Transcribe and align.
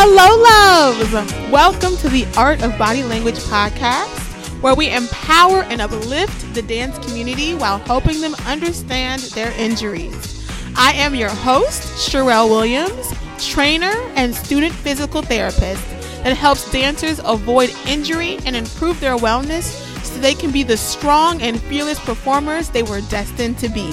Hello, 0.00 0.94
loves! 0.94 1.12
Welcome 1.50 1.96
to 1.96 2.08
the 2.08 2.24
Art 2.36 2.62
of 2.62 2.78
Body 2.78 3.02
Language 3.02 3.34
podcast, 3.34 4.62
where 4.62 4.76
we 4.76 4.94
empower 4.94 5.64
and 5.64 5.80
uplift 5.80 6.54
the 6.54 6.62
dance 6.62 6.96
community 7.04 7.54
while 7.56 7.78
helping 7.78 8.20
them 8.20 8.36
understand 8.46 9.22
their 9.34 9.50
injuries. 9.58 10.48
I 10.76 10.92
am 10.92 11.16
your 11.16 11.30
host, 11.30 11.82
Sherelle 12.08 12.48
Williams, 12.48 13.12
trainer 13.44 13.92
and 14.14 14.32
student 14.32 14.72
physical 14.72 15.20
therapist 15.20 15.84
that 16.22 16.36
helps 16.36 16.70
dancers 16.70 17.20
avoid 17.24 17.74
injury 17.84 18.38
and 18.46 18.54
improve 18.54 19.00
their 19.00 19.16
wellness 19.16 19.64
so 20.04 20.20
they 20.20 20.34
can 20.34 20.52
be 20.52 20.62
the 20.62 20.76
strong 20.76 21.42
and 21.42 21.60
fearless 21.62 21.98
performers 21.98 22.70
they 22.70 22.84
were 22.84 23.00
destined 23.10 23.58
to 23.58 23.68
be. 23.68 23.90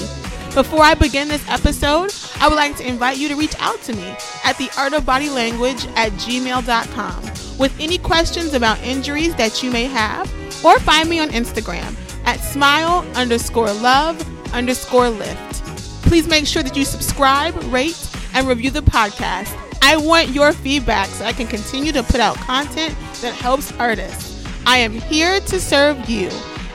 Before 0.56 0.84
I 0.84 0.94
begin 0.94 1.28
this 1.28 1.46
episode, 1.50 2.14
I 2.40 2.48
would 2.48 2.56
like 2.56 2.78
to 2.78 2.88
invite 2.88 3.18
you 3.18 3.28
to 3.28 3.36
reach 3.36 3.56
out 3.60 3.82
to 3.82 3.94
me 3.94 4.16
at 4.46 4.58
the 4.58 4.70
art 4.78 4.94
of 4.94 5.06
body 5.06 5.30
language 5.30 5.86
at 5.98 6.14
gmail.com 6.14 7.24
with 7.60 7.76
any 7.78 7.98
questions 7.98 8.54
about 8.54 8.82
injuries 8.82 9.36
that 9.36 9.62
you 9.62 9.70
may 9.70 9.84
have, 9.84 10.34
or 10.64 10.80
find 10.80 11.10
me 11.10 11.20
on 11.20 11.28
Instagram 11.28 11.94
at 12.24 12.40
smile 12.40 13.06
underscore 13.18 13.74
love 13.74 14.18
underscore 14.54 15.10
lift. 15.10 15.62
Please 16.04 16.26
make 16.26 16.48
sure 16.48 16.64
that 16.64 16.78
you 16.78 16.86
subscribe, 16.86 17.54
rate, 17.66 18.10
and 18.34 18.48
review 18.48 18.72
the 18.72 18.80
podcast. 18.80 19.54
I 19.82 19.98
want 19.98 20.30
your 20.30 20.54
feedback 20.54 21.10
so 21.10 21.26
I 21.26 21.34
can 21.34 21.48
continue 21.48 21.92
to 21.92 22.02
put 22.02 22.22
out 22.22 22.38
content 22.38 22.96
that 23.20 23.34
helps 23.34 23.74
artists. 23.74 24.42
I 24.66 24.78
am 24.78 24.94
here 24.94 25.42
to 25.42 25.60
serve 25.60 26.10
you. 26.10 26.30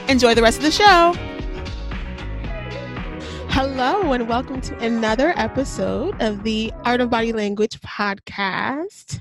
Enjoy 0.07 0.35
the 0.35 0.43
rest 0.43 0.59
of 0.59 0.65
the 0.65 0.71
show. 0.71 1.30
Hello, 3.53 4.13
and 4.13 4.29
welcome 4.29 4.61
to 4.61 4.79
another 4.79 5.35
episode 5.37 6.15
of 6.23 6.45
the 6.45 6.73
Art 6.85 7.01
of 7.01 7.11
Body 7.11 7.33
Language 7.33 7.81
podcast. 7.81 9.19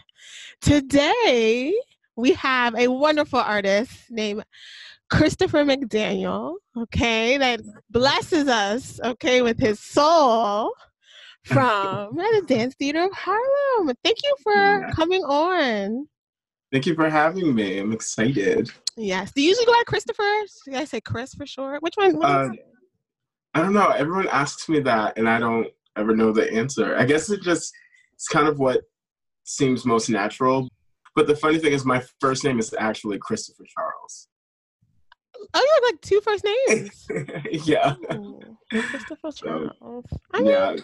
Today, 0.61 1.73
we 2.15 2.33
have 2.33 2.75
a 2.75 2.87
wonderful 2.89 3.39
artist 3.39 3.91
named 4.11 4.45
Christopher 5.09 5.65
McDaniel, 5.65 6.57
okay, 6.77 7.37
that 7.39 7.59
blesses 7.89 8.47
us, 8.47 8.99
okay, 9.03 9.41
with 9.41 9.59
his 9.59 9.79
soul 9.79 10.73
from 11.43 12.15
the 12.15 12.43
Dance 12.45 12.75
Theater 12.75 13.05
of 13.05 13.11
Harlem. 13.11 13.95
Thank 14.03 14.19
you 14.23 14.35
for 14.43 14.53
yeah. 14.53 14.91
coming 14.91 15.23
on. 15.23 16.07
Thank 16.71 16.85
you 16.85 16.93
for 16.93 17.09
having 17.09 17.55
me. 17.55 17.79
I'm 17.79 17.91
excited. 17.91 18.71
Yes. 18.95 19.31
Do 19.31 19.41
you 19.41 19.49
usually 19.49 19.65
go 19.65 19.73
by 19.73 19.83
Christopher? 19.87 20.29
Do 20.65 20.75
I 20.75 20.85
say 20.85 21.01
Chris 21.01 21.33
for 21.33 21.47
short? 21.47 21.81
Which 21.81 21.95
one? 21.95 22.23
Uh, 22.23 22.49
I 23.53 23.61
don't 23.61 23.73
know. 23.73 23.89
Everyone 23.89 24.27
asks 24.29 24.69
me 24.69 24.79
that, 24.81 25.17
and 25.17 25.27
I 25.27 25.39
don't 25.39 25.67
ever 25.95 26.15
know 26.15 26.31
the 26.31 26.51
answer. 26.51 26.95
I 26.95 27.05
guess 27.05 27.29
it 27.29 27.41
just 27.41 27.73
it's 28.13 28.27
kind 28.27 28.47
of 28.47 28.59
what 28.59 28.81
seems 29.43 29.85
most 29.85 30.09
natural. 30.09 30.67
But 31.15 31.27
the 31.27 31.35
funny 31.35 31.57
thing 31.57 31.73
is, 31.73 31.85
my 31.85 32.03
first 32.19 32.43
name 32.43 32.59
is 32.59 32.73
actually 32.77 33.17
Christopher 33.17 33.63
Charles. 33.73 34.27
Oh, 35.53 35.59
you 35.59 35.71
have 35.73 35.93
like 35.93 36.01
two 36.01 36.21
first 36.21 36.45
names. 36.45 37.07
yeah. 37.67 37.95
Christopher 38.71 39.31
Charles. 39.31 40.05
I 40.33 40.39
mean, 40.39 40.47
yeah. 40.47 40.75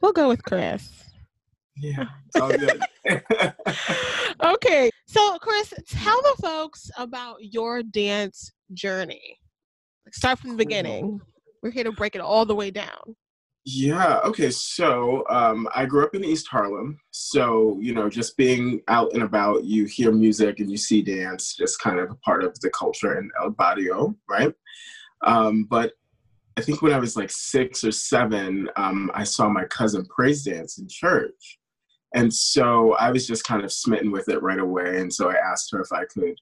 We'll 0.00 0.12
go 0.12 0.28
with 0.28 0.42
Chris. 0.44 1.04
Yeah, 1.76 2.04
all 2.40 2.50
good. 2.50 2.80
okay, 4.44 4.90
so 5.06 5.38
Chris, 5.38 5.74
tell 5.88 6.22
the 6.22 6.42
folks 6.42 6.90
about 6.96 7.38
your 7.40 7.82
dance 7.82 8.52
journey. 8.72 9.38
Start 10.12 10.38
from 10.38 10.50
the 10.50 10.56
beginning. 10.56 11.20
We're 11.64 11.70
here 11.70 11.84
to 11.84 11.92
break 11.92 12.14
it 12.14 12.20
all 12.20 12.44
the 12.44 12.54
way 12.54 12.70
down. 12.70 13.16
Yeah, 13.64 14.18
okay. 14.18 14.50
So 14.50 15.24
um, 15.30 15.66
I 15.74 15.86
grew 15.86 16.04
up 16.04 16.14
in 16.14 16.22
East 16.22 16.46
Harlem. 16.46 17.00
So, 17.10 17.78
you 17.80 17.94
know, 17.94 18.10
just 18.10 18.36
being 18.36 18.82
out 18.88 19.14
and 19.14 19.22
about, 19.22 19.64
you 19.64 19.86
hear 19.86 20.12
music 20.12 20.60
and 20.60 20.70
you 20.70 20.76
see 20.76 21.00
dance, 21.00 21.56
just 21.56 21.80
kind 21.80 21.98
of 21.98 22.10
a 22.10 22.16
part 22.16 22.44
of 22.44 22.60
the 22.60 22.68
culture 22.68 23.18
in 23.18 23.30
El 23.40 23.48
Barrio, 23.48 24.14
right? 24.28 24.52
Um, 25.26 25.64
but 25.64 25.92
I 26.58 26.60
think 26.60 26.82
when 26.82 26.92
I 26.92 26.98
was 26.98 27.16
like 27.16 27.30
six 27.30 27.82
or 27.82 27.92
seven, 27.92 28.68
um, 28.76 29.10
I 29.14 29.24
saw 29.24 29.48
my 29.48 29.64
cousin 29.64 30.04
praise 30.14 30.44
dance 30.44 30.76
in 30.76 30.86
church. 30.86 31.58
And 32.14 32.32
so 32.32 32.92
I 32.96 33.10
was 33.10 33.26
just 33.26 33.46
kind 33.46 33.64
of 33.64 33.72
smitten 33.72 34.10
with 34.10 34.28
it 34.28 34.42
right 34.42 34.60
away. 34.60 34.98
And 35.00 35.10
so 35.10 35.30
I 35.30 35.36
asked 35.36 35.72
her 35.72 35.80
if 35.80 35.90
I 35.92 36.04
could 36.04 36.36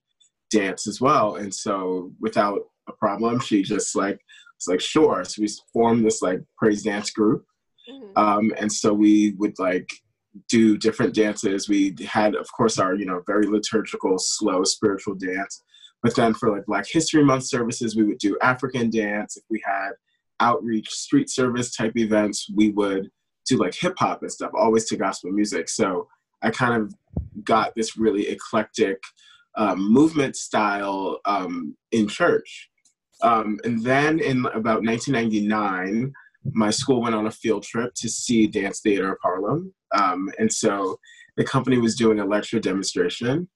dance 0.50 0.88
as 0.88 1.00
well. 1.00 1.36
And 1.36 1.54
so 1.54 2.10
without 2.20 2.62
a 2.88 2.92
problem, 2.92 3.38
she 3.38 3.62
just 3.62 3.94
like 3.94 4.20
it's 4.62 4.68
like, 4.68 4.80
sure. 4.80 5.24
So 5.24 5.42
we 5.42 5.48
formed 5.72 6.04
this 6.04 6.22
like 6.22 6.40
praise 6.56 6.84
dance 6.84 7.10
group. 7.10 7.44
Mm-hmm. 7.90 8.16
Um, 8.16 8.52
and 8.56 8.70
so 8.70 8.92
we 8.92 9.32
would 9.38 9.58
like 9.58 9.88
do 10.48 10.78
different 10.78 11.14
dances. 11.14 11.68
We 11.68 11.96
had, 12.06 12.36
of 12.36 12.46
course, 12.52 12.78
our, 12.78 12.94
you 12.94 13.04
know, 13.04 13.22
very 13.26 13.46
liturgical, 13.46 14.18
slow 14.18 14.62
spiritual 14.62 15.16
dance. 15.16 15.64
But 16.00 16.14
then 16.14 16.32
for 16.34 16.54
like 16.54 16.66
Black 16.66 16.86
History 16.88 17.24
Month 17.24 17.44
services, 17.44 17.96
we 17.96 18.04
would 18.04 18.18
do 18.18 18.38
African 18.40 18.88
dance. 18.88 19.36
If 19.36 19.42
we 19.50 19.60
had 19.64 19.90
outreach 20.38 20.90
street 20.90 21.28
service 21.28 21.74
type 21.74 21.96
events, 21.96 22.46
we 22.54 22.70
would 22.70 23.10
do 23.48 23.56
like 23.56 23.74
hip 23.74 23.94
hop 23.98 24.22
and 24.22 24.30
stuff, 24.30 24.52
always 24.54 24.86
to 24.86 24.96
gospel 24.96 25.32
music. 25.32 25.68
So 25.68 26.06
I 26.40 26.50
kind 26.50 26.80
of 26.80 26.94
got 27.42 27.74
this 27.74 27.96
really 27.96 28.28
eclectic 28.28 28.98
um, 29.56 29.92
movement 29.92 30.36
style 30.36 31.18
um, 31.24 31.76
in 31.90 32.06
church. 32.06 32.68
Um, 33.22 33.58
and 33.64 33.82
then 33.82 34.18
in 34.18 34.46
about 34.46 34.84
1999, 34.84 36.12
my 36.52 36.70
school 36.70 37.02
went 37.02 37.14
on 37.14 37.26
a 37.26 37.30
field 37.30 37.62
trip 37.62 37.94
to 37.94 38.08
see 38.08 38.46
Dance 38.46 38.80
Theater 38.80 39.12
of 39.12 39.18
Harlem. 39.22 39.72
Um, 39.94 40.30
and 40.38 40.52
so 40.52 40.98
the 41.36 41.44
company 41.44 41.78
was 41.78 41.94
doing 41.94 42.20
a 42.20 42.24
lecture 42.24 42.58
demonstration. 42.58 43.48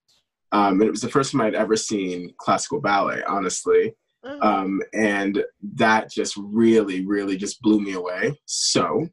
Um, 0.53 0.75
and 0.75 0.85
it 0.85 0.91
was 0.91 1.01
the 1.01 1.09
first 1.09 1.33
time 1.33 1.41
I'd 1.41 1.55
ever 1.55 1.77
seen 1.77 2.33
classical 2.39 2.81
ballet, 2.81 3.23
honestly. 3.25 3.95
Mm-hmm. 4.25 4.43
Um, 4.43 4.81
and 4.95 5.45
that 5.75 6.11
just 6.11 6.37
really, 6.37 7.05
really 7.05 7.37
just 7.37 7.61
blew 7.63 7.81
me 7.81 7.95
away. 7.95 8.39
So 8.47 9.09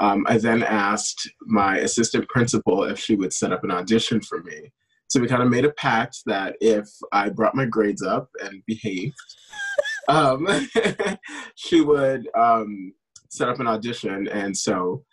um, 0.00 0.24
I 0.28 0.38
then 0.38 0.62
asked 0.62 1.30
my 1.42 1.78
assistant 1.78 2.28
principal 2.28 2.84
if 2.84 2.98
she 2.98 3.16
would 3.16 3.32
set 3.32 3.52
up 3.52 3.64
an 3.64 3.70
audition 3.70 4.20
for 4.20 4.42
me. 4.42 4.72
So 5.08 5.20
we 5.20 5.26
kind 5.26 5.42
of 5.42 5.48
made 5.48 5.64
a 5.64 5.72
pact 5.72 6.18
that 6.26 6.56
if 6.60 6.86
I 7.12 7.30
brought 7.30 7.54
my 7.54 7.64
grades 7.64 8.02
up 8.02 8.28
and 8.44 8.62
behaved, 8.66 9.16
um, 10.08 10.48
she 11.54 11.80
would 11.80 12.28
um, 12.34 12.92
set 13.28 13.48
up 13.48 13.60
an 13.60 13.66
audition. 13.66 14.28
And 14.28 14.56
so 14.56 15.04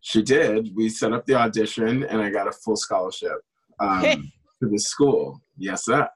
she 0.00 0.22
did. 0.22 0.74
We 0.74 0.88
set 0.88 1.12
up 1.12 1.26
the 1.26 1.34
audition, 1.34 2.02
and 2.04 2.20
I 2.20 2.30
got 2.30 2.48
a 2.48 2.52
full 2.52 2.76
scholarship 2.76 3.38
um, 3.78 4.32
to 4.60 4.68
the 4.68 4.78
school. 4.78 5.40
Yes, 5.56 5.84
sir. 5.84 6.08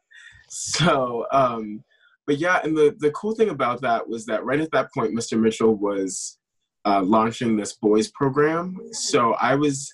So, 0.49 1.27
um, 1.33 1.85
but 2.27 2.39
yeah, 2.39 2.61
and 2.65 2.77
the, 2.77 2.97
the 2.99 3.13
cool 3.13 3.35
thing 3.35 3.51
about 3.51 3.81
that 3.83 4.09
was 4.09 4.27
that 4.27 4.45
right 4.45 4.61
at 4.61 4.73
that 4.73 4.93
point, 4.93 5.15
Mr. 5.15 5.39
Mitchell 5.39 5.77
was 5.77 6.39
uh, 6.85 7.03
launching 7.03 7.57
this 7.57 7.75
boys 7.75 8.11
program. 8.11 8.77
So 8.93 9.35
I 9.35 9.55
was 9.55 9.93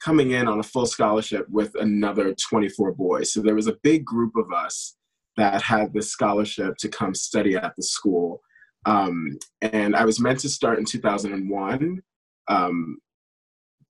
coming 0.00 0.32
in 0.32 0.48
on 0.48 0.60
a 0.60 0.62
full 0.62 0.86
scholarship 0.86 1.46
with 1.50 1.74
another 1.76 2.34
24 2.34 2.92
boys. 2.92 3.32
So 3.32 3.40
there 3.40 3.54
was 3.54 3.66
a 3.66 3.76
big 3.82 4.04
group 4.04 4.36
of 4.36 4.52
us 4.52 4.96
that 5.36 5.62
had 5.62 5.92
this 5.92 6.10
scholarship 6.10 6.76
to 6.78 6.88
come 6.88 7.14
study 7.14 7.56
at 7.56 7.74
the 7.76 7.82
school. 7.82 8.40
Um, 8.86 9.38
and 9.62 9.96
I 9.96 10.04
was 10.04 10.20
meant 10.20 10.40
to 10.40 10.48
start 10.48 10.78
in 10.78 10.84
2001, 10.84 12.02
um, 12.48 12.98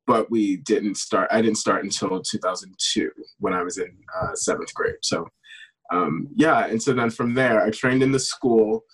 but 0.07 0.31
we 0.31 0.59
didn't 0.59 0.97
start. 0.97 1.29
I 1.33 1.43
didn't 1.43 1.59
start 1.59 1.85
until 1.85 2.21
2002 2.21 3.11
when 3.39 3.53
I 3.53 3.63
was 3.63 3.79
in 3.79 3.91
uh, 4.21 4.35
seventh 4.35 4.73
grade. 4.75 4.97
So, 5.03 5.27
um, 5.93 6.29
yeah, 6.35 6.67
and 6.67 6.83
so 6.83 6.93
then 6.93 7.11
from 7.11 7.35
there, 7.35 7.63
I 7.63 7.71
trained 7.71 8.03
in 8.03 8.13
the 8.13 8.19
school. 8.19 8.85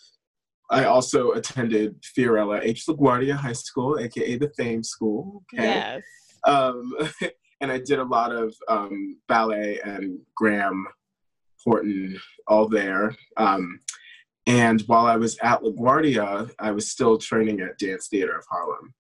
I 0.71 0.85
also 0.85 1.33
attended 1.33 2.01
Fiorello 2.17 2.61
H. 2.63 2.87
LaGuardia 2.87 3.35
High 3.35 3.53
School, 3.53 3.99
aka 3.99 4.37
the 4.37 4.53
Fame 4.57 4.85
School. 4.85 5.43
Okay? 5.53 5.65
Yes. 5.65 6.03
Um, 6.47 6.93
and 7.61 7.71
I 7.71 7.79
did 7.79 7.99
a 7.99 8.05
lot 8.05 8.33
of 8.33 8.55
um, 8.69 9.19
ballet 9.29 9.81
and 9.85 10.19
Graham 10.35 10.87
Horton, 11.65 12.19
all 12.47 12.69
there. 12.69 13.15
Um, 13.37 13.81
and 14.47 14.81
while 14.83 15.07
I 15.07 15.17
was 15.17 15.39
at 15.43 15.63
LaGuardia, 15.63 16.51
I 16.59 16.71
was 16.71 16.91
still 16.91 17.19
training 17.19 17.61
at 17.61 17.79
Dance 17.79 18.09
Theater 18.09 18.37
of 18.37 18.45
Harlem. 18.51 18.95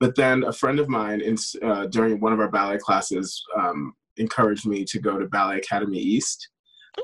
But 0.00 0.16
then 0.16 0.44
a 0.44 0.52
friend 0.52 0.78
of 0.78 0.88
mine, 0.88 1.20
in, 1.20 1.36
uh, 1.62 1.86
during 1.86 2.20
one 2.20 2.32
of 2.32 2.40
our 2.40 2.50
ballet 2.50 2.78
classes, 2.78 3.42
um, 3.56 3.94
encouraged 4.16 4.66
me 4.66 4.84
to 4.84 4.98
go 4.98 5.18
to 5.18 5.26
Ballet 5.26 5.58
Academy 5.58 5.98
East. 5.98 6.48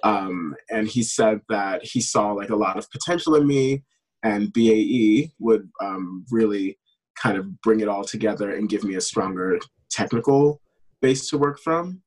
Um, 0.05 0.55
and 0.71 0.87
he 0.87 1.03
said 1.03 1.41
that 1.49 1.85
he 1.85 2.01
saw 2.01 2.33
like 2.33 2.51
a 2.51 2.57
lot 2.57 2.79
of 2.79 2.91
potential 2.91 3.35
in 3.35 3.47
me, 3.47 3.83
and 4.23 4.53
BAE 4.53 5.31
would 5.39 5.69
um, 5.83 6.25
really 6.31 6.79
kind 7.17 7.37
of 7.37 7.61
bring 7.63 7.81
it 7.81 7.89
all 7.89 8.05
together 8.05 8.55
and 8.55 8.69
give 8.69 8.85
me 8.85 8.95
a 8.95 9.01
stronger 9.01 9.59
technical 9.91 10.61
base 11.03 11.29
to 11.31 11.39
work 11.39 11.59
from. 11.59 12.03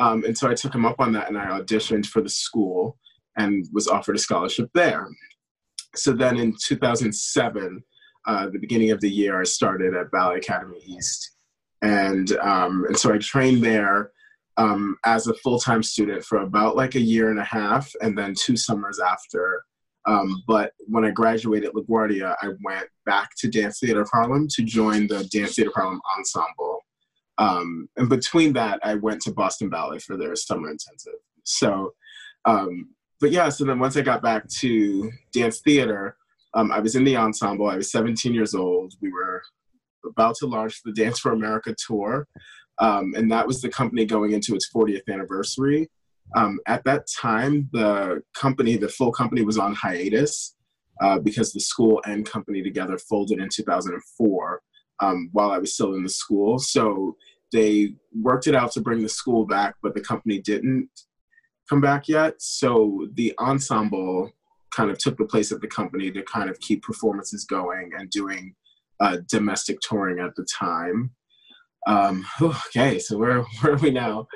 Um, 0.00 0.24
and 0.24 0.36
so 0.36 0.50
I 0.50 0.54
took 0.54 0.74
him 0.74 0.86
up 0.86 0.96
on 0.98 1.12
that 1.12 1.28
and 1.28 1.38
I 1.38 1.60
auditioned 1.60 2.06
for 2.06 2.22
the 2.22 2.28
school 2.28 2.96
and 3.36 3.66
was 3.72 3.86
offered 3.86 4.16
a 4.16 4.18
scholarship 4.18 4.70
there. 4.74 5.06
So 5.94 6.12
then 6.12 6.38
in 6.38 6.56
2007, 6.66 7.84
uh, 8.26 8.48
the 8.50 8.58
beginning 8.58 8.90
of 8.90 9.00
the 9.00 9.10
year, 9.10 9.40
I 9.40 9.44
started 9.44 9.94
at 9.94 10.10
Ballet 10.10 10.38
Academy 10.38 10.78
East. 10.86 11.32
And, 11.82 12.32
um, 12.38 12.86
and 12.86 12.96
so 12.96 13.12
I 13.12 13.18
trained 13.18 13.62
there 13.62 14.10
um, 14.56 14.96
as 15.04 15.26
a 15.26 15.34
full 15.34 15.58
time 15.58 15.82
student 15.82 16.24
for 16.24 16.38
about 16.38 16.76
like 16.76 16.94
a 16.94 17.00
year 17.00 17.30
and 17.30 17.38
a 17.38 17.44
half, 17.44 17.90
and 18.02 18.16
then 18.16 18.34
two 18.34 18.56
summers 18.56 18.98
after. 19.00 19.64
Um, 20.06 20.42
but 20.46 20.72
when 20.86 21.04
I 21.04 21.10
graduated 21.10 21.72
LaGuardia, 21.72 22.36
I 22.40 22.48
went 22.64 22.88
back 23.04 23.30
to 23.38 23.48
Dance 23.48 23.80
Theater 23.80 24.06
Harlem 24.10 24.48
to 24.48 24.62
join 24.62 25.06
the 25.06 25.24
Dance 25.32 25.56
Theater 25.56 25.72
Harlem 25.74 26.00
ensemble. 26.18 26.80
Um, 27.40 27.88
and 27.96 28.08
between 28.08 28.52
that, 28.52 28.78
I 28.84 28.94
went 28.94 29.22
to 29.22 29.32
Boston 29.32 29.70
Ballet 29.70 29.98
for 29.98 30.16
their 30.16 30.36
summer 30.36 30.70
intensive. 30.70 31.14
So, 31.44 31.94
um, 32.44 32.90
but 33.18 33.32
yeah, 33.32 33.48
so 33.48 33.64
then 33.64 33.78
once 33.78 33.96
I 33.96 34.02
got 34.02 34.22
back 34.22 34.46
to 34.60 35.10
dance 35.32 35.60
theater, 35.60 36.16
um, 36.52 36.70
I 36.70 36.80
was 36.80 36.96
in 36.96 37.04
the 37.04 37.16
ensemble. 37.16 37.66
I 37.66 37.76
was 37.76 37.90
17 37.90 38.34
years 38.34 38.54
old. 38.54 38.94
We 39.00 39.10
were 39.10 39.42
about 40.04 40.36
to 40.36 40.46
launch 40.46 40.82
the 40.84 40.92
Dance 40.92 41.18
for 41.18 41.32
America 41.32 41.74
tour. 41.86 42.28
Um, 42.78 43.14
and 43.16 43.30
that 43.32 43.46
was 43.46 43.62
the 43.62 43.68
company 43.70 44.04
going 44.04 44.32
into 44.32 44.54
its 44.54 44.68
40th 44.74 45.08
anniversary. 45.08 45.88
Um, 46.36 46.60
at 46.66 46.84
that 46.84 47.06
time, 47.20 47.68
the 47.72 48.22
company, 48.34 48.76
the 48.76 48.88
full 48.88 49.12
company, 49.12 49.42
was 49.42 49.58
on 49.58 49.74
hiatus 49.74 50.56
uh, 51.00 51.18
because 51.18 51.52
the 51.52 51.60
school 51.60 52.02
and 52.06 52.28
company 52.28 52.62
together 52.62 52.98
folded 52.98 53.38
in 53.38 53.48
2004 53.50 54.62
um, 55.00 55.30
while 55.32 55.50
I 55.50 55.58
was 55.58 55.74
still 55.74 55.94
in 55.94 56.02
the 56.02 56.08
school. 56.08 56.58
So 56.58 57.16
they 57.52 57.94
worked 58.14 58.46
it 58.46 58.54
out 58.54 58.72
to 58.72 58.80
bring 58.80 59.02
the 59.02 59.08
school 59.08 59.46
back, 59.46 59.74
but 59.82 59.94
the 59.94 60.00
company 60.00 60.40
didn't 60.40 60.88
come 61.68 61.80
back 61.80 62.08
yet. 62.08 62.34
So 62.38 63.08
the 63.14 63.34
ensemble 63.38 64.32
kind 64.74 64.90
of 64.90 64.98
took 64.98 65.16
the 65.16 65.24
place 65.24 65.50
of 65.50 65.60
the 65.60 65.66
company 65.66 66.10
to 66.10 66.22
kind 66.22 66.48
of 66.48 66.58
keep 66.60 66.82
performances 66.82 67.44
going 67.44 67.90
and 67.96 68.10
doing 68.10 68.54
uh, 69.00 69.18
domestic 69.28 69.80
touring 69.80 70.20
at 70.20 70.34
the 70.36 70.46
time. 70.52 71.10
Um, 71.86 72.26
okay, 72.42 72.98
so 72.98 73.16
where 73.16 73.40
where 73.60 73.72
are 73.74 73.76
we 73.76 73.90
now? 73.90 74.26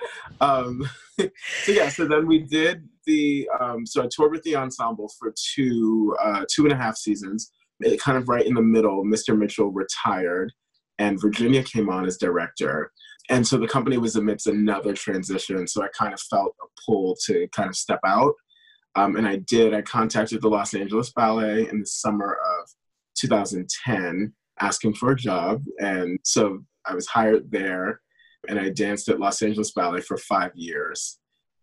Um, 0.40 0.88
so 1.18 1.72
yeah, 1.72 1.88
so 1.88 2.06
then 2.06 2.26
we 2.26 2.40
did 2.40 2.88
the 3.06 3.48
um, 3.60 3.86
so 3.86 4.02
I 4.02 4.08
toured 4.10 4.32
with 4.32 4.42
the 4.42 4.56
ensemble 4.56 5.10
for 5.18 5.32
two 5.54 6.16
uh, 6.22 6.44
two 6.50 6.64
and 6.64 6.72
a 6.72 6.76
half 6.76 6.96
seasons. 6.96 7.52
It 7.80 8.00
kind 8.00 8.16
of 8.16 8.28
right 8.28 8.46
in 8.46 8.54
the 8.54 8.62
middle, 8.62 9.04
Mr. 9.04 9.36
Mitchell 9.36 9.70
retired, 9.70 10.52
and 10.98 11.20
Virginia 11.20 11.62
came 11.62 11.88
on 11.88 12.06
as 12.06 12.18
director. 12.18 12.92
And 13.30 13.46
so 13.46 13.56
the 13.56 13.68
company 13.68 13.96
was 13.96 14.16
amidst 14.16 14.46
another 14.46 14.92
transition, 14.92 15.66
so 15.66 15.82
I 15.82 15.88
kind 15.88 16.12
of 16.12 16.20
felt 16.20 16.54
a 16.62 16.66
pull 16.84 17.16
to 17.26 17.48
kind 17.52 17.68
of 17.68 17.76
step 17.76 18.00
out. 18.04 18.34
Um, 18.96 19.16
and 19.16 19.26
I 19.26 19.36
did. 19.36 19.74
I 19.74 19.82
contacted 19.82 20.40
the 20.40 20.48
Los 20.48 20.74
Angeles 20.74 21.10
Ballet 21.12 21.68
in 21.68 21.80
the 21.80 21.86
summer 21.86 22.38
of 22.60 22.70
2010 23.16 24.32
asking 24.60 24.94
for 24.94 25.12
a 25.12 25.16
job. 25.16 25.62
And 25.80 26.18
so 26.22 26.64
I 26.86 26.94
was 26.94 27.06
hired 27.06 27.50
there 27.50 28.00
and 28.48 28.58
I 28.58 28.70
danced 28.70 29.08
at 29.08 29.18
Los 29.18 29.42
Angeles 29.42 29.72
Ballet 29.72 30.00
for 30.00 30.16
five 30.18 30.52
years, 30.54 31.18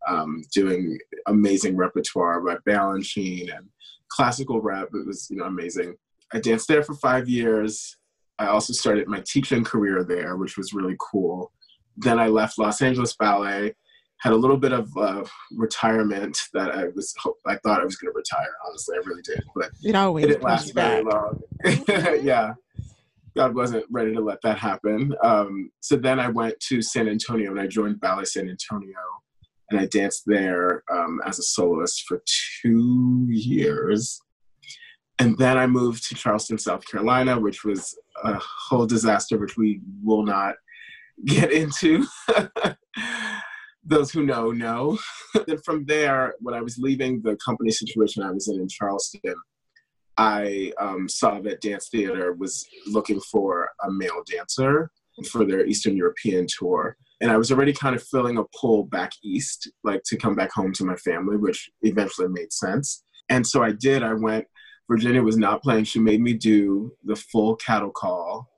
um, 0.07 0.43
doing 0.53 0.97
amazing 1.27 1.77
repertoire 1.77 2.41
by 2.41 2.57
Balanchine 2.67 3.55
and 3.55 3.69
classical 4.09 4.61
rep. 4.61 4.89
It 4.93 5.05
was, 5.05 5.27
you 5.29 5.37
know, 5.37 5.45
amazing. 5.45 5.95
I 6.33 6.39
danced 6.39 6.67
there 6.67 6.83
for 6.83 6.95
five 6.95 7.29
years. 7.29 7.97
I 8.41 8.47
also 8.47 8.73
started 8.73 9.07
my 9.07 9.21
teaching 9.23 9.63
career 9.63 10.03
there, 10.03 10.35
which 10.35 10.57
was 10.57 10.73
really 10.73 10.95
cool. 10.99 11.51
Then 11.95 12.19
I 12.19 12.27
left 12.27 12.57
Los 12.57 12.81
Angeles 12.81 13.15
Ballet, 13.15 13.75
had 14.19 14.33
a 14.33 14.35
little 14.35 14.57
bit 14.57 14.71
of 14.71 14.89
uh, 14.97 15.23
retirement 15.51 16.35
that 16.53 16.71
I 16.71 16.87
was 16.95 17.13
I 17.45 17.57
thought 17.57 17.81
I 17.81 17.83
was 17.83 17.97
going 17.97 18.11
to 18.11 18.17
retire. 18.17 18.49
Honestly, 18.67 18.95
I 18.95 19.01
really 19.05 19.21
did, 19.21 19.43
but 19.55 19.69
it 19.83 19.95
always 19.95 20.25
it 20.25 20.27
didn't 20.29 20.43
last 20.43 20.73
very 20.73 21.03
long. 21.03 21.39
yeah, 22.23 22.53
God 23.35 23.53
wasn't 23.53 23.85
ready 23.91 24.15
to 24.15 24.21
let 24.21 24.41
that 24.41 24.57
happen. 24.57 25.13
Um, 25.23 25.69
so 25.79 25.95
then 25.95 26.19
I 26.19 26.29
went 26.29 26.59
to 26.61 26.81
San 26.81 27.07
Antonio 27.07 27.51
and 27.51 27.59
I 27.59 27.67
joined 27.67 27.99
Ballet 27.99 28.25
San 28.25 28.49
Antonio, 28.49 28.97
and 29.69 29.79
I 29.79 29.85
danced 29.85 30.23
there 30.25 30.83
um, 30.91 31.21
as 31.27 31.37
a 31.37 31.43
soloist 31.43 32.05
for 32.07 32.23
two 32.63 33.27
years. 33.29 34.19
And 35.21 35.37
then 35.37 35.55
I 35.55 35.67
moved 35.67 36.07
to 36.07 36.15
Charleston, 36.15 36.57
South 36.57 36.83
Carolina, 36.87 37.39
which 37.39 37.63
was 37.63 37.95
a 38.23 38.39
whole 38.39 38.87
disaster, 38.87 39.37
which 39.37 39.55
we 39.55 39.79
will 40.03 40.23
not 40.23 40.55
get 41.25 41.51
into. 41.51 42.07
Those 43.83 44.09
who 44.09 44.25
know, 44.25 44.49
know. 44.49 44.97
then 45.45 45.59
from 45.59 45.85
there, 45.85 46.33
when 46.39 46.55
I 46.55 46.61
was 46.61 46.79
leaving 46.79 47.21
the 47.21 47.37
company 47.45 47.69
situation 47.69 48.23
I 48.23 48.31
was 48.31 48.47
in 48.47 48.59
in 48.59 48.67
Charleston, 48.67 49.35
I 50.17 50.71
um, 50.79 51.07
saw 51.07 51.39
that 51.41 51.61
Dance 51.61 51.89
Theater 51.89 52.33
was 52.33 52.65
looking 52.87 53.19
for 53.19 53.69
a 53.85 53.91
male 53.91 54.23
dancer 54.25 54.89
for 55.29 55.45
their 55.45 55.67
Eastern 55.67 55.95
European 55.95 56.47
tour. 56.49 56.97
And 57.21 57.29
I 57.29 57.37
was 57.37 57.51
already 57.51 57.73
kind 57.73 57.95
of 57.95 58.01
feeling 58.01 58.39
a 58.39 58.43
pull 58.59 58.85
back 58.85 59.11
east, 59.23 59.69
like 59.83 60.01
to 60.05 60.17
come 60.17 60.33
back 60.33 60.51
home 60.51 60.73
to 60.73 60.83
my 60.83 60.95
family, 60.95 61.37
which 61.37 61.69
eventually 61.83 62.27
made 62.27 62.51
sense. 62.51 63.03
And 63.29 63.45
so 63.45 63.63
I 63.63 63.71
did. 63.71 64.01
I 64.01 64.13
went, 64.13 64.45
Virginia 64.91 65.21
was 65.21 65.37
not 65.37 65.63
playing. 65.63 65.85
She 65.85 65.99
made 65.99 66.21
me 66.21 66.33
do 66.33 66.93
the 67.03 67.15
full 67.15 67.55
cattle 67.55 67.91
call 67.91 68.51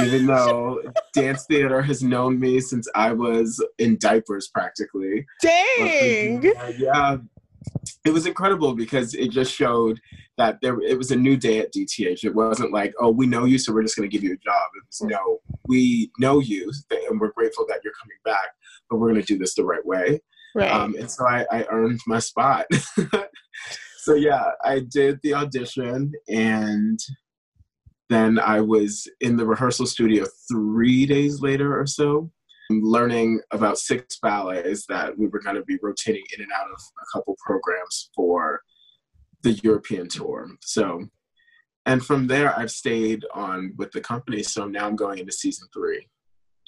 even 0.00 0.26
though 0.26 0.80
dance 1.14 1.44
theater 1.46 1.82
has 1.82 2.02
known 2.02 2.38
me 2.38 2.60
since 2.60 2.88
I 2.94 3.12
was 3.12 3.64
in 3.78 3.98
diapers 3.98 4.48
practically. 4.48 5.26
Dang. 5.42 6.40
But, 6.40 6.78
yeah. 6.78 7.16
It 8.04 8.10
was 8.10 8.26
incredible 8.26 8.74
because 8.74 9.14
it 9.14 9.30
just 9.30 9.52
showed 9.52 10.00
that 10.38 10.58
there 10.62 10.80
it 10.80 10.96
was 10.96 11.10
a 11.10 11.16
new 11.16 11.36
day 11.36 11.58
at 11.58 11.72
DTH. 11.72 12.24
It 12.24 12.34
wasn't 12.34 12.72
like, 12.72 12.94
oh, 12.98 13.10
we 13.10 13.26
know 13.26 13.44
you, 13.44 13.58
so 13.58 13.74
we're 13.74 13.82
just 13.82 13.96
going 13.96 14.08
to 14.08 14.12
give 14.14 14.24
you 14.24 14.32
a 14.32 14.38
job. 14.38 14.70
It 14.76 14.84
was 14.86 15.02
no, 15.02 15.40
we 15.66 16.10
know 16.18 16.40
you, 16.40 16.72
and 16.90 17.20
we're 17.20 17.32
grateful 17.32 17.66
that 17.68 17.80
you're 17.84 17.92
coming 18.00 18.16
back, 18.24 18.48
but 18.88 18.96
we're 18.96 19.10
going 19.10 19.20
to 19.20 19.26
do 19.26 19.38
this 19.38 19.54
the 19.54 19.64
right 19.64 19.84
way. 19.84 20.20
Right. 20.54 20.70
Um, 20.70 20.94
and 20.98 21.10
so 21.10 21.26
I, 21.26 21.46
I 21.52 21.66
earned 21.70 22.00
my 22.06 22.18
spot. 22.18 22.66
so 24.02 24.14
yeah, 24.14 24.50
I 24.64 24.80
did 24.80 25.20
the 25.22 25.34
audition, 25.34 26.12
and 26.28 26.98
then 28.08 28.38
I 28.38 28.60
was 28.60 29.06
in 29.20 29.36
the 29.36 29.46
rehearsal 29.46 29.86
studio 29.86 30.24
three 30.50 31.06
days 31.06 31.42
later 31.42 31.78
or 31.78 31.86
so, 31.86 32.30
learning 32.70 33.40
about 33.50 33.78
six 33.78 34.18
ballets 34.20 34.86
that 34.88 35.16
we 35.18 35.26
were 35.28 35.40
going 35.40 35.56
to 35.56 35.64
be 35.64 35.78
rotating 35.82 36.24
in 36.34 36.42
and 36.42 36.52
out 36.52 36.70
of 36.70 36.80
a 37.02 37.18
couple 37.18 37.36
programs 37.44 38.10
for 38.16 38.62
the 39.42 39.52
European 39.62 40.08
tour. 40.08 40.48
So, 40.60 41.04
and 41.86 42.04
from 42.04 42.26
there, 42.26 42.58
I've 42.58 42.70
stayed 42.70 43.24
on 43.34 43.74
with 43.76 43.92
the 43.92 44.00
company. 44.00 44.42
So 44.42 44.66
now 44.66 44.86
I'm 44.86 44.96
going 44.96 45.18
into 45.18 45.32
season 45.32 45.68
three. 45.74 46.06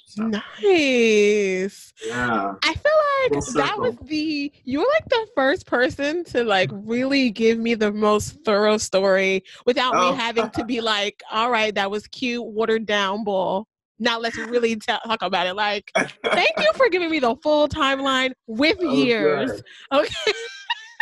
So. 0.05 0.27
Nice. 0.27 1.93
Yeah. 2.05 2.53
I 2.63 2.73
feel 2.73 3.35
like 3.35 3.45
that 3.55 3.79
was 3.79 3.95
the 4.03 4.51
you 4.63 4.79
were 4.79 4.85
like 4.93 5.09
the 5.09 5.27
first 5.35 5.65
person 5.65 6.23
to 6.25 6.43
like 6.43 6.69
really 6.71 7.31
give 7.31 7.57
me 7.57 7.73
the 7.73 7.91
most 7.91 8.37
thorough 8.45 8.77
story 8.77 9.43
without 9.65 9.95
oh. 9.95 10.11
me 10.11 10.17
having 10.17 10.51
to 10.51 10.65
be 10.65 10.81
like, 10.93 11.21
all 11.31 11.49
right, 11.49 11.73
that 11.73 11.89
was 11.89 12.05
cute, 12.07 12.45
watered 12.45 12.85
down 12.85 13.23
bull. 13.23 13.67
Now 13.97 14.19
let's 14.19 14.37
really 14.37 14.75
t- 14.75 14.81
talk 14.85 15.21
about 15.21 15.47
it. 15.47 15.55
Like, 15.55 15.91
thank 15.95 16.51
you 16.57 16.71
for 16.75 16.89
giving 16.89 17.09
me 17.09 17.19
the 17.19 17.35
full 17.41 17.67
timeline 17.67 18.33
with 18.45 18.77
oh, 18.81 18.93
years. 18.93 19.51
Good. 19.51 19.63
Okay. 19.93 20.33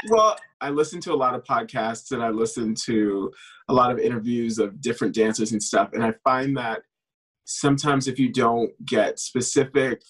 well, 0.10 0.38
I 0.62 0.70
listen 0.70 1.01
to 1.01 1.13
a 1.13 1.15
lot 1.15 1.36
of 1.36 1.43
podcasts 1.43 2.12
and 2.12 2.24
I 2.24 2.29
listen 2.29 2.75
to 2.86 3.31
a 3.67 3.74
lot 3.74 3.91
of 3.91 4.00
interviews 4.00 4.58
of 4.58 4.79
different 4.81 5.13
dancers 5.13 5.51
and 5.51 5.62
stuff, 5.62 5.89
and 5.93 6.03
I 6.03 6.13
find 6.24 6.55
that 6.58 6.81
sometimes 7.60 8.08
if 8.08 8.20
you 8.20 8.31
don't 8.31 8.72
get 8.86 9.20
specific 9.20 10.01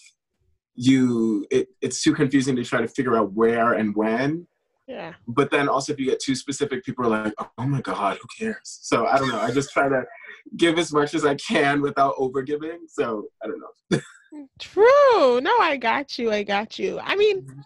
you 0.74 1.46
it, 1.50 1.68
it's 1.80 2.02
too 2.02 2.14
confusing 2.14 2.56
to 2.56 2.64
try 2.64 2.80
to 2.80 2.88
figure 2.88 3.16
out 3.16 3.32
where 3.32 3.74
and 3.74 3.94
when. 3.94 4.46
Yeah. 4.88 5.14
But 5.28 5.50
then 5.50 5.68
also 5.68 5.92
if 5.92 6.00
you 6.00 6.06
get 6.06 6.20
too 6.20 6.34
specific 6.34 6.84
people 6.84 7.06
are 7.06 7.24
like 7.24 7.34
oh 7.38 7.66
my 7.66 7.80
god 7.80 8.18
who 8.20 8.28
cares? 8.38 8.78
So 8.82 9.06
i 9.06 9.18
don't 9.18 9.28
know. 9.28 9.40
I 9.40 9.50
just 9.50 9.72
try 9.72 9.88
to 9.88 10.04
give 10.56 10.78
as 10.78 10.92
much 10.92 11.14
as 11.14 11.24
i 11.24 11.34
can 11.36 11.80
without 11.80 12.14
over 12.18 12.42
giving 12.42 12.80
so 12.88 13.24
i 13.42 13.46
don't 13.46 13.60
know. 13.60 14.00
True. 14.58 15.40
No 15.40 15.56
i 15.60 15.76
got 15.76 16.18
you. 16.18 16.30
I 16.32 16.42
got 16.42 16.78
you. 16.78 16.98
I 17.00 17.16
mean 17.16 17.42
mm-hmm. 17.42 17.60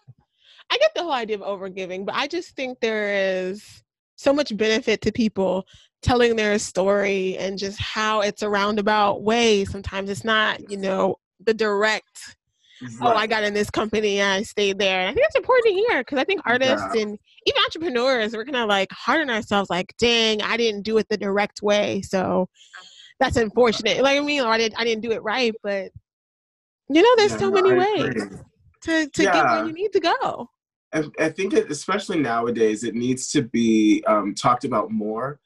i 0.71 0.79
get 0.79 0.93
the 0.95 1.03
whole 1.03 1.13
idea 1.13 1.37
of 1.37 1.43
over 1.43 1.69
giving 1.69 2.05
but 2.05 2.15
i 2.15 2.27
just 2.27 2.55
think 2.57 2.81
there 2.81 3.49
is 3.49 3.83
so 4.17 4.33
much 4.33 4.57
benefit 4.57 5.01
to 5.03 5.13
people 5.13 5.67
telling 6.03 6.37
their 6.37 6.59
story 6.59 7.37
and 7.39 7.59
just 7.59 7.81
how 7.81 8.21
it's 8.21 8.43
a 8.43 8.49
roundabout 8.49 9.23
way. 9.23 9.65
Sometimes 9.65 10.11
it's 10.11 10.25
not, 10.25 10.71
you 10.71 10.77
know, 10.77 11.17
the 11.45 11.55
direct, 11.55 12.37
right. 12.83 12.93
oh, 13.01 13.09
I 13.15 13.27
got 13.27 13.45
in 13.45 13.55
this 13.55 13.71
company 13.71 14.21
and 14.21 14.33
I 14.33 14.43
stayed 14.43 14.79
there. 14.79 15.01
And 15.01 15.11
I 15.11 15.15
think 15.15 15.27
it's 15.27 15.37
important 15.37 15.67
to 15.67 15.73
hear 15.73 16.01
because 16.01 16.19
I 16.19 16.25
think 16.25 16.41
artists 16.45 16.87
yeah. 16.95 17.03
and 17.03 17.19
even 17.47 17.63
entrepreneurs, 17.63 18.35
we're 18.35 18.45
kind 18.45 18.57
of 18.57 18.69
like 18.69 18.91
hard 18.93 19.21
on 19.21 19.31
ourselves, 19.31 19.71
like, 19.71 19.95
dang, 19.99 20.43
I 20.43 20.57
didn't 20.57 20.83
do 20.83 20.99
it 20.99 21.09
the 21.09 21.17
direct 21.17 21.63
way. 21.63 22.03
So 22.03 22.49
that's 23.19 23.37
unfortunate. 23.37 24.03
Like 24.03 24.19
I 24.19 24.21
mean, 24.21 24.43
I 24.43 24.59
didn't 24.59 24.79
I 24.79 24.85
didn't 24.85 25.03
do 25.03 25.13
it 25.13 25.23
right, 25.23 25.55
but 25.63 25.91
you 26.89 27.03
know, 27.03 27.15
there's 27.17 27.33
yeah, 27.33 27.39
so 27.39 27.51
many 27.51 27.73
ways 27.73 28.15
to, 28.83 29.09
to 29.09 29.23
yeah. 29.23 29.33
get 29.33 29.45
where 29.45 29.67
you 29.67 29.73
need 29.73 29.93
to 29.93 30.01
go. 30.01 30.51
I, 30.93 31.05
I 31.19 31.29
think 31.31 31.53
it, 31.53 31.71
especially 31.71 32.21
nowadays, 32.21 32.85
it 32.85 32.95
needs 32.95 33.31
to 33.33 33.43
be 33.43 34.05
um, 34.07 34.35
talked 34.35 34.65
about 34.65 34.91
more 34.91 35.41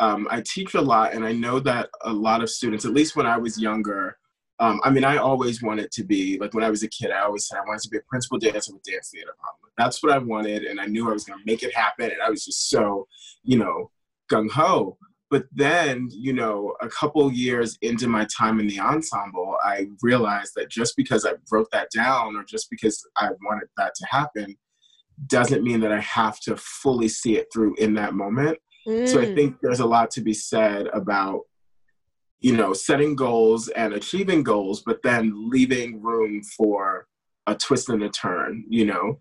um, 0.00 0.28
I 0.30 0.42
teach 0.44 0.74
a 0.74 0.80
lot, 0.80 1.14
and 1.14 1.24
I 1.24 1.32
know 1.32 1.60
that 1.60 1.88
a 2.02 2.12
lot 2.12 2.42
of 2.42 2.50
students, 2.50 2.84
at 2.84 2.92
least 2.92 3.16
when 3.16 3.26
I 3.26 3.38
was 3.38 3.58
younger, 3.58 4.16
Um, 4.60 4.78
I 4.84 4.90
mean, 4.90 5.04
I 5.04 5.16
always 5.16 5.62
wanted 5.62 5.90
to 5.96 6.04
be 6.04 6.38
like 6.38 6.54
when 6.54 6.64
I 6.64 6.70
was 6.70 6.84
a 6.84 6.88
kid. 6.88 7.10
I 7.10 7.24
always 7.26 7.46
said 7.46 7.58
I 7.58 7.66
wanted 7.66 7.82
to 7.82 7.90
be 7.90 7.98
a 7.98 8.08
principal 8.08 8.38
dancer 8.38 8.72
with 8.72 8.84
dance 8.84 9.10
theater. 9.10 9.34
That's 9.76 10.00
what 10.00 10.12
I 10.12 10.18
wanted, 10.18 10.62
and 10.68 10.78
I 10.80 10.86
knew 10.86 11.08
I 11.08 11.12
was 11.12 11.24
going 11.24 11.40
to 11.40 11.50
make 11.50 11.62
it 11.64 11.74
happen. 11.74 12.08
And 12.12 12.22
I 12.22 12.30
was 12.30 12.44
just 12.44 12.70
so, 12.70 13.08
you 13.42 13.58
know, 13.58 13.90
gung 14.30 14.48
ho. 14.48 14.96
But 15.28 15.46
then, 15.50 16.08
you 16.12 16.32
know, 16.32 16.76
a 16.80 16.88
couple 16.88 17.32
years 17.32 17.76
into 17.82 18.06
my 18.06 18.24
time 18.38 18.60
in 18.60 18.68
the 18.68 18.78
ensemble, 18.78 19.56
I 19.64 19.88
realized 20.02 20.52
that 20.54 20.70
just 20.70 20.96
because 20.96 21.26
I 21.26 21.32
wrote 21.50 21.70
that 21.72 21.88
down 21.92 22.36
or 22.36 22.44
just 22.44 22.70
because 22.70 23.04
I 23.16 23.30
wanted 23.42 23.68
that 23.76 23.92
to 23.96 24.06
happen 24.06 24.56
doesn't 25.26 25.64
mean 25.64 25.80
that 25.80 25.90
I 25.92 26.00
have 26.00 26.38
to 26.40 26.56
fully 26.56 27.08
see 27.08 27.36
it 27.36 27.48
through 27.52 27.74
in 27.76 27.94
that 27.94 28.14
moment. 28.14 28.58
Mm. 28.86 29.08
So 29.08 29.20
I 29.20 29.26
mm. 29.26 29.34
think 29.34 29.56
there's 29.62 29.80
a 29.80 29.86
lot 29.86 30.10
to 30.12 30.20
be 30.20 30.34
said 30.34 30.88
about 30.88 31.42
you 32.44 32.54
know 32.54 32.74
setting 32.74 33.16
goals 33.16 33.68
and 33.68 33.94
achieving 33.94 34.42
goals 34.42 34.82
but 34.84 35.02
then 35.02 35.32
leaving 35.48 36.02
room 36.02 36.42
for 36.42 37.06
a 37.46 37.54
twist 37.54 37.88
and 37.88 38.02
a 38.02 38.10
turn 38.10 38.62
you 38.68 38.84
know 38.84 39.18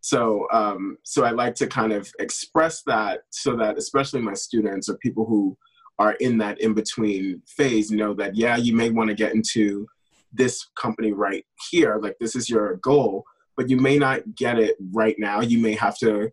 so 0.00 0.48
um, 0.52 0.98
so 1.04 1.24
i 1.24 1.30
like 1.30 1.54
to 1.54 1.68
kind 1.68 1.92
of 1.92 2.10
express 2.18 2.82
that 2.82 3.20
so 3.30 3.56
that 3.56 3.78
especially 3.78 4.20
my 4.20 4.34
students 4.34 4.88
or 4.88 4.96
people 4.98 5.24
who 5.24 5.56
are 6.00 6.14
in 6.14 6.36
that 6.36 6.60
in 6.60 6.74
between 6.74 7.40
phase 7.46 7.92
know 7.92 8.12
that 8.12 8.34
yeah 8.34 8.56
you 8.56 8.74
may 8.74 8.90
want 8.90 9.08
to 9.08 9.14
get 9.14 9.34
into 9.34 9.86
this 10.32 10.66
company 10.74 11.12
right 11.12 11.44
here 11.70 12.00
like 12.02 12.16
this 12.18 12.34
is 12.34 12.50
your 12.50 12.76
goal 12.78 13.22
but 13.56 13.70
you 13.70 13.76
may 13.76 13.98
not 13.98 14.20
get 14.34 14.58
it 14.58 14.74
right 14.92 15.14
now 15.16 15.40
you 15.40 15.60
may 15.60 15.74
have 15.74 15.96
to 15.96 16.28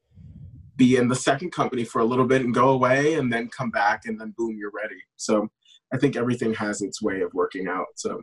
be 0.81 0.95
in 0.95 1.07
the 1.07 1.15
second 1.15 1.51
company 1.51 1.83
for 1.83 1.99
a 1.99 2.05
little 2.05 2.25
bit 2.25 2.41
and 2.41 2.55
go 2.55 2.69
away 2.69 3.13
and 3.13 3.31
then 3.31 3.47
come 3.49 3.69
back 3.69 4.01
and 4.05 4.19
then 4.19 4.33
boom 4.35 4.57
you're 4.57 4.71
ready 4.71 4.99
so 5.15 5.47
i 5.93 5.97
think 5.97 6.15
everything 6.15 6.55
has 6.55 6.81
its 6.81 7.03
way 7.03 7.21
of 7.21 7.31
working 7.35 7.67
out 7.67 7.85
so 7.95 8.19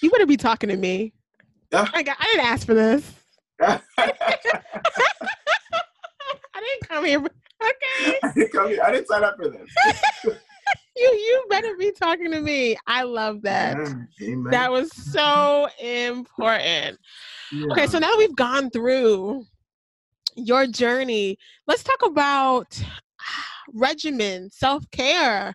you 0.00 0.08
wouldn't 0.10 0.28
be 0.28 0.38
talking 0.38 0.70
to 0.70 0.76
me 0.76 1.12
I, 1.72 1.86
I 1.94 2.02
didn't 2.02 2.46
ask 2.46 2.66
for 2.66 2.74
this 2.74 3.12
I 3.60 3.80
didn't 6.60 6.88
come 6.88 7.04
here. 7.04 7.18
Okay. 7.18 8.18
I 8.22 8.32
didn't 8.34 8.52
come 8.52 8.68
here. 8.68 8.80
I 8.84 8.92
didn't 8.92 9.08
sign 9.08 9.24
up 9.24 9.36
for 9.36 9.48
this. 9.48 9.68
you 10.96 11.06
you 11.06 11.46
better 11.48 11.74
be 11.76 11.92
talking 11.92 12.30
to 12.32 12.40
me. 12.40 12.76
I 12.86 13.02
love 13.02 13.42
that. 13.42 13.76
Amen. 14.22 14.50
That 14.50 14.70
was 14.70 14.94
so 14.94 15.68
important. 15.80 16.98
Yeah. 17.52 17.66
Okay, 17.72 17.86
so 17.86 17.98
now 17.98 18.12
we've 18.18 18.36
gone 18.36 18.70
through 18.70 19.46
your 20.36 20.66
journey. 20.66 21.38
Let's 21.66 21.82
talk 21.82 22.04
about 22.04 22.80
regimen, 23.72 24.50
self 24.50 24.88
care. 24.90 25.54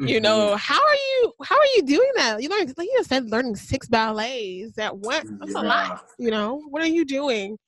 Mm-hmm. 0.00 0.08
You 0.08 0.20
know, 0.20 0.56
how 0.56 0.80
are 0.80 0.94
you? 0.94 1.32
How 1.44 1.56
are 1.56 1.72
you 1.76 1.82
doing 1.82 2.10
that? 2.16 2.42
You 2.42 2.48
learned, 2.48 2.72
like 2.78 2.86
you 2.86 2.94
just 2.98 3.10
said, 3.10 3.30
learning 3.30 3.56
six 3.56 3.88
ballets 3.88 4.78
at 4.78 4.96
once. 4.96 5.30
That's 5.38 5.52
yeah. 5.52 5.60
a 5.60 5.62
lot. 5.62 6.04
You 6.18 6.30
know, 6.30 6.62
what 6.70 6.82
are 6.82 6.88
you 6.88 7.04
doing? 7.04 7.58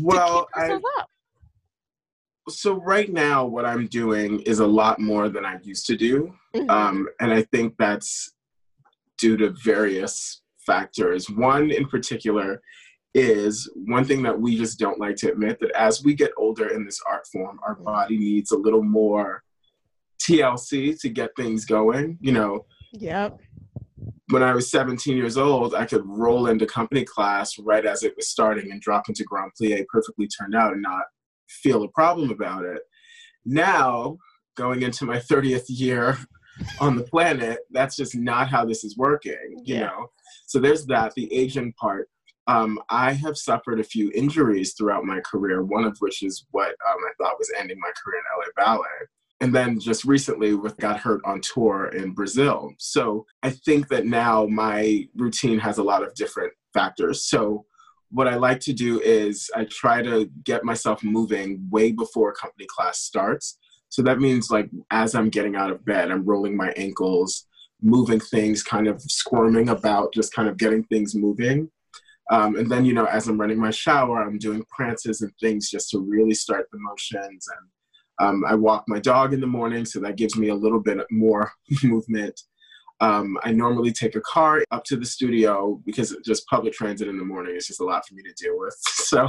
Well, 0.00 0.46
I, 0.54 0.78
so 2.48 2.74
right 2.74 3.10
now, 3.10 3.46
what 3.46 3.64
I'm 3.64 3.86
doing 3.86 4.40
is 4.40 4.58
a 4.58 4.66
lot 4.66 5.00
more 5.00 5.28
than 5.28 5.44
I 5.44 5.58
used 5.62 5.86
to 5.86 5.96
do, 5.96 6.34
mm-hmm. 6.54 6.68
um, 6.68 7.08
and 7.20 7.32
I 7.32 7.42
think 7.42 7.74
that's 7.78 8.32
due 9.18 9.36
to 9.38 9.50
various 9.50 10.42
factors. 10.66 11.30
One 11.30 11.70
in 11.70 11.86
particular 11.86 12.60
is 13.14 13.70
one 13.74 14.04
thing 14.04 14.22
that 14.22 14.40
we 14.40 14.56
just 14.56 14.78
don't 14.78 15.00
like 15.00 15.16
to 15.16 15.30
admit 15.30 15.60
that 15.60 15.70
as 15.72 16.02
we 16.02 16.14
get 16.14 16.32
older 16.36 16.68
in 16.68 16.84
this 16.84 17.00
art 17.08 17.26
form, 17.26 17.60
our 17.66 17.74
mm-hmm. 17.74 17.84
body 17.84 18.18
needs 18.18 18.52
a 18.52 18.56
little 18.56 18.82
more 18.82 19.42
TLC 20.20 20.98
to 21.00 21.08
get 21.08 21.30
things 21.36 21.64
going. 21.64 22.18
You 22.20 22.32
know. 22.32 22.66
Yep. 22.92 23.40
When 24.28 24.42
I 24.42 24.54
was 24.54 24.70
17 24.70 25.16
years 25.16 25.36
old, 25.36 25.74
I 25.74 25.84
could 25.84 26.06
roll 26.06 26.46
into 26.46 26.64
company 26.64 27.04
class 27.04 27.58
right 27.58 27.84
as 27.84 28.02
it 28.02 28.14
was 28.16 28.28
starting 28.28 28.70
and 28.72 28.80
drop 28.80 29.08
into 29.08 29.24
Grand 29.24 29.52
Plie 29.60 29.84
perfectly 29.88 30.26
turned 30.26 30.54
out 30.54 30.72
and 30.72 30.80
not 30.80 31.04
feel 31.48 31.82
a 31.82 31.88
problem 31.88 32.30
about 32.30 32.64
it. 32.64 32.82
Now, 33.44 34.16
going 34.56 34.82
into 34.82 35.04
my 35.04 35.18
30th 35.18 35.64
year 35.68 36.16
on 36.80 36.96
the 36.96 37.04
planet, 37.04 37.60
that's 37.70 37.96
just 37.96 38.14
not 38.14 38.48
how 38.48 38.64
this 38.64 38.84
is 38.84 38.96
working, 38.96 39.62
you 39.64 39.76
yeah. 39.76 39.86
know? 39.86 40.06
So 40.46 40.58
there's 40.58 40.86
that, 40.86 41.14
the 41.14 41.32
aging 41.32 41.72
part. 41.74 42.08
Um, 42.46 42.80
I 42.88 43.12
have 43.12 43.36
suffered 43.36 43.78
a 43.78 43.84
few 43.84 44.10
injuries 44.14 44.74
throughout 44.74 45.04
my 45.04 45.20
career, 45.20 45.62
one 45.62 45.84
of 45.84 45.96
which 46.00 46.22
is 46.22 46.46
what 46.50 46.70
um, 46.70 46.98
I 47.08 47.12
thought 47.18 47.38
was 47.38 47.52
ending 47.58 47.78
my 47.80 47.92
career 48.02 48.18
in 48.18 48.24
LA 48.38 48.64
Ballet 48.64 49.06
and 49.42 49.52
then 49.52 49.80
just 49.80 50.04
recently 50.04 50.54
with 50.54 50.76
got 50.76 51.00
hurt 51.00 51.20
on 51.24 51.40
tour 51.40 51.88
in 51.88 52.12
Brazil. 52.12 52.72
So 52.78 53.26
I 53.42 53.50
think 53.50 53.88
that 53.88 54.06
now 54.06 54.46
my 54.46 55.08
routine 55.16 55.58
has 55.58 55.78
a 55.78 55.82
lot 55.82 56.04
of 56.04 56.14
different 56.14 56.52
factors. 56.72 57.26
So 57.26 57.66
what 58.12 58.28
I 58.28 58.36
like 58.36 58.60
to 58.60 58.72
do 58.72 59.00
is 59.00 59.50
I 59.56 59.64
try 59.64 60.00
to 60.00 60.30
get 60.44 60.64
myself 60.64 61.02
moving 61.02 61.66
way 61.70 61.90
before 61.90 62.32
company 62.32 62.66
class 62.68 63.00
starts. 63.00 63.58
So 63.88 64.00
that 64.02 64.20
means 64.20 64.48
like 64.48 64.70
as 64.92 65.16
I'm 65.16 65.28
getting 65.28 65.56
out 65.56 65.72
of 65.72 65.84
bed, 65.84 66.12
I'm 66.12 66.24
rolling 66.24 66.56
my 66.56 66.70
ankles, 66.76 67.48
moving 67.82 68.20
things, 68.20 68.62
kind 68.62 68.86
of 68.86 69.02
squirming 69.02 69.70
about, 69.70 70.14
just 70.14 70.32
kind 70.32 70.48
of 70.48 70.56
getting 70.56 70.84
things 70.84 71.16
moving. 71.16 71.68
Um, 72.32 72.56
and 72.56 72.68
then, 72.68 72.84
you 72.84 72.94
know, 72.94 73.04
as 73.04 73.28
I'm 73.28 73.38
running 73.38 73.60
my 73.60 73.70
shower, 73.70 74.22
I'm 74.22 74.38
doing 74.38 74.64
prances 74.74 75.20
and 75.20 75.30
things 75.38 75.70
just 75.70 75.90
to 75.90 76.00
really 76.00 76.34
start 76.34 76.66
the 76.72 76.78
motions 76.80 77.46
and 77.46 77.68
um, 78.22 78.44
I 78.46 78.54
walk 78.54 78.84
my 78.88 79.00
dog 79.00 79.32
in 79.32 79.40
the 79.40 79.46
morning, 79.46 79.84
so 79.84 79.98
that 80.00 80.16
gives 80.16 80.36
me 80.36 80.48
a 80.48 80.54
little 80.54 80.80
bit 80.80 80.98
more 81.10 81.50
movement. 81.82 82.40
Um, 83.00 83.36
I 83.42 83.50
normally 83.50 83.92
take 83.92 84.14
a 84.14 84.20
car 84.20 84.62
up 84.70 84.84
to 84.84 84.96
the 84.96 85.04
studio 85.04 85.80
because 85.84 86.16
just 86.24 86.46
public 86.46 86.72
transit 86.72 87.08
in 87.08 87.18
the 87.18 87.24
morning 87.24 87.56
is 87.56 87.66
just 87.66 87.80
a 87.80 87.84
lot 87.84 88.06
for 88.06 88.14
me 88.14 88.22
to 88.22 88.32
deal 88.42 88.58
with. 88.58 88.76
So 89.12 89.28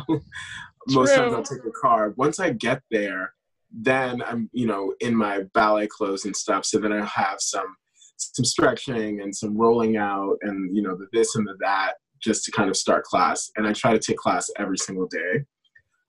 most 0.92 1.14
times 1.14 1.34
I'll 1.34 1.44
take 1.44 1.66
a 1.66 1.72
car. 1.72 2.14
Once 2.16 2.40
I 2.40 2.52
get 2.52 2.82
there, 2.90 3.34
then 3.70 4.22
I'm, 4.22 4.50
you 4.54 4.66
know, 4.66 4.94
in 5.02 5.14
my 5.14 5.42
ballet 5.54 5.88
clothes 5.88 6.24
and 6.24 6.34
stuff. 6.34 6.64
So 6.64 6.80
then 6.80 6.94
I 6.94 7.04
have 7.04 7.42
some 7.42 7.76
some 8.16 8.46
stretching 8.46 9.20
and 9.20 9.36
some 9.36 9.58
rolling 9.58 9.98
out 9.98 10.38
and 10.44 10.74
you 10.74 10.82
know 10.82 10.96
the 10.96 11.08
this 11.12 11.36
and 11.36 11.46
the 11.46 11.56
that 11.60 11.96
just 12.24 12.46
to 12.46 12.52
kind 12.52 12.70
of 12.70 12.78
start 12.78 13.04
class. 13.04 13.52
And 13.56 13.68
I 13.68 13.74
try 13.74 13.92
to 13.92 14.00
take 14.00 14.18
class 14.18 14.50
every 14.58 14.78
single 14.78 15.08
day. 15.08 15.46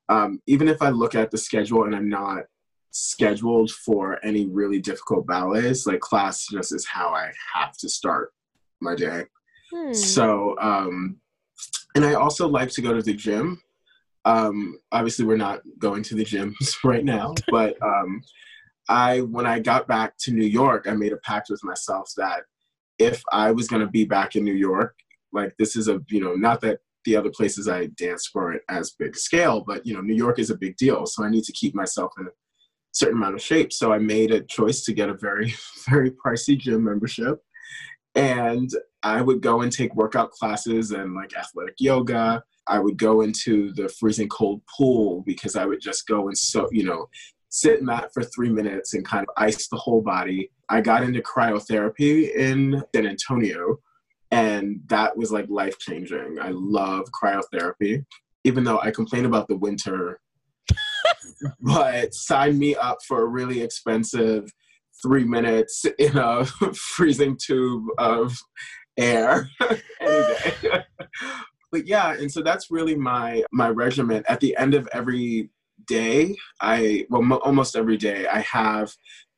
Um, 0.08 0.40
even 0.46 0.68
if 0.68 0.82
I 0.82 0.90
look 0.90 1.14
at 1.14 1.30
the 1.30 1.38
schedule 1.38 1.84
and 1.84 1.94
I'm 1.94 2.08
not 2.08 2.44
scheduled 2.94 3.70
for 3.72 4.24
any 4.24 4.46
really 4.46 4.80
difficult 4.80 5.26
ballets. 5.26 5.86
Like 5.86 6.00
class 6.00 6.46
just 6.50 6.74
is 6.74 6.86
how 6.86 7.08
I 7.08 7.30
have 7.54 7.76
to 7.78 7.88
start 7.88 8.32
my 8.80 8.94
day. 8.94 9.24
Hmm. 9.72 9.92
So, 9.92 10.56
um, 10.60 11.16
and 11.94 12.04
I 12.04 12.14
also 12.14 12.48
like 12.48 12.70
to 12.70 12.82
go 12.82 12.94
to 12.94 13.02
the 13.02 13.12
gym. 13.12 13.60
Um, 14.24 14.78
obviously, 14.92 15.24
we're 15.24 15.36
not 15.36 15.60
going 15.78 16.02
to 16.04 16.14
the 16.14 16.24
gyms 16.24 16.76
right 16.84 17.04
now, 17.04 17.34
but 17.50 17.76
um, 17.82 18.22
I, 18.88 19.20
when 19.22 19.46
I 19.46 19.58
got 19.58 19.88
back 19.88 20.16
to 20.20 20.32
New 20.32 20.46
York, 20.46 20.86
I 20.88 20.94
made 20.94 21.12
a 21.12 21.18
pact 21.18 21.50
with 21.50 21.62
myself 21.64 22.10
that 22.16 22.42
if 22.98 23.22
I 23.32 23.50
was 23.50 23.66
going 23.66 23.82
to 23.82 23.90
be 23.90 24.04
back 24.04 24.36
in 24.36 24.44
New 24.44 24.54
York, 24.54 24.96
like 25.34 25.54
this 25.58 25.76
is 25.76 25.88
a, 25.88 26.00
you 26.08 26.20
know, 26.20 26.34
not 26.34 26.60
that 26.62 26.78
the 27.04 27.16
other 27.16 27.30
places 27.30 27.68
I 27.68 27.86
dance 27.86 28.30
weren't 28.34 28.62
as 28.68 28.92
big 28.98 29.16
scale, 29.16 29.62
but 29.66 29.86
you 29.86 29.94
know, 29.94 30.00
New 30.00 30.14
York 30.14 30.38
is 30.38 30.50
a 30.50 30.56
big 30.56 30.76
deal. 30.76 31.06
So 31.06 31.24
I 31.24 31.30
need 31.30 31.44
to 31.44 31.52
keep 31.52 31.74
myself 31.74 32.12
in 32.18 32.26
a 32.26 32.30
certain 32.92 33.18
amount 33.18 33.34
of 33.34 33.42
shape. 33.42 33.72
So 33.72 33.92
I 33.92 33.98
made 33.98 34.30
a 34.30 34.40
choice 34.40 34.84
to 34.84 34.94
get 34.94 35.10
a 35.10 35.14
very, 35.14 35.54
very 35.88 36.10
pricey 36.10 36.58
gym 36.58 36.84
membership. 36.84 37.40
And 38.14 38.70
I 39.02 39.20
would 39.20 39.42
go 39.42 39.62
and 39.62 39.72
take 39.72 39.94
workout 39.94 40.30
classes 40.30 40.92
and 40.92 41.14
like 41.14 41.36
athletic 41.36 41.74
yoga. 41.78 42.42
I 42.66 42.78
would 42.78 42.96
go 42.96 43.20
into 43.20 43.72
the 43.74 43.88
freezing 43.88 44.28
cold 44.28 44.62
pool 44.66 45.22
because 45.26 45.56
I 45.56 45.66
would 45.66 45.80
just 45.80 46.06
go 46.06 46.28
and 46.28 46.38
so, 46.38 46.68
you 46.72 46.84
know, 46.84 47.08
sit 47.50 47.80
in 47.80 47.86
that 47.86 48.12
for 48.14 48.22
three 48.22 48.48
minutes 48.48 48.94
and 48.94 49.04
kind 49.04 49.26
of 49.28 49.34
ice 49.36 49.68
the 49.68 49.76
whole 49.76 50.00
body. 50.00 50.50
I 50.68 50.80
got 50.80 51.02
into 51.02 51.20
cryotherapy 51.20 52.34
in 52.34 52.82
San 52.94 53.06
Antonio, 53.06 53.78
and 54.34 54.80
that 54.86 55.16
was 55.16 55.30
like 55.30 55.46
life 55.48 55.78
changing. 55.78 56.38
I 56.40 56.50
love 56.50 57.04
cryotherapy. 57.22 58.04
Even 58.44 58.64
though 58.64 58.78
I 58.80 58.90
complain 58.90 59.24
about 59.24 59.48
the 59.48 59.56
winter 59.56 60.20
but 61.60 62.14
sign 62.14 62.58
me 62.58 62.74
up 62.74 62.98
for 63.06 63.22
a 63.22 63.26
really 63.26 63.62
expensive 63.62 64.50
three 65.02 65.24
minutes 65.24 65.84
in 65.98 66.16
a 66.16 66.44
freezing 66.74 67.36
tube 67.36 67.84
of 67.98 68.36
air 68.96 69.48
any 70.00 70.24
day. 70.24 70.54
but 71.72 71.86
yeah, 71.86 72.12
and 72.12 72.30
so 72.30 72.42
that's 72.42 72.70
really 72.70 72.94
my 72.94 73.42
my 73.52 73.68
regimen. 73.68 74.24
At 74.28 74.40
the 74.40 74.56
end 74.56 74.74
of 74.74 74.88
every 74.92 75.50
day, 75.86 76.36
I 76.60 77.06
well 77.10 77.22
mo- 77.22 77.40
almost 77.44 77.76
every 77.76 77.96
day 77.96 78.26
I 78.26 78.40
have 78.40 78.92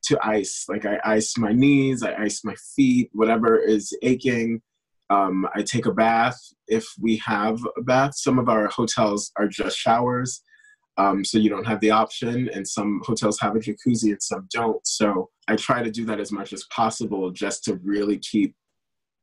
to 0.04 0.18
ice. 0.24 0.66
Like 0.68 0.84
I 0.86 1.00
ice 1.04 1.36
my 1.36 1.52
knees, 1.52 2.02
I 2.02 2.14
ice 2.14 2.44
my 2.44 2.54
feet, 2.76 3.10
whatever 3.12 3.58
is 3.58 3.96
aching. 4.02 4.60
Um, 5.08 5.46
I 5.54 5.62
take 5.62 5.86
a 5.86 5.92
bath 5.92 6.38
if 6.66 6.84
we 7.00 7.16
have 7.24 7.60
a 7.76 7.82
bath. 7.82 8.16
Some 8.16 8.38
of 8.38 8.48
our 8.48 8.66
hotels 8.68 9.30
are 9.36 9.48
just 9.48 9.78
showers 9.78 10.42
um, 10.98 11.24
so 11.24 11.38
you 11.38 11.50
don't 11.50 11.66
have 11.66 11.80
the 11.80 11.90
option 11.90 12.48
and 12.54 12.66
some 12.66 13.02
hotels 13.04 13.38
have 13.40 13.54
a 13.54 13.58
jacuzzi 13.58 14.12
and 14.12 14.22
some 14.22 14.48
don't 14.50 14.80
so 14.86 15.28
i 15.46 15.54
try 15.54 15.82
to 15.82 15.90
do 15.90 16.06
that 16.06 16.18
as 16.18 16.32
much 16.32 16.54
as 16.54 16.64
possible 16.74 17.30
just 17.30 17.62
to 17.64 17.78
really 17.84 18.16
keep 18.18 18.54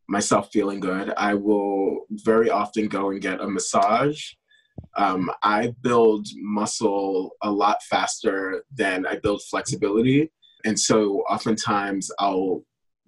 myself 0.07 0.49
feeling 0.51 0.79
good, 0.79 1.13
I 1.17 1.33
will 1.33 2.05
very 2.11 2.49
often 2.49 2.87
go 2.87 3.11
and 3.11 3.21
get 3.21 3.41
a 3.41 3.47
massage. 3.47 4.21
Um, 4.97 5.31
I 5.41 5.73
build 5.81 6.27
muscle 6.35 7.31
a 7.41 7.51
lot 7.51 7.81
faster 7.83 8.63
than 8.75 9.05
I 9.05 9.17
build 9.17 9.41
flexibility. 9.49 10.31
And 10.65 10.79
so 10.79 11.23
oftentimes 11.29 12.09
I'll, 12.19 12.63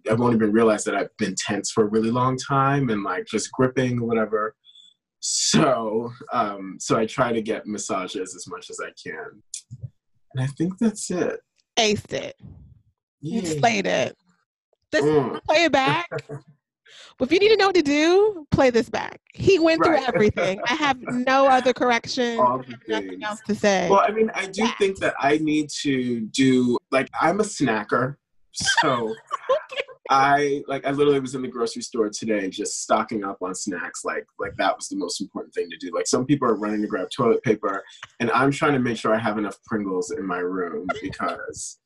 I 0.09 0.13
won't 0.13 0.35
even 0.35 0.51
realized 0.51 0.85
that 0.87 0.95
I've 0.95 1.15
been 1.17 1.35
tense 1.37 1.71
for 1.71 1.83
a 1.83 1.87
really 1.87 2.11
long 2.11 2.37
time 2.37 2.89
and 2.89 3.03
like 3.03 3.25
just 3.25 3.51
gripping 3.51 3.99
or 3.99 4.05
whatever. 4.05 4.55
So, 5.19 6.11
um, 6.31 6.77
so 6.79 6.97
I 6.97 7.05
try 7.05 7.33
to 7.33 7.41
get 7.41 7.65
massages 7.65 8.35
as 8.35 8.47
much 8.47 8.69
as 8.69 8.79
I 8.79 8.91
can. 9.01 9.41
And 10.33 10.43
I 10.43 10.47
think 10.47 10.77
that's 10.77 11.09
it. 11.09 11.39
Aced 11.79 12.13
it. 12.13 12.35
You 13.21 13.43
slayed 13.43 13.87
it. 13.87 14.15
Let's 14.93 15.05
mm. 15.05 15.43
play 15.43 15.63
it 15.63 15.71
back. 15.71 16.07
But 16.09 16.41
if 17.21 17.31
you 17.31 17.39
need 17.39 17.49
to 17.49 17.57
know 17.57 17.67
what 17.67 17.75
to 17.75 17.81
do, 17.81 18.45
play 18.51 18.69
this 18.69 18.89
back. 18.89 19.19
He 19.33 19.57
went 19.57 19.81
right. 19.81 19.97
through 19.97 20.07
everything. 20.07 20.61
I 20.67 20.75
have 20.75 21.01
no 21.01 21.47
other 21.47 21.73
correction, 21.73 22.37
nothing 22.87 23.23
else 23.23 23.41
to 23.47 23.55
say. 23.55 23.89
Well, 23.89 24.01
I 24.01 24.11
mean, 24.11 24.29
I 24.35 24.45
do 24.47 24.67
think 24.77 24.99
that 24.99 25.15
I 25.19 25.39
need 25.39 25.69
to 25.81 26.21
do 26.27 26.77
like 26.91 27.09
I'm 27.19 27.39
a 27.39 27.43
snacker, 27.43 28.15
so 28.55 29.13
I 30.09 30.61
like 30.67 30.85
I 30.85 30.91
literally 30.91 31.19
was 31.19 31.33
in 31.33 31.41
the 31.41 31.47
grocery 31.47 31.81
store 31.81 32.09
today 32.09 32.49
just 32.49 32.83
stocking 32.83 33.23
up 33.23 33.37
on 33.41 33.55
snacks. 33.55 34.05
Like 34.05 34.25
like 34.39 34.55
that 34.57 34.75
was 34.75 34.87
the 34.87 34.97
most 34.97 35.19
important 35.19 35.53
thing 35.53 35.69
to 35.69 35.77
do. 35.77 35.91
Like 35.93 36.07
some 36.07 36.25
people 36.25 36.47
are 36.47 36.55
running 36.55 36.81
to 36.81 36.87
grab 36.87 37.07
toilet 37.15 37.43
paper, 37.43 37.83
and 38.19 38.29
I'm 38.31 38.51
trying 38.51 38.73
to 38.73 38.79
make 38.79 38.97
sure 38.97 39.13
I 39.13 39.19
have 39.19 39.37
enough 39.37 39.57
Pringles 39.65 40.11
in 40.11 40.25
my 40.25 40.37
room 40.37 40.87
because 41.01 41.79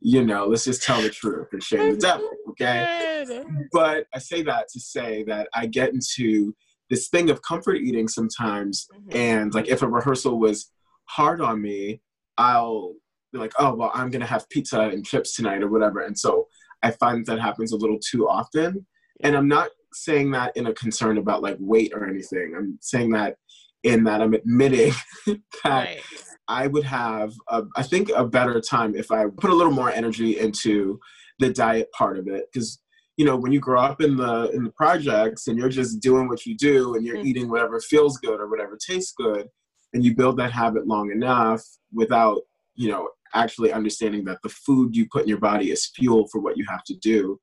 you 0.00 0.24
know, 0.24 0.46
let's 0.46 0.64
just 0.64 0.82
tell 0.82 1.02
the 1.02 1.10
truth 1.10 1.48
and 1.52 1.62
shame 1.62 1.94
the 1.94 2.00
devil, 2.00 2.30
okay? 2.50 3.44
But 3.72 4.06
I 4.14 4.18
say 4.18 4.42
that 4.42 4.68
to 4.72 4.80
say 4.80 5.24
that 5.24 5.48
I 5.54 5.66
get 5.66 5.92
into 5.92 6.54
this 6.88 7.08
thing 7.08 7.30
of 7.30 7.42
comfort 7.42 7.76
eating 7.76 8.06
sometimes, 8.06 8.86
mm-hmm. 8.94 9.16
and 9.16 9.54
like 9.54 9.68
if 9.68 9.82
a 9.82 9.88
rehearsal 9.88 10.38
was 10.38 10.70
hard 11.06 11.40
on 11.40 11.60
me, 11.60 12.00
I'll 12.36 12.94
be 13.32 13.38
like, 13.38 13.52
oh, 13.58 13.74
well, 13.74 13.90
I'm 13.94 14.10
gonna 14.10 14.26
have 14.26 14.48
pizza 14.48 14.80
and 14.80 15.04
chips 15.04 15.34
tonight 15.34 15.62
or 15.62 15.68
whatever. 15.68 16.00
And 16.00 16.18
so 16.18 16.46
I 16.82 16.90
find 16.92 17.24
that 17.26 17.40
happens 17.40 17.72
a 17.72 17.76
little 17.76 17.98
too 17.98 18.28
often. 18.28 18.86
And 19.22 19.36
I'm 19.36 19.48
not 19.48 19.70
saying 19.92 20.30
that 20.32 20.56
in 20.56 20.66
a 20.66 20.74
concern 20.74 21.18
about 21.18 21.42
like 21.42 21.56
weight 21.58 21.92
or 21.94 22.06
anything. 22.06 22.54
I'm 22.56 22.78
saying 22.80 23.10
that 23.12 23.36
in 23.82 24.04
that 24.04 24.22
I'm 24.22 24.34
admitting 24.34 24.92
that 25.26 25.40
right. 25.64 26.00
I 26.46 26.66
would 26.66 26.84
have, 26.84 27.32
a, 27.48 27.64
I 27.76 27.82
think, 27.82 28.10
a 28.14 28.26
better 28.26 28.60
time 28.60 28.94
if 28.94 29.10
I 29.10 29.26
put 29.26 29.50
a 29.50 29.54
little 29.54 29.72
more 29.72 29.90
energy 29.90 30.38
into 30.38 30.98
the 31.38 31.52
diet 31.52 31.90
part 31.92 32.18
of 32.18 32.28
it. 32.28 32.46
Because 32.52 32.80
you 33.16 33.24
know, 33.24 33.36
when 33.36 33.50
you 33.50 33.58
grow 33.58 33.80
up 33.80 34.00
in 34.00 34.16
the 34.16 34.48
in 34.50 34.62
the 34.62 34.70
projects 34.70 35.48
and 35.48 35.58
you're 35.58 35.68
just 35.68 36.00
doing 36.00 36.28
what 36.28 36.46
you 36.46 36.56
do 36.56 36.94
and 36.94 37.04
you're 37.04 37.16
mm-hmm. 37.16 37.26
eating 37.26 37.50
whatever 37.50 37.80
feels 37.80 38.16
good 38.18 38.40
or 38.40 38.48
whatever 38.48 38.78
tastes 38.78 39.12
good, 39.16 39.48
and 39.92 40.04
you 40.04 40.14
build 40.14 40.36
that 40.38 40.52
habit 40.52 40.86
long 40.86 41.10
enough 41.10 41.62
without 41.92 42.42
you 42.76 42.88
know 42.88 43.08
actually 43.34 43.72
understanding 43.72 44.24
that 44.24 44.38
the 44.42 44.48
food 44.48 44.96
you 44.96 45.06
put 45.10 45.22
in 45.22 45.28
your 45.28 45.38
body 45.38 45.70
is 45.70 45.90
fuel 45.94 46.26
for 46.30 46.40
what 46.40 46.56
you 46.56 46.64
have 46.68 46.84
to 46.84 46.94
do 46.96 47.38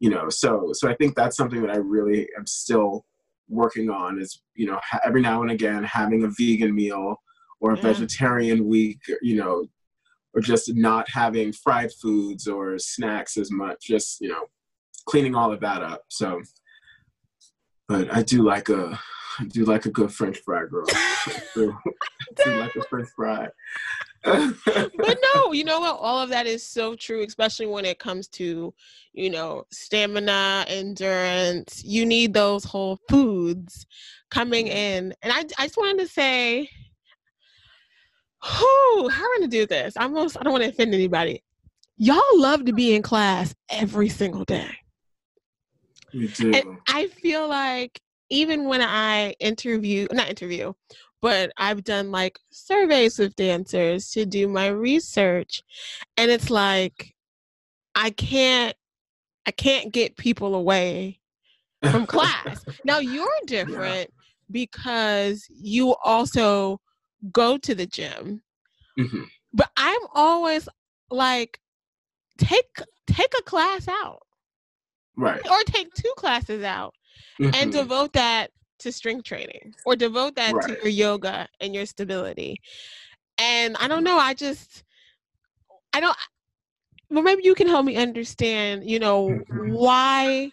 you 0.00 0.10
know 0.10 0.28
so 0.28 0.70
so 0.72 0.88
i 0.88 0.94
think 0.94 1.14
that's 1.14 1.36
something 1.36 1.60
that 1.60 1.70
i 1.70 1.76
really 1.76 2.28
am 2.36 2.46
still 2.46 3.04
working 3.48 3.90
on 3.90 4.20
is 4.20 4.42
you 4.54 4.66
know 4.66 4.78
ha- 4.82 5.00
every 5.04 5.20
now 5.20 5.42
and 5.42 5.50
again 5.50 5.82
having 5.84 6.24
a 6.24 6.30
vegan 6.38 6.74
meal 6.74 7.16
or 7.60 7.72
a 7.72 7.76
yeah. 7.76 7.82
vegetarian 7.82 8.66
week, 8.66 9.00
you 9.22 9.36
know, 9.36 9.66
or 10.34 10.40
just 10.40 10.74
not 10.74 11.08
having 11.10 11.52
fried 11.52 11.90
foods 12.00 12.46
or 12.46 12.78
snacks 12.78 13.36
as 13.36 13.50
much, 13.50 13.86
just, 13.86 14.20
you 14.20 14.28
know, 14.28 14.44
cleaning 15.06 15.34
all 15.34 15.52
of 15.52 15.60
that 15.60 15.82
up. 15.82 16.02
So, 16.08 16.40
but 17.88 18.14
I 18.14 18.22
do 18.22 18.42
like 18.42 18.68
a, 18.68 18.98
do 19.46 19.64
like 19.64 19.86
a 19.86 19.90
good 19.90 20.12
French 20.12 20.38
fry, 20.38 20.64
girl. 20.66 20.86
Do, 21.54 21.76
do 22.44 22.50
like 22.58 22.74
a 22.76 22.82
French 22.84 23.08
fry. 23.14 23.48
but 24.24 25.18
no, 25.34 25.52
you 25.52 25.64
know 25.64 25.80
what? 25.80 25.96
All 25.98 26.18
of 26.20 26.30
that 26.30 26.46
is 26.46 26.66
so 26.66 26.94
true, 26.94 27.22
especially 27.22 27.66
when 27.66 27.84
it 27.84 27.98
comes 27.98 28.28
to, 28.28 28.74
you 29.12 29.30
know, 29.30 29.64
stamina, 29.70 30.64
endurance. 30.68 31.82
You 31.84 32.04
need 32.04 32.34
those 32.34 32.64
whole 32.64 32.98
foods 33.08 33.86
coming 34.30 34.66
in. 34.66 35.14
And 35.22 35.32
I, 35.32 35.44
I 35.58 35.66
just 35.66 35.76
wanted 35.76 36.00
to 36.00 36.08
say, 36.08 36.68
Who? 38.44 39.08
How 39.08 39.24
am 39.24 39.30
I 39.30 39.36
gonna 39.38 39.48
do 39.48 39.66
this? 39.66 39.94
I'm 39.96 40.16
almost 40.16 40.36
I 40.38 40.42
don't 40.42 40.52
want 40.52 40.64
to 40.64 40.70
offend 40.70 40.94
anybody. 40.94 41.42
Y'all 41.96 42.22
love 42.34 42.64
to 42.66 42.72
be 42.72 42.94
in 42.94 43.02
class 43.02 43.54
every 43.68 44.08
single 44.08 44.44
day. 44.44 44.70
We 46.14 46.28
do. 46.28 46.52
And 46.52 46.78
I 46.88 47.08
feel 47.08 47.48
like 47.48 48.00
even 48.30 48.64
when 48.64 48.82
I 48.82 49.34
interview, 49.40 50.06
not 50.12 50.28
interview, 50.28 50.72
but 51.20 51.52
I've 51.56 51.84
done 51.84 52.10
like 52.10 52.38
surveys 52.50 53.18
with 53.18 53.36
dancers 53.36 54.10
to 54.10 54.26
do 54.26 54.48
my 54.48 54.68
research, 54.68 55.62
and 56.16 56.30
it's 56.30 56.50
like 56.50 57.14
I 57.94 58.10
can't, 58.10 58.76
I 59.46 59.50
can't 59.50 59.92
get 59.92 60.16
people 60.16 60.54
away 60.54 61.18
from 61.82 62.06
class. 62.06 62.64
now 62.84 62.98
you're 62.98 63.28
different 63.46 64.08
yeah. 64.08 64.24
because 64.50 65.46
you 65.50 65.94
also 66.04 66.80
go 67.32 67.58
to 67.58 67.74
the 67.74 67.86
gym. 67.86 68.42
Mm-hmm. 68.98 69.22
But 69.52 69.70
I'm 69.76 70.00
always 70.14 70.68
like, 71.10 71.60
take 72.36 72.78
take 73.06 73.32
a 73.38 73.42
class 73.42 73.88
out, 73.88 74.22
right? 75.16 75.40
Or 75.50 75.58
take 75.66 75.92
two 75.94 76.12
classes 76.16 76.62
out, 76.62 76.94
mm-hmm. 77.40 77.54
and 77.54 77.72
devote 77.72 78.12
that 78.14 78.50
to 78.80 78.92
strength 78.92 79.24
training, 79.24 79.74
or 79.84 79.96
devote 79.96 80.36
that 80.36 80.54
right. 80.54 80.68
to 80.68 80.72
your 80.82 80.88
yoga 80.88 81.48
and 81.60 81.74
your 81.74 81.86
stability. 81.86 82.60
And 83.38 83.76
I 83.78 83.88
don't 83.88 84.04
know. 84.04 84.18
I 84.18 84.34
just, 84.34 84.84
I 85.92 86.00
don't. 86.00 86.16
Well, 87.10 87.22
maybe 87.22 87.42
you 87.44 87.54
can 87.54 87.68
help 87.68 87.84
me 87.84 87.96
understand. 87.96 88.88
You 88.88 88.98
know 88.98 89.28
mm-hmm. 89.28 89.72
why 89.72 90.50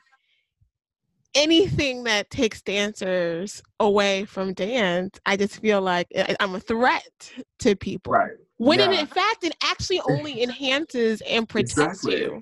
anything 1.36 2.06
that 2.06 2.30
takes 2.30 2.62
dancers 2.62 3.62
away 3.80 4.26
from 4.26 4.54
dance, 4.54 5.20
I 5.26 5.38
just 5.38 5.62
feel 5.62 5.82
like 5.82 6.08
I'm 6.40 6.56
a 6.56 6.60
threat 6.60 7.32
to 7.60 7.76
people. 7.76 8.14
Right. 8.14 8.32
When 8.58 8.80
yeah. 8.80 8.92
in 8.92 9.06
fact, 9.06 9.44
it 9.44 9.56
actually 9.62 10.02
only 10.10 10.42
enhances 10.44 11.22
and 11.22 11.48
protects 11.48 12.06
exactly. 12.06 12.20
you. 12.20 12.42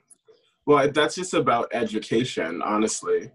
Well, 0.66 0.90
that's 0.92 1.16
just 1.16 1.34
about 1.34 1.70
education, 1.74 2.62
honestly. 2.62 3.32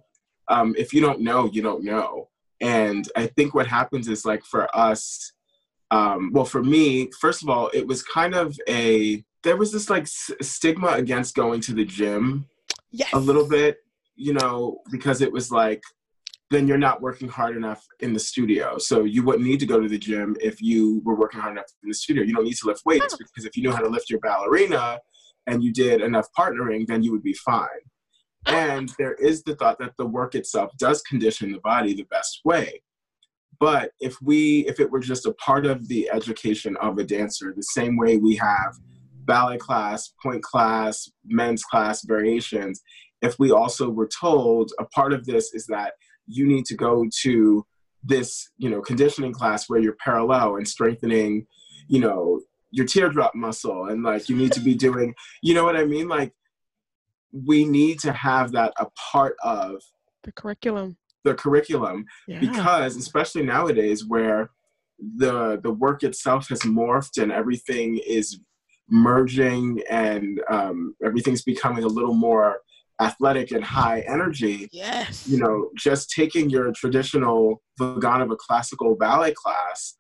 Um, 0.48 0.74
if 0.78 0.92
you 0.92 1.00
don't 1.00 1.20
know, 1.20 1.50
you 1.52 1.62
don't 1.62 1.84
know. 1.84 2.28
And 2.60 3.08
I 3.16 3.26
think 3.26 3.54
what 3.54 3.66
happens 3.66 4.08
is 4.08 4.24
like 4.24 4.44
for 4.44 4.74
us, 4.76 5.32
um, 5.90 6.30
well, 6.32 6.44
for 6.44 6.62
me, 6.62 7.10
first 7.20 7.42
of 7.42 7.48
all, 7.48 7.70
it 7.72 7.86
was 7.86 8.02
kind 8.02 8.34
of 8.34 8.56
a, 8.68 9.24
there 9.42 9.56
was 9.56 9.72
this 9.72 9.88
like 9.88 10.02
s- 10.02 10.30
stigma 10.40 10.88
against 10.88 11.34
going 11.34 11.60
to 11.62 11.72
the 11.72 11.84
gym 11.84 12.46
yes. 12.90 13.12
a 13.12 13.18
little 13.18 13.46
bit 13.46 13.78
you 14.18 14.32
know, 14.34 14.80
because 14.90 15.22
it 15.22 15.32
was 15.32 15.50
like, 15.50 15.82
then 16.50 16.66
you're 16.66 16.76
not 16.76 17.00
working 17.00 17.28
hard 17.28 17.56
enough 17.56 17.86
in 18.00 18.12
the 18.12 18.18
studio. 18.18 18.78
So 18.78 19.04
you 19.04 19.22
wouldn't 19.22 19.44
need 19.44 19.60
to 19.60 19.66
go 19.66 19.80
to 19.80 19.88
the 19.88 19.98
gym 19.98 20.36
if 20.40 20.60
you 20.60 21.00
were 21.04 21.14
working 21.14 21.40
hard 21.40 21.52
enough 21.52 21.66
in 21.82 21.88
the 21.88 21.94
studio. 21.94 22.24
You 22.24 22.34
don't 22.34 22.44
need 22.44 22.56
to 22.56 22.66
lift 22.66 22.84
weights 22.84 23.16
because 23.16 23.44
if 23.44 23.56
you 23.56 23.62
know 23.62 23.70
how 23.70 23.80
to 23.80 23.88
lift 23.88 24.10
your 24.10 24.18
ballerina 24.20 24.98
and 25.46 25.62
you 25.62 25.72
did 25.72 26.00
enough 26.00 26.26
partnering, 26.36 26.86
then 26.86 27.02
you 27.02 27.12
would 27.12 27.22
be 27.22 27.34
fine. 27.34 27.68
And 28.46 28.92
there 28.98 29.14
is 29.14 29.42
the 29.42 29.56
thought 29.56 29.78
that 29.78 29.94
the 29.98 30.06
work 30.06 30.34
itself 30.34 30.70
does 30.78 31.02
condition 31.02 31.52
the 31.52 31.60
body 31.60 31.94
the 31.94 32.04
best 32.04 32.40
way. 32.44 32.82
But 33.60 33.90
if 34.00 34.16
we, 34.22 34.66
if 34.68 34.78
it 34.78 34.90
were 34.90 35.00
just 35.00 35.26
a 35.26 35.32
part 35.34 35.66
of 35.66 35.88
the 35.88 36.08
education 36.10 36.76
of 36.76 36.98
a 36.98 37.04
dancer, 37.04 37.52
the 37.54 37.62
same 37.62 37.96
way 37.96 38.16
we 38.16 38.36
have 38.36 38.76
ballet 39.24 39.58
class, 39.58 40.12
pointe 40.22 40.42
class, 40.42 41.10
men's 41.26 41.64
class 41.64 42.02
variations, 42.04 42.80
if 43.20 43.38
we 43.38 43.50
also 43.50 43.90
were 43.90 44.08
told 44.08 44.72
a 44.78 44.84
part 44.84 45.12
of 45.12 45.26
this 45.26 45.52
is 45.52 45.66
that 45.66 45.94
you 46.26 46.46
need 46.46 46.64
to 46.66 46.76
go 46.76 47.06
to 47.22 47.66
this 48.04 48.50
you 48.58 48.70
know 48.70 48.80
conditioning 48.80 49.32
class 49.32 49.68
where 49.68 49.80
you're 49.80 49.96
parallel 50.04 50.56
and 50.56 50.68
strengthening 50.68 51.46
you 51.88 52.00
know 52.00 52.40
your 52.70 52.86
teardrop 52.86 53.34
muscle 53.34 53.86
and 53.86 54.02
like 54.02 54.28
you 54.28 54.36
need 54.36 54.52
to 54.52 54.60
be 54.60 54.74
doing 54.74 55.14
you 55.42 55.52
know 55.52 55.64
what 55.64 55.76
i 55.76 55.84
mean 55.84 56.06
like 56.06 56.32
we 57.32 57.64
need 57.64 57.98
to 58.00 58.12
have 58.12 58.52
that 58.52 58.72
a 58.78 58.86
part 59.12 59.36
of 59.42 59.80
the 60.24 60.32
curriculum 60.32 60.96
the 61.24 61.34
curriculum 61.34 62.04
yeah. 62.26 62.40
because 62.40 62.96
especially 62.96 63.42
nowadays 63.42 64.06
where 64.06 64.50
the 65.16 65.60
the 65.62 65.70
work 65.70 66.02
itself 66.02 66.48
has 66.48 66.60
morphed 66.60 67.22
and 67.22 67.30
everything 67.30 68.00
is 68.06 68.40
merging 68.90 69.80
and 69.90 70.40
um, 70.50 70.94
everything's 71.04 71.42
becoming 71.42 71.84
a 71.84 71.88
little 71.88 72.14
more 72.14 72.60
athletic 73.00 73.52
and 73.52 73.62
high 73.62 74.00
energy, 74.08 74.68
yes, 74.72 75.28
you 75.28 75.38
know, 75.38 75.70
just 75.76 76.10
taking 76.10 76.50
your 76.50 76.72
traditional 76.72 77.62
Vaganova 77.80 78.36
classical 78.36 78.96
ballet 78.96 79.32
class 79.32 79.94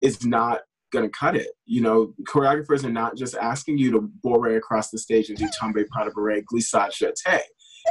is 0.00 0.24
not 0.24 0.60
going 0.90 1.04
to 1.04 1.18
cut 1.18 1.36
it. 1.36 1.48
You 1.66 1.82
know, 1.82 2.14
choreographers 2.28 2.84
are 2.84 2.90
not 2.90 3.16
just 3.16 3.36
asking 3.36 3.78
you 3.78 3.90
to 3.92 4.10
bourrée 4.24 4.56
across 4.56 4.90
the 4.90 4.98
stage 4.98 5.28
and 5.28 5.38
do 5.38 5.48
tombe 5.58 5.84
pas 5.90 6.04
de 6.04 6.10
bourrée, 6.10 6.44
glissade 6.44 6.92
jeté. 6.92 7.40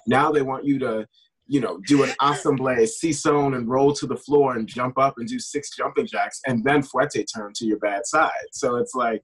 Now 0.06 0.32
they 0.32 0.42
want 0.42 0.66
you 0.66 0.80
to 0.80 1.08
you 1.50 1.60
know, 1.60 1.80
do 1.88 2.04
an 2.04 2.12
ensemble, 2.22 2.86
seesaw 2.86 3.48
and 3.48 3.68
roll 3.68 3.92
to 3.92 4.06
the 4.06 4.16
floor 4.16 4.56
and 4.56 4.68
jump 4.68 5.00
up 5.00 5.16
and 5.18 5.28
do 5.28 5.40
six 5.40 5.76
jumping 5.76 6.06
jacks 6.06 6.40
and 6.46 6.64
then 6.64 6.84
fouette 6.84 7.26
turn 7.36 7.52
to 7.56 7.66
your 7.66 7.80
bad 7.80 8.06
side. 8.06 8.30
So 8.52 8.76
it's 8.76 8.94
like, 8.94 9.24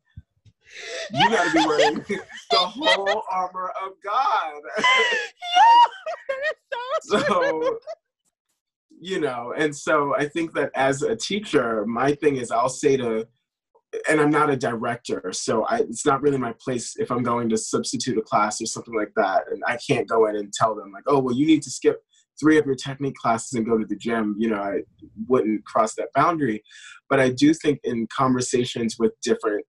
you 1.13 1.29
got 1.29 1.45
to 1.45 1.53
be 1.53 1.65
wearing 1.67 1.95
the 2.51 2.57
whole 2.57 3.23
armor 3.31 3.71
of 3.85 3.91
God. 4.03 4.61
so, 7.03 7.19
so, 7.19 7.79
you 8.99 9.19
know, 9.19 9.53
and 9.55 9.75
so 9.75 10.15
I 10.15 10.27
think 10.27 10.53
that 10.53 10.71
as 10.73 11.03
a 11.03 11.15
teacher, 11.15 11.85
my 11.85 12.13
thing 12.13 12.37
is 12.37 12.49
I'll 12.49 12.69
say 12.69 12.97
to, 12.97 13.27
and 14.09 14.19
I'm 14.21 14.29
not 14.29 14.49
a 14.49 14.57
director, 14.57 15.31
so 15.33 15.65
I, 15.65 15.77
it's 15.79 16.05
not 16.05 16.21
really 16.21 16.37
my 16.37 16.53
place 16.59 16.95
if 16.97 17.11
I'm 17.11 17.23
going 17.23 17.49
to 17.49 17.57
substitute 17.57 18.17
a 18.17 18.21
class 18.21 18.61
or 18.61 18.65
something 18.65 18.95
like 18.95 19.11
that, 19.15 19.43
and 19.51 19.61
I 19.67 19.77
can't 19.77 20.07
go 20.07 20.27
in 20.27 20.35
and 20.35 20.51
tell 20.53 20.75
them 20.75 20.91
like, 20.91 21.03
oh, 21.07 21.19
well, 21.19 21.35
you 21.35 21.45
need 21.45 21.61
to 21.63 21.71
skip 21.71 22.01
three 22.39 22.57
of 22.57 22.65
your 22.65 22.75
technique 22.75 23.15
classes 23.15 23.53
and 23.53 23.65
go 23.65 23.77
to 23.77 23.85
the 23.85 23.95
gym. 23.95 24.35
You 24.37 24.49
know, 24.49 24.61
I 24.61 24.81
wouldn't 25.27 25.65
cross 25.65 25.95
that 25.95 26.09
boundary, 26.13 26.63
but 27.09 27.19
I 27.19 27.29
do 27.29 27.53
think 27.53 27.79
in 27.83 28.07
conversations 28.07 28.97
with 28.99 29.13
different 29.21 29.65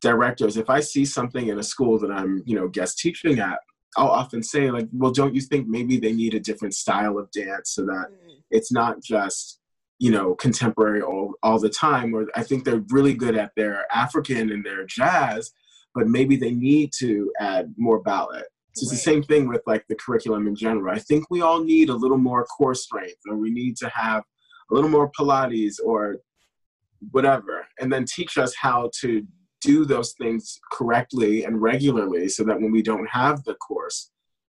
directors, 0.00 0.56
if 0.56 0.68
I 0.68 0.80
see 0.80 1.04
something 1.04 1.48
in 1.48 1.58
a 1.58 1.62
school 1.62 1.98
that 2.00 2.10
I'm, 2.10 2.42
you 2.44 2.56
know, 2.56 2.68
guest 2.68 2.98
teaching 2.98 3.38
at, 3.38 3.58
I'll 3.96 4.08
often 4.08 4.42
say 4.42 4.70
like, 4.70 4.88
well, 4.92 5.12
don't 5.12 5.34
you 5.34 5.40
think 5.40 5.68
maybe 5.68 5.98
they 5.98 6.12
need 6.12 6.34
a 6.34 6.40
different 6.40 6.74
style 6.74 7.18
of 7.18 7.30
dance 7.30 7.74
so 7.74 7.82
that 7.82 8.06
mm. 8.10 8.36
it's 8.50 8.72
not 8.72 9.02
just 9.02 9.60
you 10.02 10.10
know 10.10 10.34
contemporary 10.34 11.00
all, 11.00 11.34
all 11.42 11.58
the 11.58 11.68
time 11.68 12.14
or 12.14 12.26
i 12.34 12.42
think 12.42 12.64
they're 12.64 12.84
really 12.90 13.14
good 13.14 13.36
at 13.36 13.52
their 13.56 13.86
african 13.94 14.50
and 14.50 14.64
their 14.64 14.84
jazz 14.84 15.52
but 15.94 16.08
maybe 16.08 16.36
they 16.36 16.50
need 16.50 16.90
to 16.92 17.30
add 17.38 17.72
more 17.76 18.00
ballet 18.02 18.42
so 18.74 18.84
it's 18.84 18.90
the 18.90 18.96
same 18.96 19.22
thing 19.22 19.48
with 19.48 19.60
like 19.66 19.84
the 19.88 19.94
curriculum 19.94 20.46
in 20.46 20.56
general. 20.56 20.94
I 20.94 20.98
think 20.98 21.30
we 21.30 21.42
all 21.42 21.62
need 21.62 21.90
a 21.90 21.94
little 21.94 22.16
more 22.16 22.46
core 22.46 22.74
strength 22.74 23.20
or 23.28 23.36
we 23.36 23.50
need 23.50 23.76
to 23.78 23.88
have 23.90 24.22
a 24.70 24.74
little 24.74 24.88
more 24.88 25.10
pilates 25.12 25.74
or 25.84 26.16
whatever 27.10 27.66
and 27.80 27.92
then 27.92 28.06
teach 28.06 28.38
us 28.38 28.54
how 28.56 28.90
to 29.00 29.26
do 29.60 29.84
those 29.84 30.14
things 30.14 30.58
correctly 30.72 31.44
and 31.44 31.60
regularly 31.60 32.28
so 32.28 32.44
that 32.44 32.60
when 32.60 32.72
we 32.72 32.82
don't 32.82 33.08
have 33.10 33.44
the 33.44 33.54
course 33.56 34.10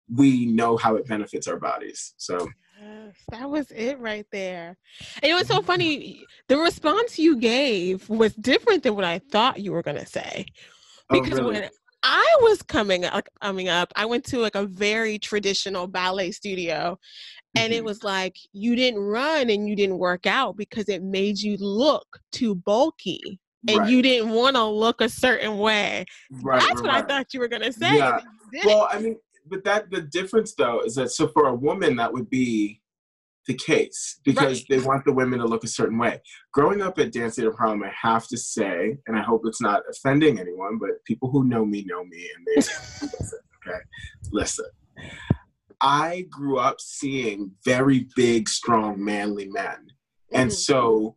we 0.07 0.45
know 0.45 0.77
how 0.77 0.95
it 0.95 1.07
benefits 1.07 1.47
our 1.47 1.59
bodies. 1.59 2.13
So 2.17 2.47
yes, 2.85 3.15
that 3.29 3.49
was 3.49 3.71
it 3.71 3.99
right 3.99 4.25
there 4.31 4.77
and 5.21 5.31
it 5.31 5.33
was 5.33 5.47
so 5.47 5.61
funny 5.61 6.23
the 6.47 6.57
response 6.57 7.17
you 7.17 7.37
gave 7.37 8.07
was 8.09 8.33
different 8.35 8.83
than 8.83 8.95
what 8.95 9.05
i 9.05 9.19
thought 9.31 9.59
you 9.59 9.71
were 9.71 9.83
going 9.83 9.97
to 9.97 10.05
say 10.05 10.45
oh, 11.09 11.21
because 11.21 11.39
oh, 11.39 11.43
really? 11.43 11.61
when 11.61 11.69
I 12.07 12.37
was 12.41 12.61
coming 12.61 13.01
like 13.01 13.27
coming 13.41 13.67
up, 13.67 13.91
I 13.95 14.05
went 14.05 14.25
to 14.25 14.37
like 14.37 14.53
a 14.53 14.67
very 14.67 15.17
traditional 15.17 15.87
ballet 15.87 16.29
studio 16.29 16.99
and 17.55 17.73
it 17.73 17.77
mm-hmm. 17.77 17.85
was 17.85 18.03
like 18.03 18.35
you 18.53 18.75
didn't 18.75 18.99
run 18.99 19.49
and 19.49 19.67
you 19.67 19.75
didn't 19.75 19.97
work 19.97 20.27
out 20.27 20.55
because 20.55 20.87
it 20.87 21.01
made 21.01 21.39
you 21.39 21.57
look 21.57 22.05
too 22.31 22.53
bulky 22.53 23.39
and 23.67 23.79
right. 23.79 23.89
you 23.89 24.01
didn't 24.03 24.29
want 24.29 24.55
to 24.55 24.63
look 24.63 25.01
a 25.01 25.09
certain 25.09 25.57
way. 25.57 26.05
Right, 26.29 26.59
That's 26.59 26.81
right, 26.81 26.83
what 26.83 26.91
I 26.93 27.01
thought 27.01 27.33
you 27.33 27.39
were 27.39 27.47
gonna 27.47 27.73
say. 27.73 27.97
Yeah. 27.97 28.21
Well, 28.63 28.87
I 28.91 28.99
mean, 28.99 29.17
but 29.47 29.63
that 29.63 29.91
the 29.91 30.01
difference 30.01 30.53
though 30.55 30.81
is 30.81 30.95
that 30.95 31.11
so 31.11 31.27
for 31.27 31.47
a 31.47 31.55
woman 31.55 31.95
that 31.97 32.11
would 32.11 32.29
be 32.29 32.81
the 33.47 33.53
case 33.53 34.19
because 34.23 34.61
right. 34.61 34.65
they 34.69 34.79
want 34.79 35.05
the 35.05 35.13
women 35.13 35.39
to 35.39 35.45
look 35.45 35.63
a 35.63 35.67
certain 35.67 35.97
way. 35.97 36.19
Growing 36.51 36.81
up 36.81 36.97
at 36.97 37.11
Dance 37.11 37.35
Theater 37.35 37.53
Harlem, 37.55 37.83
I 37.83 37.91
have 38.01 38.27
to 38.29 38.37
say, 38.37 38.97
and 39.05 39.17
I 39.17 39.21
hope 39.21 39.43
it's 39.45 39.61
not 39.61 39.83
offending 39.89 40.39
anyone, 40.39 40.77
but 40.79 41.03
people 41.05 41.29
who 41.29 41.43
know 41.43 41.63
me 41.65 41.83
know 41.85 42.03
me 42.05 42.29
and 42.35 42.47
they 42.47 42.55
listen, 42.55 43.39
okay? 43.67 43.79
Listen. 44.31 44.65
I 45.79 46.25
grew 46.29 46.57
up 46.57 46.81
seeing 46.81 47.51
very 47.63 48.07
big, 48.15 48.49
strong, 48.49 49.03
manly 49.03 49.47
men. 49.47 49.91
And 50.31 50.49
mm-hmm. 50.49 50.55
so 50.55 51.15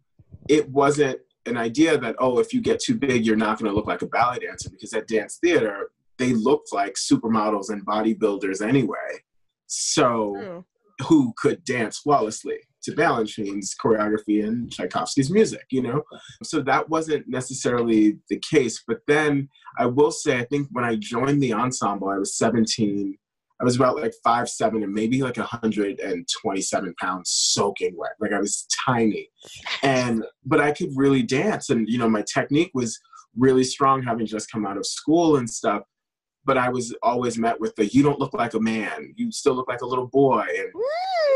it 0.49 0.69
wasn't 0.69 1.21
an 1.47 1.57
idea 1.57 1.97
that 1.97 2.15
oh 2.19 2.39
if 2.39 2.53
you 2.53 2.61
get 2.61 2.79
too 2.79 2.95
big 2.95 3.25
you're 3.25 3.37
not 3.37 3.59
going 3.59 3.71
to 3.71 3.75
look 3.75 3.87
like 3.87 4.03
a 4.03 4.07
ballet 4.07 4.41
dancer 4.41 4.69
because 4.69 4.93
at 4.93 5.09
dance 5.09 5.39
theater 5.41 5.91
they 6.19 6.33
looked 6.33 6.73
like 6.73 6.95
supermodels 6.95 7.71
and 7.71 7.87
bodybuilders 7.87 8.67
anyway 8.67 9.23
so 9.67 10.35
mm. 10.37 10.65
who 11.07 11.33
could 11.37 11.63
dance 11.65 11.99
flawlessly 11.99 12.59
to 12.83 12.93
Balanchine's 12.93 13.75
choreography 13.83 14.47
and 14.47 14.71
Tchaikovsky's 14.71 15.31
music, 15.31 15.67
you 15.71 15.83
know? 15.83 16.03
So 16.45 16.63
that 16.63 16.89
wasn't 16.89 17.29
necessarily 17.29 18.19
the 18.31 18.41
case. 18.51 18.83
But 18.87 19.01
then 19.07 19.49
I 19.79 19.87
will 19.87 20.13
say, 20.13 20.39
I 20.39 20.45
think 20.45 20.69
when 20.71 20.85
I 20.85 20.97
joined 20.97 21.43
the 21.43 21.53
ensemble, 21.53 22.09
I 22.09 22.19
was 22.19 22.39
17 22.39 23.19
I 23.61 23.65
was 23.65 23.77
about 23.77 23.97
like 23.97 24.15
five 24.23 24.49
seven 24.49 24.83
and 24.83 24.93
maybe 24.93 25.23
like 25.23 25.37
127 25.37 26.95
pounds 27.01 27.31
soaking 27.31 27.97
wet. 27.97 28.13
Like 28.21 28.33
I 28.33 28.39
was 28.39 28.67
tiny, 28.87 29.29
and 29.83 30.25
but 30.47 30.61
I 30.61 30.71
could 30.71 30.91
really 30.95 31.23
dance, 31.23 31.71
and 31.71 31.89
you 31.89 31.99
know 31.99 32.09
my 32.09 32.23
technique 32.33 32.71
was 32.75 32.99
really 33.37 33.65
strong, 33.65 34.03
having 34.03 34.27
just 34.27 34.51
come 34.51 34.65
out 34.65 34.77
of 34.77 34.87
school 34.87 35.37
and 35.37 35.51
stuff. 35.51 35.83
But 36.49 36.59
I 36.59 36.69
was 36.71 36.95
always 37.03 37.39
met 37.39 37.61
with 37.61 37.77
the 37.77 37.87
"you 37.87 38.03
don't 38.03 38.19
look 38.19 38.35
like 38.35 38.55
a 38.55 38.61
man, 38.61 39.15
you 39.17 39.31
still 39.31 39.55
look 39.55 39.69
like 39.69 39.83
a 39.83 39.87
little 39.87 40.07
boy," 40.07 40.47
and 40.61 40.73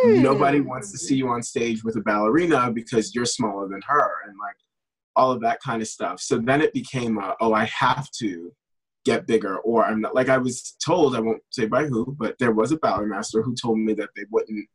mm. 0.06 0.22
nobody 0.22 0.60
wants 0.60 0.90
to 0.92 0.98
see 0.98 1.16
you 1.16 1.28
on 1.28 1.42
stage 1.42 1.84
with 1.84 1.96
a 1.96 2.00
ballerina 2.00 2.72
because 2.72 3.14
you're 3.14 3.26
smaller 3.26 3.68
than 3.68 3.82
her, 3.86 4.10
and 4.26 4.34
like 4.38 4.56
all 5.14 5.30
of 5.30 5.42
that 5.42 5.60
kind 5.60 5.82
of 5.82 5.88
stuff. 5.88 6.18
So 6.20 6.38
then 6.38 6.62
it 6.62 6.72
became, 6.72 7.18
a, 7.18 7.36
oh, 7.42 7.52
I 7.52 7.64
have 7.66 8.10
to 8.20 8.50
get 9.04 9.26
bigger 9.26 9.58
or 9.58 9.84
i'm 9.84 10.00
not 10.00 10.14
like 10.14 10.28
i 10.28 10.38
was 10.38 10.76
told 10.84 11.16
i 11.16 11.20
won't 11.20 11.42
say 11.50 11.66
by 11.66 11.84
who 11.84 12.14
but 12.18 12.36
there 12.38 12.52
was 12.52 12.70
a 12.70 12.76
ballet 12.76 13.04
master 13.04 13.42
who 13.42 13.54
told 13.54 13.78
me 13.78 13.92
that 13.92 14.10
they 14.14 14.24
wouldn't 14.30 14.68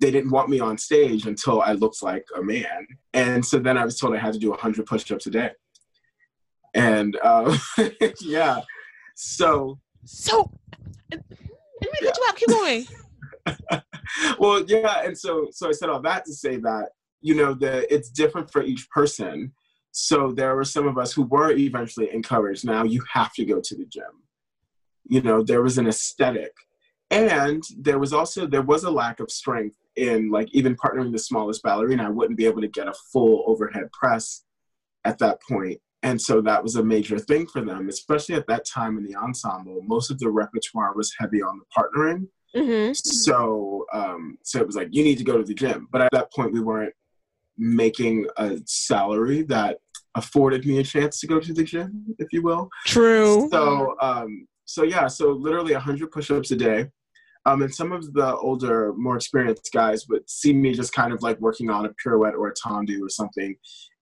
they 0.00 0.10
didn't 0.10 0.30
want 0.30 0.50
me 0.50 0.60
on 0.60 0.76
stage 0.76 1.26
until 1.26 1.62
i 1.62 1.72
looked 1.72 2.02
like 2.02 2.26
a 2.36 2.42
man. 2.42 2.86
And 3.14 3.44
so 3.44 3.58
then 3.58 3.78
i 3.78 3.84
was 3.84 3.98
told 3.98 4.14
i 4.14 4.18
had 4.18 4.34
to 4.34 4.38
do 4.38 4.50
100 4.50 4.84
push-ups 4.84 5.26
a 5.26 5.30
day. 5.30 5.50
And 6.74 7.18
uh, 7.22 7.56
yeah 8.20 8.60
so 9.16 9.78
so 10.04 10.50
let 11.10 11.20
me 11.82 11.98
yeah. 12.02 12.12
you 12.16 12.24
out 12.28 12.36
keep 12.36 12.48
going 12.48 12.86
well 14.38 14.64
yeah 14.68 15.02
and 15.04 15.18
so 15.18 15.48
so 15.50 15.68
i 15.68 15.72
said 15.72 15.88
all 15.88 16.00
that 16.00 16.24
to 16.24 16.32
say 16.32 16.56
that 16.56 16.90
you 17.20 17.34
know 17.34 17.52
the 17.52 17.92
it's 17.92 18.10
different 18.10 18.50
for 18.50 18.62
each 18.62 18.88
person 18.90 19.52
so 19.98 20.30
there 20.30 20.54
were 20.54 20.64
some 20.64 20.86
of 20.86 20.98
us 20.98 21.14
who 21.14 21.22
were 21.22 21.52
eventually 21.52 22.12
encouraged. 22.12 22.66
Now 22.66 22.84
you 22.84 23.02
have 23.14 23.32
to 23.32 23.46
go 23.46 23.62
to 23.64 23.74
the 23.74 23.86
gym. 23.86 24.24
You 25.08 25.22
know, 25.22 25.42
there 25.42 25.62
was 25.62 25.78
an 25.78 25.86
aesthetic. 25.86 26.52
And 27.10 27.62
there 27.78 27.98
was 27.98 28.12
also 28.12 28.46
there 28.46 28.60
was 28.60 28.84
a 28.84 28.90
lack 28.90 29.20
of 29.20 29.30
strength 29.30 29.78
in 29.96 30.30
like 30.30 30.48
even 30.52 30.76
partnering 30.76 31.12
the 31.12 31.18
smallest 31.18 31.62
ballerina. 31.62 32.04
I 32.04 32.10
wouldn't 32.10 32.36
be 32.36 32.44
able 32.44 32.60
to 32.60 32.68
get 32.68 32.88
a 32.88 32.94
full 33.10 33.44
overhead 33.46 33.90
press 33.90 34.44
at 35.06 35.16
that 35.20 35.40
point. 35.48 35.80
And 36.06 36.22
so 36.22 36.40
that 36.42 36.62
was 36.62 36.76
a 36.76 36.84
major 36.84 37.18
thing 37.18 37.48
for 37.48 37.60
them, 37.62 37.88
especially 37.88 38.36
at 38.36 38.46
that 38.46 38.64
time 38.64 38.96
in 38.96 39.02
the 39.02 39.16
ensemble. 39.16 39.82
Most 39.82 40.08
of 40.08 40.20
the 40.20 40.30
repertoire 40.30 40.94
was 40.94 41.12
heavy 41.18 41.42
on 41.42 41.58
the 41.58 41.64
partnering. 41.76 42.28
Mm-hmm. 42.54 42.92
So, 42.94 43.86
um, 43.92 44.38
so 44.44 44.60
it 44.60 44.66
was 44.66 44.76
like 44.76 44.90
you 44.92 45.02
need 45.02 45.18
to 45.18 45.24
go 45.24 45.36
to 45.36 45.42
the 45.42 45.52
gym. 45.52 45.88
But 45.90 46.02
at 46.02 46.12
that 46.12 46.32
point, 46.32 46.52
we 46.52 46.60
weren't 46.60 46.94
making 47.58 48.28
a 48.36 48.58
salary 48.66 49.42
that 49.54 49.78
afforded 50.14 50.64
me 50.64 50.78
a 50.78 50.84
chance 50.84 51.18
to 51.20 51.26
go 51.26 51.40
to 51.40 51.52
the 51.52 51.64
gym, 51.64 52.04
if 52.20 52.32
you 52.32 52.40
will. 52.40 52.68
True. 52.86 53.48
So, 53.50 53.96
um, 54.00 54.46
so 54.64 54.84
yeah, 54.84 55.08
so 55.08 55.32
literally 55.32 55.72
100 55.72 56.12
push-ups 56.12 56.52
a 56.52 56.56
day. 56.56 56.86
Um, 57.46 57.62
and 57.62 57.74
some 57.74 57.92
of 57.92 58.12
the 58.12 58.36
older, 58.36 58.92
more 58.94 59.16
experienced 59.16 59.70
guys 59.72 60.06
would 60.08 60.28
see 60.28 60.52
me 60.52 60.72
just 60.72 60.92
kind 60.92 61.12
of 61.12 61.22
like 61.22 61.40
working 61.40 61.70
on 61.70 61.86
a 61.86 61.90
pirouette 61.90 62.34
or 62.34 62.48
a 62.48 62.54
tendu 62.54 63.00
or 63.00 63.08
something, 63.08 63.56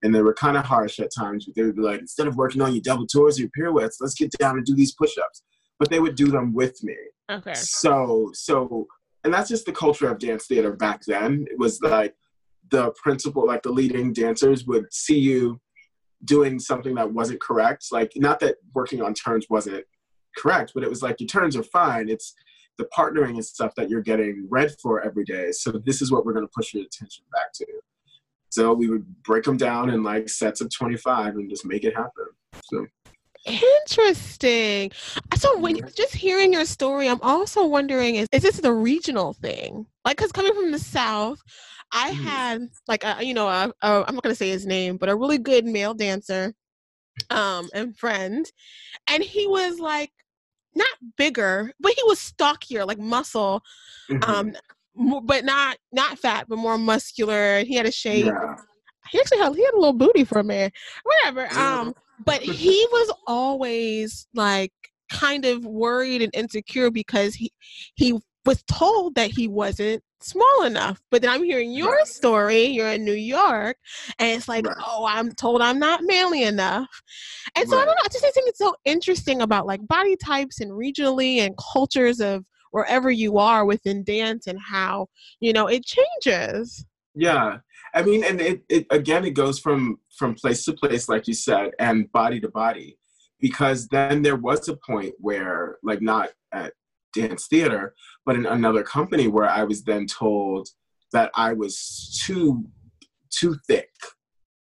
and 0.05 0.14
they 0.14 0.23
were 0.23 0.35
kind 0.35 0.57
of 0.57 0.64
harsh 0.64 1.01
at 1.01 1.11
times. 1.17 1.47
But 1.47 1.57
they 1.57 1.62
would 1.62 1.77
be 1.77 1.83
like, 1.83 2.01
instead 2.01 2.29
of 2.29 2.37
working 2.37 2.62
on 2.62 2.73
your 2.73 2.83
double 2.83 3.07
tours 3.07 3.38
or 3.38 3.43
your 3.43 3.51
pirouettes, 3.51 3.99
let's 4.01 4.14
get 4.14 4.31
down 4.38 4.57
and 4.57 4.64
do 4.64 4.77
these 4.77 4.95
push-ups. 4.95 5.43
But 5.79 5.90
they 5.90 5.99
would 5.99 6.14
do 6.14 6.27
them 6.27 6.55
with 6.55 6.83
me. 6.85 6.95
Okay. 7.33 7.55
So, 7.55 8.31
so, 8.35 8.87
and 9.25 9.35
that's 9.35 9.49
just 9.49 9.67
the 9.67 9.73
culture 9.73 10.09
of 10.09 10.19
dance 10.19 10.47
theater 10.47 10.73
back 10.73 11.01
then. 11.07 11.47
It 11.51 11.59
was 11.59 11.81
like 11.81 12.14
the 12.71 12.93
principal, 13.03 13.47
like 13.47 13.62
the 13.62 13.73
leading 13.73 14.12
dancers, 14.12 14.67
would 14.67 14.93
see 14.93 15.19
you 15.19 15.61
doing 16.25 16.59
something 16.59 16.95
that 16.95 17.11
wasn't 17.11 17.40
correct. 17.40 17.87
Like, 17.90 18.12
not 18.17 18.40
that 18.40 18.57
working 18.75 19.03
on 19.03 19.14
turns 19.14 19.47
wasn't 19.51 19.85
correct, 20.37 20.73
but 20.75 20.85
it 20.85 20.90
was 20.90 21.03
like 21.03 21.19
your 21.19 21.29
turns 21.29 21.57
are 21.57 21.62
fine. 21.64 22.09
It's 22.09 22.35
the 22.77 22.88
partnering 22.97 23.35
and 23.35 23.45
stuff 23.45 23.73
that 23.77 23.88
you're 23.88 24.03
getting 24.03 24.47
read 24.51 24.75
for 24.83 25.03
every 25.03 25.25
day. 25.25 25.53
So 25.53 25.73
this 25.85 26.03
is 26.03 26.11
what 26.12 26.27
we're 26.27 26.33
going 26.33 26.47
to 26.47 26.53
push 26.55 26.75
your 26.75 26.85
attention 26.85 27.25
back 27.33 27.53
to. 27.55 27.67
So 28.55 28.73
we 28.73 28.88
would 28.88 29.05
break 29.25 29.43
them 29.43 29.57
down 29.57 29.90
in 29.90 30.05
like 30.05 30.29
sets 30.29 30.61
of 30.61 30.73
25 30.73 31.35
and 31.35 31.51
just 31.51 31.67
make 31.67 31.83
it 31.83 31.93
happen. 31.97 32.27
So 32.62 32.87
interesting. 33.45 34.93
So 35.37 35.59
when 35.59 35.81
just 35.97 36.14
hearing 36.14 36.53
your 36.53 36.64
story, 36.64 37.09
I'm 37.09 37.21
also 37.21 37.67
wondering 37.67 38.14
is 38.14 38.29
is 38.31 38.43
this 38.43 38.61
the 38.61 38.73
regional 38.73 39.33
thing? 39.33 39.87
Like, 40.05 40.19
cause 40.19 40.31
coming 40.31 40.55
from 40.55 40.71
the 40.71 40.79
South, 40.79 41.40
I 41.90 42.12
mm. 42.12 42.23
had 42.23 42.69
like 42.87 43.03
a, 43.03 43.25
you 43.25 43.35
know 43.35 43.49
a, 43.49 43.73
I'm 43.83 44.14
not 44.14 44.23
gonna 44.23 44.37
say 44.37 44.51
his 44.51 44.67
name, 44.67 44.99
but 44.99 45.09
a 45.09 45.17
really 45.17 45.38
good 45.38 45.64
male 45.64 45.93
dancer, 45.93 46.55
um, 47.31 47.69
and 47.75 47.97
friend, 47.99 48.49
and 49.09 49.21
he 49.21 49.49
was 49.49 49.81
like 49.81 50.12
not 50.77 50.95
bigger, 51.17 51.73
but 51.81 51.93
he 51.97 52.03
was 52.05 52.21
stockier, 52.21 52.85
like 52.85 53.01
muscle. 53.01 53.64
Mm-hmm. 54.09 54.31
Um, 54.31 54.53
but 54.96 55.44
not 55.44 55.76
not 55.92 56.18
fat, 56.18 56.46
but 56.48 56.59
more 56.59 56.78
muscular. 56.78 57.64
He 57.64 57.74
had 57.74 57.87
a 57.87 57.92
shape. 57.92 58.26
Yeah. 58.26 58.57
He 59.11 59.20
actually 59.20 59.38
had 59.38 59.54
he 59.54 59.64
had 59.64 59.74
a 59.74 59.78
little 59.78 59.92
booty 59.92 60.24
for 60.24 60.38
a 60.38 60.44
man. 60.44 60.70
Whatever. 61.02 61.52
Um, 61.59 61.94
but 62.24 62.40
he 62.42 62.87
was 62.92 63.12
always 63.26 64.26
like 64.35 64.72
kind 65.11 65.44
of 65.44 65.64
worried 65.64 66.22
and 66.22 66.35
insecure 66.35 66.90
because 66.90 67.35
he 67.35 67.52
he 67.94 68.18
was 68.46 68.62
told 68.64 69.14
that 69.14 69.30
he 69.30 69.48
wasn't 69.48 70.02
small 70.20 70.64
enough. 70.64 71.00
But 71.11 71.22
then 71.22 71.30
I'm 71.30 71.44
hearing 71.44 71.72
your 71.72 71.92
Right. 71.96 72.07
story. 72.07 72.64
You're 72.66 72.92
in 72.92 73.04
New 73.04 73.12
York, 73.14 73.76
and 74.18 74.30
it's 74.30 74.48
like, 74.48 74.66
Right. 74.66 74.76
oh, 74.87 75.07
I'm 75.09 75.33
told 75.33 75.61
I'm 75.61 75.78
not 75.78 76.00
manly 76.02 76.42
enough. 76.44 76.88
And 77.57 77.68
so 77.68 77.76
I 77.76 77.85
don't 77.85 77.94
know. 77.94 78.02
I 78.04 78.09
just 78.09 78.22
think 78.22 78.48
it's 78.48 78.59
so 78.59 78.74
interesting 78.85 79.42
about 79.42 79.66
like 79.66 79.87
body 79.87 80.16
types 80.16 80.61
and 80.61 80.72
regionally 80.72 81.38
and 81.38 81.54
cultures 81.72 82.20
of 82.20 82.44
wherever 82.74 83.08
you 83.08 83.38
are 83.38 83.64
within 83.64 84.02
dance 84.02 84.48
and 84.48 84.58
how 84.58 85.06
you 85.38 85.52
know 85.52 85.68
it 85.68 85.84
changes. 85.84 86.84
Yeah, 87.14 87.58
I 87.94 88.02
mean, 88.02 88.24
and 88.24 88.40
it, 88.40 88.64
it 88.68 88.87
again, 88.90 89.24
it 89.24 89.30
goes 89.30 89.60
from 89.60 90.00
from 90.18 90.34
place 90.34 90.64
to 90.64 90.72
place, 90.72 91.08
like 91.08 91.28
you 91.28 91.34
said, 91.34 91.70
and 91.78 92.10
body 92.10 92.40
to 92.40 92.48
body, 92.48 92.98
because 93.38 93.87
then 93.88 94.22
there 94.22 94.34
was 94.34 94.68
a 94.68 94.76
point 94.76 95.14
where, 95.18 95.78
like, 95.84 96.02
not 96.02 96.30
at 96.52 96.72
dance 97.14 97.46
theater, 97.46 97.94
but 98.26 98.34
in 98.34 98.44
another 98.44 98.82
company, 98.82 99.28
where 99.28 99.48
I 99.48 99.62
was 99.62 99.84
then 99.84 100.06
told 100.06 100.68
that 101.12 101.30
I 101.37 101.52
was 101.52 102.20
too 102.26 102.64
too 103.30 103.56
thick, 103.68 103.90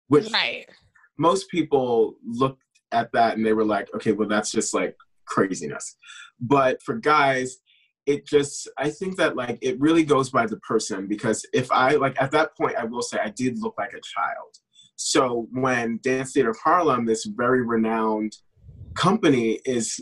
which 0.08 0.32
Right. 0.32 0.66
most 1.16 1.48
people 1.48 2.16
looked 2.26 2.62
at 2.90 3.12
that 3.12 3.36
and 3.36 3.46
they 3.46 3.52
were 3.52 3.64
like, 3.64 3.88
okay, 3.94 4.10
well, 4.10 4.26
that's 4.28 4.50
just 4.50 4.74
like 4.74 4.96
craziness. 5.26 5.94
But 6.40 6.82
for 6.82 6.96
guys, 6.96 7.58
it 8.10 8.26
just, 8.26 8.68
I 8.76 8.90
think 8.90 9.16
that 9.16 9.36
like 9.36 9.58
it 9.62 9.80
really 9.80 10.04
goes 10.04 10.30
by 10.30 10.46
the 10.46 10.58
person 10.58 11.06
because 11.06 11.46
if 11.52 11.70
I, 11.70 11.90
like 12.04 12.20
at 12.20 12.32
that 12.32 12.56
point, 12.56 12.76
I 12.76 12.84
will 12.84 13.02
say 13.02 13.18
I 13.22 13.30
did 13.30 13.58
look 13.58 13.74
like 13.78 13.92
a 13.92 14.00
child. 14.00 14.52
So 14.96 15.46
when 15.52 16.00
Dance 16.02 16.32
Theater 16.32 16.50
of 16.50 16.58
Harlem, 16.62 17.06
this 17.06 17.24
very 17.24 17.62
renowned 17.62 18.32
company, 18.94 19.60
is 19.64 20.00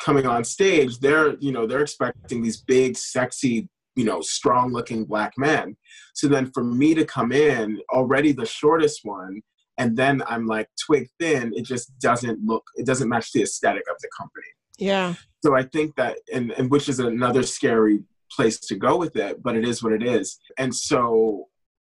coming 0.00 0.26
on 0.26 0.42
stage, 0.44 0.98
they're, 0.98 1.36
you 1.38 1.52
know, 1.52 1.66
they're 1.66 1.82
expecting 1.82 2.42
these 2.42 2.62
big, 2.62 2.96
sexy, 2.96 3.68
you 3.94 4.04
know, 4.04 4.20
strong 4.20 4.72
looking 4.72 5.04
black 5.04 5.34
men. 5.36 5.76
So 6.14 6.26
then 6.26 6.50
for 6.52 6.64
me 6.64 6.94
to 6.94 7.04
come 7.04 7.32
in, 7.32 7.78
already 7.92 8.32
the 8.32 8.46
shortest 8.46 9.00
one, 9.04 9.42
and 9.78 9.96
then 9.96 10.22
I'm 10.26 10.46
like 10.46 10.68
twig 10.84 11.08
thin, 11.20 11.52
it 11.54 11.64
just 11.64 11.96
doesn't 12.00 12.38
look, 12.44 12.64
it 12.74 12.86
doesn't 12.86 13.08
match 13.08 13.32
the 13.32 13.42
aesthetic 13.42 13.84
of 13.90 13.96
the 14.00 14.08
company. 14.18 14.50
Yeah. 14.80 15.14
So 15.44 15.54
I 15.54 15.62
think 15.62 15.96
that, 15.96 16.18
and, 16.32 16.50
and 16.52 16.70
which 16.70 16.88
is 16.88 16.98
another 16.98 17.42
scary 17.44 18.00
place 18.32 18.58
to 18.60 18.74
go 18.74 18.96
with 18.96 19.16
it, 19.16 19.42
but 19.42 19.56
it 19.56 19.66
is 19.66 19.82
what 19.82 19.92
it 19.92 20.02
is. 20.02 20.38
And 20.58 20.74
so, 20.74 21.48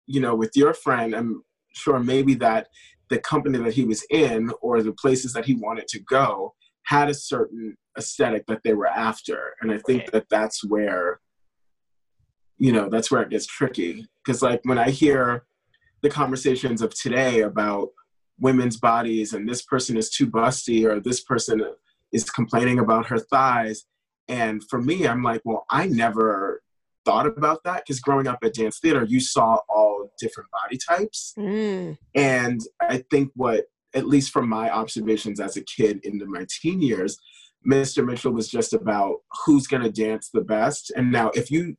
you 0.08 0.20
know, 0.20 0.36
with 0.36 0.52
your 0.56 0.74
friend, 0.74 1.16
I'm 1.16 1.44
sure 1.74 2.00
maybe 2.00 2.34
that 2.36 2.68
the 3.10 3.20
company 3.20 3.58
that 3.60 3.74
he 3.74 3.86
was 3.86 4.06
in 4.10 4.52
or 4.62 4.82
the 4.82 4.94
places 4.94 5.34
that 5.34 5.46
he 5.46 5.56
wanted 5.56 5.88
to 5.90 6.00
go 6.00 6.54
had 6.84 7.10
a 7.10 7.14
certain 7.14 7.76
aesthetic 7.98 8.46
that 8.48 8.62
they 8.64 8.74
were 8.74 8.88
after. 8.88 9.54
And 9.62 9.72
I 9.72 9.78
think 9.78 10.04
Right. 10.04 10.12
that 10.14 10.30
that's 10.30 10.64
where, 10.64 11.20
you 12.58 12.72
know, 12.72 12.90
that's 12.90 13.12
where 13.12 13.22
it 13.22 13.30
gets 13.30 13.46
tricky. 13.46 14.08
Because, 14.26 14.42
like, 14.42 14.62
when 14.64 14.78
I 14.78 14.90
hear 14.92 15.46
the 16.02 16.10
conversations 16.10 16.82
of 16.82 16.94
today 16.94 17.42
about 17.42 17.90
women's 18.40 18.78
bodies 18.78 19.34
and 19.34 19.48
this 19.48 19.62
person 19.62 19.98
is 19.98 20.10
too 20.10 20.28
busty 20.28 20.86
or 20.86 21.00
this 21.00 21.22
person 21.22 21.62
is 22.12 22.30
complaining 22.30 22.80
about 22.80 23.08
her 23.08 23.20
thighs. 23.20 23.86
And 24.28 24.64
for 24.70 24.82
me, 24.82 25.08
I'm 25.08 25.24
like, 25.24 25.42
well, 25.44 25.66
I 25.70 25.88
never 25.88 26.62
thought 27.06 27.26
about 27.26 27.64
that 27.64 27.84
because 27.84 28.00
growing 28.00 28.28
up 28.28 28.40
at 28.44 28.54
dance 28.54 28.80
theater, 28.80 29.04
you 29.04 29.20
saw 29.20 29.58
all 29.68 30.12
different 30.20 30.50
body 30.52 30.78
types. 30.78 31.34
Mm. 31.38 31.98
And 32.16 32.62
I 32.82 33.04
think 33.10 33.32
what, 33.36 33.66
at 33.94 34.08
least 34.08 34.32
from 34.32 34.48
my 34.48 34.70
observations 34.70 35.40
as 35.40 35.58
a 35.58 35.64
kid 35.64 36.00
into 36.04 36.26
my 36.26 36.46
teen 36.62 36.82
years, 36.82 37.18
Mr. 37.68 38.06
Mitchell 38.06 38.32
was 38.32 38.50
just 38.50 38.74
about 38.74 39.18
who's 39.46 39.68
going 39.68 39.84
to 39.84 39.92
dance 39.92 40.30
the 40.34 40.42
best. 40.42 40.92
And 40.96 41.12
now, 41.12 41.30
if 41.36 41.52
you 41.52 41.76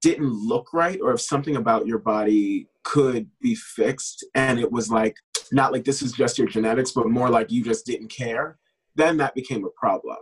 didn't 0.00 0.32
look 0.32 0.72
right 0.72 1.00
or 1.02 1.12
if 1.12 1.20
something 1.20 1.56
about 1.56 1.86
your 1.86 1.98
body 1.98 2.68
could 2.84 3.28
be 3.40 3.54
fixed 3.54 4.24
and 4.34 4.58
it 4.58 4.70
was 4.70 4.90
like, 4.90 5.16
not 5.50 5.72
like 5.72 5.84
this 5.84 6.02
is 6.02 6.12
just 6.12 6.38
your 6.38 6.46
genetics, 6.46 6.92
but 6.92 7.08
more 7.08 7.30
like 7.30 7.50
you 7.50 7.64
just 7.64 7.84
didn't 7.84 8.08
care, 8.08 8.58
then 8.98 9.16
that 9.18 9.34
became 9.34 9.64
a 9.64 9.70
problem. 9.70 10.18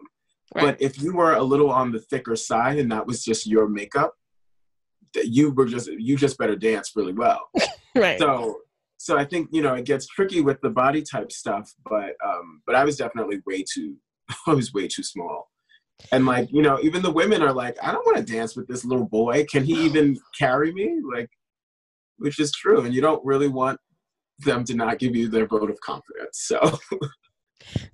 Right. 0.54 0.64
But 0.64 0.82
if 0.82 1.02
you 1.02 1.14
were 1.14 1.34
a 1.34 1.42
little 1.42 1.70
on 1.70 1.90
the 1.90 1.98
thicker 1.98 2.36
side 2.36 2.78
and 2.78 2.90
that 2.92 3.06
was 3.06 3.24
just 3.24 3.46
your 3.46 3.68
makeup, 3.68 4.14
that 5.14 5.28
you 5.28 5.50
were 5.50 5.66
just 5.66 5.88
you 5.88 6.16
just 6.16 6.38
better 6.38 6.56
dance 6.56 6.92
really 6.94 7.14
well. 7.14 7.40
Right. 7.96 8.18
So 8.18 8.58
so 8.98 9.16
I 9.16 9.24
think 9.24 9.48
you 9.52 9.62
know 9.62 9.72
it 9.72 9.86
gets 9.86 10.06
tricky 10.06 10.42
with 10.42 10.60
the 10.60 10.68
body 10.68 11.00
type 11.02 11.32
stuff, 11.32 11.72
but 11.88 12.10
um, 12.22 12.60
but 12.66 12.74
I 12.74 12.84
was 12.84 12.98
definitely 12.98 13.40
way 13.46 13.64
too 13.66 13.96
I 14.46 14.52
was 14.52 14.74
way 14.74 14.86
too 14.86 15.02
small. 15.02 15.48
And 16.12 16.26
like 16.26 16.52
you 16.52 16.60
know, 16.60 16.78
even 16.82 17.00
the 17.00 17.10
women 17.10 17.40
are 17.40 17.54
like, 17.54 17.78
I 17.82 17.90
don't 17.92 18.04
want 18.04 18.18
to 18.18 18.32
dance 18.32 18.54
with 18.54 18.68
this 18.68 18.84
little 18.84 19.06
boy. 19.06 19.46
Can 19.50 19.64
he 19.64 19.86
even 19.86 20.18
carry 20.38 20.72
me? 20.72 21.00
Like, 21.10 21.30
which 22.18 22.38
is 22.38 22.52
true, 22.52 22.82
and 22.82 22.92
you 22.92 23.00
don't 23.00 23.24
really 23.24 23.48
want 23.48 23.80
them 24.40 24.62
to 24.64 24.74
not 24.74 24.98
give 24.98 25.16
you 25.16 25.28
their 25.28 25.46
vote 25.46 25.70
of 25.70 25.80
confidence. 25.80 26.44
So 26.44 26.78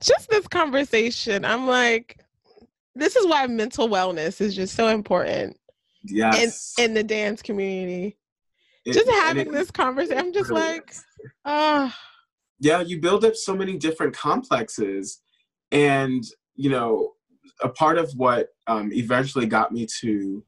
just 0.00 0.28
this 0.30 0.46
conversation, 0.48 1.44
I'm 1.44 1.66
like, 1.66 2.18
this 2.94 3.16
is 3.16 3.26
why 3.26 3.46
mental 3.46 3.88
wellness 3.88 4.40
is 4.40 4.54
just 4.54 4.74
so 4.74 4.88
important 4.88 5.56
in 6.08 6.16
yes, 6.16 6.74
in 6.78 6.94
the 6.94 7.02
dance 7.02 7.42
community. 7.42 8.16
It- 8.84 8.94
just 8.94 9.10
having 9.10 9.48
it 9.48 9.52
this 9.52 9.70
conversation, 9.70 10.18
I'm 10.18 10.32
just 10.32 10.50
really 10.50 10.60
like, 10.60 10.94
oh, 11.44 11.94
yeah 12.62 12.80
you 12.80 13.00
build 13.00 13.24
up 13.24 13.36
so 13.36 13.54
many 13.54 13.76
different 13.76 14.16
complexes 14.16 15.20
and 15.72 16.24
you 16.54 16.70
know 16.70 17.12
a 17.62 17.68
part 17.68 17.98
of 17.98 18.10
what 18.16 18.48
um, 18.66 18.90
eventually 18.92 19.46
got 19.46 19.72
me 19.72 19.86
to 20.00 20.42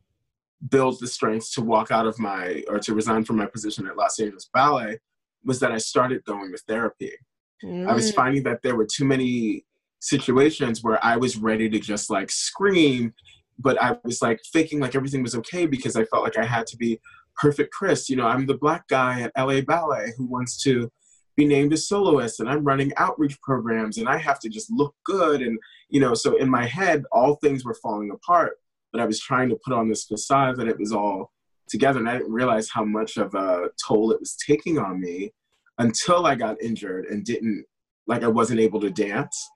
build 0.71 0.99
the 1.01 1.07
strength 1.07 1.53
to 1.53 1.61
walk 1.61 1.91
out 1.91 2.07
of 2.07 2.19
my 2.19 2.63
or 2.69 2.79
to 2.79 2.95
resign 2.95 3.25
from 3.25 3.37
my 3.37 3.47
position 3.47 3.87
at 3.87 3.97
los 3.97 4.19
angeles 4.19 4.49
ballet 4.55 4.99
was 5.45 5.61
that 5.61 5.73
i 5.73 5.79
started 5.79 6.25
going 6.25 6.51
to 6.51 6.59
therapy 6.69 7.13
i 7.62 7.93
was 7.95 8.11
mm, 8.11 8.14
finding 8.14 8.43
that 8.43 8.61
there 8.62 8.77
were 8.77 8.87
too 8.87 9.05
many 9.05 9.64
situations 10.01 10.83
where 10.83 11.03
i 11.05 11.17
was 11.17 11.37
ready 11.37 11.69
to 11.69 11.79
just 11.79 12.11
like 12.11 12.31
scream 12.31 13.12
but 13.59 13.81
i 13.83 13.97
was 14.05 14.21
like 14.21 14.40
faking 14.53 14.81
like 14.81 14.95
everything 14.95 15.23
was 15.23 15.35
okay 15.35 15.67
because 15.67 15.97
i 15.97 16.05
felt 16.05 16.25
like 16.25 16.38
i 16.38 16.45
had 16.45 16.67
to 16.67 16.77
be 16.77 17.01
perfect 17.37 17.73
chris. 17.73 18.09
You 18.09 18.17
know 18.17 18.27
i'm 18.27 18.47
the 18.47 18.59
black 18.59 18.87
guy 18.88 19.23
at 19.23 19.33
la 19.37 19.61
ballet 19.62 20.12
who 20.17 20.27
wants 20.27 20.62
to 20.64 20.90
be 21.37 21.45
named 21.45 21.73
a 21.73 21.77
soloist 21.77 22.40
and 22.40 22.49
I'm 22.49 22.64
running 22.64 22.93
outreach 22.97 23.40
programs 23.40 23.99
and 23.99 24.09
I 24.09 24.19
have 24.19 24.38
to 24.40 24.49
just 24.49 24.71
look 24.71 24.95
good 25.05 25.43
and 25.43 25.59
you 25.88 26.01
know 26.01 26.14
so 26.14 26.37
in 26.37 26.49
my 26.49 26.67
head 26.67 27.05
all 27.12 27.37
things 27.37 27.64
were 27.64 27.75
falling 27.75 28.11
apart 28.11 28.59
but 28.93 29.01
I 29.01 29.07
was 29.07 29.21
trying 29.21 29.49
to 29.49 29.59
put 29.64 29.75
on 29.75 29.88
this 29.88 30.05
facade 30.05 30.57
that 30.57 30.69
it 30.69 30.79
was 30.79 30.93
all 30.93 31.33
together 31.69 31.99
and 31.99 32.09
I 32.09 32.19
didn't 32.19 32.33
realize 32.33 32.69
how 32.71 32.85
much 32.85 33.17
of 33.17 33.35
a 33.35 33.71
toll 33.87 34.12
it 34.12 34.21
was 34.21 34.37
taking 34.37 34.79
on 34.79 35.01
me 35.01 35.33
until 35.79 36.27
I 36.27 36.35
got 36.35 36.63
injured 36.63 37.07
and 37.07 37.25
didn't 37.25 37.65
like 38.07 38.23
I 38.23 38.29
wasn't 38.29 38.61
able 38.61 38.81
to 38.81 38.91
dance 38.91 39.51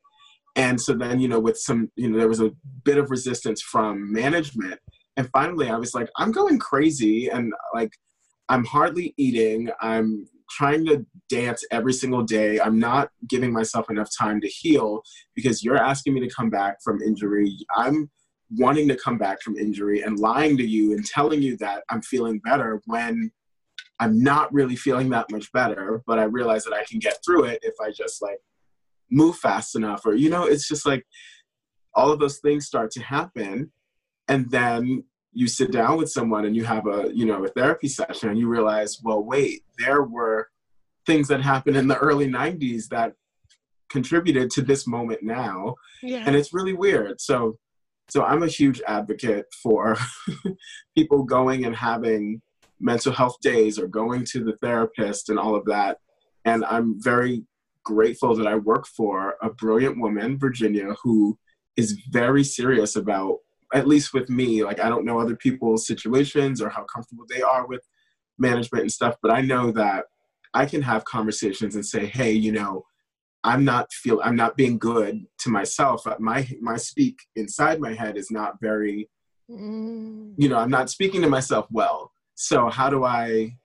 and 0.56 0.80
so 0.80 0.94
then 0.94 1.20
you 1.20 1.28
know 1.28 1.40
with 1.40 1.58
some 1.58 1.90
you 1.96 2.10
know 2.10 2.18
there 2.18 2.28
was 2.28 2.40
a 2.40 2.52
bit 2.84 2.98
of 2.98 3.10
resistance 3.10 3.62
from 3.62 4.12
management 4.12 4.78
and 5.16 5.28
finally 5.32 5.68
I 5.68 5.76
was 5.76 5.94
like 5.94 6.08
I'm 6.16 6.32
going 6.32 6.58
crazy 6.58 7.28
and 7.28 7.52
like 7.74 7.92
I'm 8.48 8.64
hardly 8.64 9.14
eating 9.16 9.70
I'm 9.80 10.26
trying 10.50 10.84
to 10.86 11.04
dance 11.28 11.64
every 11.70 11.92
single 11.92 12.22
day. 12.22 12.60
I'm 12.60 12.78
not 12.78 13.10
giving 13.28 13.52
myself 13.52 13.90
enough 13.90 14.08
time 14.18 14.40
to 14.40 14.48
heal 14.48 15.02
because 15.34 15.62
you're 15.62 15.76
asking 15.76 16.14
me 16.14 16.20
to 16.20 16.34
come 16.34 16.50
back 16.50 16.78
from 16.82 17.02
injury. 17.02 17.54
I'm 17.76 18.10
wanting 18.56 18.88
to 18.88 18.96
come 18.96 19.18
back 19.18 19.42
from 19.42 19.56
injury 19.56 20.02
and 20.02 20.18
lying 20.18 20.56
to 20.56 20.66
you 20.66 20.92
and 20.92 21.04
telling 21.04 21.42
you 21.42 21.56
that 21.58 21.82
I'm 21.90 22.02
feeling 22.02 22.40
better 22.40 22.80
when 22.86 23.30
I'm 24.00 24.22
not 24.22 24.52
really 24.52 24.76
feeling 24.76 25.08
that 25.10 25.30
much 25.30 25.50
better, 25.52 26.02
but 26.06 26.18
I 26.18 26.24
realize 26.24 26.64
that 26.64 26.72
I 26.72 26.84
can 26.84 26.98
get 26.98 27.18
through 27.24 27.44
it 27.44 27.58
if 27.62 27.74
I 27.82 27.90
just 27.90 28.22
like 28.22 28.38
move 29.10 29.36
fast 29.36 29.74
enough 29.74 30.06
or 30.06 30.14
you 30.14 30.30
know, 30.30 30.44
it's 30.44 30.68
just 30.68 30.86
like 30.86 31.04
all 31.94 32.12
of 32.12 32.20
those 32.20 32.38
things 32.38 32.66
start 32.66 32.90
to 32.92 33.02
happen 33.02 33.72
and 34.28 34.50
then 34.50 35.04
you 35.32 35.46
sit 35.46 35.70
down 35.70 35.96
with 35.96 36.10
someone 36.10 36.44
and 36.44 36.56
you 36.56 36.64
have 36.64 36.86
a 36.86 37.10
you 37.12 37.26
know 37.26 37.44
a 37.44 37.48
therapy 37.48 37.88
session 37.88 38.28
and 38.30 38.38
you 38.38 38.48
realize 38.48 38.98
well 39.02 39.22
wait 39.22 39.62
there 39.78 40.02
were 40.02 40.48
things 41.06 41.28
that 41.28 41.40
happened 41.40 41.76
in 41.76 41.88
the 41.88 41.96
early 41.98 42.28
90s 42.28 42.88
that 42.88 43.14
contributed 43.88 44.50
to 44.50 44.62
this 44.62 44.86
moment 44.86 45.22
now 45.22 45.74
yeah. 46.02 46.22
and 46.26 46.36
it's 46.36 46.52
really 46.52 46.74
weird 46.74 47.20
so 47.20 47.56
so 48.08 48.22
i'm 48.24 48.42
a 48.42 48.48
huge 48.48 48.80
advocate 48.86 49.46
for 49.62 49.96
people 50.96 51.22
going 51.22 51.64
and 51.64 51.76
having 51.76 52.40
mental 52.80 53.12
health 53.12 53.36
days 53.40 53.78
or 53.78 53.86
going 53.86 54.24
to 54.24 54.44
the 54.44 54.56
therapist 54.62 55.28
and 55.28 55.38
all 55.38 55.54
of 55.54 55.64
that 55.64 55.98
and 56.44 56.64
i'm 56.66 57.00
very 57.02 57.44
grateful 57.84 58.34
that 58.34 58.46
i 58.46 58.54
work 58.54 58.86
for 58.86 59.36
a 59.42 59.50
brilliant 59.50 59.98
woman 59.98 60.38
virginia 60.38 60.94
who 61.02 61.38
is 61.76 62.00
very 62.10 62.44
serious 62.44 62.96
about 62.96 63.38
at 63.74 63.86
least 63.86 64.14
with 64.14 64.28
me, 64.28 64.64
like 64.64 64.80
I 64.80 64.88
don't 64.88 65.04
know 65.04 65.18
other 65.18 65.36
people's 65.36 65.86
situations 65.86 66.60
or 66.60 66.68
how 66.68 66.84
comfortable 66.84 67.24
they 67.28 67.42
are 67.42 67.66
with 67.66 67.82
management 68.38 68.82
and 68.82 68.92
stuff, 68.92 69.16
but 69.22 69.30
I 69.30 69.40
know 69.42 69.70
that 69.72 70.06
I 70.54 70.66
can 70.66 70.82
have 70.82 71.04
conversations 71.04 71.74
and 71.74 71.84
say, 71.84 72.06
hey, 72.06 72.32
you 72.32 72.52
know, 72.52 72.84
I'm 73.44 73.64
not 73.64 73.92
feel 73.92 74.20
I'm 74.24 74.36
not 74.36 74.56
being 74.56 74.78
good 74.78 75.24
to 75.40 75.50
myself. 75.50 76.06
Uh, 76.06 76.16
my 76.18 76.48
my 76.60 76.76
speak 76.76 77.20
inside 77.36 77.80
my 77.80 77.94
head 77.94 78.16
is 78.16 78.30
not 78.30 78.54
very 78.60 79.08
mm. 79.50 80.34
you 80.36 80.48
know, 80.48 80.58
I'm 80.58 80.70
not 80.70 80.90
speaking 80.90 81.22
to 81.22 81.28
myself 81.28 81.66
well. 81.70 82.10
So 82.40 82.70
how 82.70 82.88
do 82.88 83.02
I 83.02 83.56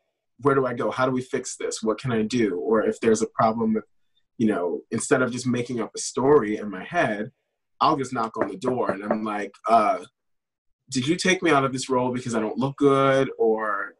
where 0.41 0.55
do 0.55 0.65
I 0.65 0.73
go? 0.73 0.89
How 0.89 1.05
do 1.05 1.11
we 1.11 1.21
fix 1.21 1.55
this? 1.57 1.83
What 1.83 1.99
can 1.99 2.11
I 2.11 2.23
do? 2.23 2.55
Or 2.57 2.83
if 2.83 2.99
there's 2.99 3.21
a 3.21 3.27
problem 3.27 3.75
with, 3.75 3.83
you 4.39 4.47
know, 4.47 4.81
instead 4.89 5.21
of 5.21 5.31
just 5.31 5.45
making 5.45 5.79
up 5.79 5.91
a 5.95 5.99
story 5.99 6.57
in 6.57 6.71
my 6.71 6.83
head, 6.83 7.31
I'll 7.79 7.95
just 7.95 8.13
knock 8.13 8.35
on 8.35 8.47
the 8.47 8.57
door 8.57 8.89
and 8.89 9.03
I'm 9.03 9.23
like, 9.23 9.53
uh, 9.69 9.99
did 10.89 11.07
you 11.07 11.15
take 11.15 11.43
me 11.43 11.51
out 11.51 11.63
of 11.63 11.71
this 11.71 11.87
role 11.87 12.11
because 12.11 12.33
I 12.33 12.39
don't 12.39 12.57
look 12.57 12.75
good 12.77 13.29
or 13.37 13.93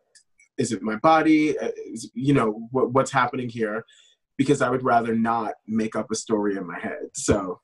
is 0.58 0.72
it 0.72 0.82
my 0.82 0.96
body? 0.96 1.58
Uh, 1.58 1.70
is, 1.86 2.10
you 2.16 2.34
know, 2.34 2.68
what, 2.72 2.94
what's 2.94 3.12
happening 3.12 3.50
here? 3.50 3.86
Because 4.38 4.64
I 4.64 4.72
would 4.72 4.84
rather 4.84 5.14
not 5.14 5.54
make 5.68 5.96
up 5.96 6.10
a 6.12 6.16
story 6.16 6.58
in 6.58 6.66
my 6.66 6.80
head. 6.80 7.10
So, 7.14 7.62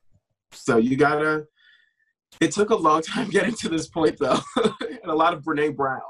so 0.52 0.76
you 0.76 0.96
gotta. 0.96 1.46
It 2.40 2.52
took 2.52 2.70
a 2.70 2.76
long 2.76 3.02
time 3.12 3.30
getting 3.30 3.54
to 3.56 3.68
this 3.68 3.88
point, 3.88 4.16
though, 4.20 4.38
and 4.80 5.10
a 5.10 5.14
lot 5.14 5.34
of 5.34 5.42
Brene 5.42 5.74
Brown. 5.74 6.00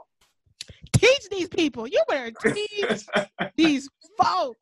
Teach 0.92 1.28
these 1.30 1.48
people. 1.48 1.86
You 1.86 2.02
better 2.08 2.32
teach 2.52 3.06
these 3.56 3.88
folk. 4.20 4.56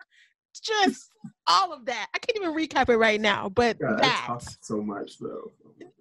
Just 0.62 1.10
all 1.46 1.72
of 1.72 1.84
that. 1.86 2.08
I 2.14 2.18
can't 2.18 2.36
even 2.36 2.54
recap 2.54 2.88
it 2.88 2.96
right 2.96 3.20
now, 3.20 3.48
but 3.48 3.78
God, 3.78 4.00
that 4.00 4.38
so 4.60 4.82
much 4.82 5.18
though. 5.18 5.52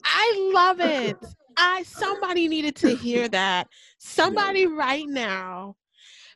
I 0.03 0.51
love 0.53 0.79
it. 0.81 1.17
I 1.57 1.83
somebody 1.83 2.47
needed 2.47 2.75
to 2.77 2.95
hear 2.95 3.27
that. 3.29 3.67
Somebody 3.99 4.61
yeah. 4.61 4.75
right 4.75 5.07
now 5.07 5.75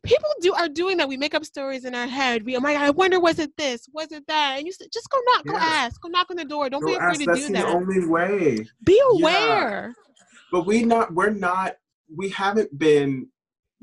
people 0.04 0.30
do 0.41 0.54
are 0.54 0.69
doing 0.69 0.97
that. 0.97 1.08
We 1.08 1.17
make 1.17 1.34
up 1.34 1.45
stories 1.45 1.86
in 1.86 1.95
our 1.95 2.08
head. 2.08 2.45
We, 2.45 2.56
oh 2.58 2.60
my 2.60 2.73
god, 2.73 2.84
I 2.84 2.89
wonder 2.91 3.19
was 3.19 3.39
it 3.39 3.56
this, 3.58 3.88
was 3.93 4.12
it 4.12 4.25
that? 4.27 4.56
And 4.58 4.65
you 4.65 4.73
said, 4.73 4.88
just 4.91 5.10
go 5.10 5.19
knock, 5.25 5.45
go 5.45 5.56
ask, 5.56 6.01
go 6.01 6.10
knock 6.10 6.27
on 6.30 6.38
the 6.38 6.45
door. 6.45 6.69
Don't 6.69 6.82
go 6.82 6.88
be 6.88 6.93
afraid 6.95 7.10
ask. 7.10 7.19
to 7.19 7.25
That's 7.25 7.39
do 7.39 7.47
the 7.47 7.54
that. 7.54 7.67
Only 7.67 8.06
way. 8.06 8.67
Be 8.84 9.01
aware. 9.12 9.88
Yeah. 9.88 9.93
But 10.51 10.65
we 10.65 10.84
not, 10.84 11.13
we're 11.13 11.30
not, 11.30 11.75
we 12.13 12.30
haven't 12.30 12.77
been 12.77 13.27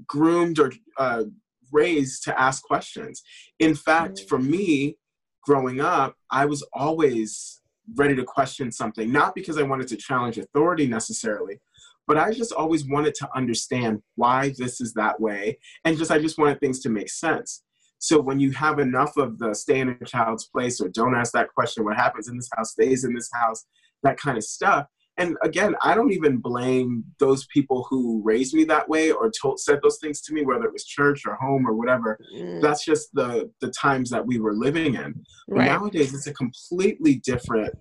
groomed 0.07 0.59
or 0.59 0.73
uh, 0.99 1.25
raised 1.73 2.25
to 2.25 2.41
ask 2.41 2.63
questions. 2.63 3.23
In 3.59 3.75
fact, 3.75 4.19
mm-hmm. 4.19 4.27
for 4.27 4.39
me, 4.39 4.97
growing 5.43 5.81
up, 5.81 6.15
I 6.31 6.47
was 6.47 6.67
always 6.73 7.61
ready 7.97 8.15
to 8.15 8.25
question 8.25 8.71
something, 8.71 9.11
not 9.11 9.35
because 9.35 9.59
I 9.59 9.63
wanted 9.63 9.89
to 9.89 9.97
challenge 9.97 10.39
authority 10.39 10.87
necessarily, 10.87 11.61
but 12.07 12.19
I 12.19 12.33
just 12.33 12.53
always 12.53 12.87
wanted 12.87 13.15
to 13.17 13.29
understand 13.35 14.03
why 14.17 14.53
this 14.59 14.81
is 14.81 14.93
that 14.95 15.21
way. 15.21 15.59
And 15.85 15.97
just, 15.97 16.11
I 16.11 16.19
just 16.19 16.39
wanted 16.39 16.61
things 16.61 16.81
to 16.81 16.91
make 16.91 17.09
sense. 17.09 17.63
So 17.99 18.21
when 18.21 18.39
you 18.39 18.53
have 18.53 18.79
enough 18.79 19.17
of 19.17 19.39
the 19.39 19.55
stay 19.55 19.81
in 19.81 19.89
a 19.89 20.05
child's 20.05 20.47
place 20.47 20.81
or 20.81 20.89
don't 20.89 21.17
ask 21.17 21.33
that 21.33 21.53
question, 21.55 21.85
what 21.85 21.97
happens 21.97 22.29
in 22.29 22.37
this 22.37 22.49
house 22.57 22.73
stays 22.73 23.05
in 23.05 23.15
this 23.15 23.31
house, 23.33 23.67
that 24.03 24.19
kind 24.19 24.39
of 24.39 24.45
stuff. 24.45 24.87
And 25.19 25.37
again, 25.43 25.75
I 25.83 25.95
don't 25.95 26.13
even 26.13 26.39
blame 26.39 27.05
those 27.19 27.47
people 27.47 27.87
who 27.91 28.23
raised 28.25 28.55
me 28.55 28.65
that 28.65 28.89
way 28.89 29.11
or 29.11 29.31
told 29.31 29.61
said 29.61 29.81
those 29.83 29.99
things 30.01 30.21
to 30.23 30.33
me, 30.33 30.45
whether 30.45 30.65
it 30.65 30.73
was 30.73 30.85
church 30.85 31.23
or 31.27 31.35
home 31.35 31.67
or 31.67 31.75
whatever. 31.75 32.19
Mm. 32.35 32.63
That's 32.63 32.85
just 32.85 33.09
the 33.13 33.51
the 33.61 33.71
times 33.73 34.11
that 34.11 34.25
we 34.25 34.39
were 34.39 34.55
living 34.55 34.95
in. 34.95 35.15
Right. 35.49 35.67
nowadays, 35.67 36.15
it's 36.15 36.27
a 36.27 36.35
completely 36.35 37.17
different 37.25 37.75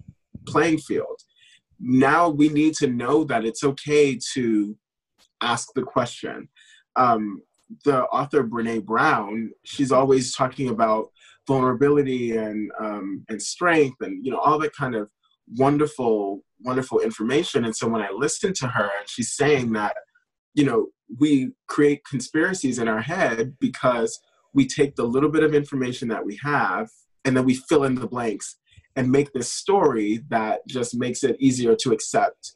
playing 0.45 0.79
field 0.79 1.21
now 1.79 2.29
we 2.29 2.49
need 2.49 2.73
to 2.75 2.87
know 2.87 3.23
that 3.25 3.45
it's 3.45 3.63
okay 3.63 4.17
to 4.33 4.75
ask 5.41 5.69
the 5.75 5.83
question. 5.83 6.49
Um, 6.95 7.41
the 7.85 8.03
author 8.05 8.43
Brene 8.43 8.85
Brown, 8.85 9.51
she's 9.63 9.91
always 9.91 10.35
talking 10.35 10.69
about 10.69 11.09
vulnerability 11.47 12.35
and 12.35 12.71
um, 12.79 13.25
and 13.29 13.41
strength 13.41 13.97
and 14.01 14.25
you 14.25 14.31
know 14.31 14.39
all 14.39 14.59
that 14.59 14.75
kind 14.75 14.95
of 14.95 15.09
wonderful 15.55 16.41
wonderful 16.61 16.99
information. 16.99 17.65
And 17.65 17.75
so 17.75 17.87
when 17.87 18.01
I 18.01 18.09
listened 18.11 18.55
to 18.55 18.67
her, 18.67 18.89
and 18.99 19.07
she's 19.07 19.33
saying 19.33 19.73
that 19.73 19.95
you 20.53 20.65
know 20.65 20.87
we 21.19 21.51
create 21.67 22.01
conspiracies 22.09 22.79
in 22.79 22.87
our 22.87 23.01
head 23.01 23.55
because 23.59 24.19
we 24.53 24.67
take 24.67 24.95
the 24.95 25.03
little 25.03 25.29
bit 25.29 25.43
of 25.43 25.53
information 25.53 26.07
that 26.09 26.25
we 26.25 26.37
have 26.43 26.89
and 27.23 27.35
then 27.35 27.45
we 27.45 27.53
fill 27.53 27.83
in 27.83 27.95
the 27.95 28.07
blanks 28.07 28.57
and 28.95 29.11
make 29.11 29.31
this 29.31 29.51
story 29.51 30.23
that 30.29 30.67
just 30.67 30.97
makes 30.97 31.23
it 31.23 31.37
easier 31.39 31.75
to 31.75 31.91
accept 31.91 32.55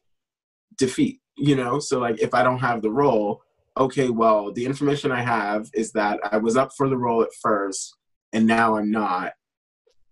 defeat 0.77 1.19
you 1.37 1.55
know 1.55 1.79
so 1.79 1.99
like 1.99 2.19
if 2.19 2.33
i 2.33 2.43
don't 2.43 2.59
have 2.59 2.81
the 2.81 2.89
role 2.89 3.41
okay 3.77 4.09
well 4.09 4.51
the 4.51 4.65
information 4.65 5.11
i 5.11 5.21
have 5.21 5.69
is 5.73 5.91
that 5.91 6.19
i 6.31 6.37
was 6.37 6.57
up 6.57 6.71
for 6.75 6.89
the 6.89 6.97
role 6.97 7.21
at 7.21 7.29
first 7.41 7.95
and 8.33 8.47
now 8.47 8.75
i'm 8.75 8.89
not 8.89 9.33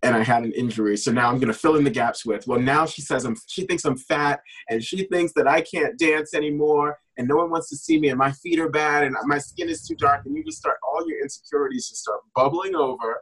and 0.04 0.16
i 0.16 0.24
had 0.24 0.44
an 0.44 0.52
injury 0.54 0.96
so 0.96 1.12
now 1.12 1.30
i'm 1.30 1.36
going 1.36 1.52
to 1.52 1.54
fill 1.54 1.76
in 1.76 1.84
the 1.84 1.90
gaps 1.90 2.26
with 2.26 2.48
well 2.48 2.60
now 2.60 2.86
she 2.86 3.02
says 3.02 3.26
i'm 3.26 3.36
she 3.48 3.66
thinks 3.66 3.86
i'm 3.86 3.98
fat 3.98 4.40
and 4.70 4.84
she 4.84 5.04
thinks 5.06 5.34
that 5.34 5.48
i 5.48 5.62
can't 5.62 5.98
dance 5.98 6.34
anymore 6.34 6.98
and 7.18 7.28
no 7.28 7.36
one 7.36 7.50
wants 7.50 7.70
to 7.70 7.76
see 7.76 8.00
me 8.00 8.10
and 8.10 8.18
my 8.18 8.32
feet 8.32 8.60
are 8.60 8.70
bad 8.70 9.04
and 9.04 9.16
my 9.26 9.38
skin 9.38 9.70
is 9.70 9.86
too 9.86 9.96
dark 9.96 10.26
and 10.26 10.36
you 10.36 10.44
just 10.44 10.60
start 10.60 10.78
all 10.88 11.08
your 11.08 11.22
insecurities 11.22 11.90
just 11.90 12.02
start 12.02 12.20
bubbling 12.36 12.76
over 12.76 13.22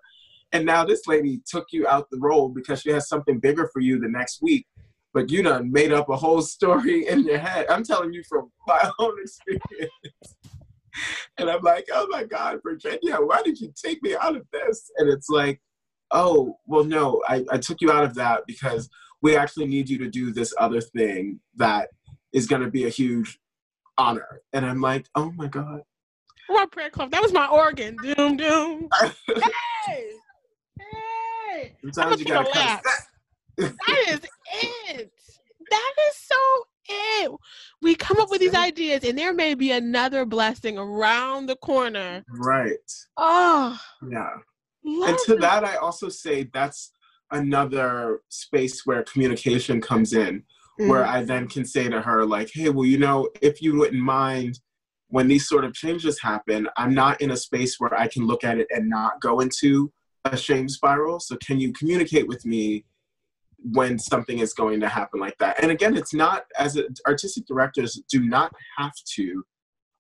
and 0.52 0.66
now 0.66 0.86
this 0.86 1.08
lady 1.08 1.42
took 1.46 1.68
you 1.72 1.88
out 1.88 2.10
the 2.10 2.20
role 2.20 2.50
because 2.50 2.82
she 2.82 2.90
has 2.92 3.08
something 3.08 3.40
bigger 3.40 3.70
for 3.74 3.82
you 3.82 4.00
the 4.00 4.08
next 4.08 4.42
week. 4.42 4.66
But 5.13 5.30
you 5.30 5.42
done 5.44 5.72
made 5.72 5.92
up 5.92 6.10
a 6.10 6.16
whole 6.16 6.42
story 6.42 7.08
in 7.10 7.26
your 7.26 7.40
head. 7.40 7.66
I'm 7.70 7.84
telling 7.84 8.13
you 8.13 8.24
from 8.28 8.52
my 8.66 8.92
own 9.00 9.16
experience. 9.22 9.92
and 11.38 11.50
I'm 11.50 11.62
like, 11.62 11.88
oh 11.92 12.08
my 12.10 12.24
God, 12.24 12.60
Virginia, 12.63 13.18
why 13.18 13.42
did 13.42 13.60
you 13.60 13.74
take 13.84 14.02
me 14.02 14.16
out 14.16 14.36
of 14.36 14.46
this? 14.52 14.90
And 14.98 15.10
it's 15.10 15.30
like, 15.30 15.62
oh, 16.12 16.58
well, 16.65 16.84
no, 16.84 17.22
I, 17.28 17.46
I 17.52 17.58
took 17.58 17.82
you 17.82 17.91
out 17.91 18.04
of 18.04 18.15
that 18.15 18.43
because 18.48 18.89
we 19.22 19.36
actually 19.36 19.67
need 19.67 19.89
you 19.89 19.98
to 20.00 20.10
do 20.10 20.32
this 20.32 20.54
other 20.60 20.82
thing 20.82 21.39
that 21.56 21.89
is 22.34 22.48
going 22.48 22.62
to 22.62 22.70
be 22.72 22.86
a 22.86 22.89
huge 22.89 23.39
honor. 23.98 24.41
And 24.54 24.65
I'm 24.65 24.82
like, 24.82 25.08
oh 25.15 25.32
my 25.32 25.48
God. 25.48 25.82
My 26.50 26.65
prayer 26.72 26.89
club. 26.89 27.12
That 27.12 27.22
was 27.22 27.34
my 27.34 27.48
organ. 27.48 27.98
Doom, 28.02 28.38
doom. 28.38 28.89
hey! 29.02 30.12
Hey! 30.80 31.76
Sometimes 31.82 32.20
you 32.20 32.26
gotta 32.26 32.50
cut 32.52 32.82
that 33.58 34.06
is 34.10 34.22
it. 34.89 35.12
That 35.70 35.93
is 36.10 36.15
so 36.15 36.36
it. 36.89 37.32
We 37.82 37.96
come 37.96 38.20
up 38.20 38.30
with 38.30 38.41
these 38.41 38.56
ideas, 38.56 39.04
and 39.04 39.17
there 39.17 39.34
may 39.34 39.56
be 39.56 39.72
another 39.72 40.26
blessing 40.26 40.78
around 40.78 41.48
the 41.48 41.56
corner. 41.56 42.24
Right. 42.30 42.91
Oh. 43.17 43.80
Yeah. 44.10 44.30
And 44.84 45.18
to 45.26 45.36
that, 45.38 45.63
I 45.63 45.76
also 45.76 46.10
say 46.10 46.50
that's 46.54 46.92
another 47.32 48.22
space 48.30 48.86
where 48.86 49.04
communication 49.04 49.82
comes 49.82 50.13
in, 50.13 50.44
mm. 50.80 50.88
where 50.88 51.06
I 51.06 51.24
then 51.24 51.48
can 51.48 51.66
say 51.66 51.90
to 51.90 52.02
her, 52.02 52.26
like, 52.26 52.50
hey, 52.54 52.70
well, 52.70 52.86
you 52.86 52.98
know, 52.98 53.30
if 53.42 53.62
you 53.62 53.78
wouldn't 53.78 54.02
mind 54.02 54.60
when 55.10 55.28
these 55.28 55.48
sort 55.48 55.63
of 55.66 55.74
changes 55.74 56.22
happen, 56.22 56.68
I'm 56.78 56.94
not 56.94 57.22
in 57.22 57.32
a 57.32 57.38
space 57.38 57.80
where 57.80 57.98
I 57.98 58.08
can 58.08 58.26
look 58.28 58.44
at 58.44 58.60
it 58.60 58.68
and 58.70 58.90
not 58.90 59.22
go 59.22 59.40
into 59.40 59.92
a 60.26 60.38
shame 60.38 60.68
spiral. 60.68 61.20
So 61.20 61.38
can 61.38 61.60
you 61.60 61.72
communicate 61.74 62.28
with 62.28 62.46
me 62.46 62.86
when 63.60 63.98
something 63.98 64.40
is 64.40 64.54
going 64.54 64.80
to 64.82 64.90
happen 64.90 65.20
like 65.20 65.38
that? 65.40 65.62
And 65.62 65.72
again, 65.72 65.96
it's 65.96 66.13
not 66.13 66.44
as 66.60 66.78
a, 66.78 66.86
artistic 67.06 67.46
directors 67.46 68.02
do 68.12 68.22
not 68.22 68.52
have 68.78 68.94
to 69.16 69.44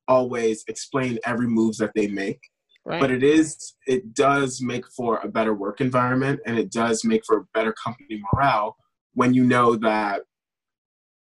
always 0.07 0.63
explain 0.67 1.19
every 1.25 1.47
moves 1.47 1.77
that 1.77 1.91
they 1.95 2.07
make. 2.07 2.39
Right. 2.87 3.01
But 3.01 3.11
it 3.11 3.21
is 3.21 3.75
it 3.85 4.13
does 4.13 4.61
make 4.61 4.87
for 4.87 5.17
a 5.17 5.27
better 5.27 5.53
work 5.53 5.81
environment 5.81 6.39
and 6.45 6.57
it 6.57 6.71
does 6.71 7.03
make 7.03 7.25
for 7.25 7.39
a 7.39 7.43
better 7.53 7.73
company 7.73 8.23
morale 8.31 8.77
when 9.13 9.33
you 9.33 9.43
know 9.43 9.75
that 9.75 10.21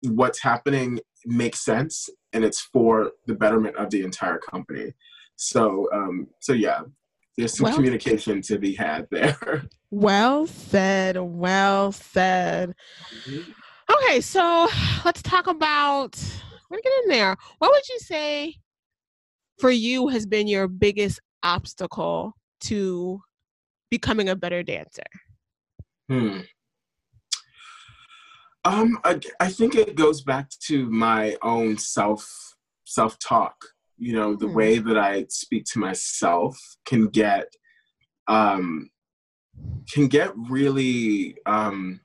what's 0.03 0.41
happening 0.41 1.01
makes 1.25 1.59
sense 1.59 2.09
and 2.33 2.45
it's 2.45 2.61
for 2.61 3.11
the 3.27 3.35
betterment 3.35 3.75
of 3.75 3.91
the 3.91 4.03
entire 4.05 4.39
company. 4.39 4.93
So 5.35 5.89
um, 5.93 6.29
so 6.41 6.53
yeah, 6.53 6.83
there's 7.37 7.57
some 7.57 7.65
well, 7.65 7.75
communication 7.75 8.43
to 8.43 8.61
be 8.61 8.73
had 8.77 9.09
there. 9.11 9.65
Well 9.91 10.47
said. 10.47 11.17
Well 11.19 11.91
said. 11.91 12.77
Mm-hmm. 13.27 13.51
Okay, 13.93 14.21
so 14.21 14.69
let's 15.05 15.21
talk 15.23 15.49
about. 15.49 16.17
Me 16.71 16.79
get 16.83 16.93
in 17.03 17.11
there. 17.11 17.37
What 17.59 17.73
would 17.73 17.89
you 17.89 17.99
say 17.99 18.57
for 19.59 19.71
you 19.71 20.09
has 20.09 20.27
been 20.27 20.47
your 20.47 20.69
biggest 20.69 21.21
obstacle 21.47 22.35
to 22.61 23.21
becoming 23.91 24.29
a 24.29 24.37
better 24.37 24.63
dancer? 24.63 25.11
Hmm. 26.09 26.41
Um, 28.65 28.99
I, 29.05 29.21
I 29.39 29.49
think 29.49 29.77
it 29.77 29.95
goes 29.95 30.23
back 30.23 30.51
to 30.67 30.91
my 30.91 31.37
own 31.43 31.79
self 31.79 32.55
self 32.85 33.19
talk 33.19 33.57
you 33.99 34.13
know 34.13 34.37
the 34.37 34.47
mm. 34.47 34.55
way 34.55 34.79
that 34.79 34.97
i 34.97 35.25
speak 35.29 35.65
to 35.65 35.81
myself 35.81 36.57
can 36.85 37.09
get 37.09 37.53
um 38.29 38.89
can 39.93 40.07
get 40.07 40.31
really 40.49 41.37
um 41.47 41.99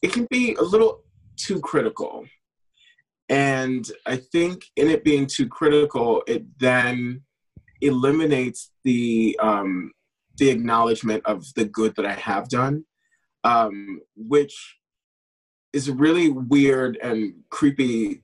it 0.00 0.12
can 0.12 0.26
be 0.30 0.54
a 0.54 0.62
little 0.62 1.02
too 1.36 1.58
critical 1.60 2.24
And 3.28 3.90
I 4.04 4.16
think 4.16 4.66
in 4.76 4.90
it 4.90 5.02
being 5.02 5.26
too 5.26 5.48
critical, 5.48 6.22
it 6.26 6.44
then 6.58 7.22
eliminates 7.84 8.70
the 8.84 9.38
um, 9.40 9.92
the 10.36 10.50
acknowledgement 10.50 11.24
of 11.26 11.44
the 11.54 11.64
good 11.64 11.94
that 11.96 12.06
I 12.06 12.14
have 12.14 12.48
done, 12.48 12.84
um, 13.44 14.00
which 14.16 14.76
is 15.72 15.88
a 15.88 15.94
really 15.94 16.28
weird 16.30 16.98
and 17.02 17.34
creepy 17.50 18.22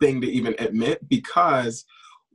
thing 0.00 0.20
to 0.20 0.30
even 0.30 0.54
admit 0.58 1.08
because 1.08 1.84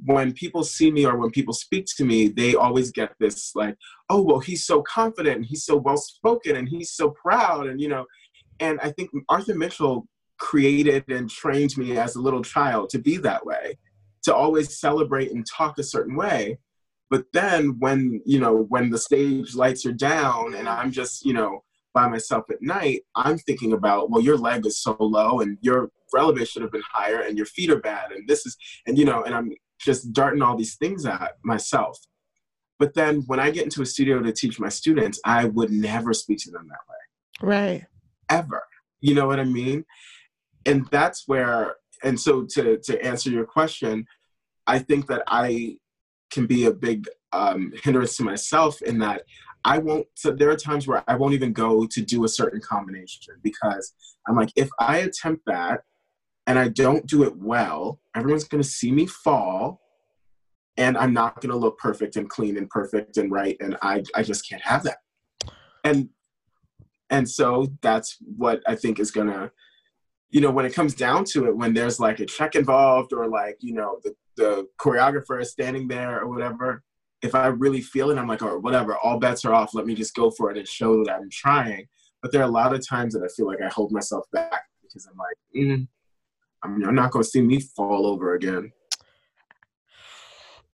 when 0.05 0.33
people 0.33 0.63
see 0.63 0.91
me 0.91 1.05
or 1.05 1.17
when 1.17 1.31
people 1.31 1.53
speak 1.53 1.85
to 1.97 2.03
me, 2.03 2.27
they 2.27 2.55
always 2.55 2.91
get 2.91 3.13
this 3.19 3.55
like, 3.55 3.75
oh, 4.09 4.21
well, 4.21 4.39
he's 4.39 4.65
so 4.65 4.81
confident 4.81 5.37
and 5.37 5.45
he's 5.45 5.63
so 5.63 5.77
well 5.77 5.97
spoken 5.97 6.55
and 6.55 6.67
he's 6.67 6.91
so 6.91 7.11
proud. 7.11 7.67
And, 7.67 7.79
you 7.79 7.87
know, 7.87 8.05
and 8.59 8.79
I 8.81 8.91
think 8.91 9.11
Arthur 9.29 9.55
Mitchell 9.55 10.07
created 10.39 11.05
and 11.09 11.29
trained 11.29 11.77
me 11.77 11.97
as 11.97 12.15
a 12.15 12.21
little 12.21 12.43
child 12.43 12.89
to 12.89 12.99
be 12.99 13.17
that 13.17 13.45
way, 13.45 13.77
to 14.23 14.33
always 14.35 14.79
celebrate 14.79 15.31
and 15.31 15.45
talk 15.45 15.77
a 15.77 15.83
certain 15.83 16.15
way. 16.15 16.57
But 17.09 17.25
then 17.33 17.77
when, 17.79 18.21
you 18.25 18.39
know, 18.39 18.65
when 18.69 18.89
the 18.89 18.97
stage 18.97 19.55
lights 19.55 19.85
are 19.85 19.93
down 19.93 20.55
and 20.55 20.67
I'm 20.67 20.91
just, 20.91 21.25
you 21.25 21.33
know, 21.33 21.63
by 21.93 22.07
myself 22.07 22.45
at 22.49 22.61
night, 22.61 23.01
I'm 23.15 23.37
thinking 23.37 23.73
about, 23.73 24.09
well, 24.09 24.21
your 24.21 24.37
leg 24.37 24.65
is 24.65 24.81
so 24.81 24.97
low 24.99 25.41
and 25.41 25.57
your 25.61 25.91
relevé 26.13 26.47
should 26.47 26.63
have 26.63 26.71
been 26.71 26.81
higher 26.91 27.21
and 27.21 27.37
your 27.37 27.45
feet 27.45 27.69
are 27.69 27.79
bad 27.79 28.11
and 28.11 28.27
this 28.27 28.45
is, 28.45 28.57
and 28.87 28.97
you 28.97 29.05
know, 29.05 29.23
and 29.23 29.35
I'm 29.35 29.51
just 29.79 30.11
darting 30.11 30.41
all 30.41 30.57
these 30.57 30.75
things 30.75 31.05
at 31.05 31.33
myself. 31.43 31.99
But 32.79 32.95
then 32.95 33.23
when 33.27 33.39
I 33.39 33.51
get 33.51 33.63
into 33.63 33.81
a 33.81 33.85
studio 33.85 34.19
to 34.21 34.31
teach 34.31 34.59
my 34.59 34.69
students, 34.69 35.19
I 35.23 35.45
would 35.45 35.71
never 35.71 36.13
speak 36.13 36.39
to 36.39 36.51
them 36.51 36.67
that 36.67 36.79
way. 36.89 37.55
Right. 37.55 37.85
Ever. 38.29 38.63
You 39.01 39.13
know 39.13 39.27
what 39.27 39.39
I 39.39 39.43
mean? 39.43 39.85
And 40.65 40.87
that's 40.87 41.27
where, 41.27 41.75
and 42.03 42.19
so 42.19 42.43
to, 42.51 42.77
to 42.77 43.03
answer 43.03 43.29
your 43.29 43.45
question, 43.45 44.05
I 44.67 44.79
think 44.79 45.07
that 45.07 45.23
I 45.27 45.77
can 46.31 46.45
be 46.45 46.65
a 46.65 46.71
big 46.71 47.07
um, 47.31 47.73
hindrance 47.83 48.17
to 48.17 48.23
myself 48.23 48.81
in 48.81 48.99
that 48.99 49.23
I 49.65 49.77
won't. 49.77 50.07
So 50.15 50.31
there 50.31 50.49
are 50.49 50.57
times 50.57 50.87
where 50.87 51.03
I 51.07 51.15
won't 51.15 51.33
even 51.33 51.53
go 51.53 51.85
to 51.85 52.01
do 52.01 52.25
a 52.25 52.27
certain 52.27 52.59
combination 52.59 53.35
because 53.41 53.93
I'm 54.27 54.35
like, 54.35 54.51
if 54.55 54.69
I 54.79 54.97
attempt 54.99 55.43
that 55.47 55.81
and 56.47 56.59
I 56.59 56.67
don't 56.67 57.05
do 57.07 57.23
it 57.23 57.35
well, 57.37 57.99
everyone's 58.15 58.43
going 58.43 58.61
to 58.61 58.69
see 58.69 58.91
me 58.91 59.05
fall 59.05 59.79
and 60.75 60.97
I'm 60.97 61.13
not 61.13 61.39
going 61.39 61.51
to 61.51 61.57
look 61.57 61.77
perfect 61.77 62.15
and 62.15 62.29
clean 62.29 62.57
and 62.57 62.69
perfect 62.69 63.17
and 63.17 63.31
right. 63.31 63.55
And 63.61 63.77
I, 63.81 64.03
I 64.15 64.23
just 64.23 64.47
can't 64.49 64.61
have 64.63 64.83
that. 64.83 64.97
And, 65.83 66.09
and 67.09 67.29
so 67.29 67.67
that's 67.81 68.17
what 68.37 68.61
I 68.67 68.75
think 68.75 68.99
is 68.99 69.11
going 69.11 69.27
to, 69.27 69.51
you 70.33 70.41
know, 70.41 70.49
when 70.49 70.65
it 70.65 70.73
comes 70.73 70.95
down 70.95 71.23
to 71.23 71.45
it, 71.45 71.55
when 71.55 71.75
there's 71.75 71.99
like 71.99 72.19
a 72.19 72.25
check 72.25 72.55
involved 72.55 73.13
or 73.13 73.27
like, 73.27 73.55
you 73.59 73.71
know, 73.71 73.99
the, 74.03 74.15
the 74.35 74.67
choreographer 74.81 75.39
is 75.39 75.51
standing 75.51 75.87
there 75.87 76.19
or 76.19 76.27
whatever, 76.27 76.81
if 77.21 77.35
I 77.35 77.47
really 77.47 77.81
feel 77.81 78.09
it, 78.09 78.17
I'm 78.17 78.27
like, 78.27 78.41
or 78.41 78.57
whatever, 78.57 78.97
all 78.97 79.19
bets 79.19 79.45
are 79.45 79.53
off. 79.53 79.75
Let 79.75 79.85
me 79.85 79.93
just 79.93 80.15
go 80.15 80.31
for 80.31 80.49
it 80.49 80.57
and 80.57 80.67
show 80.67 81.03
that 81.03 81.13
I'm 81.13 81.29
trying. 81.29 81.85
But 82.23 82.31
there 82.31 82.41
are 82.41 82.45
a 82.49 82.51
lot 82.51 82.73
of 82.73 82.85
times 82.85 83.13
that 83.13 83.21
I 83.23 83.27
feel 83.27 83.45
like 83.45 83.61
I 83.61 83.67
hold 83.67 83.91
myself 83.91 84.25
back 84.33 84.63
because 84.81 85.05
I'm 85.05 85.17
like, 85.17 85.37
mm, 85.55 85.87
I'm, 86.63 86.81
you're 86.81 86.91
not 86.91 87.11
going 87.11 87.21
to 87.21 87.29
see 87.29 87.41
me 87.41 87.59
fall 87.59 88.07
over 88.07 88.33
again. 88.33 88.71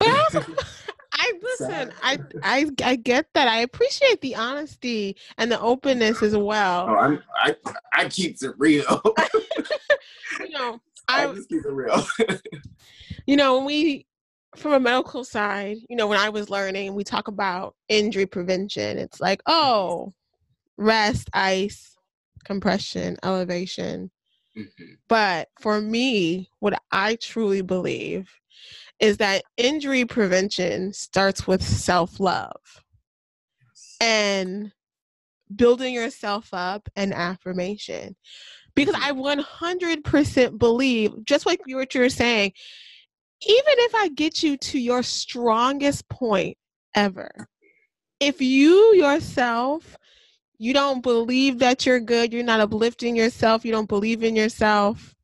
But 1.40 1.50
also, 1.60 1.64
I 1.64 1.84
listen. 1.84 1.94
I, 2.02 2.18
I 2.42 2.70
I 2.84 2.96
get 2.96 3.26
that. 3.34 3.48
I 3.48 3.60
appreciate 3.60 4.20
the 4.20 4.36
honesty 4.36 5.16
and 5.38 5.50
the 5.50 5.60
openness 5.60 6.22
as 6.22 6.36
well. 6.36 6.86
Oh, 6.88 6.96
I'm, 6.96 7.22
I 7.36 7.54
I 7.94 8.08
keep 8.08 8.36
it 8.42 8.54
real. 8.58 9.02
you 10.40 10.50
know, 10.50 10.80
I, 11.08 11.26
I 11.26 11.34
just 11.34 11.48
keep 11.48 11.64
it 11.64 11.70
real. 11.70 12.04
you 13.26 13.36
know, 13.36 13.56
when 13.58 13.66
we 13.66 14.06
from 14.56 14.72
a 14.72 14.80
medical 14.80 15.24
side, 15.24 15.78
you 15.88 15.96
know, 15.96 16.06
when 16.06 16.18
I 16.18 16.28
was 16.28 16.50
learning, 16.50 16.94
we 16.94 17.04
talk 17.04 17.28
about 17.28 17.76
injury 17.88 18.26
prevention. 18.26 18.98
It's 18.98 19.20
like, 19.20 19.40
oh, 19.46 20.12
rest, 20.76 21.30
ice, 21.32 21.96
compression, 22.44 23.16
elevation. 23.22 24.10
Mm-hmm. 24.56 24.94
But 25.08 25.48
for 25.60 25.80
me, 25.80 26.50
what 26.58 26.80
I 26.90 27.16
truly 27.16 27.62
believe 27.62 28.28
is 29.00 29.16
that 29.18 29.44
injury 29.56 30.04
prevention 30.04 30.92
starts 30.92 31.46
with 31.46 31.62
self 31.62 32.20
love 32.20 32.60
and 34.00 34.72
building 35.54 35.94
yourself 35.94 36.48
up 36.52 36.88
and 36.96 37.12
affirmation. 37.12 38.16
Because 38.74 38.94
mm-hmm. 38.94 39.28
I 39.28 39.42
100% 40.02 40.58
believe, 40.58 41.12
just 41.24 41.46
like 41.46 41.60
what 41.66 41.94
you're 41.94 42.08
saying, 42.08 42.52
even 43.46 43.74
if 43.78 43.94
I 43.94 44.08
get 44.08 44.42
you 44.42 44.56
to 44.58 44.78
your 44.78 45.02
strongest 45.02 46.08
point 46.08 46.56
ever, 46.94 47.48
if 48.20 48.40
you 48.40 48.94
yourself 48.94 49.96
you 50.60 50.74
don't 50.74 51.02
believe 51.02 51.58
that 51.60 51.86
you're 51.86 52.00
good, 52.00 52.34
you're 52.34 52.44
not 52.44 52.60
uplifting 52.60 53.16
yourself, 53.16 53.64
you 53.64 53.72
don't 53.72 53.88
believe 53.88 54.22
in 54.22 54.36
yourself, 54.36 55.14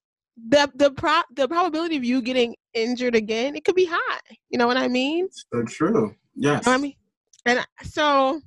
the 0.49 0.71
the 0.75 0.91
pro 0.91 1.21
the 1.35 1.49
probability 1.49 1.97
of 1.97 2.05
you 2.05 2.21
getting 2.23 2.55
injured 2.75 3.15
again, 3.15 3.57
it 3.57 3.65
could 3.65 3.75
be 3.75 3.87
high. 3.91 4.21
You 4.51 4.59
know 4.59 4.67
what 4.67 4.77
I 4.77 4.89
mean? 4.89 5.29
So 5.31 5.63
true. 5.65 6.15
Yes. 6.35 6.67
You 6.67 6.73
know 6.73 6.77
I 6.77 6.81
mean, 6.81 6.95
and 7.47 7.67
so 7.83 8.41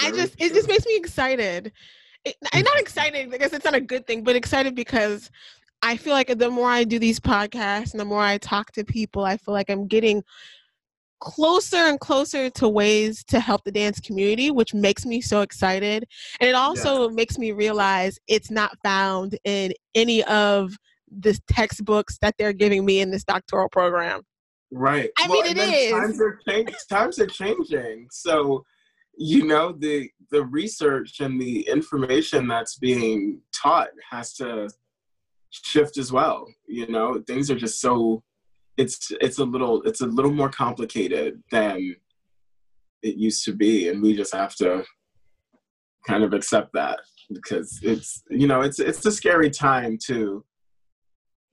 Very 0.00 0.12
I 0.12 0.16
just 0.16 0.38
true. 0.38 0.46
it 0.46 0.54
just 0.54 0.68
makes 0.68 0.86
me 0.86 0.96
excited. 0.96 1.72
It, 2.24 2.36
I'm 2.52 2.64
not 2.64 2.78
excited 2.78 3.30
because 3.30 3.52
it's 3.52 3.64
not 3.64 3.74
a 3.74 3.80
good 3.80 4.06
thing, 4.06 4.24
but 4.24 4.34
excited 4.34 4.74
because 4.74 5.30
I 5.82 5.96
feel 5.96 6.14
like 6.14 6.36
the 6.38 6.50
more 6.50 6.70
I 6.70 6.84
do 6.84 6.98
these 6.98 7.20
podcasts 7.20 7.92
and 7.92 8.00
the 8.00 8.04
more 8.04 8.22
I 8.22 8.38
talk 8.38 8.72
to 8.72 8.84
people, 8.84 9.24
I 9.24 9.36
feel 9.36 9.54
like 9.54 9.70
I'm 9.70 9.86
getting 9.86 10.24
closer 11.20 11.76
and 11.76 11.98
closer 12.00 12.50
to 12.50 12.68
ways 12.68 13.24
to 13.24 13.40
help 13.40 13.62
the 13.64 13.72
dance 13.72 14.00
community, 14.00 14.50
which 14.50 14.74
makes 14.74 15.06
me 15.06 15.20
so 15.20 15.40
excited. 15.40 16.04
And 16.40 16.48
it 16.48 16.54
also 16.54 17.08
yeah. 17.08 17.14
makes 17.14 17.38
me 17.38 17.52
realize 17.52 18.18
it's 18.28 18.50
not 18.50 18.76
found 18.82 19.38
in 19.44 19.72
any 19.94 20.22
of 20.24 20.76
the 21.10 21.38
textbooks 21.48 22.18
that 22.20 22.34
they're 22.38 22.52
giving 22.52 22.84
me 22.84 23.00
in 23.00 23.10
this 23.10 23.24
doctoral 23.24 23.68
program. 23.68 24.22
Right. 24.72 25.10
I 25.18 25.28
well, 25.28 25.42
mean, 25.42 25.56
it 25.56 25.58
is. 25.58 25.92
Times 25.92 26.20
are, 26.20 26.40
change, 26.48 26.74
times 26.88 27.18
are 27.20 27.26
changing. 27.26 28.08
So, 28.10 28.64
you 29.16 29.46
know, 29.46 29.72
the 29.72 30.10
the 30.30 30.44
research 30.44 31.20
and 31.20 31.40
the 31.40 31.60
information 31.68 32.48
that's 32.48 32.76
being 32.76 33.40
taught 33.54 33.88
has 34.10 34.34
to 34.34 34.68
shift 35.50 35.98
as 35.98 36.12
well. 36.12 36.46
You 36.66 36.88
know, 36.88 37.22
things 37.26 37.50
are 37.50 37.56
just 37.56 37.80
so 37.80 38.24
it's 38.76 39.10
it's 39.20 39.38
a 39.38 39.44
little 39.44 39.82
it's 39.82 40.00
a 40.00 40.06
little 40.06 40.32
more 40.32 40.50
complicated 40.50 41.42
than 41.50 41.96
it 43.02 43.16
used 43.16 43.44
to 43.44 43.52
be 43.52 43.88
and 43.88 44.02
we 44.02 44.14
just 44.14 44.34
have 44.34 44.54
to 44.56 44.84
kind 46.06 46.22
of 46.22 46.32
accept 46.32 46.72
that 46.72 47.00
because 47.32 47.80
it's 47.82 48.22
you 48.30 48.46
know 48.46 48.60
it's 48.60 48.78
it's 48.78 49.04
a 49.06 49.12
scary 49.12 49.50
time 49.50 49.98
to 50.06 50.44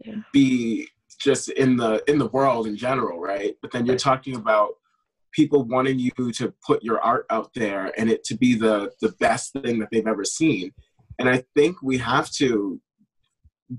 yeah. 0.04 0.16
be 0.32 0.88
just 1.20 1.50
in 1.50 1.78
the 1.78 2.04
in 2.08 2.18
the 2.18 2.28
world 2.28 2.68
in 2.68 2.76
general 2.76 3.20
right 3.20 3.56
but 3.62 3.72
then 3.72 3.86
you're 3.86 3.96
talking 3.96 4.36
about 4.36 4.74
people 5.32 5.64
wanting 5.64 5.98
you 5.98 6.32
to 6.32 6.54
put 6.66 6.84
your 6.84 7.02
art 7.02 7.26
out 7.30 7.52
there 7.56 7.92
and 7.98 8.10
it 8.10 8.24
to 8.24 8.36
be 8.36 8.54
the 8.54 8.92
the 9.02 9.10
best 9.20 9.54
thing 9.54 9.80
that 9.80 9.90
they've 9.92 10.08
ever 10.08 10.26
seen 10.26 10.72
and 11.20 11.30
i 11.30 11.44
think 11.56 11.82
we 11.82 11.98
have 11.98 12.30
to 12.30 12.80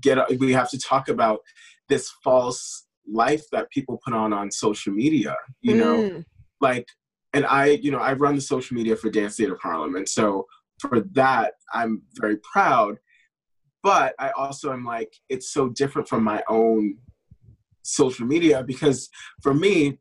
get 0.01 0.17
we 0.39 0.51
have 0.51 0.69
to 0.69 0.79
talk 0.79 1.07
about 1.07 1.39
this 1.87 2.11
false 2.23 2.84
life 3.07 3.43
that 3.51 3.69
people 3.71 3.99
put 4.03 4.13
on 4.13 4.33
on 4.33 4.51
social 4.51 4.93
media 4.93 5.35
you 5.61 5.75
know? 5.75 5.97
Mm. 5.97 6.25
like 6.61 6.87
and 7.33 7.45
i 7.45 7.67
you 7.67 7.91
know 7.91 7.99
i 7.99 8.13
run 8.13 8.35
the 8.35 8.41
social 8.41 8.75
media 8.75 8.95
for 8.95 9.09
dance 9.09 9.35
theater 9.35 9.57
harlem 9.61 9.95
and 9.95 10.07
so 10.07 10.45
for 10.79 11.01
that 11.13 11.53
i'm 11.73 12.01
very 12.19 12.37
proud. 12.37 12.97
But 13.83 14.15
i 14.19 14.31
also 14.31 14.73
am 14.73 14.83
like 14.83 15.13
it's 15.29 15.51
so 15.53 15.69
different 15.69 16.07
from 16.07 16.23
my 16.23 16.41
own 16.49 16.97
social 17.83 18.25
media 18.25 18.63
because 18.63 19.09
for 19.43 19.53
me 19.53 19.99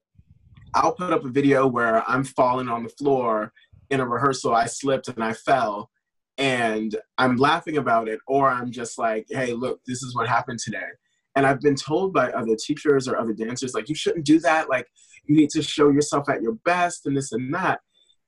i'll 0.73 0.95
put 0.95 1.13
up 1.13 1.25
a 1.25 1.29
video 1.29 1.67
where 1.67 2.03
i'm 2.09 2.25
falling 2.25 2.69
on 2.69 2.83
the 2.83 2.89
floor 2.89 3.53
in 3.91 4.01
a 4.01 4.09
rehearsal 4.09 4.55
i 4.55 4.65
slipped 4.65 5.09
and 5.09 5.23
i 5.23 5.35
fell 5.35 5.91
and 6.39 6.97
i'm 7.19 7.37
laughing 7.37 7.77
about 7.77 8.09
it 8.09 8.21
or 8.27 8.49
i'm 8.49 8.73
just 8.73 8.99
like 8.99 9.27
hey 9.29 9.53
look 9.53 9.81
this 9.87 10.03
is 10.03 10.15
what 10.15 10.27
happened 10.27 10.59
today 10.59 10.89
and 11.37 11.47
I've 11.47 11.61
been 11.61 11.75
told 11.75 12.13
by 12.13 12.31
other 12.31 12.57
teachers 12.57 13.09
or 13.09 13.17
other 13.19 13.33
dancers, 13.33 13.75
like, 13.75 13.89
you 13.89 13.95
shouldn't 13.95 14.25
do 14.25 14.39
that. 14.41 14.69
Like, 14.69 14.87
you 15.27 15.37
need 15.37 15.51
to 15.51 15.63
show 15.63 15.91
yourself 15.91 16.29
at 16.29 16.43
your 16.43 16.57
best 16.65 17.07
and 17.07 17.17
this 17.17 17.33
and 17.33 17.53
that. 17.55 17.81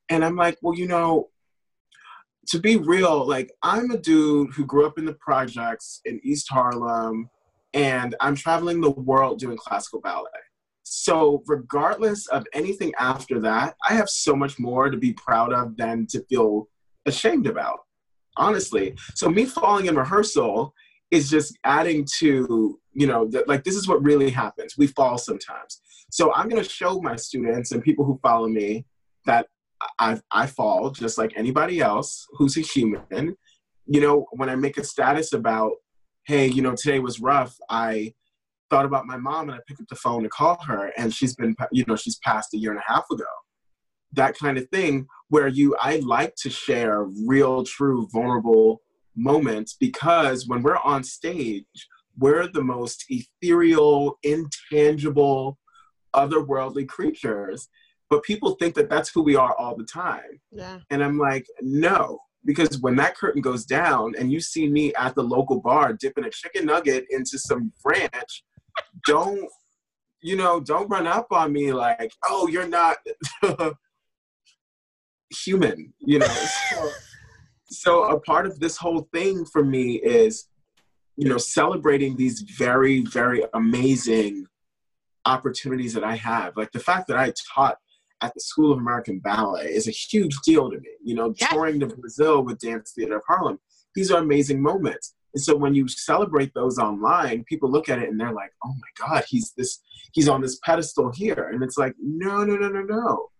And 0.08 0.24
I'm 0.24 0.36
like, 0.36 0.58
well, 0.62 0.76
you 0.76 0.86
know, 0.86 1.28
to 2.48 2.58
be 2.58 2.76
real, 2.76 3.26
like, 3.26 3.50
I'm 3.62 3.90
a 3.90 3.98
dude 3.98 4.54
who 4.54 4.64
grew 4.64 4.86
up 4.86 4.98
in 4.98 5.04
the 5.04 5.14
projects 5.14 6.00
in 6.04 6.20
East 6.22 6.46
Harlem, 6.50 7.28
and 7.74 8.14
I'm 8.20 8.36
traveling 8.36 8.80
the 8.80 8.90
world 8.90 9.38
doing 9.38 9.56
classical 9.56 10.00
ballet. 10.00 10.30
So, 10.84 11.42
regardless 11.46 12.28
of 12.28 12.46
anything 12.52 12.92
after 12.98 13.40
that, 13.40 13.74
I 13.88 13.94
have 13.94 14.08
so 14.08 14.36
much 14.36 14.58
more 14.60 14.88
to 14.88 14.96
be 14.96 15.12
proud 15.14 15.52
of 15.52 15.76
than 15.76 16.06
to 16.10 16.24
feel 16.28 16.68
ashamed 17.06 17.48
about, 17.48 17.80
honestly. 18.36 18.94
So, 19.16 19.28
me 19.28 19.46
falling 19.46 19.86
in 19.86 19.96
rehearsal 19.96 20.72
is 21.10 21.30
just 21.30 21.56
adding 21.64 22.06
to 22.18 22.78
you 22.92 23.06
know 23.06 23.26
that 23.28 23.48
like 23.48 23.64
this 23.64 23.76
is 23.76 23.88
what 23.88 24.02
really 24.02 24.30
happens. 24.30 24.76
We 24.76 24.86
fall 24.88 25.18
sometimes. 25.18 25.80
So 26.10 26.32
i'm 26.34 26.48
going 26.48 26.62
to 26.62 26.68
show 26.68 27.00
my 27.00 27.16
students 27.16 27.72
and 27.72 27.82
people 27.82 28.04
who 28.04 28.18
follow 28.22 28.48
me 28.48 28.86
that 29.26 29.48
I, 29.98 30.18
I 30.32 30.46
fall 30.46 30.90
just 30.90 31.18
like 31.18 31.32
anybody 31.36 31.80
else 31.80 32.26
who's 32.32 32.56
a 32.56 32.60
human. 32.60 33.36
You 33.86 34.00
know 34.00 34.26
when 34.32 34.48
i 34.48 34.56
make 34.56 34.78
a 34.78 34.84
status 34.84 35.32
about 35.32 35.72
hey 36.26 36.46
you 36.48 36.62
know 36.62 36.74
today 36.74 36.98
was 36.98 37.20
rough 37.20 37.56
i 37.70 38.12
thought 38.68 38.84
about 38.84 39.06
my 39.06 39.16
mom 39.16 39.48
and 39.48 39.52
i 39.56 39.60
picked 39.68 39.80
up 39.80 39.86
the 39.88 39.94
phone 39.94 40.24
to 40.24 40.28
call 40.28 40.60
her 40.64 40.90
and 40.96 41.14
she's 41.14 41.36
been 41.36 41.54
you 41.70 41.84
know 41.86 41.94
she's 41.94 42.18
passed 42.18 42.52
a 42.54 42.58
year 42.58 42.72
and 42.72 42.80
a 42.80 42.92
half 42.92 43.04
ago. 43.12 43.24
That 44.12 44.36
kind 44.36 44.58
of 44.58 44.68
thing 44.70 45.06
where 45.28 45.48
you 45.48 45.76
i 45.80 45.96
like 45.96 46.34
to 46.42 46.50
share 46.50 47.04
real 47.26 47.64
true 47.64 48.08
vulnerable 48.12 48.80
moments 49.16 49.76
because 49.78 50.46
when 50.46 50.62
we're 50.62 50.78
on 50.78 51.02
stage 51.02 51.64
we're 52.18 52.46
the 52.48 52.62
most 52.62 53.04
ethereal 53.08 54.18
intangible 54.22 55.58
otherworldly 56.14 56.88
creatures. 56.88 57.68
But 58.08 58.22
people 58.22 58.54
think 58.54 58.74
that 58.76 58.88
that's 58.88 59.10
who 59.10 59.22
we 59.22 59.36
are 59.36 59.54
all 59.56 59.76
the 59.76 59.84
time. 59.84 60.40
Yeah. 60.50 60.78
and 60.90 61.02
i'm 61.04 61.18
like 61.18 61.46
no 61.60 62.18
because 62.44 62.78
when 62.80 62.96
that 62.96 63.16
curtain 63.16 63.42
goes 63.42 63.64
down 63.64 64.14
and 64.18 64.32
you 64.32 64.40
see 64.40 64.68
me 64.68 64.94
at 64.94 65.14
the 65.14 65.22
local 65.22 65.60
bar 65.60 65.92
dipping 65.92 66.24
a 66.24 66.30
chicken 66.30 66.66
nugget 66.66 67.04
into 67.10 67.38
some 67.38 67.72
ranch 67.84 68.44
don't 69.06 69.48
you 70.22 70.36
know 70.36 70.60
don't 70.60 70.88
run 70.88 71.06
up 71.06 71.26
on 71.30 71.52
me 71.52 71.72
like 71.72 72.12
oh 72.24 72.46
you're 72.46 72.68
not 72.68 72.96
human 75.44 75.92
you 76.00 76.18
know? 76.20 76.26
So, 76.26 76.90
so 77.68 78.04
a 78.04 78.20
part 78.20 78.46
of 78.46 78.58
this 78.60 78.76
whole 78.76 79.08
thing 79.12 79.44
for 79.44 79.64
me 79.64 79.96
is 79.96 80.48
you 81.16 81.28
know 81.28 81.38
celebrating 81.38 82.16
these 82.16 82.40
very 82.58 83.00
very 83.02 83.42
amazing 83.54 84.46
opportunities 85.24 85.92
that 85.94 86.04
i 86.04 86.14
have. 86.14 86.56
Like 86.56 86.72
the 86.72 86.78
fact 86.80 87.08
that 87.08 87.16
i 87.16 87.32
taught 87.54 87.78
at 88.22 88.32
the 88.34 88.40
school 88.40 88.72
of 88.72 88.78
american 88.78 89.18
ballet 89.18 89.66
is 89.66 89.88
a 89.88 89.90
huge 89.90 90.36
deal 90.44 90.70
to 90.70 90.78
me. 90.78 90.88
You 91.04 91.14
know 91.14 91.34
Yes. 91.40 91.50
touring 91.50 91.80
to 91.80 91.86
brazil 91.86 92.42
with 92.42 92.58
dance 92.58 92.92
theater 92.94 93.16
of 93.16 93.22
harlem 93.26 93.58
these 93.94 94.10
are 94.10 94.20
amazing 94.22 94.60
moments. 94.60 95.14
And 95.34 95.42
so 95.42 95.56
when 95.56 95.74
you 95.74 95.88
celebrate 95.88 96.52
those 96.54 96.78
online 96.78 97.44
people 97.44 97.70
look 97.70 97.88
at 97.88 97.98
it 97.98 98.08
and 98.08 98.18
they're 98.20 98.32
like 98.32 98.52
oh 98.64 98.74
my 98.74 99.06
god 99.06 99.24
he's 99.28 99.52
this 99.56 99.80
he's 100.12 100.28
on 100.28 100.40
this 100.40 100.58
pedestal 100.64 101.10
here. 101.14 101.50
And 101.52 101.62
it's 101.62 101.76
like 101.78 101.94
no 102.00 102.44
no 102.44 102.56
no 102.56 102.68
no 102.68 102.82
no 102.82 103.30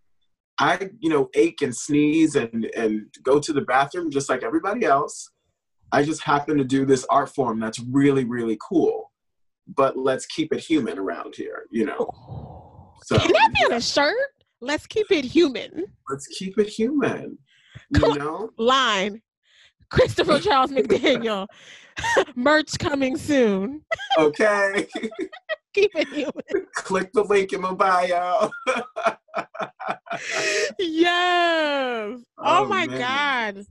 i 0.59 0.89
you 1.01 1.11
know 1.11 1.29
ache 1.35 1.63
and 1.63 1.75
sneeze 1.77 2.35
and 2.37 2.65
and 2.77 3.07
go 3.23 3.39
to 3.39 3.53
the 3.53 3.61
bathroom 3.63 4.11
just 4.11 4.29
like 4.29 4.43
everybody 4.43 4.85
else 4.85 5.31
i 5.93 6.03
just 6.03 6.23
happen 6.23 6.57
to 6.57 6.65
do 6.65 6.85
this 6.87 7.05
art 7.11 7.29
form 7.35 7.61
that's 7.61 7.79
really 7.91 8.25
really 8.25 8.59
cool 8.67 9.13
but 9.77 9.97
let's 9.97 10.27
keep 10.27 10.53
it 10.53 10.61
human 10.61 10.99
around 10.99 11.35
here 11.35 11.65
you 11.71 11.85
know 11.85 12.09
so 13.05 13.19
Can 13.19 13.31
that 13.33 13.51
be 13.55 13.65
on 13.67 13.73
a 13.75 13.81
shirt? 13.81 14.17
Let's 14.61 14.87
keep 14.87 15.11
it 15.13 15.25
human. 15.25 15.85
let's 16.09 16.27
keep 16.29 16.59
it 16.59 16.69
human 16.69 17.39
you 17.91 18.01
Come 18.01 18.19
know 18.19 18.51
Line. 18.57 19.21
Christopher 19.91 20.39
Charles 20.41 20.71
McDaniel. 20.79 21.47
Merch 22.35 22.79
coming 22.79 23.17
soon. 23.17 23.83
okay 24.19 24.87
Keep 25.77 25.91
it 25.95 26.09
human. 26.09 26.66
click 26.74 27.12
the 27.12 27.22
link 27.24 27.53
in 27.53 27.61
my 27.61 27.74
bio 27.74 28.51
Yes. 30.79 32.18
Oh, 32.39 32.62
Oh, 32.62 32.64
my 32.64 32.87
man. 32.87 32.99
God. 32.99 33.66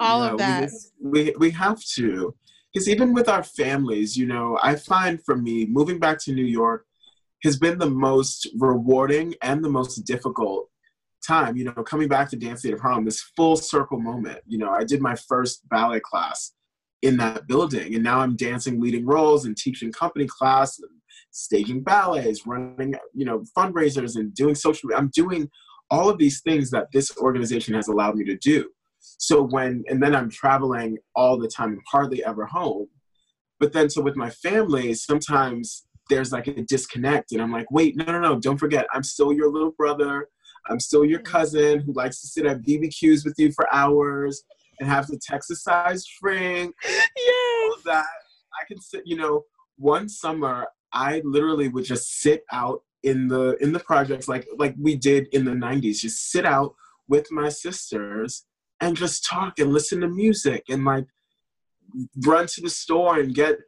All 0.00 0.22
of 0.22 0.38
that. 0.38 0.70
We, 1.00 1.32
we, 1.38 1.50
have 1.50 1.80
to. 1.96 2.34
Because 2.72 2.88
even 2.88 3.14
with 3.14 3.28
our 3.28 3.44
families, 3.44 4.16
you 4.16 4.26
know, 4.26 4.58
I 4.60 4.74
find 4.74 5.22
for 5.24 5.36
me, 5.36 5.66
moving 5.66 6.00
back 6.00 6.18
to 6.22 6.32
New 6.32 6.44
York 6.44 6.86
has 7.44 7.56
been 7.56 7.78
the 7.78 7.90
most 7.90 8.48
rewarding 8.58 9.34
and 9.42 9.62
the 9.64 9.68
most 9.68 9.98
difficult 9.98 10.68
time. 11.24 11.56
You 11.56 11.66
know, 11.66 11.84
coming 11.84 12.08
back 12.08 12.30
to 12.30 12.36
Dance 12.36 12.62
Theater 12.62 12.80
Harlem, 12.82 13.04
this 13.04 13.30
full 13.36 13.56
circle 13.56 14.00
moment. 14.00 14.40
You 14.46 14.58
know, 14.58 14.70
I 14.70 14.82
did 14.82 15.00
my 15.00 15.14
first 15.14 15.68
ballet 15.68 16.00
class 16.00 16.54
in 17.02 17.16
that 17.16 17.46
building, 17.46 17.94
and 17.94 18.04
now 18.04 18.20
I'm 18.20 18.36
dancing 18.36 18.80
leading 18.80 19.06
roles 19.06 19.46
and 19.46 19.56
teaching 19.56 19.92
company 19.92 20.26
class 20.26 20.78
and 20.78 20.90
staging 21.30 21.82
ballets, 21.82 22.46
running, 22.46 22.94
you 23.14 23.24
know, 23.24 23.42
fundraisers 23.56 24.16
and 24.16 24.34
doing 24.34 24.54
social. 24.54 24.90
I'm 24.94 25.10
doing 25.14 25.48
all 25.90 26.08
of 26.08 26.18
these 26.18 26.40
things 26.42 26.70
that 26.70 26.88
this 26.92 27.16
organization 27.18 27.74
has 27.74 27.88
allowed 27.88 28.16
me 28.16 28.24
to 28.24 28.36
do. 28.36 28.68
So 29.00 29.42
when, 29.42 29.82
and 29.88 30.02
then 30.02 30.14
I'm 30.14 30.30
traveling 30.30 30.98
all 31.14 31.38
the 31.38 31.48
time, 31.48 31.70
I'm 31.70 31.80
hardly 31.90 32.24
ever 32.24 32.46
home. 32.46 32.88
But 33.58 33.72
then, 33.72 33.90
so 33.90 34.02
with 34.02 34.16
my 34.16 34.30
family, 34.30 34.94
sometimes 34.94 35.86
there's 36.08 36.32
like 36.32 36.48
a 36.48 36.62
disconnect, 36.62 37.32
and 37.32 37.40
I'm 37.40 37.52
like, 37.52 37.70
wait, 37.70 37.96
no, 37.96 38.04
no, 38.04 38.20
no, 38.20 38.38
don't 38.38 38.58
forget, 38.58 38.86
I'm 38.92 39.02
still 39.02 39.32
your 39.32 39.50
little 39.50 39.72
brother. 39.72 40.28
I'm 40.68 40.80
still 40.80 41.04
your 41.04 41.20
mm-hmm. 41.20 41.32
cousin 41.32 41.80
who 41.80 41.92
likes 41.92 42.20
to 42.20 42.26
sit 42.26 42.46
at 42.46 42.62
BBQs 42.62 43.24
with 43.24 43.34
you 43.38 43.52
for 43.52 43.72
hours 43.74 44.44
and 44.80 44.88
have 44.88 45.06
the 45.06 45.20
Texas 45.22 45.62
sized 45.62 46.08
drink 46.20 46.74
all 46.84 46.90
Yes. 47.16 47.76
of 47.76 47.84
that. 47.84 48.06
I 48.60 48.64
can 48.66 48.80
sit, 48.80 49.02
you 49.04 49.16
know, 49.16 49.44
one 49.76 50.08
summer 50.08 50.66
I 50.92 51.22
literally 51.24 51.68
would 51.68 51.84
just 51.84 52.18
sit 52.20 52.42
out 52.50 52.82
in 53.02 53.28
the 53.28 53.56
in 53.62 53.72
the 53.72 53.78
projects 53.80 54.28
like 54.28 54.46
like 54.58 54.74
we 54.78 54.96
did 54.96 55.28
in 55.32 55.44
the 55.44 55.52
90s, 55.52 56.00
just 56.00 56.30
sit 56.30 56.44
out 56.44 56.74
with 57.08 57.30
my 57.30 57.48
sisters 57.48 58.44
and 58.80 58.96
just 58.96 59.24
talk 59.24 59.58
and 59.58 59.72
listen 59.72 60.00
to 60.00 60.08
music 60.08 60.64
and 60.68 60.84
like 60.84 61.06
run 62.26 62.46
to 62.46 62.60
the 62.60 62.70
store 62.70 63.20
and 63.20 63.34
get 63.34 63.58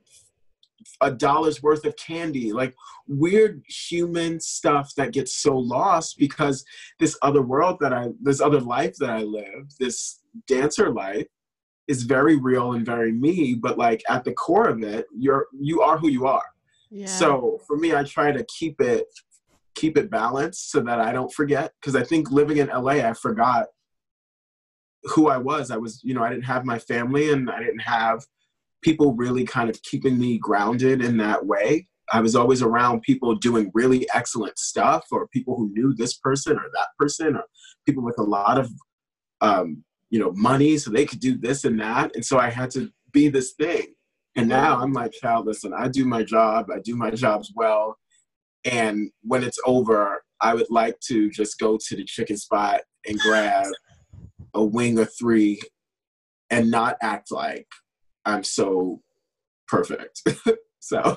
a 1.00 1.10
dollar's 1.10 1.62
worth 1.62 1.84
of 1.84 1.94
candy 1.96 2.52
like 2.52 2.74
weird 3.06 3.62
human 3.68 4.38
stuff 4.40 4.92
that 4.96 5.12
gets 5.12 5.36
so 5.42 5.56
lost 5.56 6.16
because 6.18 6.64
this 6.98 7.16
other 7.22 7.42
world 7.42 7.76
that 7.80 7.92
i 7.92 8.08
this 8.20 8.40
other 8.40 8.60
life 8.60 8.94
that 8.98 9.10
i 9.10 9.22
live 9.22 9.64
this 9.80 10.20
dancer 10.46 10.90
life 10.90 11.26
is 11.88 12.04
very 12.04 12.36
real 12.36 12.72
and 12.74 12.86
very 12.86 13.12
me 13.12 13.54
but 13.54 13.76
like 13.78 14.02
at 14.08 14.24
the 14.24 14.32
core 14.34 14.68
of 14.68 14.82
it 14.82 15.06
you're 15.16 15.46
you 15.60 15.82
are 15.82 15.98
who 15.98 16.08
you 16.08 16.26
are 16.26 16.48
Yeah. 16.90 17.06
so 17.06 17.58
for 17.66 17.76
me 17.76 17.94
i 17.94 18.02
try 18.04 18.32
to 18.32 18.44
keep 18.58 18.80
it 18.80 19.06
keep 19.74 19.96
it 19.96 20.10
balanced 20.10 20.70
so 20.70 20.80
that 20.80 21.00
i 21.00 21.12
don't 21.12 21.32
forget 21.32 21.72
because 21.80 21.96
i 21.96 22.04
think 22.04 22.30
living 22.30 22.58
in 22.58 22.68
la 22.68 22.90
i 22.92 23.12
forgot 23.14 23.66
who 25.04 25.28
i 25.28 25.36
was 25.36 25.70
i 25.70 25.76
was 25.76 26.00
you 26.04 26.14
know 26.14 26.22
i 26.22 26.28
didn't 26.28 26.44
have 26.44 26.64
my 26.64 26.78
family 26.78 27.32
and 27.32 27.50
i 27.50 27.58
didn't 27.58 27.80
have 27.80 28.24
people 28.82 29.14
really 29.14 29.44
kind 29.44 29.70
of 29.70 29.80
keeping 29.82 30.18
me 30.18 30.38
grounded 30.38 31.02
in 31.02 31.16
that 31.18 31.46
way. 31.46 31.86
I 32.12 32.20
was 32.20 32.36
always 32.36 32.62
around 32.62 33.02
people 33.02 33.34
doing 33.34 33.70
really 33.74 34.06
excellent 34.12 34.58
stuff 34.58 35.06
or 35.10 35.28
people 35.28 35.56
who 35.56 35.72
knew 35.72 35.94
this 35.94 36.14
person 36.14 36.56
or 36.56 36.68
that 36.74 36.88
person 36.98 37.36
or 37.36 37.44
people 37.86 38.02
with 38.02 38.18
a 38.18 38.22
lot 38.22 38.58
of 38.58 38.70
um, 39.40 39.82
you 40.10 40.18
know 40.18 40.32
money 40.32 40.76
so 40.76 40.90
they 40.90 41.06
could 41.06 41.20
do 41.20 41.36
this 41.38 41.64
and 41.64 41.80
that. 41.80 42.14
And 42.14 42.24
so 42.24 42.38
i 42.38 42.50
had 42.50 42.70
to 42.72 42.90
be 43.12 43.28
this 43.28 43.52
thing. 43.52 43.94
And 44.36 44.48
now 44.48 44.78
i'm 44.78 44.92
like 44.92 45.12
child 45.12 45.46
listen 45.46 45.72
i 45.72 45.88
do 45.88 46.04
my 46.04 46.22
job. 46.22 46.66
I 46.72 46.78
do 46.80 46.94
my 46.96 47.10
jobs 47.10 47.52
well. 47.56 47.96
And 48.64 49.10
when 49.22 49.42
it's 49.42 49.58
over 49.66 50.22
i 50.40 50.54
would 50.54 50.70
like 50.70 50.98
to 51.08 51.30
just 51.30 51.58
go 51.58 51.78
to 51.88 51.96
the 51.96 52.04
chicken 52.04 52.36
spot 52.36 52.82
and 53.06 53.18
grab 53.18 53.66
a 54.54 54.62
wing 54.62 54.98
or 54.98 55.06
three 55.06 55.60
and 56.50 56.70
not 56.70 56.96
act 57.00 57.32
like 57.32 57.66
i'm 58.24 58.44
so 58.44 59.00
perfect 59.68 60.22
so 60.80 61.16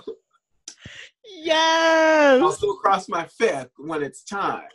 yes. 1.25 2.41
i'll 2.41 2.51
still 2.51 2.75
cross 2.77 3.07
my 3.09 3.25
fifth 3.25 3.71
when 3.77 4.03
it's 4.03 4.23
time 4.23 4.67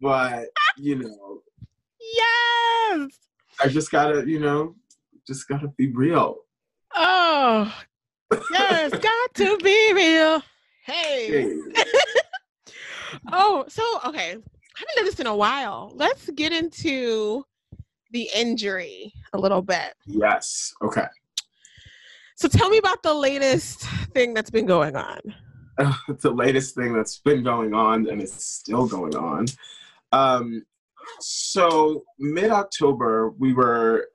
but 0.00 0.46
you 0.76 0.96
know 0.96 1.42
Yes. 2.00 3.10
I 3.60 3.68
just 3.68 3.90
gotta, 3.90 4.28
you 4.28 4.40
know, 4.40 4.74
just 5.26 5.48
gotta 5.48 5.68
be 5.68 5.88
real. 5.88 6.36
Oh, 6.94 7.72
yes. 8.52 8.90
Got 8.98 9.34
to 9.34 9.58
be 9.58 9.92
real. 9.92 10.42
Hey. 10.84 11.44
Hey. 11.44 11.58
Oh, 13.32 13.64
so 13.68 13.82
okay. 14.04 14.28
I 14.28 14.32
haven't 14.32 14.96
done 14.96 15.04
this 15.06 15.18
in 15.18 15.26
a 15.26 15.34
while. 15.34 15.92
Let's 15.94 16.28
get 16.30 16.52
into 16.52 17.42
the 18.10 18.28
injury 18.34 19.12
a 19.32 19.38
little 19.38 19.62
bit. 19.62 19.94
yes. 20.06 20.72
Okay. 20.82 21.06
So 22.36 22.46
tell 22.46 22.70
me 22.70 22.78
about 22.78 23.02
the 23.02 23.14
latest 23.14 23.80
thing 24.14 24.32
that's 24.32 24.50
been 24.50 24.66
going 24.66 24.94
on. 24.94 25.18
the 26.20 26.30
latest 26.30 26.74
thing 26.74 26.92
that's 26.92 27.18
been 27.18 27.42
going 27.42 27.74
on 27.74 28.08
and 28.08 28.22
it's 28.22 28.44
still 28.44 28.86
going 28.86 29.16
on. 29.16 29.46
Um, 30.12 30.64
so 31.20 32.04
mid 32.18 32.50
October, 32.50 33.30
we 33.38 33.52
were 33.52 34.08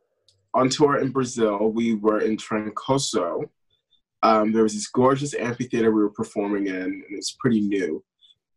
on 0.53 0.69
tour 0.69 0.99
in 0.99 1.09
Brazil. 1.09 1.71
We 1.71 1.95
were 1.95 2.19
in 2.19 2.37
Trancoso. 2.37 3.49
Um, 4.21 4.53
there 4.53 4.63
was 4.63 4.73
this 4.73 4.87
gorgeous 4.87 5.33
amphitheater 5.35 5.91
we 5.91 6.01
were 6.01 6.09
performing 6.09 6.67
in, 6.67 6.75
and 6.75 7.03
it's 7.09 7.31
pretty 7.31 7.59
new. 7.59 8.03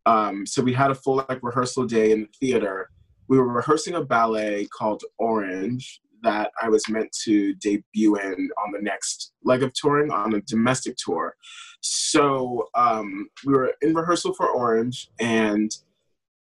Um, 0.05 0.47
so 0.47 0.63
we 0.63 0.73
had 0.73 0.93
a 0.93 0.95
full 0.95 1.25
like 1.29 1.43
rehearsal 1.43 1.87
day 1.87 2.13
in 2.13 2.21
the 2.21 2.29
theater. 2.39 2.91
We 3.29 3.39
were 3.39 3.49
rehearsing 3.49 3.95
a 3.95 4.05
ballet 4.05 4.67
called 4.67 5.03
Orange 5.19 6.01
that 6.23 6.51
I 6.61 6.69
was 6.69 6.89
meant 6.89 7.15
to 7.25 7.55
debut 7.55 8.17
in 8.17 8.51
on 8.65 8.73
the 8.73 8.83
next 8.83 9.33
leg 9.45 9.63
of 9.63 9.73
touring 9.75 10.11
on 10.11 10.35
a 10.35 10.41
domestic 10.43 10.97
tour. 10.97 11.37
So 11.81 12.69
um, 12.75 13.29
we 13.45 13.53
were 13.53 13.75
in 13.83 13.95
rehearsal 13.95 14.35
for 14.35 14.49
Orange, 14.49 15.09
and 15.21 15.71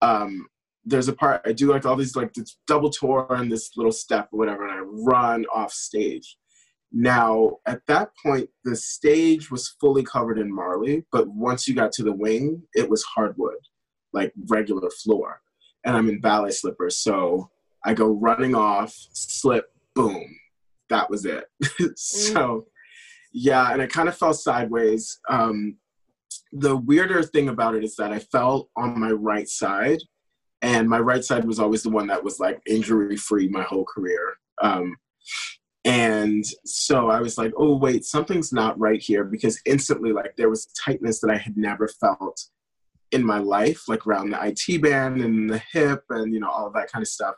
um, 0.02 0.48
there's 0.86 1.08
a 1.08 1.14
part 1.14 1.42
I 1.46 1.52
do 1.52 1.72
like 1.72 1.86
all 1.86 1.96
these 1.96 2.16
like 2.16 2.34
this 2.34 2.58
double 2.68 2.90
tour 2.90 3.28
and 3.30 3.52
this 3.52 3.72
little 3.76 3.92
step 3.92 4.30
or 4.32 4.40
whatever, 4.40 4.68
and 4.68 4.74
I 4.74 4.82
run 4.82 5.46
off 5.54 5.72
stage. 5.72 6.38
Now, 6.92 7.58
at 7.66 7.86
that 7.88 8.12
point, 8.24 8.50
the 8.66 8.76
stage 8.76 9.50
was 9.50 9.76
fully 9.80 10.04
covered 10.04 10.38
in 10.38 10.54
Marley, 10.54 11.06
but 11.12 11.28
once 11.28 11.68
you 11.68 11.74
got 11.74 11.94
to 11.94 12.04
the 12.04 12.12
wing, 12.12 12.64
it 12.74 12.90
was 12.90 13.02
hardwood, 13.04 13.56
like 14.12 14.34
regular 14.50 14.90
floor. 14.90 15.42
And 15.84 15.96
I'm 15.96 16.10
in 16.10 16.22
ballet 16.22 16.52
slippers, 16.52 16.98
so 16.98 17.50
I 17.84 17.94
go 17.94 18.08
running 18.08 18.56
off, 18.56 18.94
slip, 19.14 19.66
boom. 19.96 20.24
That 20.90 21.10
was 21.10 21.26
it. 21.26 21.46
so, 21.98 22.66
yeah, 23.34 23.72
and 23.72 23.82
I 23.82 23.88
kind 23.88 24.10
of 24.10 24.18
fell 24.18 24.34
sideways. 24.34 25.20
Um, 25.30 25.78
the 26.52 26.76
weirder 26.76 27.24
thing 27.24 27.50
about 27.50 27.76
it 27.76 27.84
is 27.84 27.96
that 27.96 28.12
I 28.12 28.20
fell 28.20 28.70
on 28.78 29.00
my 29.00 29.12
right 29.12 29.48
side, 29.48 30.00
and 30.62 30.88
my 30.90 31.00
right 31.00 31.24
side 31.24 31.46
was 31.46 31.60
always 31.60 31.84
the 31.84 31.90
one 31.90 32.08
that 32.08 32.24
was 32.24 32.40
like 32.40 32.62
injury 32.68 33.18
free 33.18 33.48
my 33.48 33.64
whole 33.64 33.86
career. 33.86 34.36
Um, 34.62 34.96
and 35.84 36.46
so 36.66 37.10
I 37.10 37.22
was 37.22 37.38
like, 37.38 37.54
oh, 37.58 37.76
wait, 37.76 38.06
something's 38.06 38.54
not 38.54 38.80
right 38.80 39.02
here 39.02 39.24
because 39.24 39.60
instantly, 39.66 40.12
like, 40.12 40.36
there 40.38 40.50
was 40.50 40.68
tightness 40.68 41.20
that 41.22 41.32
I 41.32 41.38
had 41.38 41.58
never 41.58 41.88
felt 41.88 42.40
in 43.12 43.26
my 43.26 43.40
life, 43.40 43.88
like 43.88 44.08
around 44.08 44.30
the 44.30 44.40
IT 44.46 44.82
band 44.82 45.22
and 45.22 45.50
the 45.50 45.62
hip 45.72 46.04
and, 46.10 46.34
you 46.34 46.40
know, 46.40 46.50
all 46.50 46.72
that 46.72 46.92
kind 46.92 47.04
of 47.04 47.08
stuff. 47.08 47.36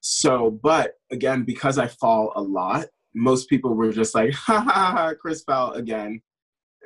So, 0.00 0.50
but 0.50 0.92
again, 1.10 1.44
because 1.44 1.78
I 1.78 1.88
fall 1.88 2.32
a 2.36 2.42
lot, 2.42 2.86
most 3.14 3.48
people 3.48 3.74
were 3.74 3.92
just 3.92 4.14
like, 4.14 4.32
ha 4.34 4.60
ha 4.60 4.92
ha, 4.92 5.14
Chris 5.20 5.42
fell 5.44 5.72
again. 5.72 6.20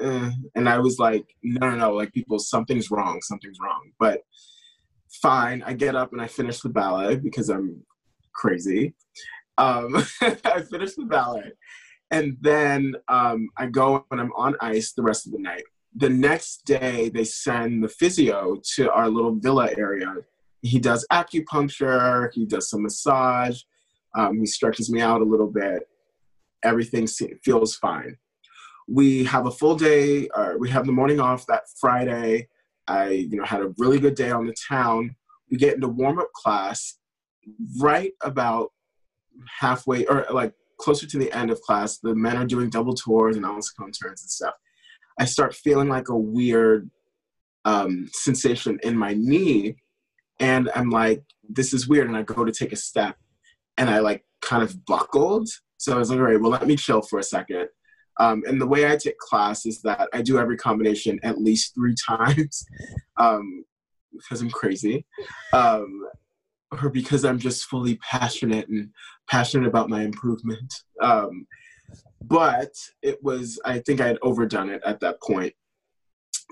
Eh. 0.00 0.30
And 0.54 0.68
I 0.68 0.78
was 0.78 0.98
like, 0.98 1.26
no, 1.42 1.70
no, 1.70 1.76
no, 1.76 1.92
like 1.92 2.12
people, 2.12 2.38
something's 2.38 2.90
wrong, 2.90 3.20
something's 3.22 3.58
wrong. 3.60 3.90
But 3.98 4.20
fine, 5.10 5.62
I 5.66 5.72
get 5.72 5.96
up 5.96 6.12
and 6.12 6.22
I 6.22 6.28
finish 6.28 6.60
the 6.60 6.68
ballet 6.68 7.16
because 7.16 7.48
I'm 7.48 7.82
crazy. 8.34 8.94
Um, 9.56 9.96
I 10.20 10.62
finish 10.62 10.94
the 10.94 11.06
ballet. 11.06 11.52
And 12.10 12.36
then 12.40 12.94
um, 13.08 13.48
I 13.56 13.66
go 13.66 14.06
and 14.10 14.20
I'm 14.20 14.32
on 14.34 14.56
ice 14.60 14.92
the 14.92 15.02
rest 15.02 15.26
of 15.26 15.32
the 15.32 15.40
night. 15.40 15.64
The 15.96 16.08
next 16.08 16.64
day, 16.64 17.08
they 17.08 17.24
send 17.24 17.82
the 17.82 17.88
physio 17.88 18.60
to 18.76 18.90
our 18.92 19.08
little 19.08 19.34
villa 19.34 19.70
area 19.76 20.14
he 20.62 20.78
does 20.78 21.06
acupuncture, 21.12 22.32
he 22.32 22.44
does 22.44 22.70
some 22.70 22.82
massage, 22.82 23.62
um, 24.16 24.38
he 24.38 24.46
stretches 24.46 24.90
me 24.90 25.00
out 25.00 25.20
a 25.20 25.24
little 25.24 25.50
bit. 25.50 25.88
Everything 26.64 27.06
feels 27.44 27.76
fine. 27.76 28.16
We 28.88 29.24
have 29.24 29.46
a 29.46 29.50
full 29.50 29.76
day. 29.76 30.28
Uh, 30.30 30.54
we 30.58 30.70
have 30.70 30.86
the 30.86 30.92
morning 30.92 31.20
off 31.20 31.46
that 31.46 31.64
Friday. 31.80 32.48
I, 32.88 33.10
you 33.10 33.36
know, 33.36 33.44
had 33.44 33.60
a 33.60 33.74
really 33.76 34.00
good 34.00 34.14
day 34.14 34.30
on 34.30 34.46
the 34.46 34.56
town. 34.68 35.14
We 35.50 35.58
get 35.58 35.74
into 35.74 35.88
warm 35.88 36.18
up 36.18 36.32
class 36.32 36.98
right 37.78 38.12
about 38.22 38.72
halfway, 39.60 40.06
or 40.06 40.26
like 40.30 40.54
closer 40.78 41.06
to 41.06 41.18
the 41.18 41.30
end 41.32 41.50
of 41.50 41.60
class. 41.60 41.98
The 41.98 42.14
men 42.14 42.36
are 42.36 42.46
doing 42.46 42.70
double 42.70 42.94
tours 42.94 43.36
and 43.36 43.44
ounce-cone 43.44 43.92
turns 43.92 44.22
and 44.22 44.30
stuff. 44.30 44.54
I 45.18 45.24
start 45.24 45.54
feeling 45.54 45.88
like 45.88 46.08
a 46.08 46.16
weird 46.16 46.90
um, 47.64 48.08
sensation 48.12 48.78
in 48.82 48.96
my 48.96 49.14
knee 49.14 49.76
and 50.40 50.70
I'm 50.74 50.90
like, 50.90 51.22
this 51.48 51.72
is 51.72 51.88
weird. 51.88 52.06
And 52.06 52.16
I 52.16 52.22
go 52.22 52.44
to 52.44 52.52
take 52.52 52.72
a 52.72 52.76
step 52.76 53.16
and 53.76 53.90
I 53.90 53.98
like 53.98 54.24
kind 54.40 54.62
of 54.62 54.84
buckled. 54.84 55.48
So 55.76 55.94
I 55.94 55.98
was 55.98 56.10
like, 56.10 56.18
all 56.18 56.24
right, 56.24 56.40
well, 56.40 56.50
let 56.50 56.66
me 56.66 56.76
chill 56.76 57.02
for 57.02 57.18
a 57.18 57.24
second. 57.24 57.68
Um, 58.20 58.42
and 58.46 58.60
the 58.60 58.66
way 58.66 58.90
I 58.90 58.96
take 58.96 59.18
class 59.18 59.64
is 59.64 59.80
that 59.82 60.08
I 60.12 60.22
do 60.22 60.38
every 60.38 60.56
combination 60.56 61.20
at 61.22 61.38
least 61.38 61.74
three 61.74 61.94
times 62.08 62.64
um, 63.16 63.64
because 64.12 64.40
I'm 64.40 64.50
crazy 64.50 65.06
um, 65.52 66.06
or 66.82 66.90
because 66.90 67.24
I'm 67.24 67.38
just 67.38 67.64
fully 67.64 67.96
passionate 67.96 68.68
and 68.68 68.90
passionate 69.30 69.68
about 69.68 69.88
my 69.88 70.02
improvement. 70.02 70.72
But 72.22 72.72
it 73.02 73.22
was, 73.22 73.60
I 73.64 73.78
think 73.78 74.00
I 74.00 74.06
had 74.06 74.18
overdone 74.22 74.70
it 74.70 74.82
at 74.84 75.00
that 75.00 75.20
point 75.22 75.54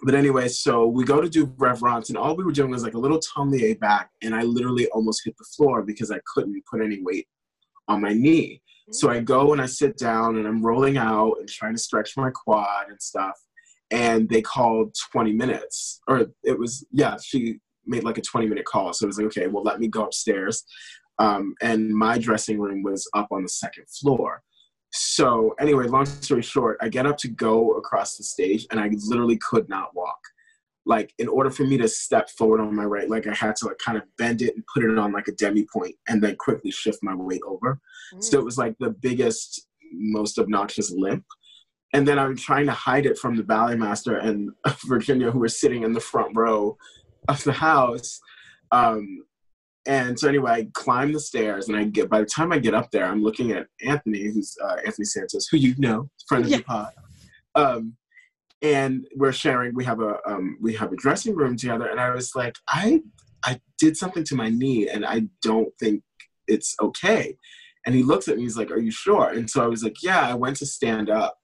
but 0.02 0.14
anyway, 0.14 0.48
so 0.48 0.86
we 0.86 1.04
go 1.04 1.20
to 1.20 1.28
do 1.28 1.52
reverence, 1.56 2.10
and 2.10 2.18
all 2.18 2.36
we 2.36 2.44
were 2.44 2.52
doing 2.52 2.70
was 2.70 2.82
like 2.82 2.94
a 2.94 2.98
little 2.98 3.18
tournier 3.18 3.74
back, 3.76 4.10
and 4.22 4.34
I 4.34 4.42
literally 4.42 4.88
almost 4.88 5.22
hit 5.24 5.36
the 5.38 5.46
floor 5.56 5.82
because 5.82 6.10
I 6.10 6.20
couldn't 6.34 6.62
put 6.70 6.82
any 6.82 7.02
weight 7.02 7.26
on 7.88 8.02
my 8.02 8.12
knee. 8.12 8.60
So 8.92 9.10
I 9.10 9.20
go 9.20 9.52
and 9.52 9.60
I 9.60 9.66
sit 9.66 9.96
down, 9.96 10.36
and 10.36 10.46
I'm 10.46 10.64
rolling 10.64 10.98
out 10.98 11.36
and 11.40 11.48
trying 11.48 11.74
to 11.74 11.80
stretch 11.80 12.16
my 12.16 12.30
quad 12.30 12.88
and 12.88 13.00
stuff. 13.00 13.36
And 13.90 14.28
they 14.28 14.42
called 14.42 14.94
20 15.12 15.32
minutes, 15.32 16.00
or 16.06 16.26
it 16.44 16.58
was 16.58 16.86
yeah, 16.92 17.16
she 17.22 17.58
made 17.86 18.04
like 18.04 18.18
a 18.18 18.22
20 18.22 18.46
minute 18.48 18.64
call. 18.64 18.92
So 18.92 19.04
it 19.04 19.08
was 19.08 19.18
like, 19.18 19.26
okay, 19.28 19.46
well, 19.46 19.62
let 19.62 19.80
me 19.80 19.88
go 19.88 20.04
upstairs. 20.04 20.64
Um, 21.18 21.54
and 21.62 21.88
my 21.88 22.18
dressing 22.18 22.60
room 22.60 22.82
was 22.82 23.08
up 23.14 23.28
on 23.30 23.42
the 23.42 23.48
second 23.48 23.86
floor. 23.88 24.42
So 24.92 25.54
anyway, 25.60 25.86
long 25.86 26.06
story 26.06 26.42
short, 26.42 26.78
I 26.80 26.88
get 26.88 27.06
up 27.06 27.18
to 27.18 27.28
go 27.28 27.72
across 27.72 28.16
the 28.16 28.24
stage 28.24 28.66
and 28.70 28.80
I 28.80 28.90
literally 29.06 29.38
could 29.38 29.68
not 29.68 29.94
walk. 29.94 30.18
Like 30.86 31.12
in 31.18 31.26
order 31.26 31.50
for 31.50 31.64
me 31.64 31.76
to 31.78 31.88
step 31.88 32.30
forward 32.30 32.60
on 32.60 32.74
my 32.74 32.84
right 32.84 33.10
leg, 33.10 33.26
I 33.26 33.34
had 33.34 33.56
to 33.56 33.66
like 33.66 33.78
kind 33.78 33.98
of 33.98 34.04
bend 34.16 34.40
it 34.40 34.54
and 34.54 34.64
put 34.72 34.84
it 34.84 34.96
on 34.98 35.12
like 35.12 35.28
a 35.28 35.32
demi 35.32 35.66
pointe 35.72 35.96
and 36.08 36.22
then 36.22 36.36
quickly 36.36 36.70
shift 36.70 36.98
my 37.02 37.14
weight 37.14 37.42
over. 37.46 37.80
Mm. 38.14 38.22
So 38.22 38.38
it 38.38 38.44
was 38.44 38.56
like 38.56 38.76
the 38.78 38.90
biggest, 38.90 39.66
most 39.92 40.38
obnoxious 40.38 40.92
limp. 40.92 41.24
And 41.92 42.06
then 42.06 42.18
I'm 42.18 42.36
trying 42.36 42.66
to 42.66 42.72
hide 42.72 43.06
it 43.06 43.18
from 43.18 43.36
the 43.36 43.42
ballet 43.42 43.76
master 43.76 44.16
and 44.16 44.50
Virginia, 44.86 45.30
who 45.30 45.38
were 45.38 45.48
sitting 45.48 45.82
in 45.82 45.92
the 45.92 46.00
front 46.00 46.36
row 46.36 46.76
of 47.28 47.42
the 47.44 47.52
house. 47.52 48.20
Um, 48.70 49.24
and 49.86 50.18
so 50.18 50.28
anyway, 50.28 50.50
I 50.50 50.68
climb 50.74 51.12
the 51.12 51.20
stairs, 51.20 51.68
and 51.68 51.76
I 51.76 51.84
get. 51.84 52.10
By 52.10 52.20
the 52.20 52.26
time 52.26 52.52
I 52.52 52.58
get 52.58 52.74
up 52.74 52.90
there, 52.90 53.04
I'm 53.04 53.22
looking 53.22 53.52
at 53.52 53.66
Anthony, 53.84 54.24
who's 54.24 54.56
uh, 54.62 54.76
Anthony 54.84 55.04
Santos, 55.04 55.46
who 55.48 55.56
you 55.58 55.74
know, 55.78 56.10
friend 56.28 56.44
of 56.44 56.50
yeah. 56.50 56.58
the 56.58 56.62
pod. 56.64 56.92
Um, 57.54 57.96
and 58.62 59.06
we're 59.14 59.32
sharing. 59.32 59.74
We 59.74 59.84
have 59.84 60.00
a 60.00 60.18
um, 60.26 60.58
we 60.60 60.74
have 60.74 60.92
a 60.92 60.96
dressing 60.96 61.34
room 61.34 61.56
together, 61.56 61.86
and 61.86 62.00
I 62.00 62.10
was 62.10 62.34
like, 62.34 62.56
I 62.68 63.00
I 63.44 63.60
did 63.78 63.96
something 63.96 64.24
to 64.24 64.34
my 64.34 64.50
knee, 64.50 64.88
and 64.88 65.06
I 65.06 65.22
don't 65.42 65.72
think 65.78 66.02
it's 66.48 66.74
okay. 66.82 67.36
And 67.86 67.94
he 67.94 68.02
looks 68.02 68.26
at 68.26 68.36
me. 68.36 68.42
He's 68.42 68.56
like, 68.56 68.72
Are 68.72 68.80
you 68.80 68.90
sure? 68.90 69.30
And 69.30 69.48
so 69.48 69.62
I 69.62 69.68
was 69.68 69.84
like, 69.84 70.02
Yeah. 70.02 70.20
I 70.20 70.34
went 70.34 70.56
to 70.56 70.66
stand 70.66 71.10
up, 71.10 71.38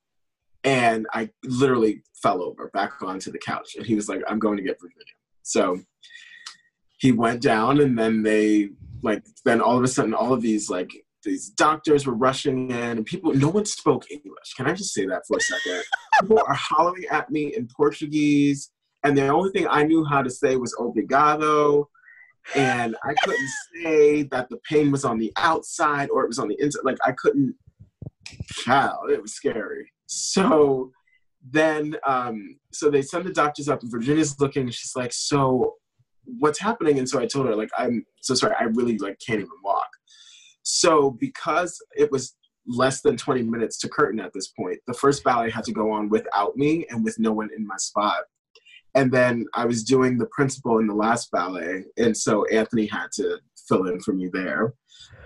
and 0.65 1.07
I 1.13 1.31
literally 1.45 2.03
fell 2.23 2.43
over 2.43 2.71
back 2.73 3.03
onto 3.03 3.31
the 3.31 3.39
couch. 3.39 3.75
And 3.77 3.87
he 3.87 3.95
was 3.95 4.09
like, 4.09 4.23
I'm 4.27 4.39
going 4.39 4.57
to 4.57 4.63
get 4.63 4.81
Virginia. 4.81 5.05
So 5.43 5.81
he 7.03 7.11
went 7.11 7.43
down 7.43 7.81
and 7.81 7.99
then 7.99 8.23
they 8.23 8.71
like 9.03 9.25
then 9.45 9.61
all 9.61 9.77
of 9.77 9.83
a 9.83 9.89
sudden 9.89 10.15
all 10.15 10.33
of 10.33 10.41
these 10.41 10.71
like 10.71 10.93
these 11.25 11.51
doctors 11.51 12.07
were 12.07 12.15
rushing 12.15 12.71
in 12.71 12.99
and 12.99 13.05
people 13.05 13.35
no 13.35 13.49
one 13.49 13.65
spoke 13.65 14.05
english. 14.09 14.55
Can 14.57 14.69
i 14.69 14.73
just 14.73 14.95
say 14.95 15.05
that 15.07 15.23
for 15.27 15.37
a 15.37 15.41
second? 15.41 15.83
People 16.21 16.41
are 16.47 16.55
hollering 16.55 17.05
at 17.11 17.29
me 17.31 17.55
in 17.57 17.69
portuguese 17.77 18.71
and 19.03 19.19
the 19.19 19.27
only 19.27 19.51
thing 19.51 19.67
i 19.69 19.83
knew 19.83 20.05
how 20.05 20.23
to 20.23 20.31
say 20.31 20.55
was 20.55 20.75
obrigado 20.79 21.89
and 22.55 22.95
i 23.05 23.13
couldn't 23.25 23.51
say 23.75 24.23
that 24.23 24.49
the 24.49 24.59
pain 24.69 24.93
was 24.93 25.05
on 25.05 25.19
the 25.19 25.33
outside 25.37 26.09
or 26.11 26.23
it 26.23 26.29
was 26.29 26.39
on 26.39 26.49
the 26.49 26.57
inside. 26.61 26.85
Like 26.85 26.99
i 27.05 27.13
couldn't 27.13 27.55
child 28.47 29.11
it 29.11 29.21
was 29.21 29.35
scary. 29.35 29.91
So 30.07 30.93
then 31.51 31.97
um 32.07 32.61
so 32.73 32.91
they 32.91 33.03
send 33.03 33.25
the 33.25 33.33
doctors 33.33 33.69
up. 33.69 33.83
And 33.83 33.91
virginia's 33.91 34.39
looking. 34.41 34.63
And 34.63 34.75
she's 34.75 34.95
like 34.95 35.13
so 35.13 35.75
what's 36.25 36.59
happening 36.59 36.99
and 36.99 37.09
so 37.09 37.19
i 37.19 37.27
told 37.27 37.47
her 37.47 37.57
like 37.57 37.71
i'm 37.79 38.05
so 38.21 38.35
sorry 38.35 38.55
i 38.59 38.65
really 38.65 38.99
like 38.99 39.19
can't 39.25 39.41
even 39.41 39.51
walk. 39.65 39.89
So 40.65 41.11
because 41.11 41.77
it 41.97 42.11
was 42.13 42.37
less 42.69 43.01
than 43.01 43.17
20 43.17 43.43
minutes 43.43 43.79
to 43.79 43.89
curtain 43.89 44.21
at 44.21 44.33
this 44.33 44.49
point 44.49 44.79
the 44.87 44.95
first 44.95 45.25
ballet 45.25 45.51
had 45.51 45.65
to 45.65 45.73
go 45.73 45.91
on 45.91 46.09
without 46.09 46.57
me 46.57 46.87
and 46.91 47.03
with 47.03 47.19
no 47.19 47.33
one 47.33 47.51
in 47.57 47.67
my 47.67 47.77
spot. 47.77 48.23
And 48.95 49.11
then 49.11 49.47
i 49.55 49.65
was 49.65 49.85
doing 49.85 50.19
the 50.19 50.27
principal 50.27 50.79
in 50.79 50.87
the 50.87 50.95
last 50.95 51.31
ballet 51.33 51.85
and 51.97 52.17
so 52.17 52.45
anthony 52.47 52.87
had 52.87 53.09
to 53.15 53.39
fill 53.69 53.89
in 53.89 54.01
for 54.01 54.13
me 54.13 54.29
there. 54.33 54.75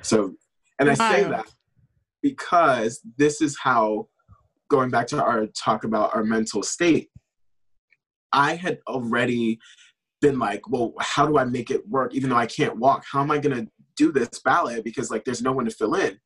So 0.02 0.34
and 0.78 0.90
i 0.90 0.94
say 0.94 1.24
that 1.24 1.46
because 2.22 3.00
this 3.18 3.40
is 3.40 3.56
how 3.58 4.08
going 4.68 4.90
back 4.90 5.06
to 5.08 5.22
our 5.22 5.46
talk 5.48 5.84
about 5.84 6.14
our 6.14 6.24
mental 6.24 6.62
state 6.62 7.08
i 8.32 8.54
had 8.54 8.78
already 8.88 9.58
been 10.20 10.38
like, 10.38 10.68
well, 10.68 10.94
how 11.00 11.26
do 11.26 11.38
I 11.38 11.44
make 11.44 11.70
it 11.70 11.86
work? 11.88 12.14
Even 12.14 12.30
though 12.30 12.36
I 12.36 12.46
can't 12.46 12.76
walk, 12.78 13.04
how 13.10 13.20
am 13.20 13.30
I 13.30 13.38
going 13.38 13.56
to 13.64 13.70
do 13.96 14.12
this 14.12 14.40
ballet? 14.44 14.80
Because 14.80 15.10
like, 15.10 15.24
there's 15.24 15.42
no 15.42 15.52
one 15.52 15.64
to 15.64 15.70
fill 15.70 15.94
in. 15.94 16.18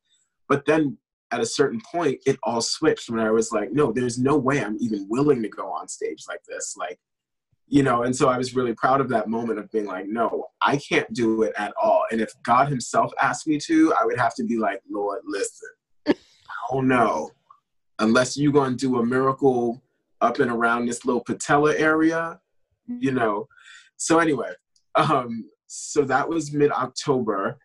But 0.47 0.65
then 0.65 0.97
at 1.31 1.39
a 1.39 1.45
certain 1.45 1.81
point, 1.89 2.19
it 2.25 2.37
all 2.43 2.61
switched 2.61 3.09
when 3.09 3.19
I 3.19 3.31
was 3.31 3.51
like, 3.51 3.71
no, 3.71 3.91
there's 3.91 4.19
no 4.19 4.37
way 4.37 4.61
I'm 4.61 4.77
even 4.79 5.07
willing 5.09 5.41
to 5.41 5.49
go 5.49 5.71
on 5.71 5.87
stage 5.87 6.23
like 6.27 6.43
this. 6.47 6.75
Like, 6.77 6.99
you 7.67 7.83
know, 7.83 8.03
and 8.03 8.13
so 8.13 8.27
I 8.27 8.37
was 8.37 8.53
really 8.53 8.73
proud 8.73 8.99
of 8.99 9.07
that 9.09 9.29
moment 9.29 9.59
of 9.59 9.71
being 9.71 9.85
like, 9.85 10.05
no, 10.07 10.47
I 10.61 10.75
can't 10.77 11.11
do 11.13 11.43
it 11.43 11.53
at 11.57 11.73
all. 11.81 12.03
And 12.11 12.19
if 12.19 12.33
God 12.43 12.67
Himself 12.67 13.13
asked 13.21 13.47
me 13.47 13.57
to, 13.59 13.93
I 13.93 14.03
would 14.03 14.19
have 14.19 14.35
to 14.35 14.43
be 14.43 14.57
like, 14.57 14.81
Lord, 14.89 15.21
listen, 15.25 15.69
I 16.07 16.13
don't 16.69 16.89
know. 16.89 17.31
Unless 17.99 18.35
you're 18.35 18.51
going 18.51 18.71
to 18.71 18.77
do 18.77 18.99
a 18.99 19.05
miracle 19.05 19.81
up 20.19 20.39
and 20.39 20.51
around 20.51 20.85
this 20.85 21.05
little 21.05 21.23
patella 21.23 21.73
area, 21.77 22.41
you 22.87 23.11
know. 23.11 23.47
So, 24.01 24.17
anyway, 24.17 24.51
um, 24.95 25.45
so 25.67 26.01
that 26.05 26.27
was 26.27 26.51
mid 26.51 26.71
October. 26.71 27.59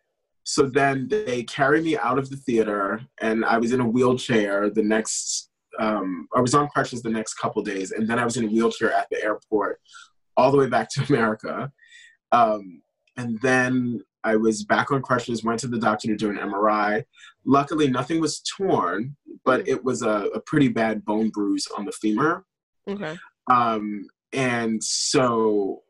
So 0.44 0.64
then 0.66 1.08
they 1.08 1.42
carried 1.44 1.84
me 1.84 1.96
out 1.96 2.18
of 2.18 2.28
the 2.28 2.36
theater, 2.36 3.00
and 3.22 3.42
I 3.42 3.56
was 3.58 3.72
in 3.72 3.80
a 3.80 3.88
wheelchair 3.88 4.68
the 4.68 4.82
next 4.82 5.50
um, 5.78 6.28
I 6.34 6.40
was 6.40 6.54
on 6.54 6.68
crutches 6.68 7.00
the 7.00 7.10
next 7.10 7.34
couple 7.34 7.62
days, 7.62 7.92
and 7.92 8.06
then 8.06 8.18
I 8.18 8.24
was 8.24 8.36
in 8.36 8.44
a 8.44 8.48
wheelchair 8.48 8.92
at 8.92 9.08
the 9.10 9.22
airport 9.22 9.80
all 10.36 10.50
the 10.50 10.58
way 10.58 10.68
back 10.68 10.90
to 10.90 11.04
America. 11.08 11.72
Um, 12.32 12.82
and 13.16 13.40
then 13.40 14.02
I 14.24 14.36
was 14.36 14.64
back 14.64 14.90
on 14.90 15.00
crutches, 15.00 15.42
went 15.42 15.60
to 15.60 15.68
the 15.68 15.78
doctor 15.78 16.08
to 16.08 16.16
do 16.16 16.30
an 16.30 16.36
MRI. 16.36 17.04
Luckily, 17.46 17.88
nothing 17.88 18.20
was 18.20 18.42
torn, 18.56 19.16
but 19.44 19.64
mm. 19.64 19.68
it 19.68 19.84
was 19.84 20.02
a, 20.02 20.28
a 20.34 20.40
pretty 20.40 20.68
bad 20.68 21.02
bone 21.04 21.30
bruise 21.30 21.66
on 21.78 21.86
the 21.86 21.92
femur. 21.92 22.44
Okay. 22.88 23.16
Um, 23.50 24.06
and 24.32 24.82
so, 24.82 25.82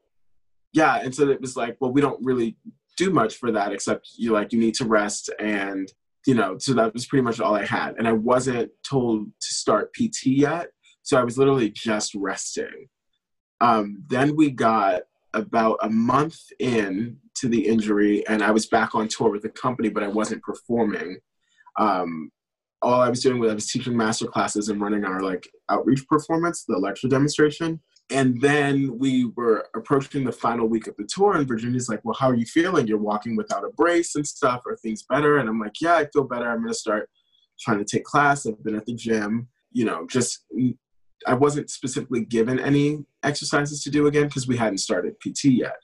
yeah, 0.77 1.01
and 1.03 1.15
so 1.15 1.31
it 1.31 1.41
was 1.41 1.57
like, 1.57 1.79
well, 1.81 1.91
we 1.91 2.03
don't 2.03 2.23
really 2.23 2.59
do 2.99 3.11
much 3.11 3.37
for 3.37 3.51
that 3.51 3.73
except 3.73 4.11
you 4.17 4.33
like 4.33 4.53
you 4.53 4.61
need 4.61 4.75
to 4.75 4.85
rest 4.85 5.31
and 5.39 5.91
you 6.27 6.35
know, 6.35 6.59
so 6.59 6.75
that 6.75 6.93
was 6.93 7.07
pretty 7.07 7.23
much 7.23 7.39
all 7.39 7.55
I 7.55 7.65
had. 7.65 7.95
And 7.99 8.09
I 8.09 8.13
wasn't 8.13 8.73
told 8.83 9.27
to 9.27 9.55
start 9.55 9.95
PT 9.95 10.27
yet. 10.27 10.71
So 11.03 11.17
I 11.17 11.23
was 11.23 11.39
literally 11.39 11.71
just 11.71 12.17
resting. 12.17 12.89
Um, 13.61 14.03
then 14.09 14.35
we 14.35 14.51
got 14.51 15.03
about 15.35 15.79
a 15.83 15.89
month 15.89 16.39
in 16.59 17.19
to 17.37 17.49
the 17.49 17.65
injury, 17.67 18.27
and 18.27 18.43
I 18.43 18.51
was 18.51 18.67
back 18.67 18.95
on 18.95 19.07
tour 19.07 19.31
with 19.31 19.43
the 19.43 19.51
company, 19.51 19.89
but 19.89 20.03
I 20.03 20.09
wasn't 20.09 20.43
performing. 20.43 21.19
Um, 21.79 22.33
all 22.83 23.01
I 23.01 23.09
was 23.09 23.23
doing 23.23 23.39
was 23.39 23.53
I 23.53 23.55
was 23.55 23.71
teaching 23.71 23.97
master 23.97 24.27
classes 24.27 24.69
and 24.69 24.81
running 24.81 25.05
our 25.05 25.23
like 25.23 25.49
outreach 25.69 26.07
performance, 26.09 26.65
the 26.65 26.77
lecture 26.77 27.09
demonstration. 27.09 27.81
And 28.11 28.41
then 28.41 28.99
we 28.99 29.33
were 29.37 29.67
approaching 29.75 30.25
the 30.25 30.33
final 30.33 30.69
week 30.69 30.87
of 30.87 30.97
the 30.97 31.05
tour, 31.05 31.35
and 31.35 31.47
Virginia's 31.47 31.89
like, 31.89 32.05
Well, 32.05 32.15
how 32.15 32.31
are 32.31 32.37
you 32.37 32.47
feeling? 32.47 32.87
You're 32.87 32.99
walking 32.99 33.37
without 33.37 33.65
a 33.65 33.71
brace 33.71 34.15
and 34.15 34.27
stuff. 34.27 34.63
Are 34.67 34.77
things 34.77 35.03
better? 35.03 35.39
And 35.39 35.49
I'm 35.49 35.59
like, 35.59 35.81
Yeah, 35.81 35.97
I 35.97 36.07
feel 36.13 36.25
better. 36.25 36.49
I'm 36.49 36.59
going 36.59 36.73
to 36.73 36.79
start 36.79 37.11
trying 37.59 37.79
to 37.79 37.85
take 37.85 38.05
class. 38.05 38.47
I've 38.47 38.63
been 38.63 38.77
at 38.77 38.87
the 38.87 38.95
gym. 38.95 39.49
You 39.73 39.87
know, 39.87 40.07
just 40.09 40.45
I 41.27 41.35
wasn't 41.35 41.71
specifically 41.71 42.25
given 42.25 42.61
any 42.61 43.05
exercises 43.25 43.83
to 43.83 43.91
do 43.91 44.07
again 44.07 44.27
because 44.27 44.47
we 44.47 44.57
hadn't 44.57 44.79
started 44.79 45.19
PT 45.21 45.47
yet. 45.47 45.77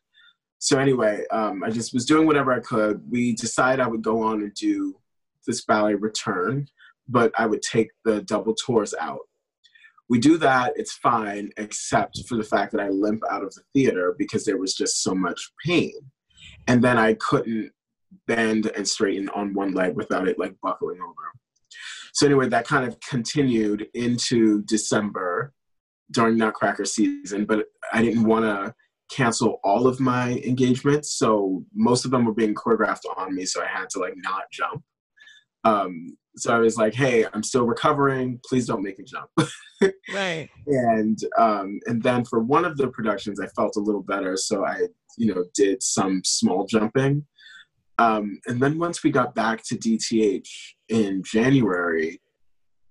So, 0.59 0.79
anyway, 0.79 1.25
um, 1.33 1.65
I 1.65 1.71
just 1.71 1.93
was 1.93 2.07
doing 2.07 2.27
whatever 2.27 2.53
I 2.53 2.61
could. 2.61 3.03
We 3.11 3.35
decided 3.35 3.81
I 3.81 3.89
would 3.89 4.03
go 4.03 4.23
on 4.23 4.43
and 4.43 4.55
do 4.55 4.97
this 5.45 5.65
ballet 5.65 5.95
return, 5.95 6.69
but 7.09 7.33
I 7.37 7.47
would 7.47 7.63
take 7.63 7.89
the 8.05 8.23
double 8.23 8.55
tours 8.55 8.95
out 9.01 9.23
we 10.13 10.19
do 10.19 10.37
that, 10.37 10.75
it's 10.77 10.93
fine, 10.93 11.49
except 11.57 12.29
for 12.29 12.37
the 12.37 12.45
fact 12.45 12.71
that 12.73 12.83
I 12.83 12.91
limp 12.91 13.23
out 13.31 13.43
of 13.43 13.55
the 13.55 13.63
theater 13.73 14.15
because 14.19 14.45
there 14.45 14.59
was 14.59 14.75
just 14.75 15.03
so 15.03 15.15
much 15.15 15.41
pain. 15.65 15.95
And 16.69 16.85
then 16.85 16.99
I 16.99 17.15
couldn't 17.15 17.73
bend 18.27 18.67
and 18.77 18.87
straighten 18.87 19.31
on 19.31 19.55
one 19.55 19.73
leg 19.73 19.97
without 19.97 20.29
it 20.29 20.39
like 20.39 20.55
buckling 20.63 21.01
over. 21.01 21.33
So, 22.13 22.27
anyway, 22.27 22.51
that 22.51 22.67
kind 22.67 22.87
of 22.87 23.01
continued 23.01 23.87
into 23.95 24.61
December 24.65 25.55
during 26.11 26.37
Nutcracker 26.37 26.85
season, 26.85 27.47
but 27.47 27.65
I 27.91 28.03
didn't 28.03 28.25
want 28.25 28.45
to 28.45 28.75
cancel 29.11 29.61
all 29.65 29.87
of 29.87 29.99
my 29.99 30.33
engagements. 30.45 31.15
So, 31.17 31.65
most 31.75 32.05
of 32.05 32.11
them 32.11 32.27
were 32.27 32.35
being 32.35 32.55
choreographed 32.55 33.07
on 33.17 33.35
me, 33.35 33.47
so 33.47 33.63
I 33.63 33.67
had 33.67 33.89
to 33.93 33.99
like 33.99 34.17
not 34.19 34.43
jump. 34.53 34.85
Um, 35.65 36.17
so 36.37 36.55
I 36.55 36.59
was 36.59 36.77
like, 36.77 36.95
"Hey, 36.95 37.27
I'm 37.33 37.43
still 37.43 37.67
recovering. 37.67 38.41
Please 38.45 38.67
don't 38.67 38.83
make 38.83 38.99
a 38.99 39.03
jump." 39.03 39.31
right. 40.15 40.49
And 40.67 41.19
um, 41.39 41.81
and 41.87 42.03
then 42.03 42.25
for 42.25 42.41
one 42.41 42.65
of 42.65 42.77
the 42.77 42.89
productions, 42.89 43.41
I 43.41 43.47
felt 43.49 43.77
a 43.77 43.81
little 43.81 44.03
better, 44.03 44.37
so 44.37 44.65
I, 44.65 44.87
you 45.19 45.35
know, 45.35 45.45
did 45.55 45.83
some 45.83 46.23
small 46.25 46.67
jumping. 46.67 47.27
Um, 47.99 48.41
and 48.47 48.61
then 48.61 48.79
once 48.79 49.05
we 49.05 49.11
got 49.11 49.35
back 49.35 49.63
to 49.67 49.77
DTH 49.77 50.49
in 50.89 51.23
January, 51.25 52.21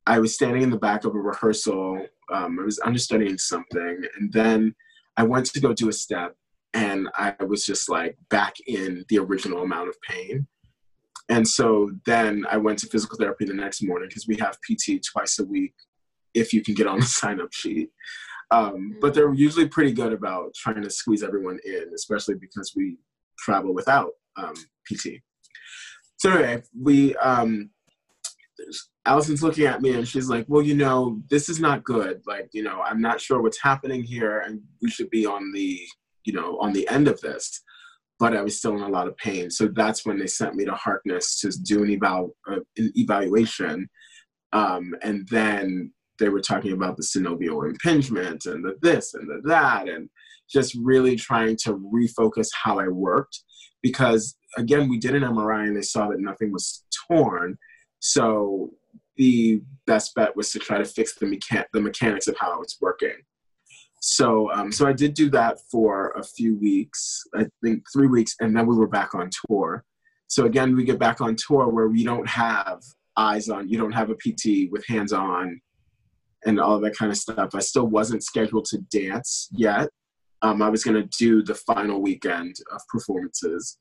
I 0.05 0.19
was 0.19 0.35
standing 0.35 0.61
in 0.61 0.69
the 0.69 0.77
back 0.77 1.03
of 1.03 1.15
a 1.15 1.19
rehearsal. 1.19 2.05
Um, 2.31 2.59
I 2.59 2.63
was 2.63 2.79
understudying 2.79 3.37
something, 3.37 4.03
and 4.17 4.31
then 4.31 4.75
I 5.17 5.23
went 5.23 5.47
to 5.47 5.59
go 5.59 5.73
do 5.73 5.89
a 5.89 5.93
step, 5.93 6.35
and 6.73 7.09
I 7.15 7.35
was 7.45 7.65
just 7.65 7.89
like 7.89 8.17
back 8.29 8.53
in 8.67 9.03
the 9.09 9.19
original 9.19 9.63
amount 9.63 9.89
of 9.89 10.01
pain. 10.01 10.47
And 11.29 11.47
so 11.47 11.91
then 12.05 12.45
I 12.49 12.57
went 12.57 12.79
to 12.79 12.87
physical 12.87 13.17
therapy 13.17 13.45
the 13.45 13.53
next 13.53 13.83
morning 13.83 14.09
because 14.09 14.27
we 14.27 14.37
have 14.37 14.57
PT 14.61 15.03
twice 15.03 15.39
a 15.39 15.45
week 15.45 15.73
if 16.33 16.53
you 16.53 16.61
can 16.61 16.73
get 16.73 16.87
on 16.87 16.99
the 16.99 17.05
sign 17.19 17.41
up 17.41 17.53
sheet. 17.53 17.89
Um, 18.51 18.97
but 18.99 19.13
they're 19.13 19.33
usually 19.33 19.67
pretty 19.67 19.93
good 19.93 20.11
about 20.11 20.53
trying 20.55 20.81
to 20.81 20.89
squeeze 20.89 21.23
everyone 21.23 21.59
in, 21.63 21.85
especially 21.95 22.35
because 22.35 22.73
we 22.75 22.97
travel 23.39 23.73
without 23.73 24.09
um, 24.35 24.53
PT. 24.85 25.21
So 26.17 26.31
anyway, 26.31 26.61
we 26.79 27.15
um, 27.15 27.69
Allison's 29.05 29.41
looking 29.41 29.65
at 29.65 29.81
me 29.81 29.93
and 29.93 30.07
she's 30.07 30.29
like, 30.29 30.45
"Well, 30.47 30.61
you 30.61 30.75
know, 30.75 31.21
this 31.29 31.49
is 31.49 31.59
not 31.59 31.83
good. 31.83 32.21
Like, 32.27 32.49
you 32.53 32.61
know, 32.61 32.81
I'm 32.81 33.01
not 33.01 33.21
sure 33.21 33.41
what's 33.41 33.61
happening 33.61 34.03
here, 34.03 34.39
and 34.39 34.61
we 34.81 34.89
should 34.89 35.09
be 35.09 35.25
on 35.25 35.51
the, 35.53 35.79
you 36.25 36.33
know, 36.33 36.59
on 36.59 36.73
the 36.73 36.87
end 36.89 37.07
of 37.07 37.19
this." 37.21 37.61
But 38.21 38.37
I 38.37 38.43
was 38.43 38.59
still 38.59 38.75
in 38.75 38.83
a 38.83 38.87
lot 38.87 39.07
of 39.07 39.17
pain. 39.17 39.49
So 39.49 39.67
that's 39.67 40.05
when 40.05 40.19
they 40.19 40.27
sent 40.27 40.53
me 40.53 40.63
to 40.65 40.75
Harkness 40.75 41.39
to 41.39 41.49
do 41.49 41.83
an, 41.83 41.89
eval- 41.89 42.35
uh, 42.47 42.59
an 42.77 42.91
evaluation. 42.95 43.89
Um, 44.53 44.93
and 45.01 45.27
then 45.29 45.91
they 46.19 46.29
were 46.29 46.39
talking 46.39 46.73
about 46.73 46.97
the 46.97 47.03
synovial 47.03 47.67
impingement 47.67 48.45
and 48.45 48.63
the 48.63 48.75
this 48.83 49.15
and 49.15 49.27
the 49.27 49.41
that, 49.49 49.89
and 49.89 50.07
just 50.47 50.77
really 50.79 51.15
trying 51.15 51.57
to 51.63 51.79
refocus 51.91 52.49
how 52.53 52.77
I 52.77 52.89
worked. 52.89 53.39
Because 53.81 54.37
again, 54.55 54.87
we 54.87 54.99
did 54.99 55.15
an 55.15 55.23
MRI 55.23 55.67
and 55.67 55.75
they 55.75 55.81
saw 55.81 56.07
that 56.09 56.19
nothing 56.19 56.51
was 56.51 56.83
torn. 57.07 57.57
So 58.01 58.69
the 59.17 59.63
best 59.87 60.13
bet 60.13 60.35
was 60.35 60.51
to 60.51 60.59
try 60.59 60.77
to 60.77 60.85
fix 60.85 61.15
the, 61.15 61.25
mechan- 61.25 61.65
the 61.73 61.81
mechanics 61.81 62.27
of 62.27 62.37
how 62.37 62.61
it's 62.61 62.79
working. 62.79 63.15
So, 64.03 64.51
um, 64.51 64.71
so 64.71 64.87
I 64.87 64.93
did 64.93 65.13
do 65.13 65.29
that 65.29 65.59
for 65.71 66.09
a 66.17 66.23
few 66.23 66.57
weeks, 66.57 67.23
I 67.35 67.45
think 67.63 67.83
three 67.93 68.07
weeks, 68.07 68.35
and 68.39 68.55
then 68.55 68.65
we 68.65 68.75
were 68.75 68.87
back 68.87 69.13
on 69.13 69.29
tour. 69.47 69.85
So 70.27 70.45
again, 70.45 70.75
we 70.75 70.83
get 70.83 70.97
back 70.97 71.21
on 71.21 71.35
tour 71.35 71.69
where 71.69 71.87
we 71.87 72.03
don't 72.03 72.27
have 72.27 72.81
eyes 73.15 73.47
on, 73.47 73.69
you 73.69 73.77
don't 73.77 73.91
have 73.91 74.09
a 74.09 74.15
PT 74.15 74.71
with 74.71 74.83
hands 74.87 75.13
on, 75.13 75.61
and 76.47 76.59
all 76.59 76.79
that 76.79 76.97
kind 76.97 77.11
of 77.11 77.17
stuff. 77.17 77.53
I 77.53 77.59
still 77.59 77.85
wasn't 77.85 78.23
scheduled 78.23 78.65
to 78.65 78.79
dance 78.89 79.49
yet. 79.51 79.89
Um, 80.41 80.63
I 80.63 80.69
was 80.69 80.83
going 80.83 80.99
to 80.99 81.07
do 81.19 81.43
the 81.43 81.53
final 81.53 82.01
weekend 82.01 82.55
of 82.73 82.81
performances. 82.87 83.77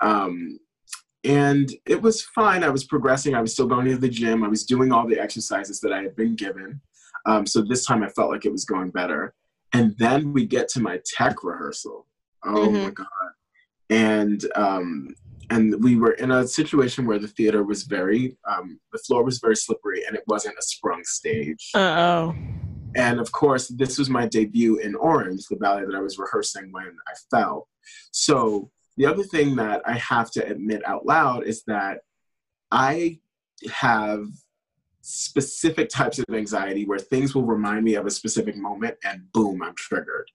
Um, 0.00 0.58
and 1.22 1.72
it 1.86 2.02
was 2.02 2.22
fine. 2.34 2.64
I 2.64 2.68
was 2.70 2.82
progressing. 2.82 3.36
I 3.36 3.40
was 3.40 3.52
still 3.52 3.68
going 3.68 3.86
to 3.86 3.96
the 3.96 4.08
gym. 4.08 4.42
I 4.42 4.48
was 4.48 4.64
doing 4.64 4.90
all 4.90 5.06
the 5.06 5.20
exercises 5.20 5.78
that 5.82 5.92
I 5.92 6.02
had 6.02 6.16
been 6.16 6.34
given. 6.34 6.80
Um, 7.26 7.46
so 7.46 7.62
this 7.62 7.86
time 7.86 8.02
I 8.02 8.08
felt 8.08 8.32
like 8.32 8.44
it 8.44 8.50
was 8.50 8.64
going 8.64 8.90
better. 8.90 9.34
And 9.72 9.96
then 9.98 10.32
we 10.32 10.46
get 10.46 10.68
to 10.70 10.80
my 10.80 11.00
tech 11.04 11.42
rehearsal. 11.42 12.06
Oh 12.44 12.54
mm-hmm. 12.54 12.82
my 12.84 12.90
god! 12.90 13.06
And 13.90 14.44
um, 14.54 15.08
and 15.50 15.82
we 15.82 15.96
were 15.96 16.12
in 16.12 16.30
a 16.30 16.46
situation 16.46 17.06
where 17.06 17.18
the 17.18 17.28
theater 17.28 17.62
was 17.62 17.82
very, 17.82 18.36
um, 18.48 18.80
the 18.92 18.98
floor 18.98 19.22
was 19.22 19.38
very 19.38 19.56
slippery, 19.56 20.02
and 20.06 20.16
it 20.16 20.24
wasn't 20.26 20.58
a 20.58 20.62
sprung 20.62 21.02
stage. 21.04 21.70
oh. 21.74 22.34
And 22.94 23.20
of 23.20 23.32
course, 23.32 23.68
this 23.68 23.98
was 23.98 24.10
my 24.10 24.26
debut 24.26 24.76
in 24.78 24.94
Orange, 24.94 25.46
the 25.46 25.56
ballet 25.56 25.86
that 25.86 25.94
I 25.94 26.00
was 26.00 26.18
rehearsing 26.18 26.70
when 26.72 26.84
I 26.84 27.12
fell. 27.30 27.68
So 28.10 28.70
the 28.96 29.06
other 29.06 29.22
thing 29.22 29.56
that 29.56 29.80
I 29.86 29.94
have 29.94 30.30
to 30.32 30.46
admit 30.46 30.86
out 30.86 31.06
loud 31.06 31.44
is 31.44 31.62
that 31.66 32.00
I 32.70 33.20
have 33.70 34.26
specific 35.02 35.88
types 35.88 36.18
of 36.18 36.24
anxiety 36.34 36.84
where 36.84 36.98
things 36.98 37.34
will 37.34 37.44
remind 37.44 37.84
me 37.84 37.94
of 37.94 38.06
a 38.06 38.10
specific 38.10 38.56
moment 38.56 38.96
and 39.04 39.30
boom, 39.32 39.62
I'm 39.62 39.74
triggered. 39.74 40.30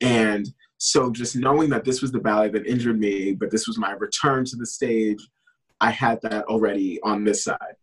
And 0.00 0.48
so 0.78 1.10
just 1.10 1.36
knowing 1.36 1.70
that 1.70 1.84
this 1.84 2.00
was 2.00 2.12
the 2.12 2.18
ballet 2.18 2.48
that 2.50 2.66
injured 2.66 2.98
me, 2.98 3.32
but 3.32 3.50
this 3.50 3.66
was 3.66 3.78
my 3.78 3.92
return 3.92 4.44
to 4.46 4.56
the 4.56 4.66
stage, 4.66 5.20
I 5.80 5.90
had 5.90 6.20
that 6.22 6.44
already 6.46 7.00
on 7.02 7.24
this 7.24 7.44
side. 7.44 7.76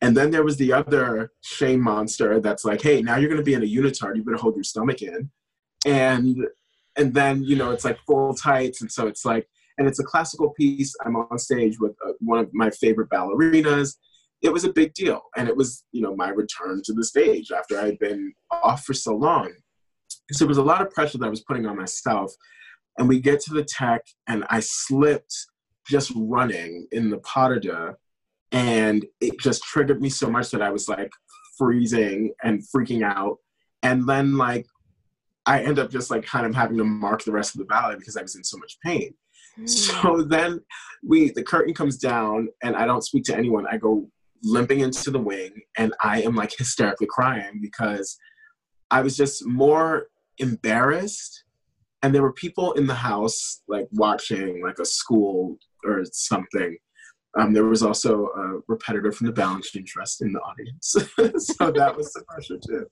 And 0.00 0.16
then 0.16 0.30
there 0.30 0.44
was 0.44 0.56
the 0.56 0.72
other 0.72 1.32
shame 1.42 1.80
monster 1.80 2.38
that's 2.38 2.64
like, 2.64 2.82
hey, 2.82 3.02
now 3.02 3.16
you're 3.16 3.28
going 3.28 3.40
to 3.40 3.44
be 3.44 3.54
in 3.54 3.62
a 3.62 3.66
unitard. 3.66 4.16
You 4.16 4.22
better 4.22 4.36
hold 4.36 4.54
your 4.54 4.64
stomach 4.64 5.02
in. 5.02 5.30
And 5.86 6.46
and 6.98 7.14
then 7.14 7.42
you 7.44 7.56
know 7.56 7.70
it's 7.70 7.84
like 7.84 7.98
full 8.06 8.34
tights, 8.34 8.82
and 8.82 8.90
so 8.90 9.06
it's 9.06 9.24
like, 9.24 9.48
and 9.78 9.86
it's 9.86 10.00
a 10.00 10.04
classical 10.04 10.50
piece. 10.50 10.94
I'm 11.04 11.16
on 11.16 11.38
stage 11.38 11.78
with 11.78 11.92
uh, 12.06 12.12
one 12.18 12.40
of 12.40 12.52
my 12.52 12.70
favorite 12.70 13.08
ballerinas, 13.08 13.96
it 14.42 14.52
was 14.52 14.64
a 14.64 14.72
big 14.72 14.94
deal. 14.94 15.22
And 15.36 15.48
it 15.48 15.56
was, 15.56 15.84
you 15.92 16.02
know, 16.02 16.14
my 16.14 16.28
return 16.28 16.82
to 16.84 16.92
the 16.92 17.04
stage 17.04 17.50
after 17.50 17.78
I 17.78 17.86
had 17.86 17.98
been 17.98 18.32
off 18.50 18.84
for 18.84 18.94
so 18.94 19.14
long. 19.14 19.52
so 20.32 20.44
there 20.44 20.48
was 20.48 20.58
a 20.58 20.62
lot 20.62 20.82
of 20.82 20.90
pressure 20.90 21.18
that 21.18 21.26
I 21.26 21.30
was 21.30 21.42
putting 21.42 21.66
on 21.66 21.76
myself. 21.76 22.32
And 22.98 23.08
we 23.08 23.20
get 23.20 23.40
to 23.42 23.54
the 23.54 23.64
tech, 23.64 24.02
and 24.26 24.44
I 24.50 24.58
slipped 24.60 25.34
just 25.88 26.12
running 26.16 26.86
in 26.90 27.10
the 27.10 27.20
deux, 27.62 27.94
and 28.50 29.06
it 29.20 29.38
just 29.38 29.62
triggered 29.62 30.02
me 30.02 30.08
so 30.08 30.28
much 30.28 30.50
that 30.50 30.62
I 30.62 30.70
was 30.70 30.88
like 30.88 31.10
freezing 31.56 32.32
and 32.42 32.62
freaking 32.74 33.04
out. 33.04 33.36
And 33.82 34.08
then 34.08 34.36
like 34.36 34.66
I 35.46 35.62
end 35.62 35.78
up 35.78 35.90
just 35.90 36.10
like 36.10 36.26
kind 36.26 36.46
of 36.46 36.54
having 36.54 36.76
to 36.78 36.84
mark 36.84 37.24
the 37.24 37.32
rest 37.32 37.54
of 37.54 37.58
the 37.58 37.64
ballet 37.64 37.96
because 37.96 38.16
I 38.16 38.22
was 38.22 38.36
in 38.36 38.44
so 38.44 38.58
much 38.58 38.78
pain. 38.84 39.14
Mm. 39.58 39.68
So 39.68 40.22
then 40.22 40.60
we 41.06 41.30
the 41.30 41.42
curtain 41.42 41.74
comes 41.74 41.96
down 41.96 42.48
and 42.62 42.76
I 42.76 42.86
don't 42.86 43.04
speak 43.04 43.24
to 43.24 43.36
anyone. 43.36 43.66
I 43.70 43.76
go 43.76 44.10
limping 44.42 44.80
into 44.80 45.10
the 45.10 45.18
wing 45.18 45.50
and 45.76 45.92
I 46.02 46.22
am 46.22 46.34
like 46.34 46.52
hysterically 46.58 47.08
crying 47.10 47.60
because 47.60 48.18
I 48.90 49.02
was 49.02 49.16
just 49.16 49.46
more 49.46 50.06
embarrassed 50.38 51.44
and 52.02 52.14
there 52.14 52.22
were 52.22 52.32
people 52.32 52.72
in 52.72 52.86
the 52.86 52.94
house 52.94 53.62
like 53.68 53.88
watching 53.92 54.62
like 54.62 54.78
a 54.78 54.84
school 54.84 55.58
or 55.84 56.04
something 56.12 56.76
um, 57.38 57.52
there 57.52 57.64
was 57.64 57.82
also 57.82 58.26
a 58.26 58.60
repetitor 58.68 59.12
from 59.12 59.26
the 59.26 59.32
Balanchine 59.32 59.86
Trust 59.86 60.22
in 60.22 60.32
the 60.32 60.40
audience, 60.40 60.96
so 61.46 61.70
that 61.70 61.94
was 61.96 62.12
the 62.12 62.24
pressure 62.26 62.58
too. 62.66 62.86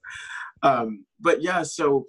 Um, 0.63 1.05
but 1.21 1.43
yeah, 1.43 1.63
so 1.63 2.07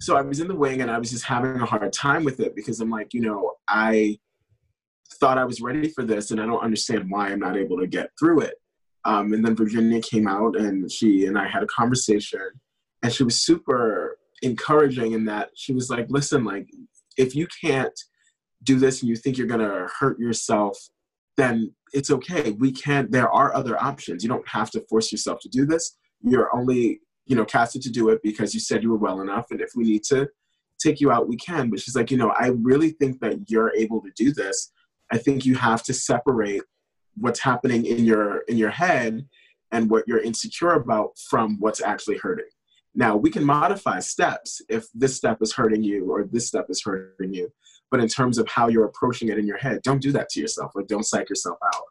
so 0.00 0.16
I 0.16 0.22
was 0.22 0.40
in 0.40 0.48
the 0.48 0.54
wing 0.54 0.80
and 0.80 0.90
I 0.90 0.98
was 0.98 1.10
just 1.10 1.24
having 1.24 1.60
a 1.60 1.64
hard 1.64 1.92
time 1.92 2.24
with 2.24 2.40
it 2.40 2.56
because 2.56 2.80
I'm 2.80 2.90
like, 2.90 3.14
you 3.14 3.20
know, 3.20 3.52
I 3.68 4.18
thought 5.14 5.38
I 5.38 5.44
was 5.44 5.60
ready 5.60 5.88
for 5.88 6.04
this 6.04 6.30
and 6.30 6.40
I 6.40 6.46
don't 6.46 6.62
understand 6.62 7.06
why 7.08 7.28
I'm 7.28 7.38
not 7.38 7.56
able 7.56 7.78
to 7.78 7.86
get 7.86 8.10
through 8.18 8.40
it. 8.40 8.54
Um, 9.04 9.32
and 9.32 9.44
then 9.44 9.56
Virginia 9.56 10.00
came 10.00 10.28
out 10.28 10.56
and 10.56 10.90
she 10.90 11.26
and 11.26 11.38
I 11.38 11.48
had 11.48 11.62
a 11.62 11.66
conversation 11.66 12.48
and 13.02 13.12
she 13.12 13.24
was 13.24 13.40
super 13.40 14.18
encouraging 14.42 15.12
in 15.12 15.24
that 15.24 15.50
she 15.54 15.72
was 15.72 15.90
like, 15.90 16.06
listen, 16.08 16.44
like 16.44 16.68
if 17.16 17.34
you 17.34 17.46
can't 17.60 17.98
do 18.62 18.78
this 18.78 19.00
and 19.00 19.08
you 19.08 19.16
think 19.16 19.36
you're 19.36 19.46
gonna 19.46 19.88
hurt 19.98 20.18
yourself 20.20 20.78
then 21.36 21.74
it's 21.92 22.10
okay. 22.10 22.52
We 22.52 22.72
can't. 22.72 23.10
there 23.10 23.30
are 23.30 23.54
other 23.54 23.80
options. 23.82 24.22
You 24.22 24.28
don't 24.28 24.48
have 24.48 24.70
to 24.72 24.80
force 24.88 25.12
yourself 25.12 25.40
to 25.42 25.48
do 25.48 25.66
this. 25.66 25.96
You're 26.22 26.54
only, 26.54 27.00
you 27.26 27.36
know, 27.36 27.44
casted 27.44 27.82
to 27.82 27.90
do 27.90 28.08
it 28.10 28.20
because 28.22 28.54
you 28.54 28.60
said 28.60 28.82
you 28.82 28.90
were 28.90 28.96
well 28.96 29.20
enough. 29.20 29.46
And 29.50 29.60
if 29.60 29.70
we 29.74 29.84
need 29.84 30.04
to 30.04 30.28
take 30.78 31.00
you 31.00 31.10
out, 31.10 31.28
we 31.28 31.36
can. 31.36 31.70
But 31.70 31.80
she's 31.80 31.96
like, 31.96 32.10
you 32.10 32.16
know, 32.16 32.30
I 32.30 32.48
really 32.48 32.90
think 32.90 33.20
that 33.20 33.50
you're 33.50 33.72
able 33.76 34.00
to 34.02 34.10
do 34.16 34.32
this. 34.32 34.72
I 35.10 35.18
think 35.18 35.44
you 35.44 35.54
have 35.56 35.82
to 35.84 35.94
separate 35.94 36.62
what's 37.16 37.40
happening 37.40 37.84
in 37.86 38.04
your 38.04 38.38
in 38.48 38.56
your 38.56 38.70
head 38.70 39.26
and 39.70 39.90
what 39.90 40.04
you're 40.06 40.20
insecure 40.20 40.72
about 40.72 41.18
from 41.30 41.58
what's 41.58 41.82
actually 41.82 42.18
hurting. 42.18 42.48
Now 42.94 43.16
we 43.16 43.30
can 43.30 43.44
modify 43.44 44.00
steps 44.00 44.60
if 44.68 44.86
this 44.94 45.16
step 45.16 45.38
is 45.40 45.52
hurting 45.52 45.82
you 45.82 46.10
or 46.10 46.24
this 46.24 46.46
step 46.46 46.66
is 46.68 46.82
hurting 46.84 47.32
you. 47.32 47.50
But 47.90 48.00
in 48.00 48.08
terms 48.08 48.38
of 48.38 48.48
how 48.48 48.68
you're 48.68 48.86
approaching 48.86 49.28
it 49.28 49.38
in 49.38 49.46
your 49.46 49.58
head, 49.58 49.82
don't 49.82 50.02
do 50.02 50.12
that 50.12 50.28
to 50.30 50.40
yourself. 50.40 50.72
Like 50.74 50.86
don't 50.86 51.04
psych 51.04 51.28
yourself 51.28 51.58
out. 51.74 51.84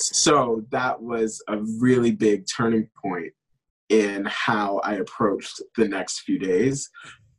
So 0.00 0.64
that 0.70 1.00
was 1.00 1.42
a 1.48 1.58
really 1.78 2.10
big 2.10 2.44
turning 2.46 2.88
point 3.00 3.32
in 3.88 4.24
how 4.24 4.78
I 4.78 4.94
approached 4.94 5.60
the 5.76 5.86
next 5.86 6.20
few 6.20 6.38
days 6.38 6.90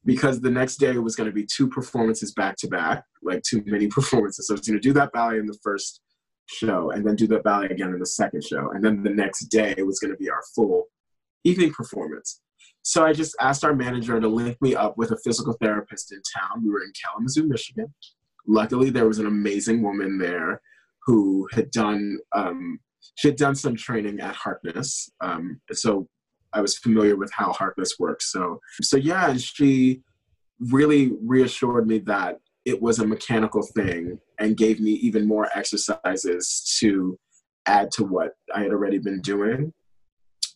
because 0.05 0.39
the 0.39 0.51
next 0.51 0.77
day 0.77 0.97
was 0.97 1.15
going 1.15 1.29
to 1.29 1.33
be 1.33 1.45
two 1.45 1.67
performances 1.67 2.33
back 2.33 2.55
to 2.57 2.67
back, 2.67 3.03
like 3.21 3.41
too 3.43 3.63
many 3.65 3.87
performances. 3.89 4.47
So 4.47 4.53
I 4.53 4.55
was 4.55 4.67
going 4.67 4.79
to 4.79 4.87
do 4.87 4.93
that 4.93 5.11
ballet 5.11 5.39
in 5.39 5.45
the 5.45 5.57
first 5.63 6.01
show 6.47 6.91
and 6.91 7.05
then 7.05 7.15
do 7.15 7.27
the 7.27 7.39
ballet 7.39 7.67
again 7.67 7.93
in 7.93 7.99
the 7.99 8.05
second 8.05 8.43
show. 8.43 8.71
And 8.71 8.83
then 8.83 9.03
the 9.03 9.09
next 9.09 9.45
day 9.45 9.75
was 9.79 9.99
going 9.99 10.11
to 10.11 10.17
be 10.17 10.29
our 10.29 10.43
full 10.55 10.85
evening 11.43 11.71
performance. 11.71 12.41
So 12.83 13.05
I 13.05 13.13
just 13.13 13.35
asked 13.39 13.63
our 13.63 13.73
manager 13.73 14.19
to 14.19 14.27
link 14.27 14.61
me 14.61 14.75
up 14.75 14.97
with 14.97 15.11
a 15.11 15.17
physical 15.23 15.53
therapist 15.61 16.11
in 16.11 16.21
town. 16.37 16.63
We 16.63 16.69
were 16.69 16.83
in 16.83 16.91
Kalamazoo, 17.01 17.47
Michigan. 17.47 17.93
Luckily, 18.45 18.89
there 18.89 19.07
was 19.07 19.19
an 19.19 19.25
amazing 19.25 19.81
woman 19.81 20.17
there 20.17 20.61
who 21.05 21.47
had 21.53 21.71
done 21.71 22.19
um, 22.35 22.79
she 23.15 23.27
had 23.27 23.37
done 23.37 23.55
some 23.55 23.75
training 23.75 24.19
at 24.19 24.35
Harkness. 24.35 25.09
Um, 25.21 25.61
so 25.71 26.07
I 26.53 26.61
was 26.61 26.77
familiar 26.77 27.15
with 27.15 27.31
how 27.33 27.51
Harkness 27.51 27.99
works. 27.99 28.31
So 28.31 28.59
so 28.81 28.97
yeah, 28.97 29.29
and 29.29 29.41
she 29.41 30.01
really 30.59 31.11
reassured 31.21 31.87
me 31.87 31.99
that 31.99 32.39
it 32.65 32.81
was 32.81 32.99
a 32.99 33.07
mechanical 33.07 33.61
thing 33.61 34.19
and 34.39 34.57
gave 34.57 34.79
me 34.79 34.91
even 34.91 35.27
more 35.27 35.49
exercises 35.53 36.77
to 36.79 37.17
add 37.65 37.91
to 37.91 38.03
what 38.03 38.31
I 38.53 38.61
had 38.61 38.71
already 38.71 38.97
been 38.97 39.21
doing. 39.21 39.73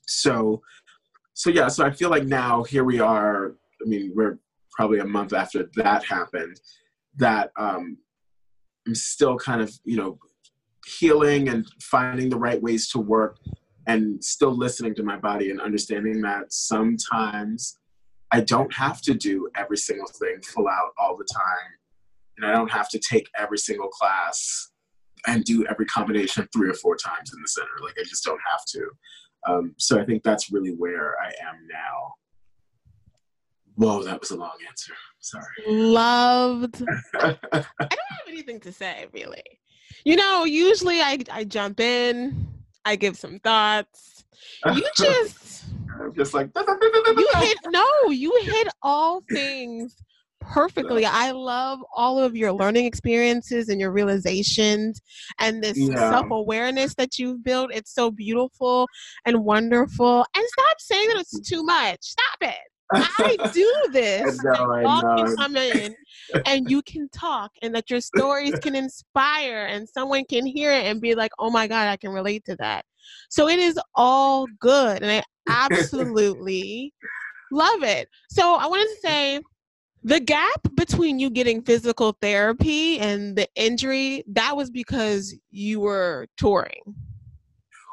So 0.05 0.61
so 1.37 1.51
yeah, 1.51 1.67
so 1.67 1.85
I 1.85 1.91
feel 1.91 2.09
like 2.09 2.25
now 2.25 2.63
here 2.63 2.83
we 2.83 2.99
are. 2.99 3.53
I 3.79 3.87
mean, 3.87 4.11
we're 4.15 4.39
probably 4.71 4.97
a 4.97 5.05
month 5.05 5.33
after 5.33 5.69
that 5.75 6.03
happened. 6.03 6.59
That 7.17 7.51
um, 7.59 7.97
I'm 8.87 8.95
still 8.95 9.37
kind 9.37 9.61
of 9.61 9.71
you 9.85 9.97
know 9.97 10.17
healing 10.99 11.49
and 11.49 11.67
finding 11.79 12.29
the 12.29 12.39
right 12.39 12.59
ways 12.59 12.89
to 12.89 12.99
work, 12.99 13.37
and 13.85 14.23
still 14.23 14.49
listening 14.49 14.95
to 14.95 15.03
my 15.03 15.15
body 15.15 15.51
and 15.51 15.61
understanding 15.61 16.21
that 16.21 16.51
sometimes 16.51 17.77
I 18.31 18.41
don't 18.41 18.73
have 18.73 19.01
to 19.03 19.13
do 19.13 19.47
every 19.55 19.77
single 19.77 20.07
thing 20.07 20.41
full 20.41 20.67
out 20.67 20.93
all 20.97 21.15
the 21.15 21.27
time, 21.31 21.71
and 22.37 22.45
I 22.45 22.53
don't 22.53 22.71
have 22.71 22.89
to 22.89 22.99
take 22.99 23.29
every 23.37 23.57
single 23.57 23.89
class 23.89 24.71
and 25.25 25.43
do 25.43 25.65
every 25.65 25.85
combination 25.85 26.47
three 26.53 26.69
or 26.69 26.73
four 26.75 26.95
times 26.95 27.31
in 27.33 27.41
the 27.41 27.47
center. 27.47 27.67
Like 27.81 27.95
I 27.99 28.03
just 28.03 28.23
don't 28.23 28.39
have 28.49 28.61
to. 28.69 28.89
Um, 29.47 29.75
so 29.77 29.99
I 29.99 30.05
think 30.05 30.23
that's 30.23 30.51
really 30.51 30.71
where 30.71 31.15
I 31.21 31.27
am 31.27 31.67
now. 31.71 32.13
Whoa, 33.75 34.03
that 34.03 34.19
was 34.19 34.31
a 34.31 34.37
long 34.37 34.57
answer. 34.67 34.93
Sorry. 35.19 35.45
Loved. 35.67 36.83
I 37.15 37.37
don't 37.51 37.65
have 37.81 38.27
anything 38.27 38.59
to 38.61 38.71
say 38.71 39.07
really. 39.13 39.43
You 40.03 40.15
know, 40.15 40.45
usually 40.45 41.01
I, 41.01 41.19
I 41.31 41.43
jump 41.43 41.79
in, 41.79 42.47
I 42.85 42.95
give 42.95 43.17
some 43.17 43.39
thoughts. 43.39 44.25
You 44.65 44.87
just 44.97 45.65
I'm 45.99 46.13
just 46.13 46.33
like 46.33 46.49
you 46.55 47.29
hit 47.35 47.57
no, 47.67 48.09
you 48.09 48.37
hit 48.41 48.67
all 48.81 49.23
things 49.29 49.95
perfectly. 50.47 51.05
I 51.05 51.31
love 51.31 51.79
all 51.95 52.19
of 52.19 52.35
your 52.35 52.51
learning 52.51 52.85
experiences 52.85 53.69
and 53.69 53.79
your 53.79 53.91
realizations 53.91 55.01
and 55.39 55.63
this 55.63 55.77
yeah. 55.77 56.11
self 56.11 56.31
awareness 56.31 56.95
that 56.95 57.19
you've 57.19 57.43
built. 57.43 57.71
It's 57.73 57.93
so 57.93 58.11
beautiful 58.11 58.87
and 59.25 59.43
wonderful. 59.43 60.25
And 60.35 60.45
stop 60.47 60.79
saying 60.79 61.09
that 61.09 61.17
it's 61.17 61.39
too 61.49 61.63
much. 61.63 61.99
Stop 62.01 62.37
it. 62.41 62.57
I 62.91 63.37
do 63.53 63.73
this. 63.91 64.39
I 64.39 64.55
know, 64.55 64.87
I. 64.87 65.15
Can 65.17 65.35
come 65.35 65.57
in 65.57 65.95
and 66.45 66.69
you 66.69 66.81
can 66.81 67.09
talk 67.09 67.51
and 67.61 67.75
that 67.75 67.89
your 67.89 68.01
stories 68.01 68.57
can 68.59 68.75
inspire 68.75 69.65
and 69.65 69.87
someone 69.87 70.23
can 70.25 70.45
hear 70.45 70.71
it 70.71 70.85
and 70.85 71.01
be 71.01 71.15
like, 71.15 71.31
oh 71.39 71.49
my 71.49 71.67
God, 71.67 71.87
I 71.87 71.97
can 71.97 72.11
relate 72.11 72.45
to 72.45 72.55
that. 72.57 72.85
So 73.29 73.47
it 73.47 73.59
is 73.59 73.79
all 73.95 74.45
good. 74.59 75.01
And 75.03 75.11
I 75.11 75.23
absolutely 75.69 76.93
love 77.51 77.83
it. 77.83 78.07
So 78.29 78.55
I 78.55 78.67
wanted 78.67 78.87
to 78.87 79.01
say 79.01 79.41
the 80.07 80.21
gap 80.21 80.61
between 80.75 81.19
you 81.19 81.29
getting 81.29 81.61
physical 81.61 82.17
therapy 82.21 82.97
and 82.99 83.35
the 83.35 83.45
injury 83.55 84.23
that 84.25 84.55
was 84.55 84.69
because 84.69 85.35
you 85.51 85.81
were 85.81 86.27
touring. 86.37 86.95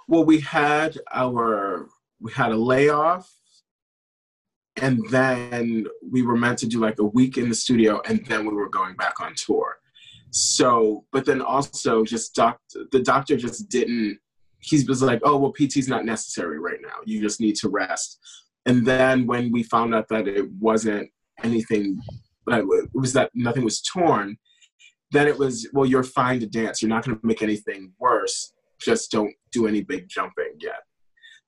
Well 0.06 0.24
we 0.24 0.38
had 0.38 0.96
our 1.12 1.88
we 2.20 2.30
had 2.30 2.52
a 2.52 2.56
layoff 2.56 3.28
and 4.76 5.04
then 5.10 5.86
we 6.08 6.22
were 6.22 6.36
meant 6.36 6.58
to 6.58 6.68
do 6.68 6.78
like 6.78 7.00
a 7.00 7.04
week 7.04 7.36
in 7.36 7.48
the 7.48 7.54
studio 7.54 8.00
and 8.06 8.24
then 8.26 8.46
we 8.46 8.54
were 8.54 8.68
going 8.68 8.94
back 8.94 9.20
on 9.20 9.34
tour. 9.34 9.78
So 10.30 11.06
but 11.10 11.24
then 11.24 11.42
also 11.42 12.04
just 12.04 12.32
doc 12.36 12.60
the 12.92 13.00
doctor 13.00 13.36
just 13.36 13.68
didn't 13.68 14.20
he 14.60 14.84
was 14.84 15.02
like 15.02 15.20
oh 15.24 15.36
well 15.36 15.50
pt's 15.50 15.88
not 15.88 16.04
necessary 16.04 16.60
right 16.60 16.78
now. 16.80 16.98
You 17.06 17.20
just 17.20 17.40
need 17.40 17.56
to 17.56 17.68
rest. 17.68 18.20
And 18.66 18.86
then 18.86 19.26
when 19.26 19.50
we 19.50 19.64
found 19.64 19.96
out 19.96 20.08
that 20.10 20.28
it 20.28 20.48
wasn't 20.52 21.10
anything, 21.44 22.00
it 22.48 22.88
was 22.94 23.12
that 23.12 23.30
nothing 23.34 23.64
was 23.64 23.82
torn, 23.82 24.36
then 25.12 25.28
it 25.28 25.38
was, 25.38 25.68
well, 25.72 25.86
you're 25.86 26.02
fine 26.02 26.40
to 26.40 26.46
dance. 26.46 26.82
You're 26.82 26.88
not 26.88 27.04
going 27.04 27.18
to 27.18 27.26
make 27.26 27.42
anything 27.42 27.92
worse. 28.00 28.52
Just 28.80 29.10
don't 29.12 29.34
do 29.52 29.66
any 29.66 29.82
big 29.82 30.08
jumping 30.08 30.54
yet. 30.58 30.82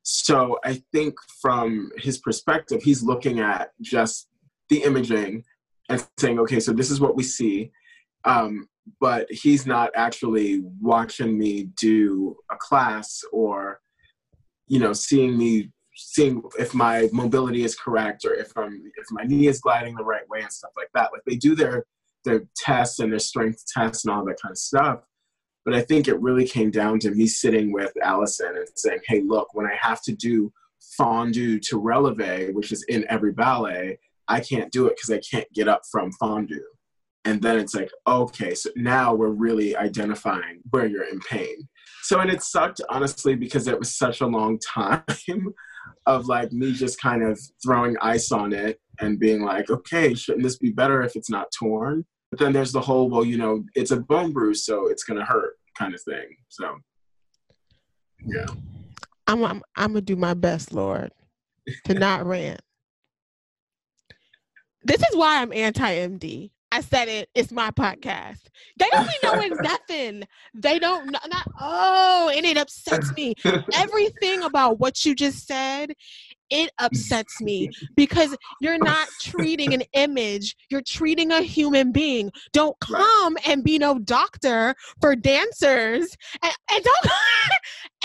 So 0.03 0.59
I 0.65 0.83
think 0.93 1.15
from 1.43 1.91
his 1.97 2.19
perspective, 2.19 2.83
he's 2.83 3.03
looking 3.03 3.41
at 3.41 3.71
just 3.81 4.29
the 4.69 4.85
imaging 4.85 5.43
and 5.89 6.07
saying, 6.19 6.39
okay, 6.41 6.61
so 6.61 6.73
this 6.73 6.91
is 6.91 7.01
what 7.01 7.17
we 7.17 7.25
see. 7.25 7.73
Um, 8.25 8.69
but 9.01 9.27
he's 9.31 9.67
not 9.67 9.91
actually 9.97 10.63
watching 10.81 11.37
me 11.37 11.71
do 11.81 12.37
a 12.51 12.57
class 12.57 13.21
or, 13.33 13.81
you 14.69 14.79
know, 14.79 14.93
seeing 14.93 15.37
me 15.37 15.73
seeing 15.97 16.43
if 16.59 16.75
my 16.75 17.09
mobility 17.13 17.65
is 17.65 17.75
correct 17.75 18.25
or 18.25 18.35
if 18.35 18.53
I'm 18.57 18.83
if 18.97 19.07
my 19.11 19.25
knee 19.25 19.47
is 19.47 19.61
gliding 19.61 19.97
the 19.97 20.05
right 20.05 20.29
way 20.29 20.43
and 20.43 20.53
stuff 20.53 20.73
like 20.77 20.91
that. 20.95 21.11
Like 21.13 21.23
they 21.27 21.37
do 21.37 21.55
their 21.55 21.85
their 22.25 22.43
tests 22.57 22.99
and 22.99 23.13
their 23.13 23.19
strength 23.19 23.65
tests 23.73 24.05
and 24.05 24.15
all 24.15 24.25
that 24.27 24.41
kind 24.41 24.53
of 24.53 24.59
stuff. 24.59 25.01
But 25.65 25.75
I 25.75 25.83
think 25.83 26.07
it 26.07 26.21
really 26.21 26.47
came 26.47 26.71
down 26.71 27.01
to 27.01 27.11
me 27.11 27.27
sitting 27.27 27.73
with 27.73 27.93
Allison 28.03 28.57
and 28.57 28.69
saying, 28.77 29.01
"Hey, 29.07 29.23
look, 29.23 29.55
when 29.55 29.67
I 29.67 29.77
have 29.81 30.03
to 30.03 30.13
do 30.13 30.53
fondu 30.99 31.61
to 31.61 31.79
releve, 31.79 32.55
which 32.55 32.73
is 32.73 32.85
in 32.85 33.05
every 33.09 33.33
ballet, 33.33 33.99
I 34.29 34.41
can't 34.41 34.73
do 34.73 34.87
it 34.87 34.97
because 34.97 35.11
I 35.11 35.21
can't 35.21 35.51
get 35.53 35.69
up 35.69 35.83
from 35.91 36.11
fondu. 36.21 36.61
And 37.25 37.43
then 37.43 37.59
it's 37.59 37.75
like, 37.75 37.91
okay, 38.07 38.55
so 38.55 38.71
now 38.77 39.13
we're 39.13 39.31
really 39.31 39.77
identifying 39.77 40.61
where 40.71 40.87
you're 40.87 41.09
in 41.09 41.19
pain. 41.21 41.69
So, 42.03 42.21
and 42.21 42.31
it 42.31 42.43
sucked, 42.43 42.81
honestly, 42.89 43.35
because 43.35 43.67
it 43.67 43.79
was 43.79 43.97
such 43.97 44.21
a 44.21 44.27
long 44.27 44.59
time 44.75 45.03
of 46.07 46.27
like 46.27 46.53
me 46.53 46.73
just 46.73 47.01
kind 47.01 47.23
of 47.23 47.39
throwing 47.63 47.97
ice 48.01 48.31
on 48.33 48.53
it 48.53 48.81
and 49.01 49.19
being 49.19 49.43
like, 49.43 49.71
okay, 49.71 50.15
shouldn't 50.15 50.45
this 50.45 50.59
be 50.59 50.71
better 50.71 51.03
if 51.03 51.17
it's 51.17 51.31
not 51.31 51.49
torn? 51.59 52.05
But 52.31 52.41
then 52.41 52.53
there's 52.53 52.73
the 52.73 52.81
whole, 52.81 53.11
well, 53.11 53.25
you 53.25 53.39
know, 53.39 53.65
it's 53.75 53.91
a 53.91 54.01
bone 54.01 54.33
bruise, 54.33 54.65
so 54.65 54.89
it's 54.89 55.05
to 55.05 55.25
hurt 55.25 55.55
kind 55.79 55.95
of 55.95 56.03
thing. 56.03 56.37
So, 56.49 56.77
yeah. 58.25 58.47
I'm, 59.27 59.45
I'm, 59.45 59.63
I'm 59.77 59.95
to 59.95 60.01
do 60.01 60.17
my 60.17 60.35
best, 60.35 60.73
Lord, 60.73 61.13
to 61.85 61.95
not 61.99 62.25
rant. 62.27 62.61
This 64.85 65.01
is 65.01 65.17
why 65.17 65.43
I'm 65.43 65.53
anti 65.53 65.95
MD. 65.95 66.51
I 66.73 66.81
said 66.81 67.09
it. 67.09 67.29
It's 67.35 67.53
my 67.53 67.71
podcast. 67.71 68.41
They 68.79 68.89
don't 68.91 69.07
be 69.07 69.15
knowing 69.23 69.57
nothing. 69.63 70.25
They 70.55 70.79
don't 70.79 71.07
know. 71.07 71.19
Not, 71.29 71.49
oh, 71.61 72.33
and 72.35 72.45
it 72.45 72.57
upsets 72.57 73.13
me. 73.15 73.35
Everything 73.75 74.43
about 74.43 74.79
what 74.81 75.05
you 75.05 75.15
just 75.15 75.47
said, 75.47 75.93
it 76.51 76.71
upsets 76.79 77.41
me 77.41 77.71
because 77.97 78.37
you're 78.61 78.79
not 78.79 79.09
treating 79.23 79.75
an 79.75 79.83
image. 79.93 80.57
You're 80.71 80.83
treating 80.87 81.33
a 81.33 81.41
human 81.41 81.93
being. 81.93 82.31
Don't 82.53 82.79
come 82.81 83.37
and 83.47 83.65
be 83.65 83.79
no 83.79 83.99
doctor 83.99 84.75
for 85.01 85.17
dancers, 85.17 86.17
and, 86.43 86.55
and 86.73 86.85
don't 86.85 87.07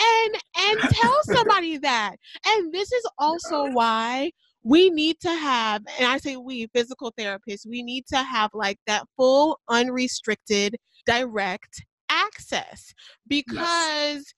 and 0.00 0.36
and 0.58 0.80
tell 0.90 1.18
somebody 1.24 1.78
that. 1.78 2.16
And 2.46 2.72
this 2.72 2.92
is 2.92 3.06
also 3.18 3.70
why 3.70 4.32
we 4.64 4.90
need 4.90 5.20
to 5.20 5.30
have, 5.30 5.82
and 5.98 6.06
I 6.08 6.18
say 6.18 6.36
we, 6.36 6.66
physical 6.74 7.12
therapists, 7.18 7.66
we 7.66 7.82
need 7.82 8.06
to 8.08 8.18
have 8.18 8.50
like 8.54 8.78
that 8.86 9.04
full, 9.16 9.60
unrestricted, 9.68 10.76
direct 11.06 11.84
access 12.10 12.92
because. 13.26 13.52
Yes. 13.54 14.34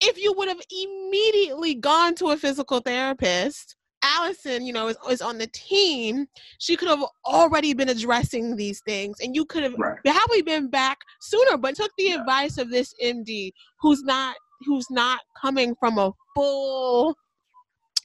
If 0.00 0.16
you 0.16 0.32
would 0.34 0.46
have 0.46 0.60
immediately 0.70 1.74
gone 1.74 2.14
to 2.14 2.26
a 2.26 2.36
physical 2.36 2.78
therapist, 2.78 3.74
Allison, 4.02 4.64
you 4.64 4.72
know, 4.72 4.88
is, 4.88 4.96
is 5.10 5.22
on 5.22 5.38
the 5.38 5.46
team, 5.48 6.26
she 6.58 6.76
could 6.76 6.88
have 6.88 7.02
already 7.26 7.74
been 7.74 7.88
addressing 7.88 8.56
these 8.56 8.80
things 8.86 9.18
and 9.20 9.34
you 9.34 9.44
could 9.44 9.62
have 9.62 9.74
right. 9.78 9.98
probably 10.04 10.42
been 10.42 10.68
back 10.68 10.98
sooner, 11.20 11.56
but 11.56 11.74
took 11.74 11.90
the 11.98 12.04
yeah. 12.04 12.20
advice 12.20 12.58
of 12.58 12.70
this 12.70 12.94
MD 13.02 13.52
who's 13.80 14.02
not 14.02 14.36
who's 14.66 14.90
not 14.90 15.20
coming 15.40 15.74
from 15.78 15.98
a 15.98 16.12
full 16.34 17.16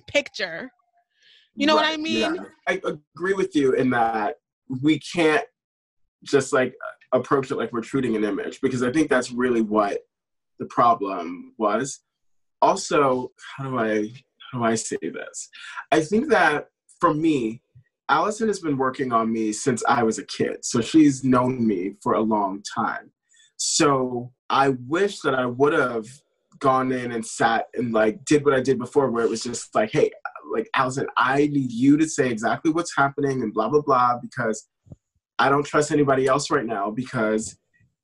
picture 0.07 0.69
you 1.55 1.67
know 1.67 1.75
right, 1.75 1.91
what 1.91 1.99
I 1.99 2.01
mean? 2.01 2.35
Yeah. 2.35 2.43
I 2.67 2.81
agree 2.85 3.33
with 3.33 3.55
you 3.55 3.73
in 3.73 3.89
that 3.91 4.37
we 4.81 4.99
can't 4.99 5.45
just 6.23 6.53
like 6.53 6.73
approach 7.11 7.51
it 7.51 7.57
like 7.57 7.71
we're 7.71 7.81
treating 7.81 8.15
an 8.15 8.23
image 8.23 8.59
because 8.61 8.81
I 8.81 8.91
think 8.91 9.09
that's 9.09 9.31
really 9.31 9.61
what 9.61 9.99
the 10.59 10.65
problem 10.65 11.53
was. 11.57 11.99
Also, 12.61 13.31
how 13.57 13.65
do 13.65 13.77
I 13.77 14.09
how 14.51 14.59
do 14.59 14.65
I 14.65 14.75
say 14.75 14.97
this? 15.01 15.49
I 15.91 16.01
think 16.01 16.29
that 16.29 16.69
for 16.99 17.13
me, 17.13 17.61
Allison 18.09 18.47
has 18.47 18.59
been 18.59 18.77
working 18.77 19.11
on 19.11 19.31
me 19.31 19.51
since 19.51 19.83
I 19.87 20.03
was 20.03 20.19
a 20.19 20.25
kid. 20.25 20.63
So 20.63 20.81
she's 20.81 21.23
known 21.23 21.65
me 21.65 21.95
for 22.01 22.13
a 22.13 22.21
long 22.21 22.63
time. 22.75 23.11
So 23.57 24.31
I 24.49 24.69
wish 24.87 25.19
that 25.21 25.35
I 25.35 25.45
would 25.45 25.73
have 25.73 26.05
gone 26.59 26.91
in 26.91 27.11
and 27.11 27.25
sat 27.25 27.65
and 27.73 27.93
like 27.93 28.23
did 28.25 28.45
what 28.45 28.53
I 28.53 28.61
did 28.61 28.77
before 28.77 29.09
where 29.09 29.25
it 29.25 29.29
was 29.29 29.43
just 29.43 29.73
like, 29.75 29.91
hey, 29.91 30.11
like 30.51 30.69
Allison, 30.75 31.07
I 31.17 31.47
need 31.47 31.71
you 31.71 31.97
to 31.97 32.07
say 32.07 32.29
exactly 32.29 32.71
what's 32.71 32.95
happening 32.95 33.41
and 33.41 33.53
blah 33.53 33.69
blah 33.69 33.81
blah 33.81 34.17
because 34.21 34.67
I 35.39 35.49
don't 35.49 35.65
trust 35.65 35.91
anybody 35.91 36.27
else 36.27 36.49
right 36.51 36.65
now 36.65 36.91
because 36.91 37.57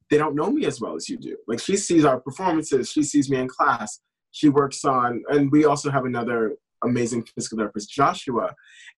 they 0.10 0.18
don't 0.18 0.36
know 0.36 0.52
me 0.52 0.66
as 0.66 0.82
well 0.82 0.96
as 0.96 1.08
you 1.08 1.18
do. 1.18 1.38
Like 1.48 1.60
she 1.60 1.78
sees 1.78 2.06
our 2.06 2.20
performances, 2.20 2.90
she 2.90 3.04
sees 3.04 3.30
me 3.30 3.38
in 3.38 3.48
class, 3.48 4.00
she 4.32 4.50
works 4.50 4.84
on, 4.86 5.24
and 5.30 5.52
we 5.52 5.66
also 5.66 5.92
have 5.92 6.06
another 6.06 6.56
amazing 6.84 7.24
physical 7.24 7.58
therapist, 7.58 7.92
Joshua. 7.92 8.56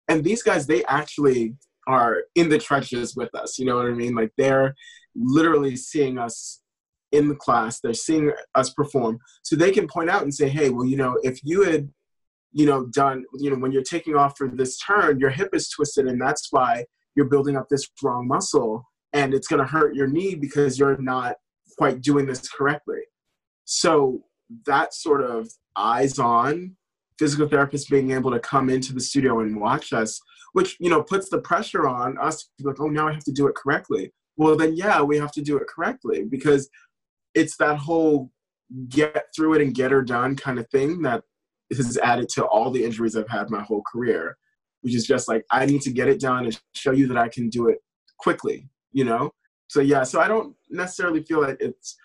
And 0.08 0.24
these 0.24 0.44
guys, 0.44 0.68
they 0.68 0.84
actually 0.86 1.56
are 1.88 2.24
in 2.36 2.50
the 2.50 2.60
trenches 2.60 3.16
with 3.16 3.34
us. 3.36 3.58
You 3.58 3.66
know 3.66 3.76
what 3.76 3.88
I 3.88 3.94
mean? 3.94 4.16
Like 4.16 4.32
they're 4.38 4.76
literally 5.16 5.76
seeing 5.76 6.18
us 6.18 6.62
in 7.12 7.28
the 7.28 7.36
class, 7.36 7.82
they're 7.82 7.94
seeing 7.94 8.32
us 8.56 8.72
perform. 8.74 9.20
So 9.44 9.56
they 9.56 9.72
can 9.72 9.88
point 9.88 10.10
out 10.10 10.24
and 10.24 10.34
say, 10.34 10.48
hey, 10.48 10.70
well, 10.70 10.86
you 10.86 10.96
know, 10.96 11.18
if 11.24 11.42
you 11.44 11.64
had 11.64 11.90
you 12.54 12.66
know, 12.66 12.86
done, 12.88 13.24
you 13.40 13.50
know, 13.50 13.58
when 13.58 13.72
you're 13.72 13.84
taking 13.84 14.16
off 14.16 14.38
for 14.38 14.48
this 14.48 14.78
turn, 14.78 15.20
your 15.20 15.30
hip 15.30 15.50
is 15.54 15.70
twisted, 15.70 16.08
and 16.08 16.22
that's 16.22 16.48
why 16.52 16.86
you're 17.16 17.30
building 17.30 17.58
up 17.58 17.68
this 17.70 17.88
wrong 18.04 18.28
muscle, 18.28 18.86
and 19.14 19.34
it's 19.34 19.48
going 19.48 19.62
to 19.62 19.68
hurt 19.68 19.96
your 19.96 20.08
knee 20.08 20.36
because 20.36 20.78
you're 20.78 20.98
not 20.98 21.36
quite 21.78 22.02
doing 22.02 22.26
this 22.26 22.48
correctly. 22.50 23.00
So 23.66 24.24
that 24.66 24.94
sort 24.94 25.24
of 25.24 25.50
eyes 25.78 26.20
on 26.20 26.76
physical 27.18 27.48
therapists 27.48 27.90
being 27.90 28.12
able 28.12 28.32
to 28.32 28.40
come 28.40 28.70
into 28.70 28.94
the 28.94 29.00
studio 29.00 29.40
and 29.40 29.60
watch 29.60 29.94
us, 29.94 30.20
which 30.54 30.76
you 30.80 30.90
know 30.90 31.04
puts 31.04 31.30
the 31.30 31.40
pressure 31.40 31.88
on 31.88 32.18
us 32.18 32.50
like, 32.62 32.80
oh, 32.80 32.88
now 32.88 33.08
I 33.08 33.14
have 33.14 33.24
to 33.26 33.32
do 33.32 33.48
it 33.48 33.56
correctly. 33.56 34.12
Well, 34.38 34.58
then 34.58 34.76
yeah, 34.76 35.02
we 35.02 35.18
have 35.18 35.32
to 35.34 35.42
do 35.42 35.58
it 35.58 35.68
correctly 35.68 36.26
because 36.30 36.70
it's 37.34 37.56
that 37.58 37.78
whole 37.78 38.32
get 38.90 39.26
through 39.36 39.54
it 39.56 39.62
and 39.62 39.74
get 39.74 39.92
her 39.92 40.02
done 40.02 40.36
kind 40.36 40.58
of 40.58 40.70
thing 40.70 41.02
that 41.02 41.24
has 41.78 41.98
added 41.98 42.30
to 42.30 42.46
all 42.46 42.72
the 42.72 42.84
injuries 42.84 43.16
I've 43.16 43.30
had 43.30 43.50
my 43.50 43.62
whole 43.62 43.84
career, 43.92 44.38
which 44.82 44.96
is 44.96 45.06
just 45.06 45.28
like 45.28 45.46
I 45.52 45.66
need 45.66 45.82
to 45.82 45.92
get 45.92 46.08
it 46.08 46.20
done 46.20 46.46
and 46.46 46.60
show 46.76 46.92
you 46.92 47.08
that 47.08 47.18
I 47.18 47.30
can 47.30 47.50
do 47.50 47.70
it 47.70 47.80
quickly, 48.18 48.70
you 48.92 49.06
know? 49.06 49.32
So 49.68 49.80
yeah, 49.80 50.04
so 50.04 50.20
I 50.20 50.28
don't 50.28 50.56
necessarily 50.70 51.24
feel 51.24 51.42
like 51.42 51.58
it's 51.60 51.96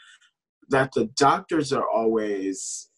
that 0.69 0.93
the 0.93 1.07
doctors 1.17 1.73
are 1.73 1.89
always 1.89 2.89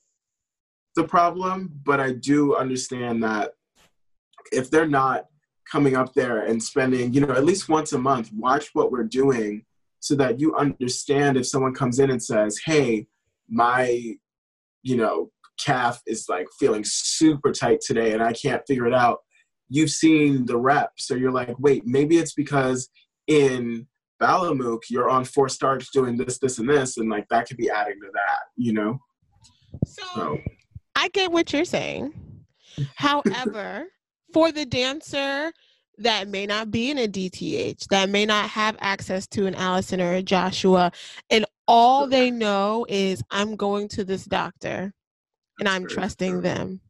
the 0.95 1.05
problem, 1.05 1.81
but 1.85 2.01
I 2.01 2.12
do 2.12 2.57
understand 2.57 3.23
that 3.23 3.53
if 4.53 4.71
they're 4.71 4.89
not 4.89 5.27
coming 5.71 5.97
up 5.97 6.14
there 6.14 6.45
and 6.45 6.62
spending, 6.62 7.12
you 7.12 7.21
know, 7.21 7.33
at 7.33 7.45
least 7.45 7.69
once 7.69 7.93
a 7.93 7.99
month, 7.99 8.31
watch 8.35 8.71
what 8.73 8.91
we're 8.91 9.05
doing 9.05 9.64
so 10.01 10.14
that 10.16 10.41
you 10.41 10.55
understand 10.57 11.37
if 11.37 11.47
someone 11.47 11.75
comes 11.75 11.99
in 11.99 12.11
and 12.11 12.23
says, 12.23 12.59
"Hey, 12.64 13.07
my 13.49 14.16
you 14.83 14.97
know 14.97 15.31
calf 15.65 16.01
is 16.07 16.27
like 16.29 16.47
feeling 16.59 16.85
super 16.85 17.53
tight 17.53 17.81
today 17.81 18.13
and 18.13 18.23
I 18.23 18.33
can't 18.33 18.63
figure 18.67 18.87
it 18.87 18.95
out. 18.95 19.19
You've 19.69 19.91
seen 19.91 20.47
the 20.47 20.57
rep, 20.57 20.93
so 20.97 21.15
you're 21.15 21.33
like, 21.33 21.59
wait, 21.59 21.87
maybe 21.87 22.17
it's 22.17 22.33
because 22.33 22.89
in 23.27 23.87
Balamouk 24.21 24.81
you're 24.89 25.11
on 25.11 25.25
four 25.25 25.49
starts 25.49 25.91
doing 25.91 26.17
this, 26.17 26.39
this, 26.39 26.59
and 26.59 26.69
this, 26.69 26.97
and 26.97 27.11
like 27.11 27.29
that 27.29 27.47
could 27.47 27.59
be 27.59 27.71
adding 27.71 28.01
to 28.01 28.09
that, 28.13 28.41
you 28.57 28.73
know. 28.73 28.99
So, 29.85 30.03
so. 30.15 30.39
I 30.97 31.09
get 31.09 31.31
what 31.31 31.53
you're 31.53 31.65
saying. 31.65 32.15
However, 32.97 33.85
for 34.33 34.53
the 34.53 34.65
dancer 34.65 35.53
that 35.99 36.29
may 36.29 36.47
not 36.47 36.71
be 36.71 36.91
in 36.91 36.99
a 36.99 37.09
DTH, 37.09 37.87
that 37.89 38.09
may 38.09 38.25
not 38.25 38.49
have 38.51 38.77
access 38.81 39.27
to 39.29 39.47
an 39.47 39.55
Allison 39.55 40.01
or 40.01 40.15
a 40.15 40.23
Joshua, 40.23 40.93
and 41.31 41.45
all 41.67 42.07
they 42.07 42.31
know 42.31 42.87
is 42.89 43.23
I'm 43.31 43.55
going 43.55 43.89
to 43.89 44.05
this 44.05 44.25
doctor 44.25 44.95
and 45.59 45.69
I'm 45.69 45.87
trusting 45.87 46.43
them. 46.43 46.81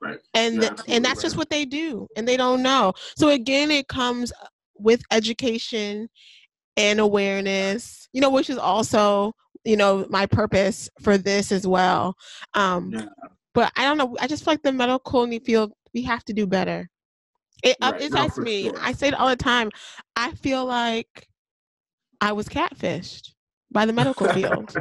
Right. 0.00 0.18
And 0.34 0.62
and 0.88 1.04
that's 1.04 1.18
right. 1.18 1.22
just 1.22 1.36
what 1.36 1.50
they 1.50 1.64
do, 1.64 2.06
and 2.16 2.26
they 2.26 2.36
don't 2.36 2.62
know. 2.62 2.92
So 3.16 3.28
again, 3.28 3.70
it 3.70 3.88
comes 3.88 4.32
with 4.78 5.02
education 5.10 6.08
and 6.76 7.00
awareness, 7.00 8.08
you 8.12 8.20
know, 8.20 8.30
which 8.30 8.50
is 8.50 8.58
also 8.58 9.32
you 9.64 9.76
know 9.76 10.06
my 10.10 10.26
purpose 10.26 10.88
for 11.02 11.18
this 11.18 11.52
as 11.52 11.66
well. 11.66 12.14
Um, 12.54 12.90
yeah. 12.92 13.06
But 13.54 13.72
I 13.76 13.84
don't 13.84 13.96
know. 13.96 14.16
I 14.20 14.26
just 14.26 14.44
feel 14.44 14.52
like 14.52 14.62
the 14.62 14.72
medical 14.72 15.26
field 15.40 15.72
we 15.94 16.02
have 16.02 16.24
to 16.26 16.34
do 16.34 16.46
better. 16.46 16.88
It 17.62 17.76
right. 17.80 17.94
upsets 17.94 18.36
no, 18.36 18.44
me. 18.44 18.64
Sure. 18.64 18.74
I 18.80 18.92
say 18.92 19.08
it 19.08 19.14
all 19.14 19.28
the 19.28 19.36
time. 19.36 19.70
I 20.14 20.32
feel 20.32 20.64
like 20.66 21.26
I 22.20 22.32
was 22.32 22.48
catfished 22.48 23.30
by 23.72 23.86
the 23.86 23.94
medical 23.94 24.28
field. 24.34 24.76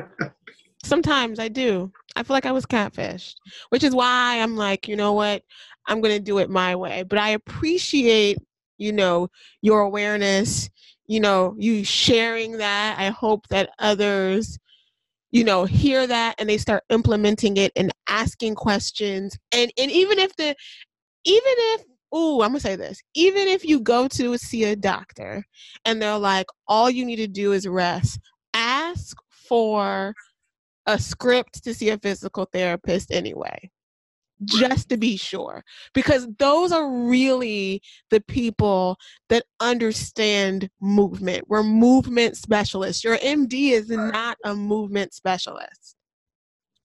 Sometimes 0.85 1.39
I 1.39 1.47
do. 1.47 1.91
I 2.15 2.23
feel 2.23 2.35
like 2.35 2.45
I 2.45 2.51
was 2.51 2.65
catfished, 2.65 3.35
which 3.69 3.83
is 3.83 3.95
why 3.95 4.39
I'm 4.39 4.55
like, 4.55 4.87
you 4.87 4.95
know 4.95 5.13
what? 5.13 5.43
I'm 5.87 6.01
going 6.01 6.15
to 6.15 6.23
do 6.23 6.37
it 6.37 6.49
my 6.49 6.75
way. 6.75 7.03
But 7.03 7.19
I 7.19 7.29
appreciate, 7.29 8.37
you 8.77 8.93
know, 8.93 9.29
your 9.61 9.81
awareness, 9.81 10.69
you 11.07 11.19
know, 11.19 11.55
you 11.57 11.83
sharing 11.83 12.57
that. 12.57 12.97
I 12.97 13.09
hope 13.09 13.47
that 13.49 13.69
others, 13.79 14.57
you 15.31 15.43
know, 15.43 15.65
hear 15.65 16.07
that 16.07 16.35
and 16.39 16.49
they 16.49 16.57
start 16.57 16.83
implementing 16.89 17.57
it 17.57 17.71
and 17.75 17.91
asking 18.07 18.55
questions. 18.55 19.37
And 19.51 19.71
and 19.77 19.91
even 19.91 20.19
if 20.19 20.35
the 20.35 20.55
even 21.25 21.53
if 21.73 21.83
oh, 22.11 22.41
I'm 22.41 22.49
gonna 22.49 22.59
say 22.61 22.75
this. 22.75 23.01
Even 23.13 23.47
if 23.47 23.65
you 23.65 23.81
go 23.81 24.07
to 24.09 24.37
see 24.37 24.63
a 24.63 24.75
doctor 24.75 25.43
and 25.83 26.01
they're 26.01 26.17
like, 26.17 26.47
all 26.67 26.89
you 26.89 27.05
need 27.05 27.17
to 27.17 27.27
do 27.27 27.51
is 27.51 27.67
rest, 27.67 28.19
ask 28.53 29.17
for 29.29 30.13
a 30.85 30.99
script 30.99 31.63
to 31.63 31.73
see 31.73 31.89
a 31.89 31.97
physical 31.97 32.47
therapist 32.51 33.11
anyway. 33.11 33.71
just 34.43 34.89
to 34.89 34.97
be 34.97 35.15
sure 35.15 35.63
because 35.93 36.27
those 36.39 36.73
are 36.73 36.91
really 37.07 37.81
the 38.11 38.19
people 38.19 38.97
that 39.29 39.45
understand 39.61 40.69
movement. 40.81 41.45
We're 41.47 41.63
movement 41.63 42.35
specialists. 42.35 43.03
Your 43.03 43.17
md 43.17 43.71
is 43.71 43.89
right. 43.89 44.11
not 44.11 44.37
a 44.43 44.53
movement 44.53 45.13
specialist 45.13 45.95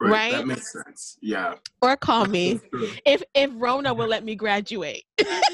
right. 0.00 0.10
right? 0.10 0.32
that 0.32 0.46
makes 0.46 0.72
sense. 0.72 1.18
Yeah. 1.20 1.54
Or 1.82 1.96
call 1.96 2.26
me. 2.26 2.60
If 3.04 3.22
if 3.34 3.50
rona 3.54 3.92
will 3.92 4.08
let 4.08 4.24
me 4.24 4.34
graduate. 4.34 5.04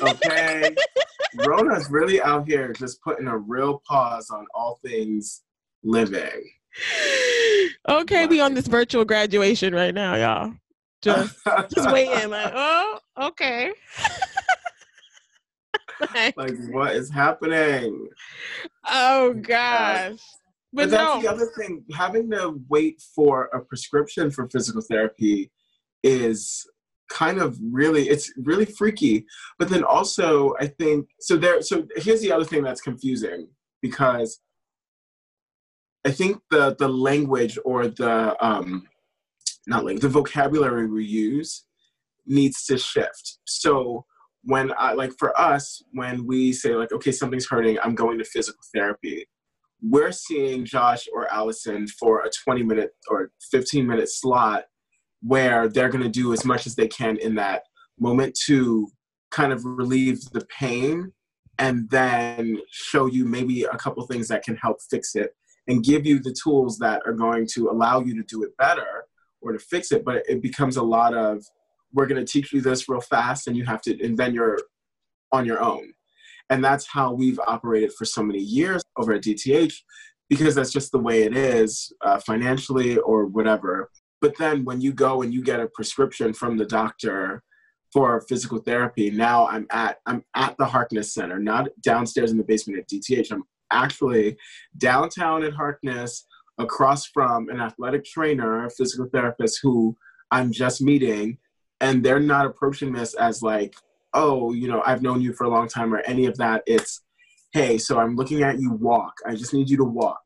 Okay. 0.02 0.74
Rona's 1.46 1.90
really 1.90 2.22
out 2.22 2.46
here 2.46 2.72
just 2.72 3.02
putting 3.02 3.26
a 3.26 3.36
real 3.36 3.82
pause 3.86 4.30
on 4.30 4.46
all 4.54 4.78
things 4.84 5.42
living 5.82 6.42
okay 7.88 8.26
we 8.26 8.40
on 8.40 8.54
this 8.54 8.66
virtual 8.66 9.04
graduation 9.04 9.74
right 9.74 9.94
now 9.94 10.14
y'all. 10.14 10.52
Just 11.02 11.36
just 11.74 11.90
waiting 11.90 12.30
like 12.30 12.52
oh 12.54 12.98
okay. 13.20 13.72
Like, 16.00 16.36
like, 16.36 16.54
what 16.70 16.96
is 16.96 17.10
happening? 17.10 18.08
Oh 18.86 19.34
gosh. 19.34 20.12
But, 20.72 20.90
but 20.90 20.90
that's 20.90 21.14
no. 21.14 21.22
the 21.22 21.28
other 21.28 21.50
thing. 21.58 21.84
Having 21.94 22.30
to 22.32 22.60
wait 22.68 23.02
for 23.14 23.44
a 23.54 23.60
prescription 23.60 24.30
for 24.30 24.48
physical 24.48 24.82
therapy 24.82 25.50
is 26.02 26.66
kind 27.08 27.38
of 27.38 27.56
really 27.70 28.08
it's 28.08 28.32
really 28.36 28.64
freaky. 28.64 29.26
But 29.58 29.68
then 29.68 29.84
also 29.84 30.54
i 30.60 30.66
think 30.66 31.06
so 31.20 31.36
there 31.36 31.62
so 31.62 31.86
here's 31.96 32.20
the 32.20 32.32
other 32.32 32.44
thing 32.44 32.62
that's 32.62 32.80
confusing 32.80 33.48
because 33.80 34.40
i 36.06 36.10
think 36.10 36.40
the 36.50 36.74
the 36.78 36.88
language 36.88 37.58
or 37.64 37.88
the 37.88 38.36
um 38.44 38.86
not 39.66 39.84
like 39.84 40.00
the 40.00 40.08
vocabulary 40.08 40.86
we 40.86 41.04
use 41.04 41.66
needs 42.26 42.64
to 42.66 42.78
shift. 42.78 43.38
So 43.44 44.04
when 44.42 44.72
I 44.78 44.92
like 44.92 45.12
for 45.18 45.38
us, 45.38 45.82
when 45.92 46.26
we 46.26 46.52
say 46.52 46.74
like, 46.74 46.92
okay, 46.92 47.12
something's 47.12 47.48
hurting, 47.48 47.78
I'm 47.82 47.94
going 47.94 48.18
to 48.18 48.24
physical 48.24 48.60
therapy, 48.74 49.26
we're 49.82 50.12
seeing 50.12 50.64
Josh 50.64 51.06
or 51.12 51.32
Allison 51.32 51.86
for 51.86 52.20
a 52.20 52.30
20 52.44 52.62
minute 52.62 52.90
or 53.08 53.30
15 53.50 53.86
minute 53.86 54.08
slot 54.08 54.64
where 55.22 55.68
they're 55.68 55.88
going 55.88 56.04
to 56.04 56.10
do 56.10 56.32
as 56.32 56.44
much 56.44 56.66
as 56.66 56.76
they 56.76 56.88
can 56.88 57.16
in 57.18 57.34
that 57.34 57.62
moment 57.98 58.38
to 58.46 58.88
kind 59.30 59.52
of 59.52 59.64
relieve 59.64 60.20
the 60.32 60.46
pain 60.46 61.12
and 61.58 61.88
then 61.90 62.58
show 62.70 63.06
you 63.06 63.24
maybe 63.24 63.64
a 63.64 63.76
couple 63.76 64.06
things 64.06 64.28
that 64.28 64.44
can 64.44 64.56
help 64.56 64.78
fix 64.90 65.14
it 65.14 65.34
and 65.68 65.84
give 65.84 66.06
you 66.06 66.18
the 66.20 66.34
tools 66.42 66.78
that 66.78 67.02
are 67.06 67.12
going 67.12 67.46
to 67.54 67.70
allow 67.70 68.00
you 68.00 68.14
to 68.14 68.22
do 68.22 68.42
it 68.42 68.56
better 68.56 69.04
or 69.40 69.52
to 69.52 69.58
fix 69.58 69.92
it, 69.92 70.04
but 70.04 70.22
it 70.28 70.42
becomes 70.42 70.76
a 70.76 70.82
lot 70.82 71.14
of 71.14 71.44
we're 71.92 72.06
going 72.06 72.24
to 72.24 72.30
teach 72.30 72.52
you 72.52 72.60
this 72.60 72.88
real 72.88 73.00
fast 73.00 73.46
and 73.46 73.56
you 73.56 73.64
have 73.64 73.80
to, 73.82 74.04
and 74.04 74.16
then 74.16 74.34
you're 74.34 74.58
on 75.32 75.46
your 75.46 75.62
own. 75.62 75.92
And 76.50 76.64
that's 76.64 76.86
how 76.86 77.12
we've 77.12 77.40
operated 77.46 77.92
for 77.92 78.04
so 78.04 78.22
many 78.22 78.38
years 78.38 78.82
over 78.96 79.12
at 79.12 79.22
DTH 79.22 79.74
because 80.28 80.54
that's 80.54 80.72
just 80.72 80.92
the 80.92 80.98
way 80.98 81.22
it 81.22 81.36
is 81.36 81.92
uh, 82.02 82.18
financially 82.18 82.98
or 82.98 83.26
whatever. 83.26 83.90
But 84.20 84.36
then 84.38 84.64
when 84.64 84.80
you 84.80 84.92
go 84.92 85.22
and 85.22 85.32
you 85.32 85.42
get 85.42 85.60
a 85.60 85.68
prescription 85.68 86.32
from 86.32 86.56
the 86.56 86.64
doctor 86.64 87.42
for 87.92 88.20
physical 88.28 88.58
therapy, 88.58 89.10
now 89.10 89.46
I'm 89.46 89.66
at 89.70 89.98
I'm 90.06 90.24
at 90.34 90.56
the 90.58 90.64
Harkness 90.64 91.14
Center, 91.14 91.38
not 91.38 91.68
downstairs 91.80 92.30
in 92.30 92.38
the 92.38 92.44
basement 92.44 92.80
at 92.80 92.88
DTH. 92.88 93.30
I'm 93.30 93.44
actually 93.72 94.36
downtown 94.76 95.44
at 95.44 95.52
Harkness 95.52 96.26
across 96.58 97.06
from 97.06 97.48
an 97.48 97.60
athletic 97.60 98.04
trainer, 98.04 98.64
a 98.64 98.70
physical 98.70 99.08
therapist 99.12 99.60
who 99.62 99.96
I'm 100.30 100.52
just 100.52 100.80
meeting, 100.80 101.38
and 101.80 102.04
they're 102.04 102.20
not 102.20 102.46
approaching 102.46 102.92
this 102.92 103.14
as 103.14 103.42
like, 103.42 103.74
oh, 104.14 104.52
you 104.52 104.68
know, 104.68 104.82
I've 104.86 105.02
known 105.02 105.20
you 105.20 105.32
for 105.32 105.44
a 105.44 105.50
long 105.50 105.68
time 105.68 105.92
or 105.92 106.00
any 106.00 106.26
of 106.26 106.36
that. 106.38 106.62
It's, 106.66 107.02
hey, 107.52 107.76
so 107.78 107.98
I'm 107.98 108.16
looking 108.16 108.42
at 108.42 108.58
you 108.58 108.72
walk. 108.72 109.12
I 109.26 109.34
just 109.34 109.52
need 109.52 109.68
you 109.68 109.76
to 109.76 109.84
walk. 109.84 110.22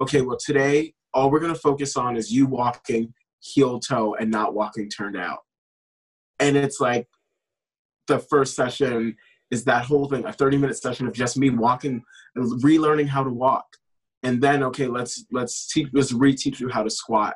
Okay, 0.00 0.20
well, 0.20 0.36
today, 0.36 0.94
all 1.14 1.30
we're 1.30 1.40
going 1.40 1.54
to 1.54 1.58
focus 1.58 1.96
on 1.96 2.16
is 2.16 2.30
you 2.30 2.46
walking 2.46 3.14
heel 3.40 3.80
toe 3.80 4.14
and 4.14 4.30
not 4.30 4.54
walking 4.54 4.88
turned 4.88 5.16
out. 5.16 5.40
And 6.38 6.56
it's 6.56 6.80
like 6.80 7.08
the 8.06 8.18
first 8.18 8.54
session 8.54 9.16
is 9.52 9.64
that 9.64 9.84
whole 9.84 10.08
thing, 10.08 10.24
a 10.24 10.32
30 10.32 10.56
minute 10.56 10.78
session 10.78 11.06
of 11.06 11.12
just 11.12 11.36
me 11.36 11.50
walking, 11.50 12.02
relearning 12.36 13.06
how 13.06 13.22
to 13.22 13.30
walk. 13.30 13.66
And 14.24 14.40
then 14.40 14.62
okay 14.64 14.86
let's 14.86 15.24
let's 15.30 15.70
teach 15.72 15.88
let's 15.92 16.12
reteach 16.12 16.58
you 16.58 16.68
how 16.68 16.82
to 16.82 16.90
squat. 16.90 17.34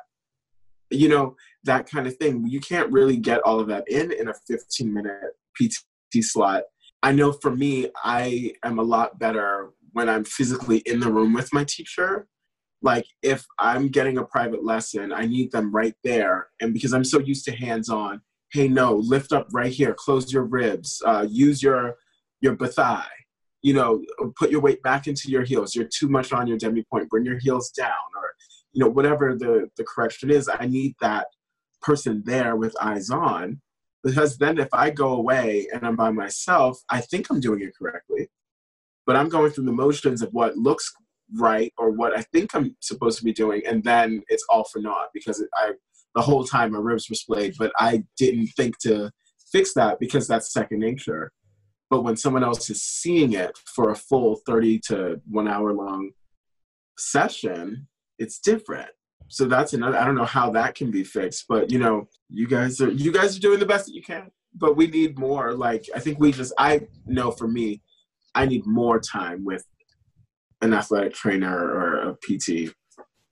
You 0.89 1.09
know 1.09 1.35
that 1.65 1.89
kind 1.89 2.07
of 2.07 2.17
thing. 2.17 2.47
You 2.47 2.59
can't 2.59 2.91
really 2.91 3.17
get 3.17 3.41
all 3.41 3.59
of 3.59 3.67
that 3.67 3.87
in 3.87 4.11
in 4.11 4.29
a 4.29 4.33
15 4.47 4.93
minute 4.93 5.33
pt 5.55 6.23
slot. 6.23 6.63
I 7.03 7.11
know 7.11 7.31
for 7.31 7.55
me 7.55 7.89
i 8.03 8.53
am 8.63 8.79
a 8.79 8.83
lot 8.83 9.19
better 9.19 9.71
when 9.91 10.09
i'm 10.09 10.23
physically 10.23 10.79
in 10.79 10.99
the 10.99 11.11
room 11.11 11.33
with 11.33 11.53
my 11.53 11.65
teacher. 11.65 12.27
Like 12.81 13.05
if 13.21 13.45
i'm 13.59 13.89
getting 13.89 14.17
a 14.17 14.23
private 14.23 14.63
lesson 14.63 15.11
i 15.11 15.25
need 15.25 15.51
them 15.51 15.75
right 15.75 15.95
there. 16.05 16.47
And 16.61 16.73
because 16.73 16.93
i'm 16.93 17.03
so 17.03 17.19
used 17.19 17.45
to 17.45 17.51
hands 17.51 17.89
on 17.89 18.21
hey 18.53 18.69
no 18.69 18.95
lift 18.95 19.33
up 19.33 19.45
right 19.51 19.73
here 19.73 19.93
close 19.93 20.31
your 20.31 20.43
ribs 20.43 21.01
uh, 21.05 21.27
use 21.29 21.61
your 21.61 21.97
your 22.41 22.55
thigh 22.55 23.07
you 23.61 23.73
know, 23.73 24.01
put 24.37 24.51
your 24.51 24.61
weight 24.61 24.81
back 24.83 25.07
into 25.07 25.29
your 25.29 25.43
heels. 25.43 25.75
You're 25.75 25.89
too 25.91 26.07
much 26.07 26.31
on 26.31 26.47
your 26.47 26.57
demi 26.57 26.85
pointe. 26.89 27.09
Bring 27.09 27.25
your 27.25 27.39
heels 27.39 27.69
down, 27.69 27.91
or 28.15 28.31
you 28.71 28.83
know, 28.83 28.89
whatever 28.89 29.35
the 29.35 29.69
the 29.77 29.83
correction 29.83 30.29
is. 30.31 30.49
I 30.49 30.67
need 30.67 30.95
that 31.01 31.27
person 31.81 32.23
there 32.25 32.55
with 32.55 32.75
eyes 32.81 33.09
on, 33.09 33.61
because 34.03 34.37
then 34.37 34.57
if 34.57 34.69
I 34.73 34.89
go 34.89 35.13
away 35.13 35.67
and 35.73 35.85
I'm 35.85 35.95
by 35.95 36.11
myself, 36.11 36.79
I 36.89 37.01
think 37.01 37.29
I'm 37.29 37.39
doing 37.39 37.61
it 37.61 37.73
correctly, 37.77 38.29
but 39.05 39.15
I'm 39.15 39.29
going 39.29 39.51
through 39.51 39.65
the 39.65 39.71
motions 39.71 40.21
of 40.21 40.29
what 40.31 40.55
looks 40.55 40.91
right 41.37 41.73
or 41.77 41.91
what 41.91 42.17
I 42.17 42.21
think 42.21 42.55
I'm 42.55 42.75
supposed 42.79 43.17
to 43.19 43.25
be 43.25 43.33
doing, 43.33 43.63
and 43.67 43.83
then 43.83 44.21
it's 44.29 44.45
all 44.49 44.65
for 44.65 44.79
naught 44.79 45.09
because 45.13 45.43
I 45.55 45.73
the 46.15 46.21
whole 46.21 46.45
time 46.45 46.71
my 46.71 46.79
ribs 46.79 47.09
were 47.09 47.15
splayed, 47.15 47.55
but 47.59 47.71
I 47.77 48.03
didn't 48.17 48.47
think 48.55 48.77
to 48.79 49.11
fix 49.51 49.73
that 49.73 49.99
because 49.99 50.27
that's 50.27 50.53
second 50.53 50.79
nature. 50.79 51.31
But 51.89 52.03
when 52.03 52.17
someone 52.17 52.43
else 52.43 52.69
is 52.69 52.83
seeing 52.83 53.33
it 53.33 53.57
for 53.65 53.91
a 53.91 53.95
full 53.95 54.41
30 54.45 54.79
to 54.87 55.21
one 55.29 55.47
hour 55.47 55.73
long 55.73 56.11
session, 56.97 57.87
it's 58.19 58.39
different. 58.39 58.89
So 59.29 59.45
that's 59.45 59.73
another 59.73 59.97
I 59.97 60.05
don't 60.05 60.15
know 60.15 60.25
how 60.25 60.51
that 60.51 60.75
can 60.75 60.91
be 60.91 61.03
fixed, 61.03 61.45
but 61.49 61.71
you 61.71 61.79
know, 61.79 62.07
you 62.29 62.47
guys 62.47 62.79
are 62.81 62.91
you 62.91 63.11
guys 63.11 63.35
are 63.35 63.41
doing 63.41 63.59
the 63.59 63.65
best 63.65 63.87
that 63.87 63.93
you 63.93 64.01
can. 64.01 64.31
But 64.53 64.75
we 64.75 64.87
need 64.87 65.19
more. 65.19 65.53
Like 65.53 65.85
I 65.93 65.99
think 65.99 66.19
we 66.19 66.31
just 66.31 66.53
I 66.57 66.87
know 67.05 67.31
for 67.31 67.47
me, 67.47 67.81
I 68.35 68.45
need 68.45 68.65
more 68.65 68.99
time 68.99 69.43
with 69.43 69.65
an 70.61 70.73
athletic 70.73 71.13
trainer 71.13 71.55
or 71.55 72.09
a 72.09 72.15
PT 72.15 72.73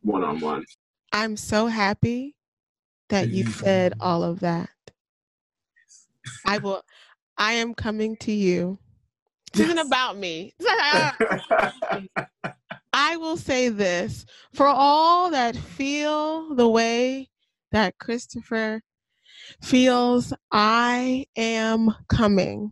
one 0.02 0.24
on 0.24 0.40
one. 0.40 0.66
I'm 1.12 1.38
so 1.38 1.68
happy 1.68 2.36
that 3.10 3.30
you 3.30 3.46
mm-hmm. 3.46 3.64
said 3.64 3.94
all 4.00 4.24
of 4.24 4.42
that. 4.42 4.70
I 6.46 6.58
will 6.58 6.82
I 7.38 7.54
am 7.54 7.74
coming 7.74 8.16
to 8.18 8.32
you. 8.32 8.80
This 9.54 9.68
isn't 9.68 9.80
about 9.80 10.18
me. 10.18 10.54
I 12.94 13.18
will 13.18 13.38
say 13.38 13.70
this 13.70 14.26
for 14.54 14.68
all 14.68 15.30
that 15.32 15.56
feel 15.56 16.56
the 16.56 16.68
way 16.68 17.30
that 17.72 17.98
Christopher 18.00 18.82
feels, 19.62 20.34
I 20.52 21.26
am 21.36 21.94
coming. 22.08 22.72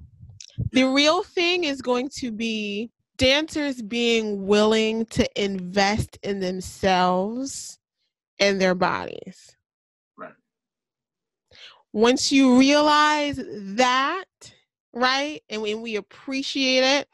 The 0.72 0.84
real 0.84 1.24
thing 1.24 1.66
is 1.66 1.82
going 1.82 2.10
to 2.20 2.32
be 2.32 2.92
dancers 3.18 3.82
being 3.82 4.48
willing 4.48 5.06
to 5.08 5.28
invest 5.42 6.18
in 6.24 6.40
themselves 6.40 7.80
and 8.40 8.60
their 8.60 8.76
bodies. 8.76 9.56
Once 11.94 12.32
you 12.32 12.58
realize 12.58 13.40
that, 13.40 14.26
right? 14.94 15.42
And 15.50 15.62
when 15.62 15.82
we 15.82 15.96
appreciate 15.96 16.84
it, 16.84 17.08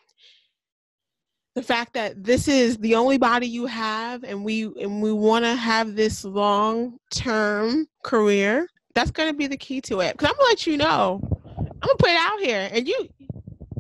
the 1.56 1.62
fact 1.66 1.94
that 1.94 2.24
this 2.24 2.48
is 2.48 2.78
the 2.78 2.96
only 2.96 3.18
body 3.18 3.46
you 3.46 3.66
have 3.66 4.24
and 4.24 4.46
we 4.46 4.64
and 4.64 5.02
we 5.02 5.12
want 5.12 5.44
to 5.44 5.56
have 5.56 5.96
this 5.96 6.24
long 6.24 6.98
term 7.12 7.86
career 8.04 8.66
that's 8.96 9.12
going 9.12 9.30
to 9.30 9.36
be 9.36 9.48
the 9.48 9.58
key 9.58 9.82
to 9.82 10.00
it. 10.00 10.14
Because 10.14 10.30
i'm 10.30 10.38
going 10.38 10.46
to 10.46 10.52
let 10.52 10.68
you 10.68 10.78
know 10.78 11.20
i'm 11.58 11.66
going 11.66 11.80
to 11.82 11.96
put 11.98 12.10
it 12.12 12.18
out 12.18 12.40
here 12.40 12.70
and 12.72 12.88
you 12.88 13.10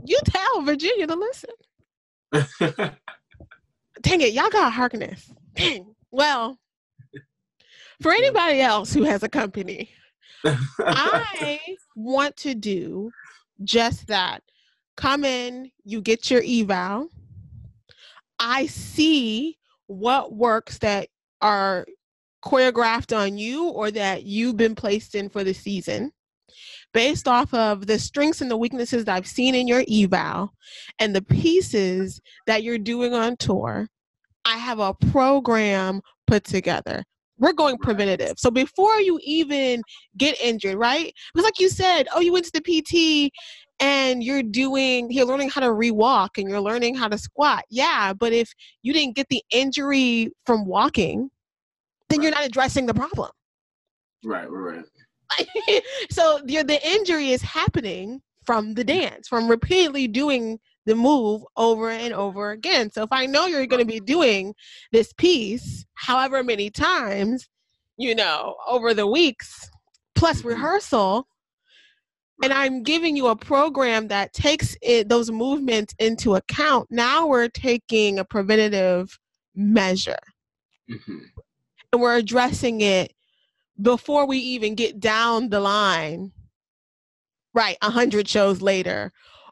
you 0.03 0.19
tell 0.25 0.61
virginia 0.63 1.07
to 1.07 1.15
listen. 1.15 1.49
Dang 4.01 4.21
it 4.21 4.33
y'all 4.33 4.49
got 4.49 4.73
harkness 4.73 5.31
dang. 5.55 5.95
Well 6.11 6.59
for 8.01 8.11
anybody 8.11 8.59
else 8.59 8.93
who 8.93 9.03
has 9.03 9.23
a 9.23 9.29
company 9.29 9.89
i 10.79 11.59
want 11.95 12.35
to 12.37 12.55
do 12.55 13.11
just 13.63 14.07
that. 14.07 14.41
Come 14.97 15.23
in, 15.25 15.71
you 15.85 16.01
get 16.01 16.29
your 16.31 16.41
eval. 16.45 17.09
I 18.39 18.67
see 18.67 19.57
what 19.87 20.33
works 20.33 20.77
that 20.79 21.09
are 21.41 21.85
choreographed 22.43 23.17
on 23.17 23.37
you 23.37 23.67
or 23.69 23.91
that 23.91 24.23
you've 24.23 24.57
been 24.57 24.75
placed 24.75 25.15
in 25.15 25.29
for 25.29 25.43
the 25.43 25.53
season. 25.53 26.11
based 26.93 27.27
off 27.27 27.53
of 27.53 27.85
the 27.87 27.99
strengths 27.99 28.41
and 28.41 28.49
the 28.49 28.57
weaknesses 28.57 29.05
that 29.05 29.15
I've 29.15 29.27
seen 29.27 29.55
in 29.55 29.67
your 29.67 29.83
eval 29.89 30.53
and 30.99 31.15
the 31.15 31.21
pieces 31.21 32.19
that 32.47 32.63
you're 32.63 32.77
doing 32.79 33.13
on 33.13 33.37
tour. 33.37 33.87
I 34.45 34.57
have 34.57 34.79
a 34.79 34.95
program 35.11 36.01
put 36.27 36.43
together. 36.43 37.03
We're 37.39 37.53
going 37.53 37.77
preventative. 37.77 38.33
So 38.37 38.51
before 38.51 38.99
you 38.99 39.19
even 39.23 39.81
get 40.17 40.39
injured, 40.41 40.75
right? 40.75 41.13
Because 41.33 41.45
like 41.45 41.59
you 41.59 41.69
said, 41.69 42.07
oh, 42.13 42.19
you 42.19 42.33
went 42.33 42.45
to 42.45 42.51
the 42.53 42.61
PT 42.61 43.31
and 43.79 44.23
you're 44.23 44.43
doing 44.43 45.09
you're 45.09 45.25
learning 45.25 45.49
how 45.49 45.61
to 45.61 45.67
rewalk 45.67 46.37
and 46.37 46.49
you're 46.49 46.61
learning 46.61 46.95
how 46.95 47.07
to 47.07 47.17
squat. 47.17 47.63
Yeah, 47.69 48.13
but 48.13 48.33
if 48.33 48.51
you 48.83 48.93
didn't 48.93 49.15
get 49.15 49.27
the 49.29 49.41
injury 49.51 50.31
from 50.45 50.65
walking, 50.65 51.29
then 52.09 52.21
you're 52.21 52.31
not 52.31 52.45
addressing 52.45 52.85
the 52.85 52.93
problem. 52.93 53.31
Right, 54.23 54.49
right, 54.49 54.83
right. 54.83 55.83
so 56.11 56.41
the, 56.43 56.63
the 56.63 56.79
injury 56.87 57.29
is 57.29 57.41
happening 57.41 58.21
from 58.45 58.73
the 58.73 58.83
mm. 58.83 58.87
dance, 58.87 59.27
from 59.27 59.47
repeatedly 59.47 60.07
doing 60.07 60.59
the 60.89 60.95
move 60.95 61.43
over 61.55 61.91
and 61.91 62.15
over 62.15 62.49
again. 62.49 62.91
So 62.91 63.03
if 63.03 63.09
I 63.11 63.27
know 63.27 63.45
you're 63.45 63.67
going 63.67 63.85
to 63.85 63.85
be 63.85 63.99
doing 63.99 64.55
this 64.91 65.13
piece 65.13 65.85
however 65.93 66.43
many 66.43 66.71
times, 66.71 67.47
you 67.97 68.15
know, 68.15 68.55
over 68.67 68.95
the 68.95 69.05
weeks 69.05 69.69
plus 70.15 70.39
mm-hmm. 70.39 70.49
rehearsal, 70.49 71.27
and 72.41 72.51
I'm 72.51 72.81
giving 72.81 73.15
you 73.15 73.27
a 73.27 73.35
program 73.35 74.07
that 74.07 74.33
takes 74.33 74.75
it, 74.81 75.09
those 75.09 75.29
movements 75.29 75.93
into 75.99 76.33
account. 76.33 76.87
Now 76.89 77.27
we're 77.27 77.49
taking 77.49 78.17
a 78.17 78.25
preventative 78.25 79.19
measure. 79.53 80.17
Mm-hmm. 80.89 81.17
And 81.93 82.01
we're 82.01 82.15
addressing 82.15 82.81
it 82.81 83.13
before 83.79 84.25
we 84.25 84.39
even 84.39 84.73
get 84.73 84.99
down 84.99 85.49
the 85.49 85.59
line. 85.59 86.31
Right, 87.53 87.77
a 87.81 87.91
hundred 87.91 88.27
shows 88.27 88.61
later, 88.61 89.11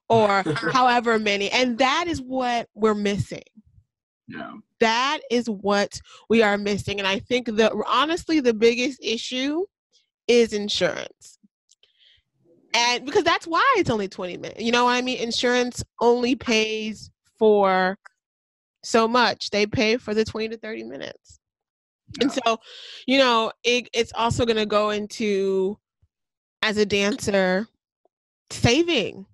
or 0.10 0.44
however 0.72 1.20
many. 1.20 1.50
And 1.52 1.78
that 1.78 2.06
is 2.08 2.22
what 2.22 2.70
we're 2.74 2.96
missing. 2.96 3.44
Yeah. 4.28 4.54
That 4.80 5.20
is 5.32 5.50
what 5.50 6.00
we 6.30 6.44
are 6.44 6.58
missing. 6.58 7.00
And 7.00 7.08
I 7.08 7.20
think 7.20 7.48
that 7.56 7.74
honestly 7.88 8.40
the 8.40 8.54
biggest 8.54 9.00
issue 9.02 9.66
is 10.28 10.54
insurance. 10.54 11.40
And 12.74 13.06
because 13.06 13.24
that's 13.24 13.48
why 13.48 13.76
it's 13.78 13.90
only 13.90 14.08
20 14.08 14.38
minutes. 14.38 14.62
You 14.62 14.72
know 14.72 14.86
what 14.86 14.92
I 14.92 15.02
mean? 15.02 15.18
Insurance 15.18 15.84
only 16.02 16.36
pays 16.36 17.10
for 17.40 17.98
so 18.84 19.08
much. 19.08 19.50
They 19.50 19.66
pay 19.66 19.98
for 19.98 20.14
the 20.14 20.26
20 20.26 20.50
to 20.50 20.58
30 20.58 20.84
minutes. 20.84 21.40
Yeah. 22.20 22.24
And 22.24 22.32
so, 22.32 22.58
you 23.08 23.18
know, 23.18 23.52
it, 23.64 23.90
it's 23.94 24.14
also 24.14 24.46
going 24.46 24.58
to 24.58 24.66
go 24.66 24.92
into 24.92 25.78
as 26.62 26.78
a 26.78 26.86
dancer 26.86 27.68
saving 28.50 29.26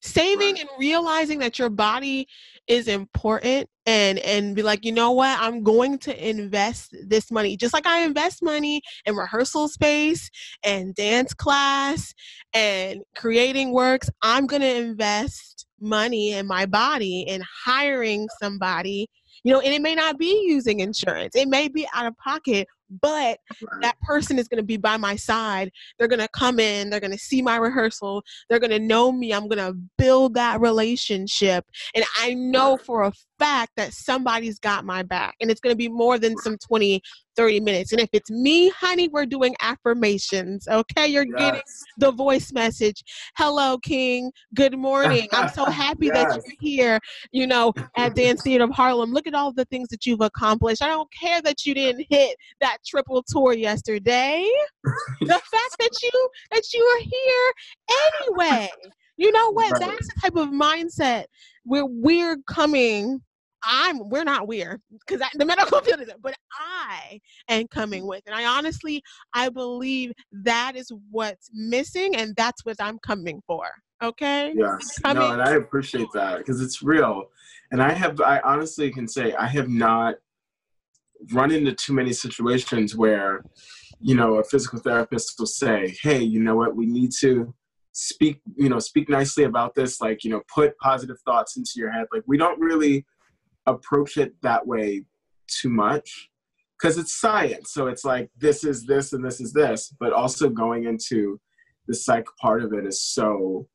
saving 0.00 0.54
right. 0.54 0.60
and 0.60 0.70
realizing 0.78 1.38
that 1.40 1.58
your 1.58 1.70
body 1.70 2.26
is 2.66 2.88
important 2.88 3.68
and 3.86 4.18
and 4.20 4.54
be 4.54 4.62
like 4.62 4.84
you 4.84 4.92
know 4.92 5.12
what? 5.12 5.38
I'm 5.40 5.62
going 5.62 5.98
to 5.98 6.28
invest 6.28 6.94
this 7.06 7.30
money 7.30 7.56
just 7.56 7.72
like 7.72 7.86
i 7.86 8.02
invest 8.02 8.42
money 8.42 8.82
in 9.06 9.16
rehearsal 9.16 9.68
space 9.68 10.30
and 10.62 10.94
dance 10.94 11.32
class 11.32 12.12
and 12.52 13.00
creating 13.16 13.72
works 13.72 14.10
i'm 14.22 14.46
going 14.46 14.62
to 14.62 14.76
invest 14.76 15.58
money 15.80 16.32
in 16.32 16.46
my 16.46 16.66
body 16.66 17.26
and 17.28 17.42
hiring 17.64 18.28
somebody. 18.40 19.08
You 19.44 19.52
know 19.52 19.60
and 19.60 19.72
it 19.72 19.80
may 19.80 19.94
not 19.94 20.18
be 20.18 20.44
using 20.46 20.80
insurance. 20.80 21.36
It 21.36 21.48
may 21.48 21.68
be 21.68 21.86
out 21.94 22.06
of 22.06 22.16
pocket 22.18 22.66
but 22.90 23.38
that 23.80 24.00
person 24.00 24.38
is 24.38 24.48
going 24.48 24.58
to 24.58 24.66
be 24.66 24.76
by 24.76 24.96
my 24.96 25.16
side. 25.16 25.70
They're 25.98 26.08
going 26.08 26.20
to 26.20 26.28
come 26.28 26.58
in, 26.58 26.90
they're 26.90 27.00
going 27.00 27.12
to 27.12 27.18
see 27.18 27.42
my 27.42 27.56
rehearsal, 27.56 28.22
they're 28.48 28.58
going 28.58 28.70
to 28.70 28.78
know 28.78 29.12
me. 29.12 29.32
I'm 29.32 29.48
going 29.48 29.58
to 29.58 29.78
build 29.96 30.34
that 30.34 30.60
relationship. 30.60 31.64
And 31.94 32.04
I 32.18 32.34
know 32.34 32.76
for 32.76 33.02
a 33.02 33.12
fact 33.38 33.72
that 33.76 33.92
somebody's 33.92 34.58
got 34.58 34.84
my 34.84 35.02
back. 35.02 35.36
And 35.40 35.50
it's 35.50 35.60
going 35.60 35.72
to 35.72 35.76
be 35.76 35.88
more 35.88 36.18
than 36.18 36.36
some 36.38 36.58
20, 36.58 37.02
30 37.38 37.60
minutes. 37.60 37.92
And 37.92 38.00
if 38.00 38.08
it's 38.12 38.30
me, 38.32 38.68
honey, 38.70 39.06
we're 39.06 39.24
doing 39.24 39.54
affirmations. 39.60 40.66
Okay. 40.66 41.06
You're 41.06 41.24
yes. 41.24 41.38
getting 41.38 41.62
the 41.98 42.10
voice 42.10 42.52
message. 42.52 43.04
Hello, 43.36 43.78
King. 43.78 44.32
Good 44.56 44.76
morning. 44.76 45.28
I'm 45.32 45.48
so 45.48 45.64
happy 45.70 46.06
yes. 46.06 46.34
that 46.34 46.42
you're 46.44 46.56
here, 46.58 47.00
you 47.30 47.46
know, 47.46 47.72
at 47.96 48.16
Dance 48.16 48.42
Theatre 48.42 48.64
of 48.64 48.70
Harlem. 48.70 49.12
Look 49.12 49.28
at 49.28 49.34
all 49.34 49.52
the 49.52 49.66
things 49.66 49.86
that 49.90 50.04
you've 50.04 50.20
accomplished. 50.20 50.82
I 50.82 50.88
don't 50.88 51.08
care 51.12 51.40
that 51.42 51.64
you 51.64 51.74
didn't 51.74 52.06
hit 52.10 52.36
that 52.60 52.78
triple 52.84 53.24
tour 53.28 53.52
yesterday. 53.52 54.44
the 55.20 55.26
fact 55.28 55.76
that 55.78 55.90
you 56.02 56.28
that 56.50 56.64
you 56.74 56.82
are 56.82 57.04
here 57.04 57.52
anyway. 58.20 58.68
You 59.16 59.30
know 59.30 59.52
what? 59.52 59.72
Right. 59.72 59.80
That's 59.80 60.08
the 60.08 60.20
type 60.22 60.36
of 60.36 60.48
mindset 60.48 61.26
where 61.64 61.86
we're 61.86 62.38
coming 62.48 63.20
I'm 63.64 64.08
we're 64.08 64.24
not 64.24 64.46
weird 64.46 64.80
because 65.06 65.26
the 65.34 65.44
medical 65.44 65.80
field 65.82 66.00
isn't, 66.00 66.22
but 66.22 66.34
I 66.58 67.20
am 67.48 67.66
coming 67.68 68.00
mm-hmm. 68.00 68.08
with, 68.08 68.22
and 68.26 68.34
I 68.34 68.44
honestly 68.44 69.02
I 69.34 69.48
believe 69.48 70.12
that 70.32 70.76
is 70.76 70.90
what's 71.10 71.50
missing, 71.52 72.16
and 72.16 72.34
that's 72.36 72.64
what 72.64 72.76
I'm 72.80 72.98
coming 73.00 73.42
for. 73.46 73.66
Okay. 74.02 74.54
Yes. 74.56 75.00
No, 75.04 75.32
and 75.32 75.42
I 75.42 75.54
appreciate 75.54 76.08
that 76.14 76.38
because 76.38 76.60
it's 76.60 76.82
real, 76.82 77.24
and 77.72 77.82
I 77.82 77.92
have 77.92 78.20
I 78.20 78.40
honestly 78.44 78.90
can 78.92 79.08
say 79.08 79.34
I 79.34 79.46
have 79.46 79.68
not 79.68 80.16
run 81.32 81.50
into 81.50 81.72
too 81.72 81.92
many 81.92 82.12
situations 82.12 82.94
where 82.94 83.42
you 84.00 84.14
know 84.14 84.36
a 84.36 84.44
physical 84.44 84.78
therapist 84.78 85.34
will 85.38 85.46
say, 85.46 85.96
"Hey, 86.02 86.22
you 86.22 86.40
know 86.40 86.56
what? 86.56 86.76
We 86.76 86.86
need 86.86 87.10
to." 87.20 87.54
speak 87.92 88.40
you 88.54 88.68
know 88.68 88.78
speak 88.78 89.08
nicely 89.08 89.42
about 89.42 89.74
this 89.74 90.00
like 90.00 90.22
you 90.22 90.30
know 90.30 90.40
put 90.54 90.78
positive 90.78 91.16
thoughts 91.24 91.56
into 91.56 91.72
your 91.74 91.90
head 91.90 92.06
like 92.12 92.22
we 92.28 92.36
don't 92.36 92.60
really 92.60 93.04
approach 93.70 94.16
it 94.16 94.34
that 94.42 94.66
way 94.66 95.04
too 95.46 95.68
much 95.68 96.30
because 96.78 96.98
it's 96.98 97.20
science. 97.20 97.72
So 97.72 97.86
it's 97.86 98.04
like 98.04 98.30
this 98.36 98.64
is 98.64 98.86
this 98.86 99.12
and 99.12 99.24
this 99.24 99.40
is 99.40 99.52
this, 99.52 99.94
but 99.98 100.12
also 100.12 100.48
going 100.48 100.84
into 100.84 101.40
the 101.86 101.94
psych 101.94 102.26
part 102.40 102.62
of 102.62 102.72
it 102.72 102.86
is 102.86 103.02
so, 103.02 103.66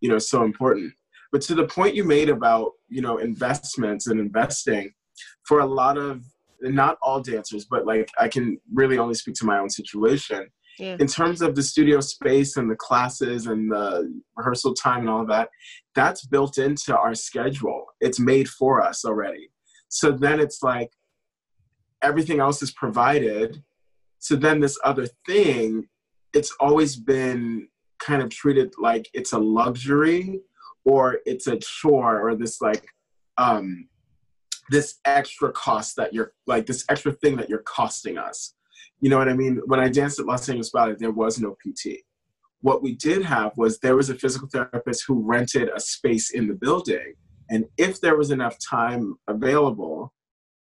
you 0.00 0.08
know, 0.08 0.18
so 0.18 0.44
important. 0.44 0.92
But 1.30 1.42
to 1.42 1.54
the 1.54 1.66
point 1.66 1.94
you 1.94 2.04
made 2.04 2.30
about, 2.30 2.72
you 2.88 3.02
know, 3.02 3.18
investments 3.18 4.06
and 4.06 4.18
investing, 4.18 4.92
for 5.44 5.60
a 5.60 5.66
lot 5.66 5.98
of 5.98 6.24
not 6.60 6.98
all 7.02 7.20
dancers, 7.20 7.64
but 7.64 7.86
like 7.86 8.10
I 8.18 8.28
can 8.28 8.58
really 8.72 8.98
only 8.98 9.14
speak 9.14 9.34
to 9.36 9.46
my 9.46 9.58
own 9.58 9.70
situation. 9.70 10.48
Yeah. 10.78 10.96
In 11.00 11.06
terms 11.06 11.42
of 11.42 11.54
the 11.54 11.62
studio 11.62 12.00
space 12.00 12.56
and 12.56 12.70
the 12.70 12.76
classes 12.76 13.46
and 13.46 13.70
the 13.70 14.12
rehearsal 14.36 14.74
time 14.74 15.00
and 15.00 15.08
all 15.08 15.22
of 15.22 15.28
that, 15.28 15.50
that's 15.94 16.26
built 16.26 16.58
into 16.58 16.96
our 16.96 17.14
schedule. 17.14 17.86
It's 18.00 18.20
made 18.20 18.48
for 18.48 18.82
us 18.82 19.04
already. 19.04 19.50
So 19.88 20.12
then 20.12 20.38
it's 20.38 20.62
like 20.62 20.92
everything 22.02 22.40
else 22.40 22.62
is 22.62 22.70
provided. 22.70 23.62
So 24.20 24.36
then 24.36 24.60
this 24.60 24.78
other 24.84 25.08
thing, 25.26 25.88
it's 26.32 26.54
always 26.60 26.96
been 26.96 27.68
kind 27.98 28.22
of 28.22 28.30
treated 28.30 28.72
like 28.78 29.08
it's 29.12 29.32
a 29.32 29.38
luxury 29.38 30.40
or 30.84 31.18
it's 31.26 31.46
a 31.46 31.56
chore 31.56 32.20
or 32.26 32.36
this 32.36 32.60
like 32.60 32.86
um 33.36 33.88
this 34.70 34.96
extra 35.04 35.50
cost 35.52 35.96
that 35.96 36.12
you're 36.12 36.32
like 36.46 36.66
this 36.66 36.84
extra 36.88 37.12
thing 37.12 37.36
that 37.36 37.48
you're 37.48 37.62
costing 37.62 38.16
us 38.18 38.54
you 39.00 39.10
know 39.10 39.18
what 39.18 39.28
I 39.28 39.34
mean? 39.34 39.60
When 39.66 39.80
I 39.80 39.88
danced 39.88 40.18
at 40.18 40.26
Los 40.26 40.48
Angeles 40.48 40.70
Ballet, 40.70 40.96
there 40.98 41.12
was 41.12 41.38
no 41.38 41.56
PT. 41.62 41.98
What 42.60 42.82
we 42.82 42.94
did 42.96 43.22
have 43.24 43.52
was 43.56 43.78
there 43.78 43.96
was 43.96 44.10
a 44.10 44.14
physical 44.14 44.48
therapist 44.48 45.04
who 45.06 45.22
rented 45.24 45.68
a 45.74 45.80
space 45.80 46.30
in 46.30 46.48
the 46.48 46.54
building. 46.54 47.14
And 47.50 47.66
if 47.76 48.00
there 48.00 48.16
was 48.16 48.30
enough 48.30 48.56
time 48.58 49.14
available, 49.28 50.12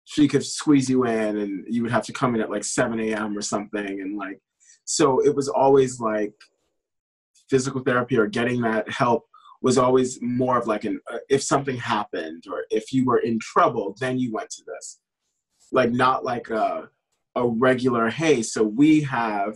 she 0.05 0.29
could 0.29 0.45
squeeze 0.45 0.89
you 0.89 1.05
in 1.05 1.39
and 1.39 1.65
you 1.69 1.83
would 1.83 1.91
have 1.91 2.05
to 2.07 2.13
come 2.13 2.35
in 2.35 2.41
at 2.41 2.51
like 2.51 2.65
7 2.65 3.01
a.m. 3.01 3.37
or 3.37 3.43
something. 3.43 4.01
And 4.01 4.17
like, 4.17 4.41
so 4.85 5.21
it 5.25 5.35
was 5.35 5.49
always 5.49 5.99
like 5.99 6.35
physical 7.49 7.81
therapy 7.81 8.19
or 8.19 8.27
getting 8.27 8.61
that 8.61 8.89
help 8.91 9.27
was 9.63 9.79
always 9.79 10.19
more 10.21 10.59
of 10.59 10.67
like 10.67 10.85
an 10.85 11.01
uh, 11.13 11.19
if 11.29 11.43
something 11.43 11.77
happened 11.77 12.45
or 12.49 12.65
if 12.71 12.93
you 12.93 13.05
were 13.05 13.19
in 13.19 13.39
trouble, 13.41 13.97
then 14.01 14.19
you 14.19 14.33
went 14.33 14.51
to 14.51 14.63
this. 14.67 15.01
Like, 15.73 15.91
not 15.91 16.25
like 16.25 16.51
a, 16.51 16.89
a 17.37 17.47
regular 17.47 18.11
hey 18.11 18.43
so 18.43 18.63
we 18.65 19.03
have 19.03 19.55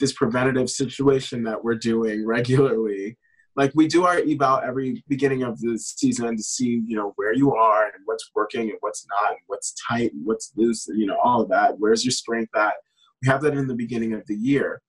this 0.00 0.12
preventative 0.14 0.68
situation 0.68 1.44
that 1.44 1.62
we're 1.62 1.76
doing 1.76 2.26
regularly. 2.26 3.16
Like 3.54 3.72
we 3.74 3.86
do 3.86 4.06
our 4.06 4.18
eval 4.18 4.62
every 4.64 5.04
beginning 5.06 5.42
of 5.42 5.60
the 5.60 5.78
season 5.78 6.36
to 6.36 6.42
see 6.42 6.82
you 6.86 6.96
know 6.96 7.12
where 7.16 7.34
you 7.34 7.54
are 7.54 7.84
and 7.84 8.02
what's 8.06 8.30
working 8.34 8.70
and 8.70 8.78
what's 8.80 9.06
not 9.06 9.32
and 9.32 9.40
what's 9.48 9.74
tight 9.88 10.12
and 10.12 10.24
what's 10.24 10.52
loose 10.56 10.88
and 10.88 10.98
you 10.98 11.06
know 11.06 11.18
all 11.22 11.42
of 11.42 11.50
that. 11.50 11.78
Where's 11.78 12.04
your 12.04 12.12
strength 12.12 12.56
at? 12.56 12.74
We 13.22 13.28
have 13.28 13.42
that 13.42 13.54
in 13.54 13.66
the 13.66 13.74
beginning 13.74 14.14
of 14.14 14.26
the 14.26 14.34
year. 14.34 14.80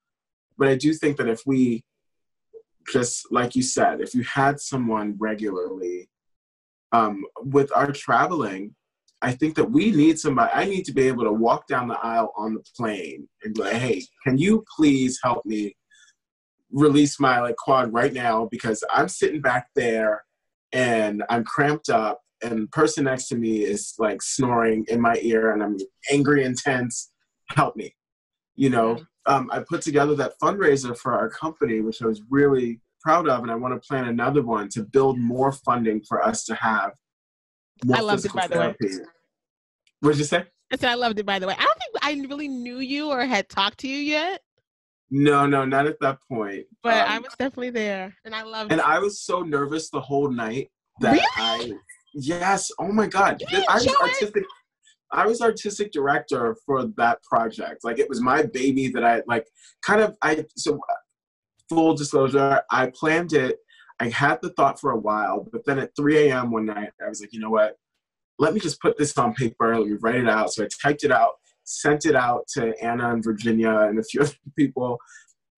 But 0.58 0.70
i 0.70 0.76
do 0.76 0.94
think 0.94 1.18
that 1.18 1.28
if 1.28 1.42
we 1.46 1.84
just 2.92 3.32
like 3.32 3.56
you 3.56 3.64
said 3.64 4.00
if 4.00 4.14
you 4.16 4.24
had 4.24 4.60
someone 4.60 5.16
regularly 5.20 6.10
um, 6.92 7.24
with 7.44 7.72
our 7.76 7.92
traveling 7.92 8.76
I 9.22 9.32
think 9.34 9.56
that 9.56 9.70
we 9.70 9.92
need 9.92 10.20
somebody. 10.20 10.52
I 10.54 10.66
need 10.66 10.84
to 10.86 10.94
be 10.94 11.08
able 11.08 11.24
to 11.26 11.32
walk 11.32 11.68
down 11.68 11.88
the 11.88 12.00
aisle 12.00 12.34
on 12.36 12.56
the 12.56 12.64
plane 12.76 13.28
and 13.44 13.54
be 13.54 13.62
like, 13.62 13.74
"Hey, 13.74 14.06
can 14.24 14.38
you 14.38 14.64
please 14.76 15.20
help 15.24 15.46
me 15.46 15.76
release 16.72 17.20
my 17.20 17.40
like 17.42 17.56
quad 17.58 17.94
right 17.94 18.14
now 18.14 18.48
because 18.50 18.84
I'm 18.92 19.10
sitting 19.10 19.42
back 19.42 19.68
there 19.76 20.24
and 20.72 21.24
I'm 21.30 21.44
cramped 21.44 21.90
up 21.90 22.22
and 22.42 22.64
the 22.64 22.68
person 22.68 23.06
next 23.06 23.28
to 23.28 23.36
me 23.36 23.64
is 23.64 23.94
like 24.00 24.22
snoring 24.22 24.86
in 24.88 25.00
my 25.02 25.18
ear 25.22 25.52
and 25.52 25.62
I'm 25.62 25.78
angry 26.12 26.44
and 26.44 26.58
tense. 26.58 27.12
Help 27.50 27.76
me. 27.76 27.94
You 28.56 28.70
know, 28.70 29.00
um, 29.26 29.50
I 29.52 29.64
put 29.68 29.82
together 29.82 30.16
that 30.16 30.34
fundraiser 30.42 30.98
for 30.98 31.14
our 31.14 31.30
company, 31.30 31.82
which 31.82 32.02
I 32.02 32.08
was 32.08 32.22
really 32.30 32.80
proud 33.02 33.28
of, 33.28 33.42
and 33.42 33.52
I 33.52 33.56
want 33.56 33.74
to 33.74 33.88
plan 33.88 34.08
another 34.08 34.42
one 34.42 34.70
to 34.70 34.84
build 34.84 35.20
more 35.20 35.52
funding 35.52 36.02
for 36.08 36.24
us 36.24 36.44
to 36.46 36.56
have 36.56 36.92
I 37.94 38.02
loved 38.02 38.26
it, 38.26 38.34
by 38.34 38.48
therapy. 38.48 38.88
the 38.88 39.00
way. 39.00 39.06
What 40.02 40.10
did 40.12 40.20
you 40.20 40.26
say? 40.26 40.46
I 40.72 40.78
said 40.78 40.90
I 40.90 40.96
loved 40.96 41.20
it. 41.20 41.26
By 41.26 41.40
the 41.40 41.48
way, 41.48 41.56
I 41.58 41.64
don't 41.64 41.78
think 41.80 41.96
I 42.02 42.28
really 42.30 42.48
knew 42.48 42.80
you 42.80 43.10
or 43.10 43.26
had 43.26 43.50
talked 43.50 43.80
to 43.80 43.88
you 43.88 43.98
yet, 43.98 44.42
No, 45.10 45.46
no, 45.46 45.66
not 45.66 45.86
at 45.88 46.00
that 46.02 46.20
point. 46.32 46.66
but 46.84 46.94
Um, 46.94 47.10
I 47.10 47.20
was 47.20 47.34
definitely 47.38 47.72
there, 47.72 48.16
and 48.26 48.34
I 48.36 48.44
loved 48.44 48.72
it. 48.72 48.74
and 48.74 48.82
it. 48.82 48.88
I 48.88 49.00
was 49.00 49.22
so 49.22 49.42
nervous 49.42 49.90
the 49.90 50.00
whole 50.02 50.30
night 50.32 50.70
that 51.02 51.14
Really? 51.14 51.26
I 51.38 51.72
yes, 52.14 52.72
oh 52.80 52.92
my 52.92 53.08
god, 53.08 53.42
I 53.70 53.76
was 53.76 53.86
it? 53.86 53.96
artistic. 54.02 54.44
I 55.14 55.26
was 55.28 55.42
artistic 55.42 55.92
director 55.92 56.56
for 56.66 56.86
that 56.96 57.22
project. 57.24 57.84
Like 57.84 58.00
it 58.00 58.08
was 58.08 58.22
my 58.22 58.44
baby 58.44 58.88
that 58.90 59.04
I 59.04 59.22
like. 59.28 59.46
Kind 59.86 60.00
of, 60.02 60.16
I 60.22 60.46
so 60.56 60.80
full 61.70 61.96
disclosure, 61.96 62.62
I 62.72 62.92
planned 62.96 63.34
it. 63.34 63.58
I 64.02 64.10
had 64.10 64.40
the 64.42 64.50
thought 64.50 64.80
for 64.80 64.92
a 64.92 64.98
while, 64.98 65.48
but 65.52 65.64
then 65.64 65.78
at 65.78 65.96
3 65.96 66.30
a.m. 66.30 66.50
one 66.50 66.66
night, 66.66 66.90
I 67.06 67.08
was 67.08 67.22
like, 67.22 67.32
you 67.34 67.40
know 67.40 67.52
what? 67.52 67.76
Let 68.40 68.56
me 68.56 68.60
just 68.60 68.82
put 68.82 68.98
this 68.98 69.16
on 69.16 69.36
paper. 69.36 69.78
Let 69.78 69.88
me 69.88 69.96
write 70.02 70.16
it 70.16 70.28
out. 70.28 70.52
So 70.52 70.64
I 70.64 70.68
typed 70.82 71.04
it 71.04 71.12
out, 71.12 71.34
sent 71.66 72.08
it 72.08 72.16
out 72.16 72.48
to 72.56 72.74
Anna 72.84 73.14
and 73.14 73.24
Virginia 73.24 73.70
and 73.70 74.00
a 74.00 74.04
few 74.04 74.22
other 74.24 74.34
people. 74.58 74.98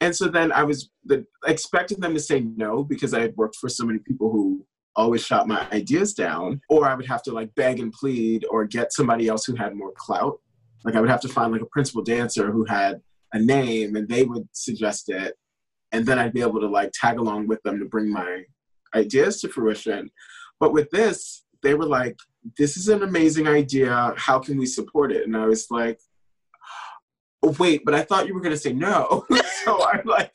And 0.02 0.14
so 0.14 0.28
then 0.28 0.52
I 0.52 0.64
was 0.64 0.90
the, 1.06 1.26
expecting 1.48 2.02
them 2.02 2.14
to 2.15 2.20
say 2.20 2.41
no 2.41 2.84
because 2.84 3.14
I 3.14 3.22
had 3.22 3.34
worked 3.38 3.56
for 3.56 3.70
so 3.70 3.86
many 3.86 3.99
people 3.99 4.30
who 4.30 4.65
always 4.98 5.24
shot 5.24 5.48
my 5.48 5.65
ideas 5.72 6.14
down, 6.14 6.60
or 6.68 6.86
I 6.86 6.95
would 6.95 7.07
have 7.07 7.24
to 7.24 7.32
like 7.32 7.56
beg 7.56 7.80
and 7.80 7.94
plead 7.94 8.45
or 8.52 8.65
get 8.65 8.91
somebody 8.91 9.30
else 9.30 9.45
who 9.45 9.56
had 9.56 9.74
more 9.74 9.94
clout. 9.95 10.38
Like 10.84 10.95
I 10.95 10.99
would 10.99 11.10
have 11.10 11.22
to 11.22 11.30
find 11.30 11.53
like 11.53 11.61
a 11.61 11.68
principal 11.68 12.03
dancer 12.03 12.52
who 12.52 12.65
had 12.65 12.99
a 13.32 13.40
name 13.40 13.95
and 13.95 14.10
they 14.10 14.26
would 14.26 14.49
suggest 14.52 15.07
it. 15.07 15.36
And 15.94 16.06
then 16.06 16.20
I'd 16.20 16.34
be 16.34 16.41
able 16.41 16.60
to 16.60 16.68
like 16.68 16.91
tag 16.94 17.18
along 17.18 17.48
with 17.48 17.61
them 17.64 17.80
to 17.80 17.86
bring 17.86 18.11
my 18.11 18.44
ideas 18.95 19.40
to 19.41 19.48
fruition. 19.48 20.10
But 20.60 20.74
with 20.74 20.90
this, 20.91 21.44
they 21.61 21.76
were 21.76 21.86
like, 21.86 22.18
this 22.57 22.76
is 22.78 22.90
an 22.90 23.03
amazing 23.03 23.48
idea. 23.48 24.14
How 24.18 24.40
can 24.40 24.57
we 24.57 24.65
support 24.65 25.11
it? 25.11 25.26
And 25.26 25.38
I 25.38 25.45
was 25.45 25.68
like, 25.72 25.99
oh, 27.41 27.56
wait, 27.60 27.84
but 27.86 27.94
I 27.94 28.02
thought 28.02 28.28
you 28.28 28.34
were 28.34 28.41
going 28.41 28.56
to 28.56 28.61
say 28.61 28.74
no. 28.74 29.26
so 29.64 29.88
I'm 29.88 30.06
like, 30.06 30.32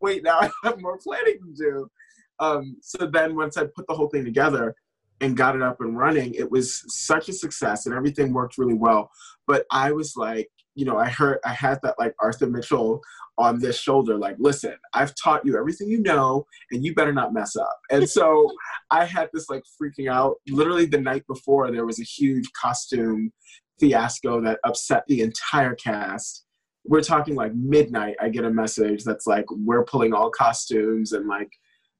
wait, 0.00 0.22
now 0.22 0.38
I 0.40 0.50
have 0.64 0.80
more 0.80 0.98
planning 0.98 1.38
to 1.40 1.54
do. 1.54 1.90
Um, 2.38 2.76
so 2.82 3.06
then 3.06 3.36
once 3.36 3.56
I 3.56 3.64
put 3.64 3.86
the 3.86 3.94
whole 3.94 4.08
thing 4.08 4.24
together 4.24 4.74
and 5.20 5.36
got 5.36 5.56
it 5.56 5.62
up 5.62 5.80
and 5.80 5.96
running, 5.96 6.34
it 6.34 6.50
was 6.50 6.84
such 6.88 7.28
a 7.28 7.32
success 7.32 7.86
and 7.86 7.94
everything 7.94 8.32
worked 8.32 8.58
really 8.58 8.74
well. 8.74 9.10
But 9.46 9.64
I 9.70 9.92
was 9.92 10.16
like, 10.16 10.50
you 10.76 10.84
know, 10.84 10.98
I 10.98 11.08
heard, 11.08 11.38
I 11.44 11.52
had 11.52 11.80
that 11.82 11.98
like 11.98 12.14
Arthur 12.20 12.46
Mitchell 12.46 13.00
on 13.38 13.58
this 13.58 13.78
shoulder, 13.78 14.16
like, 14.16 14.36
listen, 14.38 14.74
I've 14.92 15.14
taught 15.14 15.44
you 15.44 15.58
everything 15.58 15.88
you 15.88 16.00
know 16.02 16.46
and 16.70 16.84
you 16.84 16.94
better 16.94 17.12
not 17.12 17.32
mess 17.32 17.56
up. 17.56 17.78
And 17.90 18.08
so 18.08 18.50
I 18.90 19.06
had 19.06 19.30
this 19.32 19.48
like 19.48 19.64
freaking 19.80 20.10
out. 20.10 20.36
Literally 20.48 20.86
the 20.86 21.00
night 21.00 21.26
before, 21.26 21.70
there 21.70 21.86
was 21.86 21.98
a 21.98 22.04
huge 22.04 22.50
costume 22.52 23.32
fiasco 23.80 24.40
that 24.42 24.60
upset 24.64 25.04
the 25.08 25.22
entire 25.22 25.74
cast. 25.74 26.44
We're 26.84 27.02
talking 27.02 27.34
like 27.34 27.54
midnight. 27.54 28.16
I 28.20 28.28
get 28.28 28.44
a 28.44 28.50
message 28.50 29.02
that's 29.02 29.26
like, 29.26 29.46
we're 29.50 29.84
pulling 29.84 30.12
all 30.12 30.30
costumes. 30.30 31.12
And 31.12 31.26
like, 31.26 31.50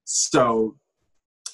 so 0.04 0.76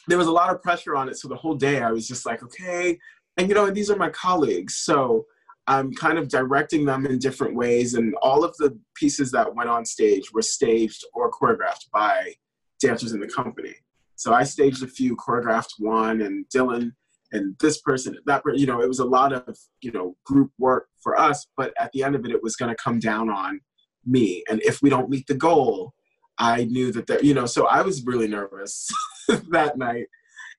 there 0.09 0.19
was 0.19 0.27
a 0.27 0.33
lot 0.33 0.53
of 0.53 0.61
pressure 0.61 0.97
on 0.97 1.09
it. 1.09 1.17
So 1.17 1.29
the 1.29 1.37
whole 1.37 1.55
day 1.55 1.83
I 1.83 1.93
was 1.93 2.09
just 2.09 2.27
like, 2.27 2.43
okay. 2.43 2.99
And 3.37 3.49
you 3.49 3.55
know, 3.55 3.67
and 3.67 3.77
these 3.77 3.91
are 3.91 3.97
my 3.97 4.11
colleagues. 4.11 4.77
So 4.77 5.25
I'm 5.67 5.93
kind 5.93 6.19
of 6.19 6.29
directing 6.29 6.85
them 6.85 7.07
in 7.07 7.19
different 7.19 7.55
ways. 7.55 7.95
And 7.95 8.15
all 8.17 8.45
of 8.45 8.57
the 8.59 8.79
pieces 8.95 9.31
that 9.33 9.55
went 9.55 9.71
on 9.71 9.85
stage 9.85 10.33
were 10.33 10.43
staged 10.43 11.05
or 11.15 11.31
choreographed 11.31 11.91
by 11.93 12.35
dancers 12.81 13.13
in 13.13 13.21
the 13.21 13.29
company. 13.29 13.75
So 14.17 14.33
I 14.33 14.45
staged 14.45 14.83
a 14.83 14.89
few, 14.89 15.17
choreographed 15.17 15.75
one, 15.79 16.23
and 16.23 16.45
Dylan 16.55 16.93
and 17.33 17.57
this 17.61 17.81
person, 17.81 18.17
that 18.27 18.43
you 18.55 18.67
know, 18.67 18.81
it 18.81 18.89
was 18.89 18.99
a 18.99 19.05
lot 19.05 19.33
of 19.33 19.57
you 19.81 19.91
know 19.91 20.17
group 20.25 20.51
work 20.59 20.89
for 21.03 21.19
us. 21.19 21.47
But 21.57 21.73
at 21.79 21.91
the 21.93 22.05
end 22.05 22.15
of 22.15 22.25
it, 22.25 22.31
it 22.31 22.43
was 22.43 22.57
going 22.57 22.69
to 22.69 22.83
come 22.83 22.99
down 22.99 23.31
on 23.31 23.61
me. 24.05 24.45
And 24.49 24.61
if 24.63 24.83
we 24.83 24.91
don't 24.91 25.11
meet 25.11 25.27
the 25.27 25.35
goal, 25.35 25.95
I 26.39 26.65
knew 26.65 26.93
that 26.93 27.07
there, 27.07 27.23
you 27.23 27.35
know, 27.35 27.47
so 27.47 27.67
I 27.67 27.83
was 27.83 28.05
really 28.05 28.29
nervous 28.29 28.91
that 29.51 29.79
night. 29.79 30.07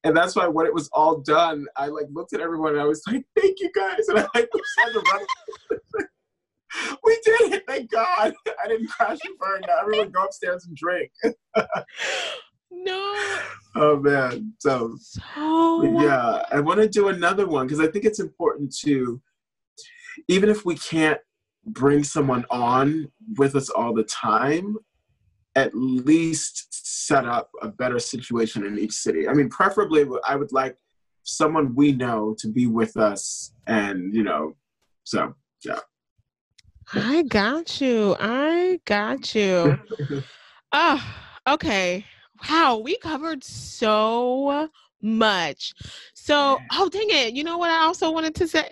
And 0.03 0.15
that's 0.15 0.35
why 0.35 0.47
when 0.47 0.65
it 0.65 0.73
was 0.73 0.89
all 0.91 1.19
done, 1.19 1.65
I 1.77 1.87
like 1.87 2.07
looked 2.11 2.33
at 2.33 2.41
everyone 2.41 2.73
and 2.73 2.81
I 2.81 2.85
was 2.85 3.01
like, 3.07 3.25
"Thank 3.39 3.59
you 3.59 3.71
guys," 3.73 4.07
and 4.09 4.19
I 4.19 4.27
like 4.35 4.49
started 4.77 5.03
running. 5.11 5.27
we 7.03 7.19
did 7.23 7.53
it! 7.53 7.63
Thank 7.67 7.91
God! 7.91 8.33
I 8.63 8.67
didn't 8.67 8.87
crash 8.87 9.19
and 9.23 9.37
burn. 9.37 9.61
Now 9.67 9.79
everyone 9.81 10.11
go 10.11 10.23
upstairs 10.23 10.65
and 10.65 10.75
drink. 10.75 11.11
no, 12.71 13.15
Oh 13.75 13.97
man! 13.97 14.53
So 14.59 14.95
so 14.99 15.83
yeah, 15.83 16.45
I 16.51 16.59
want 16.59 16.79
to 16.79 16.87
do 16.87 17.07
another 17.07 17.47
one 17.47 17.65
because 17.65 17.79
I 17.79 17.87
think 17.87 18.05
it's 18.05 18.19
important 18.19 18.75
to, 18.81 19.19
even 20.27 20.49
if 20.49 20.63
we 20.63 20.75
can't 20.75 21.19
bring 21.65 22.03
someone 22.03 22.45
on 22.51 23.07
with 23.37 23.55
us 23.55 23.69
all 23.69 23.93
the 23.93 24.03
time, 24.03 24.77
at 25.55 25.71
least 25.75 26.67
set 26.71 27.25
up 27.25 27.49
a 27.61 27.67
better 27.67 27.99
situation 27.99 28.65
in 28.65 28.79
each 28.79 28.93
city. 28.93 29.27
I 29.27 29.33
mean, 29.33 29.49
preferably, 29.49 30.05
I 30.27 30.35
would 30.35 30.51
like 30.51 30.77
someone 31.23 31.75
we 31.75 31.91
know 31.91 32.35
to 32.39 32.47
be 32.47 32.67
with 32.67 32.97
us, 32.97 33.53
and 33.67 34.13
you 34.13 34.23
know, 34.23 34.55
so 35.03 35.35
yeah. 35.63 35.79
I 36.93 37.23
got 37.23 37.79
you. 37.81 38.15
I 38.19 38.79
got 38.85 39.33
you. 39.35 39.79
Ah, 40.75 41.37
okay. 41.47 42.03
Wow, 42.49 42.77
we 42.77 42.97
covered 42.97 43.43
so 43.43 44.67
much. 45.03 45.71
So, 46.15 46.57
Yeah. 46.59 46.65
oh 46.79 46.89
dang 46.89 47.09
it. 47.11 47.35
You 47.35 47.43
know 47.43 47.59
what 47.59 47.69
I 47.69 47.83
also 47.83 48.09
wanted 48.11 48.33
to 48.35 48.47
say? 48.47 48.71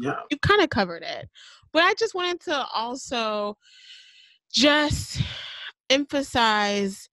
Yeah. 0.00 0.16
You 0.32 0.38
kind 0.38 0.62
of 0.62 0.70
covered 0.70 1.04
it. 1.04 1.28
But 1.72 1.84
I 1.84 1.94
just 1.94 2.16
wanted 2.16 2.40
to 2.40 2.66
also 2.74 3.56
just 4.52 5.22
emphasize 5.92 7.08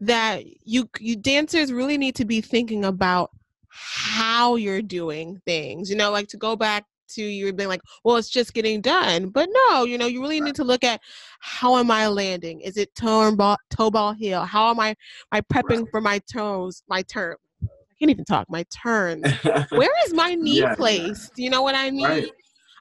that 0.00 0.44
you 0.64 0.88
you 1.00 1.16
dancers 1.16 1.72
really 1.72 1.98
need 1.98 2.14
to 2.16 2.24
be 2.24 2.40
thinking 2.40 2.84
about 2.84 3.30
how 3.68 4.56
you're 4.56 4.82
doing 4.82 5.40
things. 5.44 5.90
You 5.90 5.96
know, 5.96 6.10
like 6.10 6.28
to 6.28 6.36
go 6.36 6.56
back 6.56 6.84
to 7.10 7.22
you 7.22 7.52
being 7.52 7.68
like, 7.68 7.80
well, 8.04 8.16
it's 8.16 8.28
just 8.28 8.54
getting 8.54 8.80
done. 8.80 9.28
But 9.30 9.48
no, 9.70 9.84
you 9.84 9.98
know, 9.98 10.06
you 10.06 10.20
really 10.20 10.40
need 10.40 10.54
to 10.56 10.64
look 10.64 10.84
at 10.84 11.00
how 11.40 11.76
am 11.76 11.90
I 11.90 12.08
landing? 12.08 12.60
Is 12.60 12.76
it 12.76 12.94
toe 12.94 13.34
ball 13.34 13.56
toe 13.70 13.90
ball 13.90 14.12
heel? 14.12 14.44
How 14.44 14.70
am 14.70 14.80
I 14.80 14.94
I 15.32 15.40
prepping 15.40 15.90
for 15.90 16.00
my 16.00 16.20
toes, 16.32 16.82
my 16.88 17.02
turn? 17.02 17.36
I 17.62 17.94
can't 17.98 18.10
even 18.10 18.24
talk, 18.24 18.48
my 18.48 18.64
turn. 18.70 19.22
Where 19.70 19.90
is 20.06 20.14
my 20.14 20.34
knee 20.34 20.60
yeah. 20.60 20.74
placed? 20.74 21.32
You 21.36 21.50
know 21.50 21.62
what 21.62 21.74
I 21.74 21.90
mean? 21.90 22.04
Right. 22.04 22.30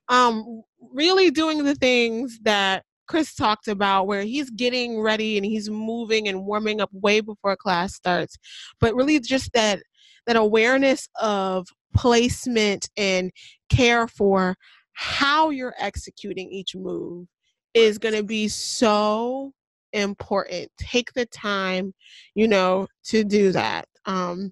um 0.10 0.64
really 0.94 1.32
doing 1.32 1.64
the 1.64 1.76
things 1.76 2.40
that 2.44 2.84
Chris 3.08 3.34
talked 3.34 3.68
about 3.68 4.08
where 4.08 4.24
he's 4.24 4.50
getting 4.52 5.00
ready 5.00 5.38
and 5.38 5.46
he's 5.46 5.70
moving 5.70 6.28
and 6.28 6.46
warming 6.46 6.82
up 6.82 6.90
way 6.92 7.20
before 7.20 7.56
class 7.56 7.94
starts 7.94 8.38
but 8.80 8.96
really 8.96 9.20
just 9.20 9.52
that 9.54 9.80
that 10.26 10.36
awareness 10.36 11.08
of 11.22 11.68
placement 11.96 12.90
and 12.98 13.32
care 13.70 14.08
for 14.08 14.56
how 14.94 15.50
you're 15.50 15.76
executing 15.80 16.50
each 16.52 16.76
move 16.76 17.28
is 17.74 17.98
going 17.98 18.16
to 18.16 18.24
be 18.24 18.48
so 18.48 19.52
important 19.94 20.70
take 20.78 21.12
the 21.14 21.26
time 21.28 21.94
you 22.36 22.48
know 22.48 22.88
to 23.04 23.24
do 23.24 23.52
that 23.52 23.88
um 24.06 24.52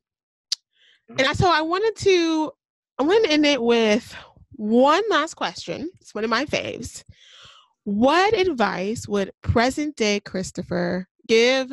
and 1.18 1.38
so 1.38 1.52
i 1.52 1.62
wanted 1.62 1.94
to 1.96 2.52
i 2.98 3.04
want 3.04 3.24
to 3.26 3.32
end 3.32 3.46
it 3.46 3.62
with 3.62 4.16
one 4.58 5.04
last 5.10 5.36
question. 5.36 5.90
It's 6.02 6.16
one 6.16 6.24
of 6.24 6.30
my 6.30 6.46
faves. 6.46 7.04
What 7.86 8.34
advice 8.34 9.08
would 9.08 9.32
present 9.44 9.96
day 9.96 10.20
Christopher 10.20 11.08
give 11.28 11.72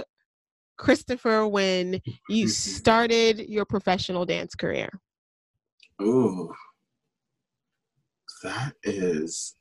Christopher 0.77 1.49
when 1.49 2.03
you 2.29 2.49
started 2.49 3.39
your 3.49 3.65
professional 3.65 4.27
dance 4.27 4.55
career? 4.55 4.91
Ooh, 6.03 6.53
that 8.43 8.75
is 8.83 9.55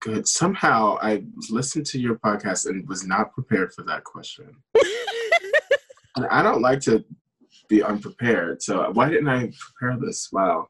good. 0.00 0.28
Somehow 0.28 0.98
I 1.02 1.24
listened 1.50 1.86
to 1.86 1.98
your 1.98 2.14
podcast 2.14 2.66
and 2.66 2.88
was 2.88 3.04
not 3.04 3.32
prepared 3.32 3.72
for 3.74 3.82
that 3.82 4.04
question. 4.04 4.54
And 6.16 6.26
I 6.26 6.42
don't 6.42 6.60
like 6.60 6.80
to 6.80 7.04
be 7.68 7.84
unprepared, 7.84 8.62
so 8.62 8.90
why 8.92 9.08
didn't 9.08 9.28
I 9.28 9.52
prepare 9.78 9.96
this? 9.96 10.28
Wow. 10.32 10.66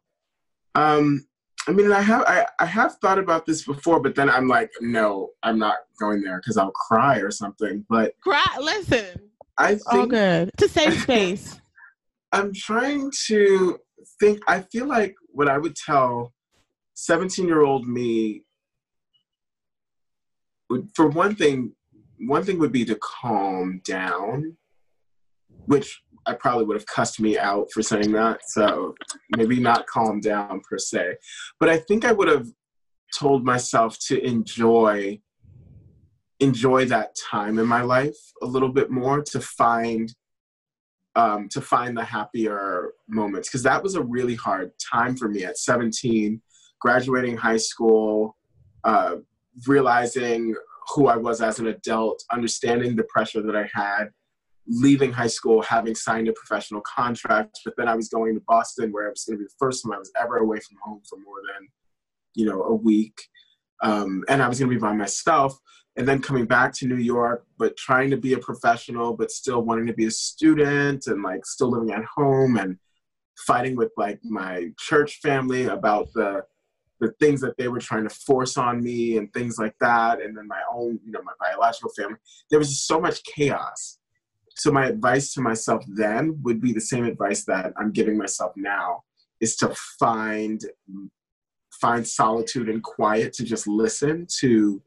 Um, 0.74 1.26
I 1.68 1.72
mean, 1.72 1.92
I 1.92 2.00
have 2.00 2.24
I, 2.26 2.46
I 2.58 2.66
have 2.66 2.96
thought 2.96 3.18
about 3.18 3.46
this 3.46 3.64
before, 3.64 4.00
but 4.00 4.14
then 4.14 4.30
I'm 4.30 4.48
like, 4.48 4.70
no, 4.80 5.30
I'm 5.42 5.58
not 5.58 5.76
going 5.98 6.22
there 6.22 6.38
because 6.38 6.56
I'll 6.56 6.72
cry 6.72 7.18
or 7.18 7.30
something. 7.30 7.84
But 7.88 8.14
cry. 8.22 8.44
Listen, 8.58 9.30
I 9.58 9.74
think 9.74 9.92
all 9.92 10.06
good. 10.06 10.50
To 10.56 10.68
save 10.68 10.94
space. 11.02 11.60
I'm 12.32 12.54
trying 12.54 13.10
to 13.26 13.78
think. 14.18 14.40
I 14.48 14.60
feel 14.60 14.86
like 14.86 15.14
what 15.28 15.48
I 15.48 15.58
would 15.58 15.76
tell 15.76 16.32
17 16.94 17.46
year 17.46 17.62
old 17.62 17.86
me 17.86 18.42
would, 20.70 20.88
for 20.94 21.08
one 21.08 21.34
thing, 21.34 21.72
one 22.18 22.44
thing 22.44 22.58
would 22.58 22.72
be 22.72 22.84
to 22.84 22.96
calm 22.96 23.80
down, 23.84 24.56
which 25.66 26.02
I 26.26 26.34
probably 26.34 26.64
would 26.66 26.76
have 26.76 26.86
cussed 26.86 27.20
me 27.20 27.38
out 27.38 27.68
for 27.72 27.82
saying 27.82 28.12
that. 28.12 28.40
So 28.48 28.94
maybe 29.36 29.58
not 29.58 29.86
calm 29.86 30.20
down 30.20 30.60
per 30.68 30.78
se. 30.78 31.16
But 31.58 31.68
I 31.68 31.78
think 31.78 32.04
I 32.04 32.12
would 32.12 32.28
have 32.28 32.46
told 33.18 33.44
myself 33.44 33.98
to 34.06 34.22
enjoy 34.24 35.20
enjoy 36.40 36.86
that 36.86 37.14
time 37.30 37.58
in 37.58 37.66
my 37.66 37.82
life 37.82 38.16
a 38.40 38.46
little 38.46 38.70
bit 38.70 38.90
more 38.90 39.22
to 39.22 39.40
find 39.40 40.14
um, 41.16 41.48
to 41.50 41.60
find 41.60 41.96
the 41.96 42.04
happier 42.04 42.92
moments 43.08 43.48
because 43.48 43.62
that 43.64 43.82
was 43.82 43.94
a 43.94 44.02
really 44.02 44.36
hard 44.36 44.70
time 44.78 45.16
for 45.16 45.28
me 45.28 45.44
at 45.44 45.58
17 45.58 46.40
graduating 46.80 47.36
high 47.36 47.58
school 47.58 48.36
uh, 48.84 49.16
realizing 49.66 50.54
who 50.94 51.08
i 51.08 51.16
was 51.16 51.42
as 51.42 51.58
an 51.58 51.66
adult 51.66 52.22
understanding 52.30 52.96
the 52.96 53.04
pressure 53.04 53.42
that 53.42 53.56
i 53.56 53.68
had 53.74 54.04
leaving 54.70 55.12
high 55.12 55.26
school 55.26 55.60
having 55.62 55.94
signed 55.94 56.28
a 56.28 56.32
professional 56.32 56.80
contract 56.82 57.58
but 57.64 57.74
then 57.76 57.88
i 57.88 57.94
was 57.94 58.08
going 58.08 58.34
to 58.34 58.40
boston 58.46 58.92
where 58.92 59.06
it 59.06 59.10
was 59.10 59.24
going 59.24 59.36
to 59.36 59.42
be 59.42 59.46
the 59.46 59.54
first 59.58 59.82
time 59.82 59.92
i 59.92 59.98
was 59.98 60.12
ever 60.20 60.36
away 60.36 60.58
from 60.58 60.76
home 60.82 61.00
for 61.08 61.18
more 61.18 61.40
than 61.52 61.68
you 62.34 62.46
know 62.46 62.62
a 62.62 62.74
week. 62.74 63.20
Um, 63.82 64.24
and 64.28 64.42
i 64.42 64.48
was 64.48 64.58
going 64.60 64.70
to 64.70 64.76
be 64.76 64.80
by 64.80 64.92
myself 64.92 65.58
and 65.96 66.06
then 66.06 66.22
coming 66.22 66.44
back 66.44 66.72
to 66.74 66.86
new 66.86 66.96
york 66.96 67.46
but 67.58 67.76
trying 67.76 68.10
to 68.10 68.16
be 68.16 68.34
a 68.34 68.38
professional 68.38 69.16
but 69.16 69.30
still 69.30 69.62
wanting 69.62 69.86
to 69.86 69.94
be 69.94 70.06
a 70.06 70.10
student 70.10 71.06
and 71.06 71.22
like 71.22 71.44
still 71.44 71.70
living 71.70 71.92
at 71.92 72.04
home 72.04 72.56
and 72.56 72.78
fighting 73.46 73.76
with 73.76 73.90
like 73.96 74.20
my 74.22 74.68
church 74.78 75.18
family 75.22 75.64
about 75.64 76.08
the 76.14 76.42
the 77.00 77.12
things 77.18 77.40
that 77.40 77.56
they 77.56 77.68
were 77.68 77.80
trying 77.80 78.04
to 78.06 78.14
force 78.14 78.58
on 78.58 78.82
me 78.82 79.16
and 79.16 79.32
things 79.32 79.58
like 79.58 79.74
that 79.80 80.20
and 80.20 80.36
then 80.36 80.46
my 80.46 80.60
own 80.72 81.00
you 81.04 81.10
know 81.10 81.22
my 81.22 81.32
biological 81.40 81.90
family. 81.96 82.18
There 82.50 82.58
was 82.58 82.68
just 82.68 82.86
so 82.86 83.00
much 83.00 83.24
chaos 83.24 83.98
so 84.56 84.70
my 84.70 84.86
advice 84.86 85.32
to 85.34 85.40
myself 85.40 85.84
then 85.88 86.38
would 86.42 86.60
be 86.60 86.72
the 86.72 86.80
same 86.80 87.04
advice 87.04 87.44
that 87.44 87.72
I'm 87.78 87.92
giving 87.92 88.16
myself 88.16 88.52
now 88.56 89.02
is 89.40 89.56
to 89.56 89.74
find 89.98 90.60
find 91.80 92.06
solitude 92.06 92.68
and 92.68 92.82
quiet 92.82 93.32
to 93.32 93.44
just 93.44 93.66
listen 93.66 94.26
to 94.40 94.82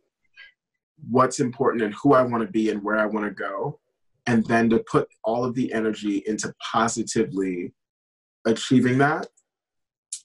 what's 1.10 1.40
important 1.40 1.84
and 1.84 1.94
who 2.02 2.14
I 2.14 2.22
want 2.22 2.46
to 2.46 2.52
be 2.52 2.70
and 2.70 2.84
where 2.84 3.00
I 3.00 3.06
want 3.06 3.26
to 3.26 3.32
go 3.32 3.80
and 4.28 4.46
then 4.46 4.70
to 4.70 4.84
put 4.90 5.08
all 5.24 5.44
of 5.44 5.56
the 5.56 5.74
energy 5.74 6.24
into 6.28 6.54
positively 6.72 7.74
achieving 8.46 8.98
that. 9.00 9.28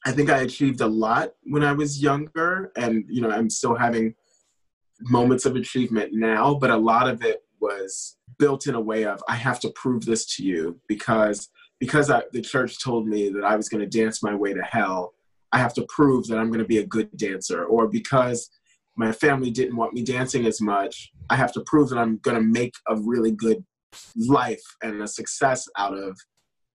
I 0.05 0.13
think 0.13 0.31
I 0.31 0.39
achieved 0.39 0.81
a 0.81 0.87
lot 0.87 1.31
when 1.45 1.65
I 1.65 1.73
was 1.73 2.03
younger 2.03 2.71
and 2.77 3.05
you 3.09 3.21
know 3.21 3.31
I'm 3.31 3.51
still 3.51 3.75
having 3.75 4.15
moments 5.01 5.47
of 5.47 5.57
achievement 5.57 6.11
now 6.13 6.55
but 6.55 6.71
a 6.71 6.77
lot 6.77 7.09
of 7.09 7.23
it 7.23 7.43
was 7.61 8.17
built 8.39 8.67
in 8.67 8.75
a 8.75 8.81
way 8.81 9.05
of 9.05 9.23
I 9.29 9.35
have 9.37 9.61
to 9.61 9.71
prove 9.71 10.05
this 10.05 10.37
to 10.37 10.45
you 10.45 10.81
because 10.89 11.49
because 11.81 12.11
I, 12.11 12.23
the 12.33 12.43
church 12.43 12.83
told 12.83 13.07
me 13.07 13.29
that 13.31 13.45
I 13.45 13.57
was 13.57 13.69
going 13.69 13.89
to 13.89 13.99
dance 13.99 14.23
my 14.23 14.35
way 14.35 14.53
to 14.53 14.63
hell. 14.63 15.15
I 15.53 15.59
have 15.59 15.75
to 15.75 15.87
prove 15.89 16.27
that 16.27 16.39
I'm 16.39 16.49
going 16.49 16.59
to 16.59 16.65
be 16.65 16.79
a 16.79 16.87
good 16.87 17.17
dancer, 17.17 17.65
or 17.65 17.89
because 17.89 18.51
my 18.97 19.13
family 19.13 19.51
didn't 19.51 19.77
want 19.77 19.95
me 19.95 20.03
dancing 20.03 20.45
as 20.45 20.61
much, 20.61 21.13
I 21.31 21.37
have 21.37 21.53
to 21.53 21.63
prove 21.67 21.89
that 21.91 21.99
I'm 21.99 22.19
going 22.19 22.37
to 22.37 22.43
make 22.43 22.75
a 22.89 22.97
really 22.97 23.31
good 23.31 23.65
life 24.17 24.63
and 24.83 25.01
a 25.01 25.09
success 25.09 25.67
out 25.79 25.97
of 25.97 26.19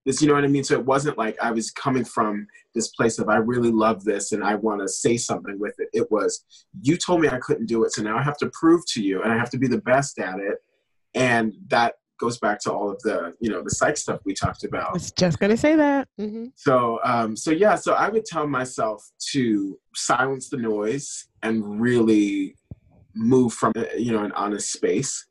this. 0.06 0.22
You 0.22 0.28
know 0.30 0.34
what 0.34 0.46
I 0.46 0.48
mean? 0.48 0.64
So 0.64 0.74
it 0.76 0.86
wasn't 0.86 1.18
like 1.18 1.38
I 1.42 1.52
was 1.52 1.70
coming 1.70 2.06
from 2.06 2.48
this 2.74 2.88
place 2.90 3.20
of 3.20 3.30
I 3.30 3.36
really 3.36 3.72
love 3.72 4.04
this 4.06 4.32
and 4.32 4.44
I 4.44 4.56
want 4.56 4.82
to 4.82 4.88
say 4.88 5.18
something 5.18 5.60
with 5.60 5.76
it. 5.78 5.90
It 5.94 6.10
was 6.12 6.44
you 6.82 6.98
told 6.98 7.22
me 7.22 7.28
I 7.28 7.40
couldn't 7.40 7.68
do 7.68 7.84
it, 7.84 7.92
so 7.92 8.02
now 8.02 8.18
I 8.18 8.24
have 8.24 8.38
to 8.38 8.50
prove 8.54 8.86
to 8.94 9.04
you, 9.04 9.22
and 9.22 9.32
I 9.32 9.38
have 9.38 9.50
to 9.52 9.60
be 9.60 9.68
the 9.68 9.82
best 9.82 10.18
at 10.18 10.40
it 10.40 10.58
and 11.16 11.54
that 11.68 11.96
goes 12.20 12.38
back 12.38 12.58
to 12.58 12.72
all 12.72 12.90
of 12.90 13.02
the 13.02 13.34
you 13.40 13.50
know 13.50 13.62
the 13.62 13.70
psych 13.70 13.98
stuff 13.98 14.20
we 14.26 14.34
talked 14.34 14.64
about. 14.64 14.90
I 14.90 14.94
was 14.94 15.12
just 15.12 15.40
gonna 15.40 15.58
say 15.58 15.76
that. 15.76 16.08
Mm-hmm. 16.20 16.48
So 16.56 17.00
um, 17.04 17.36
so 17.36 17.52
yeah, 17.52 17.76
so 17.76 17.94
I 17.94 18.10
would 18.10 18.26
tell 18.26 18.48
myself 18.48 19.04
to 19.32 19.78
silence 19.94 20.50
the 20.50 20.58
noise 20.58 21.28
and 21.42 21.82
really 21.82 22.56
move 23.16 23.54
from 23.54 23.74
you 23.98 24.12
know 24.12 24.24
an 24.24 24.32
honest 24.34 24.72
space. 24.72 25.26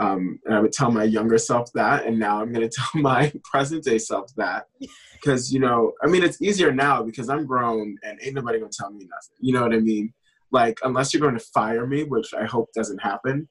Um, 0.00 0.40
and 0.44 0.56
I 0.56 0.60
would 0.60 0.72
tell 0.72 0.90
my 0.90 1.04
younger 1.04 1.38
self 1.38 1.72
that, 1.74 2.04
and 2.04 2.18
now 2.18 2.40
I'm 2.40 2.52
gonna 2.52 2.68
tell 2.78 3.00
my 3.00 3.32
present 3.44 3.84
day 3.84 3.98
self 3.98 4.34
that, 4.36 4.66
because 5.14 5.52
you 5.52 5.60
know, 5.60 5.92
I 6.02 6.08
mean, 6.08 6.24
it's 6.24 6.42
easier 6.42 6.72
now 6.72 7.02
because 7.02 7.28
I'm 7.28 7.46
grown 7.46 7.96
and 8.02 8.18
ain't 8.22 8.34
nobody 8.34 8.58
gonna 8.58 8.72
tell 8.76 8.90
me 8.90 9.04
nothing. 9.04 9.36
You 9.40 9.52
know 9.54 9.62
what 9.62 9.72
I 9.72 9.80
mean? 9.80 10.12
Like 10.50 10.78
unless 10.82 11.12
you're 11.12 11.20
going 11.20 11.38
to 11.38 11.44
fire 11.52 11.86
me, 11.86 12.04
which 12.04 12.32
I 12.34 12.44
hope 12.44 12.70
doesn't 12.74 13.02
happen 13.02 13.48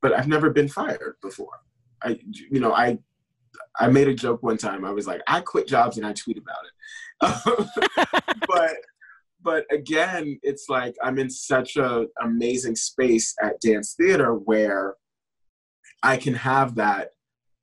but 0.00 0.12
I've 0.12 0.28
never 0.28 0.50
been 0.50 0.68
fired 0.68 1.16
before. 1.22 1.60
I, 2.02 2.18
you 2.50 2.60
know, 2.60 2.72
I, 2.72 2.98
I 3.78 3.88
made 3.88 4.08
a 4.08 4.14
joke 4.14 4.42
one 4.42 4.56
time. 4.56 4.84
I 4.84 4.90
was 4.90 5.06
like, 5.06 5.20
I 5.26 5.40
quit 5.40 5.66
jobs 5.66 5.96
and 5.96 6.06
I 6.06 6.12
tweet 6.12 6.38
about 6.38 6.64
it. 6.64 8.06
but, 8.48 8.76
but 9.42 9.64
again, 9.70 10.38
it's 10.42 10.68
like 10.68 10.94
I'm 11.02 11.18
in 11.18 11.30
such 11.30 11.76
a 11.76 12.06
amazing 12.22 12.76
space 12.76 13.34
at 13.42 13.60
dance 13.60 13.94
theater 13.94 14.34
where 14.34 14.94
I 16.02 16.16
can 16.16 16.34
have 16.34 16.76
that 16.76 17.10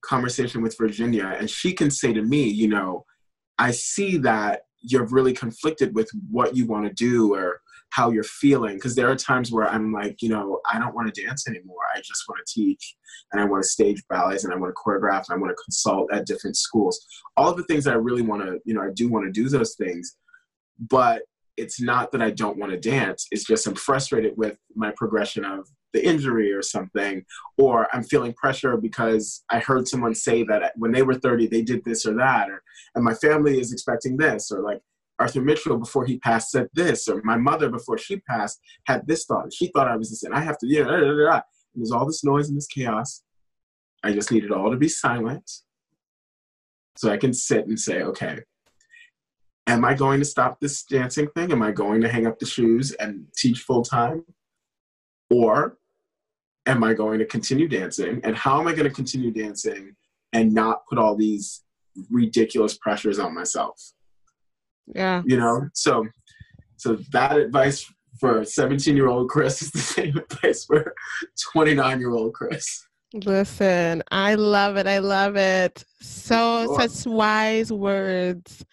conversation 0.01 0.61
with 0.61 0.77
Virginia, 0.77 1.35
and 1.39 1.49
she 1.49 1.73
can 1.73 1.89
say 1.89 2.13
to 2.13 2.21
me, 2.21 2.43
you 2.43 2.67
know, 2.67 3.05
I 3.57 3.71
see 3.71 4.17
that 4.17 4.61
you're 4.81 5.07
really 5.07 5.33
conflicted 5.33 5.95
with 5.95 6.09
what 6.29 6.55
you 6.55 6.67
want 6.67 6.85
to 6.85 6.93
do 6.93 7.33
or 7.33 7.61
how 7.91 8.11
you're 8.11 8.23
feeling 8.23 8.75
because 8.75 8.95
there 8.95 9.09
are 9.09 9.15
times 9.15 9.51
where 9.51 9.67
i'm 9.67 9.91
like 9.91 10.21
you 10.21 10.29
know 10.29 10.59
i 10.71 10.79
don't 10.79 10.95
want 10.95 11.13
to 11.13 11.23
dance 11.23 11.47
anymore. 11.47 11.77
I 11.95 11.99
just 11.99 12.23
want 12.27 12.45
to 12.45 12.53
teach 12.53 12.95
and 13.31 13.41
i 13.41 13.45
want 13.45 13.63
to 13.63 13.69
stage 13.69 14.03
ballets 14.09 14.43
and 14.43 14.53
i 14.53 14.57
want 14.57 14.73
to 14.75 14.81
choreograph 14.81 15.25
and 15.29 15.35
i 15.35 15.37
want 15.37 15.51
to 15.55 15.63
consult 15.63 16.11
at 16.11 16.25
different 16.25 16.57
schools. 16.57 16.99
All 17.37 17.49
of 17.49 17.57
the 17.57 17.63
things 17.63 17.87
i 17.87 17.93
really 17.93 18.21
want 18.21 18.43
to 18.43 18.59
you 18.65 18.73
know 18.73 18.81
i 18.81 18.89
do 18.93 19.09
want 19.09 19.25
to 19.25 19.31
do 19.31 19.49
those 19.49 19.75
things 19.75 20.17
but 20.79 21.23
it's 21.57 21.79
not 21.81 22.11
that 22.11 22.21
i 22.21 22.31
don't 22.31 22.57
want 22.57 22.71
to 22.71 22.79
dance. 22.79 23.27
It's 23.31 23.45
just 23.45 23.67
i'm 23.67 23.75
frustrated 23.75 24.33
with 24.37 24.57
my 24.75 24.91
progression 24.97 25.45
of 25.45 25.67
the 25.95 26.05
injury 26.05 26.51
or 26.51 26.61
something 26.61 27.23
or 27.57 27.87
i'm 27.93 28.03
feeling 28.03 28.33
pressure 28.33 28.75
because 28.75 29.45
i 29.49 29.59
heard 29.59 29.87
someone 29.87 30.13
say 30.13 30.43
that 30.43 30.61
uh, 30.61 30.69
when 30.75 30.91
they 30.91 31.03
were 31.03 31.13
30 31.13 31.47
they 31.47 31.61
did 31.61 31.85
this 31.85 32.05
or 32.05 32.13
that 32.15 32.49
or 32.49 32.61
and 32.95 33.05
my 33.05 33.13
family 33.13 33.61
is 33.61 33.71
expecting 33.71 34.17
this 34.17 34.51
or 34.51 34.59
like 34.59 34.81
Arthur 35.19 35.41
Mitchell 35.41 35.77
before 35.77 36.05
he 36.05 36.19
passed 36.19 36.51
said 36.51 36.67
this, 36.73 37.07
or 37.07 37.21
my 37.23 37.37
mother 37.37 37.69
before 37.69 37.97
she 37.97 38.17
passed 38.17 38.59
had 38.85 39.07
this 39.07 39.25
thought. 39.25 39.53
She 39.53 39.67
thought 39.67 39.87
I 39.87 39.95
was 39.95 40.09
this, 40.09 40.23
and 40.23 40.33
I 40.33 40.41
have 40.41 40.57
to, 40.59 40.67
yeah, 40.67 41.41
there's 41.73 41.91
all 41.91 42.05
this 42.05 42.23
noise 42.23 42.49
and 42.49 42.57
this 42.57 42.67
chaos. 42.67 43.23
I 44.03 44.13
just 44.13 44.31
need 44.31 44.43
it 44.43 44.51
all 44.51 44.71
to 44.71 44.77
be 44.77 44.89
silent 44.89 45.49
so 46.95 47.11
I 47.11 47.17
can 47.17 47.33
sit 47.33 47.67
and 47.67 47.79
say, 47.79 48.03
okay, 48.03 48.39
am 49.67 49.83
I 49.83 49.93
going 49.93 50.19
to 50.19 50.25
stop 50.25 50.59
this 50.59 50.83
dancing 50.83 51.27
thing? 51.29 51.51
Am 51.51 51.61
I 51.61 51.71
going 51.71 52.01
to 52.01 52.09
hang 52.09 52.27
up 52.27 52.39
the 52.39 52.45
shoes 52.45 52.91
and 52.93 53.25
teach 53.35 53.61
full 53.61 53.83
time? 53.83 54.23
Or 55.29 55.77
am 56.65 56.83
I 56.83 56.93
going 56.93 57.19
to 57.19 57.25
continue 57.25 57.67
dancing? 57.67 58.21
And 58.23 58.35
how 58.35 58.59
am 58.59 58.67
I 58.67 58.73
going 58.73 58.87
to 58.87 58.93
continue 58.93 59.31
dancing 59.31 59.95
and 60.33 60.53
not 60.53 60.85
put 60.87 60.97
all 60.97 61.15
these 61.15 61.63
ridiculous 62.11 62.77
pressures 62.77 63.17
on 63.17 63.33
myself? 63.33 63.81
Yeah. 64.87 65.23
You 65.25 65.37
know, 65.37 65.69
so 65.73 66.05
so 66.77 66.97
that 67.11 67.37
advice 67.37 67.91
for 68.19 68.45
17 68.45 68.95
year 68.95 69.07
old 69.07 69.29
Chris 69.29 69.61
is 69.61 69.71
the 69.71 69.79
same 69.79 70.17
advice 70.31 70.65
for 70.65 70.93
29 71.53 71.99
year 71.99 72.11
old 72.11 72.33
Chris. 72.33 72.85
Listen, 73.13 74.03
I 74.11 74.35
love 74.35 74.75
it. 74.75 74.87
I 74.87 74.97
love 74.97 75.37
it. 75.37 75.85
So 76.01 76.75
such 76.77 77.09
wise 77.09 77.71
words. 77.71 78.65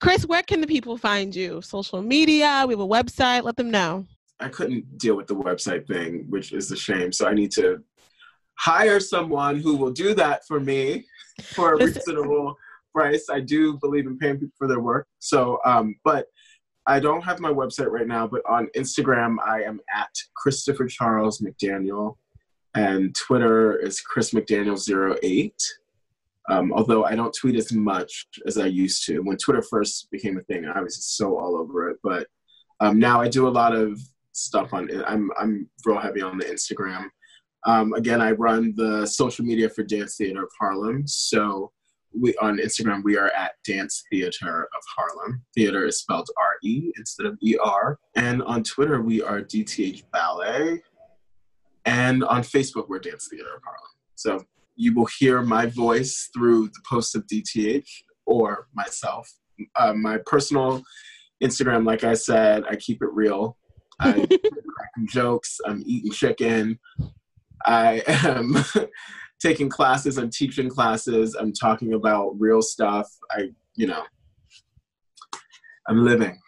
Chris, 0.00 0.24
where 0.26 0.42
can 0.42 0.60
the 0.60 0.66
people 0.66 0.96
find 0.96 1.34
you? 1.34 1.60
Social 1.60 2.00
media, 2.00 2.64
we 2.68 2.74
have 2.74 2.80
a 2.80 2.86
website, 2.86 3.42
let 3.42 3.56
them 3.56 3.70
know. 3.70 4.06
I 4.38 4.48
couldn't 4.48 4.96
deal 4.96 5.16
with 5.16 5.26
the 5.26 5.34
website 5.34 5.86
thing, 5.86 6.26
which 6.28 6.52
is 6.52 6.70
a 6.70 6.76
shame. 6.76 7.12
So 7.12 7.26
I 7.26 7.34
need 7.34 7.50
to 7.52 7.82
hire 8.54 9.00
someone 9.00 9.58
who 9.58 9.76
will 9.76 9.90
do 9.90 10.14
that 10.14 10.46
for 10.46 10.60
me 10.60 11.06
for 11.42 11.74
a 11.74 11.76
Listen, 11.76 12.02
reasonable 12.06 12.56
price. 12.94 13.26
I 13.30 13.40
do 13.40 13.78
believe 13.78 14.06
in 14.06 14.18
paying 14.18 14.36
people 14.38 14.54
for 14.58 14.66
their 14.68 14.80
work. 14.80 15.06
So, 15.18 15.58
um, 15.64 15.96
but 16.04 16.26
I 16.86 16.98
don't 16.98 17.22
have 17.22 17.40
my 17.40 17.50
website 17.52 17.90
right 17.90 18.06
now, 18.06 18.26
but 18.26 18.42
on 18.48 18.68
Instagram, 18.76 19.36
I 19.44 19.62
am 19.62 19.80
at 19.94 20.10
Christopher 20.34 20.86
Charles 20.86 21.40
McDaniel, 21.40 22.16
and 22.74 23.14
Twitter 23.14 23.76
is 23.78 24.00
Chris 24.00 24.30
McDaniel08. 24.32 25.52
Um, 26.48 26.72
although 26.72 27.04
I 27.04 27.14
don't 27.14 27.34
tweet 27.38 27.54
as 27.56 27.70
much 27.72 28.26
as 28.46 28.58
I 28.58 28.66
used 28.66 29.04
to. 29.06 29.20
When 29.20 29.36
Twitter 29.36 29.62
first 29.62 30.10
became 30.10 30.36
a 30.38 30.42
thing, 30.42 30.64
I 30.66 30.80
was 30.80 30.96
just 30.96 31.16
so 31.16 31.38
all 31.38 31.56
over 31.56 31.90
it. 31.90 31.98
But 32.02 32.26
Um, 32.80 32.98
now 32.98 33.20
I 33.20 33.28
do 33.28 33.46
a 33.46 33.56
lot 33.62 33.74
of 33.74 34.00
stuff 34.32 34.72
on. 34.72 34.88
it. 34.90 35.04
I'm 35.06 35.30
I'm 35.38 35.68
real 35.84 35.98
heavy 35.98 36.22
on 36.22 36.38
the 36.38 36.46
Instagram. 36.46 37.04
Um, 37.66 37.92
again, 37.92 38.22
I 38.22 38.30
run 38.32 38.72
the 38.74 39.06
social 39.06 39.44
media 39.44 39.68
for 39.68 39.82
Dance 39.84 40.16
Theatre 40.16 40.44
of 40.44 40.50
Harlem. 40.58 41.06
So 41.06 41.70
we 42.18 42.34
on 42.36 42.58
Instagram 42.58 43.02
we 43.04 43.16
are 43.16 43.30
at 43.36 43.52
Dance 43.64 44.02
Theatre 44.10 44.64
of 44.64 44.82
Harlem. 44.96 45.42
Theater 45.54 45.86
is 45.86 45.98
spelled 45.98 46.28
R 46.36 46.56
E 46.62 46.92
instead 46.96 47.26
of 47.26 47.38
E 47.42 47.56
R. 47.62 47.98
And 48.16 48.42
on 48.42 48.62
Twitter 48.62 49.00
we 49.00 49.22
are 49.22 49.40
DTH 49.40 50.02
Ballet. 50.12 50.82
And 51.84 52.24
on 52.24 52.42
Facebook 52.42 52.88
we're 52.88 52.98
Dance 52.98 53.28
Theatre 53.30 53.54
of 53.56 53.62
Harlem. 53.62 53.90
So 54.16 54.44
you 54.76 54.94
will 54.94 55.08
hear 55.18 55.42
my 55.42 55.66
voice 55.66 56.30
through 56.34 56.68
the 56.68 56.80
posts 56.88 57.14
of 57.14 57.26
DTH 57.26 57.88
or 58.26 58.68
myself. 58.74 59.30
Uh, 59.76 59.92
my 59.92 60.18
personal 60.26 60.82
Instagram, 61.42 61.86
like 61.86 62.04
I 62.04 62.14
said, 62.14 62.64
I 62.68 62.76
keep 62.76 63.02
it 63.02 63.10
real. 63.12 63.56
I 64.00 64.12
cracking 64.14 65.08
jokes. 65.08 65.60
I'm 65.66 65.82
eating 65.84 66.12
chicken. 66.12 66.78
I 67.66 68.02
am 68.06 68.56
taking 69.40 69.68
classes. 69.68 70.18
I'm 70.18 70.30
teaching 70.30 70.68
classes. 70.68 71.34
I'm 71.34 71.52
talking 71.52 71.94
about 71.94 72.34
real 72.38 72.62
stuff. 72.62 73.08
I, 73.30 73.50
you 73.74 73.86
know, 73.86 74.04
I'm 75.88 76.04
living. 76.04 76.38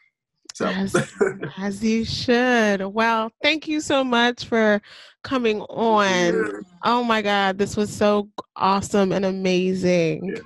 So. 0.55 0.67
As, 0.67 0.95
as 1.59 1.83
you 1.83 2.05
should. 2.05 2.83
Well, 2.83 3.33
thank 3.43 3.67
you 3.67 3.81
so 3.81 4.05
much 4.05 4.45
for 4.45 4.81
coming 5.23 5.63
on. 5.63 6.65
Oh 6.85 7.03
my 7.03 7.23
God, 7.23 7.59
this 7.59 7.77
was 7.77 7.95
so 7.95 8.29
awesome 8.57 9.13
and 9.13 9.25
amazing. 9.25 10.35
Yeah. 10.35 10.43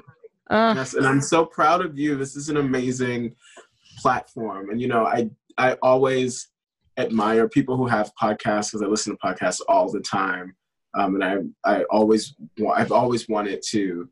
Uh, 0.48 0.74
yes, 0.77 0.94
and 0.94 1.06
I'm 1.06 1.20
so 1.20 1.44
proud 1.44 1.85
of 1.85 1.98
you. 1.98 2.14
This 2.16 2.36
is 2.36 2.48
an 2.48 2.56
amazing 2.56 3.35
platform, 3.98 4.70
and 4.70 4.81
you 4.81 4.86
know, 4.86 5.05
I 5.05 5.28
I 5.59 5.73
always 5.82 6.48
admire 6.98 7.48
people 7.48 7.77
who 7.77 7.86
have 7.86 8.12
podcasts 8.20 8.70
because 8.70 8.82
I 8.82 8.86
listen 8.86 9.16
to 9.16 9.18
podcasts 9.18 9.60
all 9.68 9.90
the 9.90 10.01
time, 10.01 10.55
um, 10.97 11.20
and 11.20 11.24
I 11.24 11.78
I 11.78 11.82
always 11.85 12.35
I've 12.74 12.93
always 12.93 13.28
wanted 13.28 13.62
to 13.70 14.09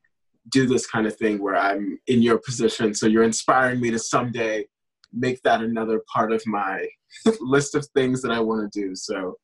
do 0.50 0.66
this 0.66 0.86
kind 0.86 1.06
of 1.06 1.16
thing 1.16 1.42
where 1.42 1.56
I'm 1.56 1.98
in 2.06 2.22
your 2.22 2.38
position. 2.38 2.94
So 2.94 3.06
you're 3.06 3.22
inspiring 3.22 3.80
me 3.80 3.90
to 3.90 3.98
someday 3.98 4.66
make 5.12 5.40
that 5.42 5.62
another 5.62 6.02
part 6.12 6.32
of 6.32 6.42
my 6.46 6.86
list 7.40 7.74
of 7.74 7.86
things 7.94 8.20
that 8.22 8.30
I 8.30 8.40
want 8.40 8.70
to 8.70 8.80
do. 8.80 8.94
So 8.94 9.36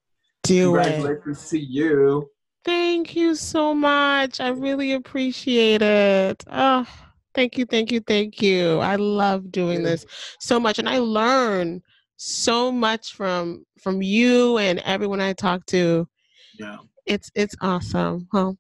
do 0.43 0.65
congratulations 0.65 1.45
it. 1.45 1.57
to 1.57 1.59
you. 1.59 2.31
Thank 2.65 3.17
you 3.17 3.35
so 3.35 3.73
much. 3.75 4.41
I 4.41 4.49
really 4.49 4.93
appreciate 4.93 5.81
it. 5.81 6.45
Oh, 6.51 6.87
thank 7.35 7.57
you, 7.57 7.65
thank 7.65 7.91
you, 7.91 8.01
thank 8.01 8.43
you. 8.43 8.79
I 8.81 8.97
love 8.97 9.51
doing 9.51 9.83
this 9.83 10.05
so 10.41 10.61
much, 10.61 10.79
and 10.79 10.89
I 10.89 10.99
learn 10.99 11.81
so 12.17 12.71
much 12.71 13.15
from 13.15 13.65
from 13.81 14.03
you 14.03 14.59
and 14.59 14.79
everyone 14.81 15.23
I 15.23 15.33
talk 15.33 15.65
to. 15.67 16.07
Yeah, 16.59 16.77
it's 17.11 17.31
it's 17.35 17.57
awesome. 17.61 18.29
Well, 18.33 18.57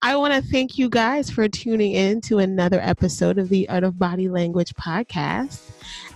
I 0.00 0.16
want 0.16 0.32
to 0.34 0.50
thank 0.50 0.78
you 0.78 0.88
guys 0.88 1.30
for 1.30 1.46
tuning 1.48 1.92
in 1.92 2.22
to 2.22 2.38
another 2.38 2.80
episode 2.80 3.38
of 3.38 3.50
the 3.50 3.68
Art 3.68 3.84
of 3.84 3.98
Body 3.98 4.28
Language 4.28 4.74
podcast, 4.74 5.60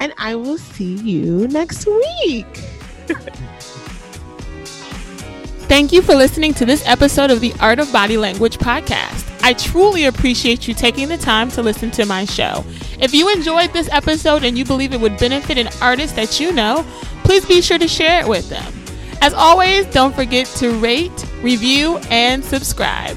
and 0.00 0.14
I 0.16 0.34
will 0.34 0.58
see 0.58 0.94
you 0.94 1.46
next 1.48 1.86
week. 1.86 2.46
Thank 5.68 5.92
you 5.92 6.00
for 6.00 6.14
listening 6.14 6.54
to 6.54 6.64
this 6.64 6.82
episode 6.86 7.30
of 7.30 7.40
the 7.40 7.52
Art 7.60 7.78
of 7.78 7.92
Body 7.92 8.16
Language 8.16 8.56
podcast. 8.56 9.26
I 9.42 9.52
truly 9.52 10.06
appreciate 10.06 10.66
you 10.66 10.72
taking 10.72 11.08
the 11.08 11.18
time 11.18 11.50
to 11.50 11.62
listen 11.62 11.90
to 11.90 12.06
my 12.06 12.24
show. 12.24 12.64
If 12.98 13.12
you 13.12 13.30
enjoyed 13.30 13.74
this 13.74 13.90
episode 13.92 14.44
and 14.44 14.56
you 14.56 14.64
believe 14.64 14.94
it 14.94 15.00
would 15.00 15.18
benefit 15.18 15.58
an 15.58 15.68
artist 15.82 16.16
that 16.16 16.40
you 16.40 16.52
know, 16.52 16.86
please 17.24 17.44
be 17.44 17.60
sure 17.60 17.78
to 17.78 17.86
share 17.86 18.22
it 18.22 18.26
with 18.26 18.48
them. 18.48 18.87
As 19.20 19.34
always, 19.34 19.86
don't 19.86 20.14
forget 20.14 20.46
to 20.58 20.70
rate, 20.78 21.26
review, 21.42 21.98
and 22.10 22.44
subscribe. 22.44 23.16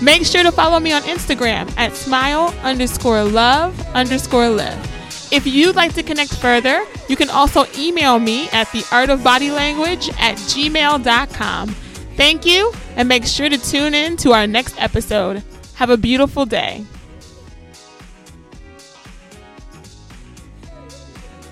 Make 0.00 0.24
sure 0.24 0.42
to 0.42 0.52
follow 0.52 0.80
me 0.80 0.92
on 0.92 1.02
Instagram 1.02 1.72
at 1.76 1.94
smile 1.94 2.54
underscore 2.62 3.22
love 3.24 3.78
underscore 3.94 4.48
live. 4.48 4.92
If 5.32 5.46
you'd 5.46 5.76
like 5.76 5.94
to 5.94 6.02
connect 6.02 6.34
further, 6.34 6.84
you 7.08 7.16
can 7.16 7.30
also 7.30 7.64
email 7.78 8.18
me 8.18 8.48
at 8.50 8.66
theartofbodylanguage 8.68 10.12
at 10.18 10.36
gmail.com. 10.36 11.68
Thank 12.16 12.44
you, 12.44 12.72
and 12.96 13.08
make 13.08 13.24
sure 13.24 13.48
to 13.48 13.56
tune 13.58 13.94
in 13.94 14.16
to 14.18 14.32
our 14.32 14.46
next 14.46 14.80
episode. 14.80 15.42
Have 15.74 15.90
a 15.90 15.96
beautiful 15.96 16.44
day. 16.44 16.84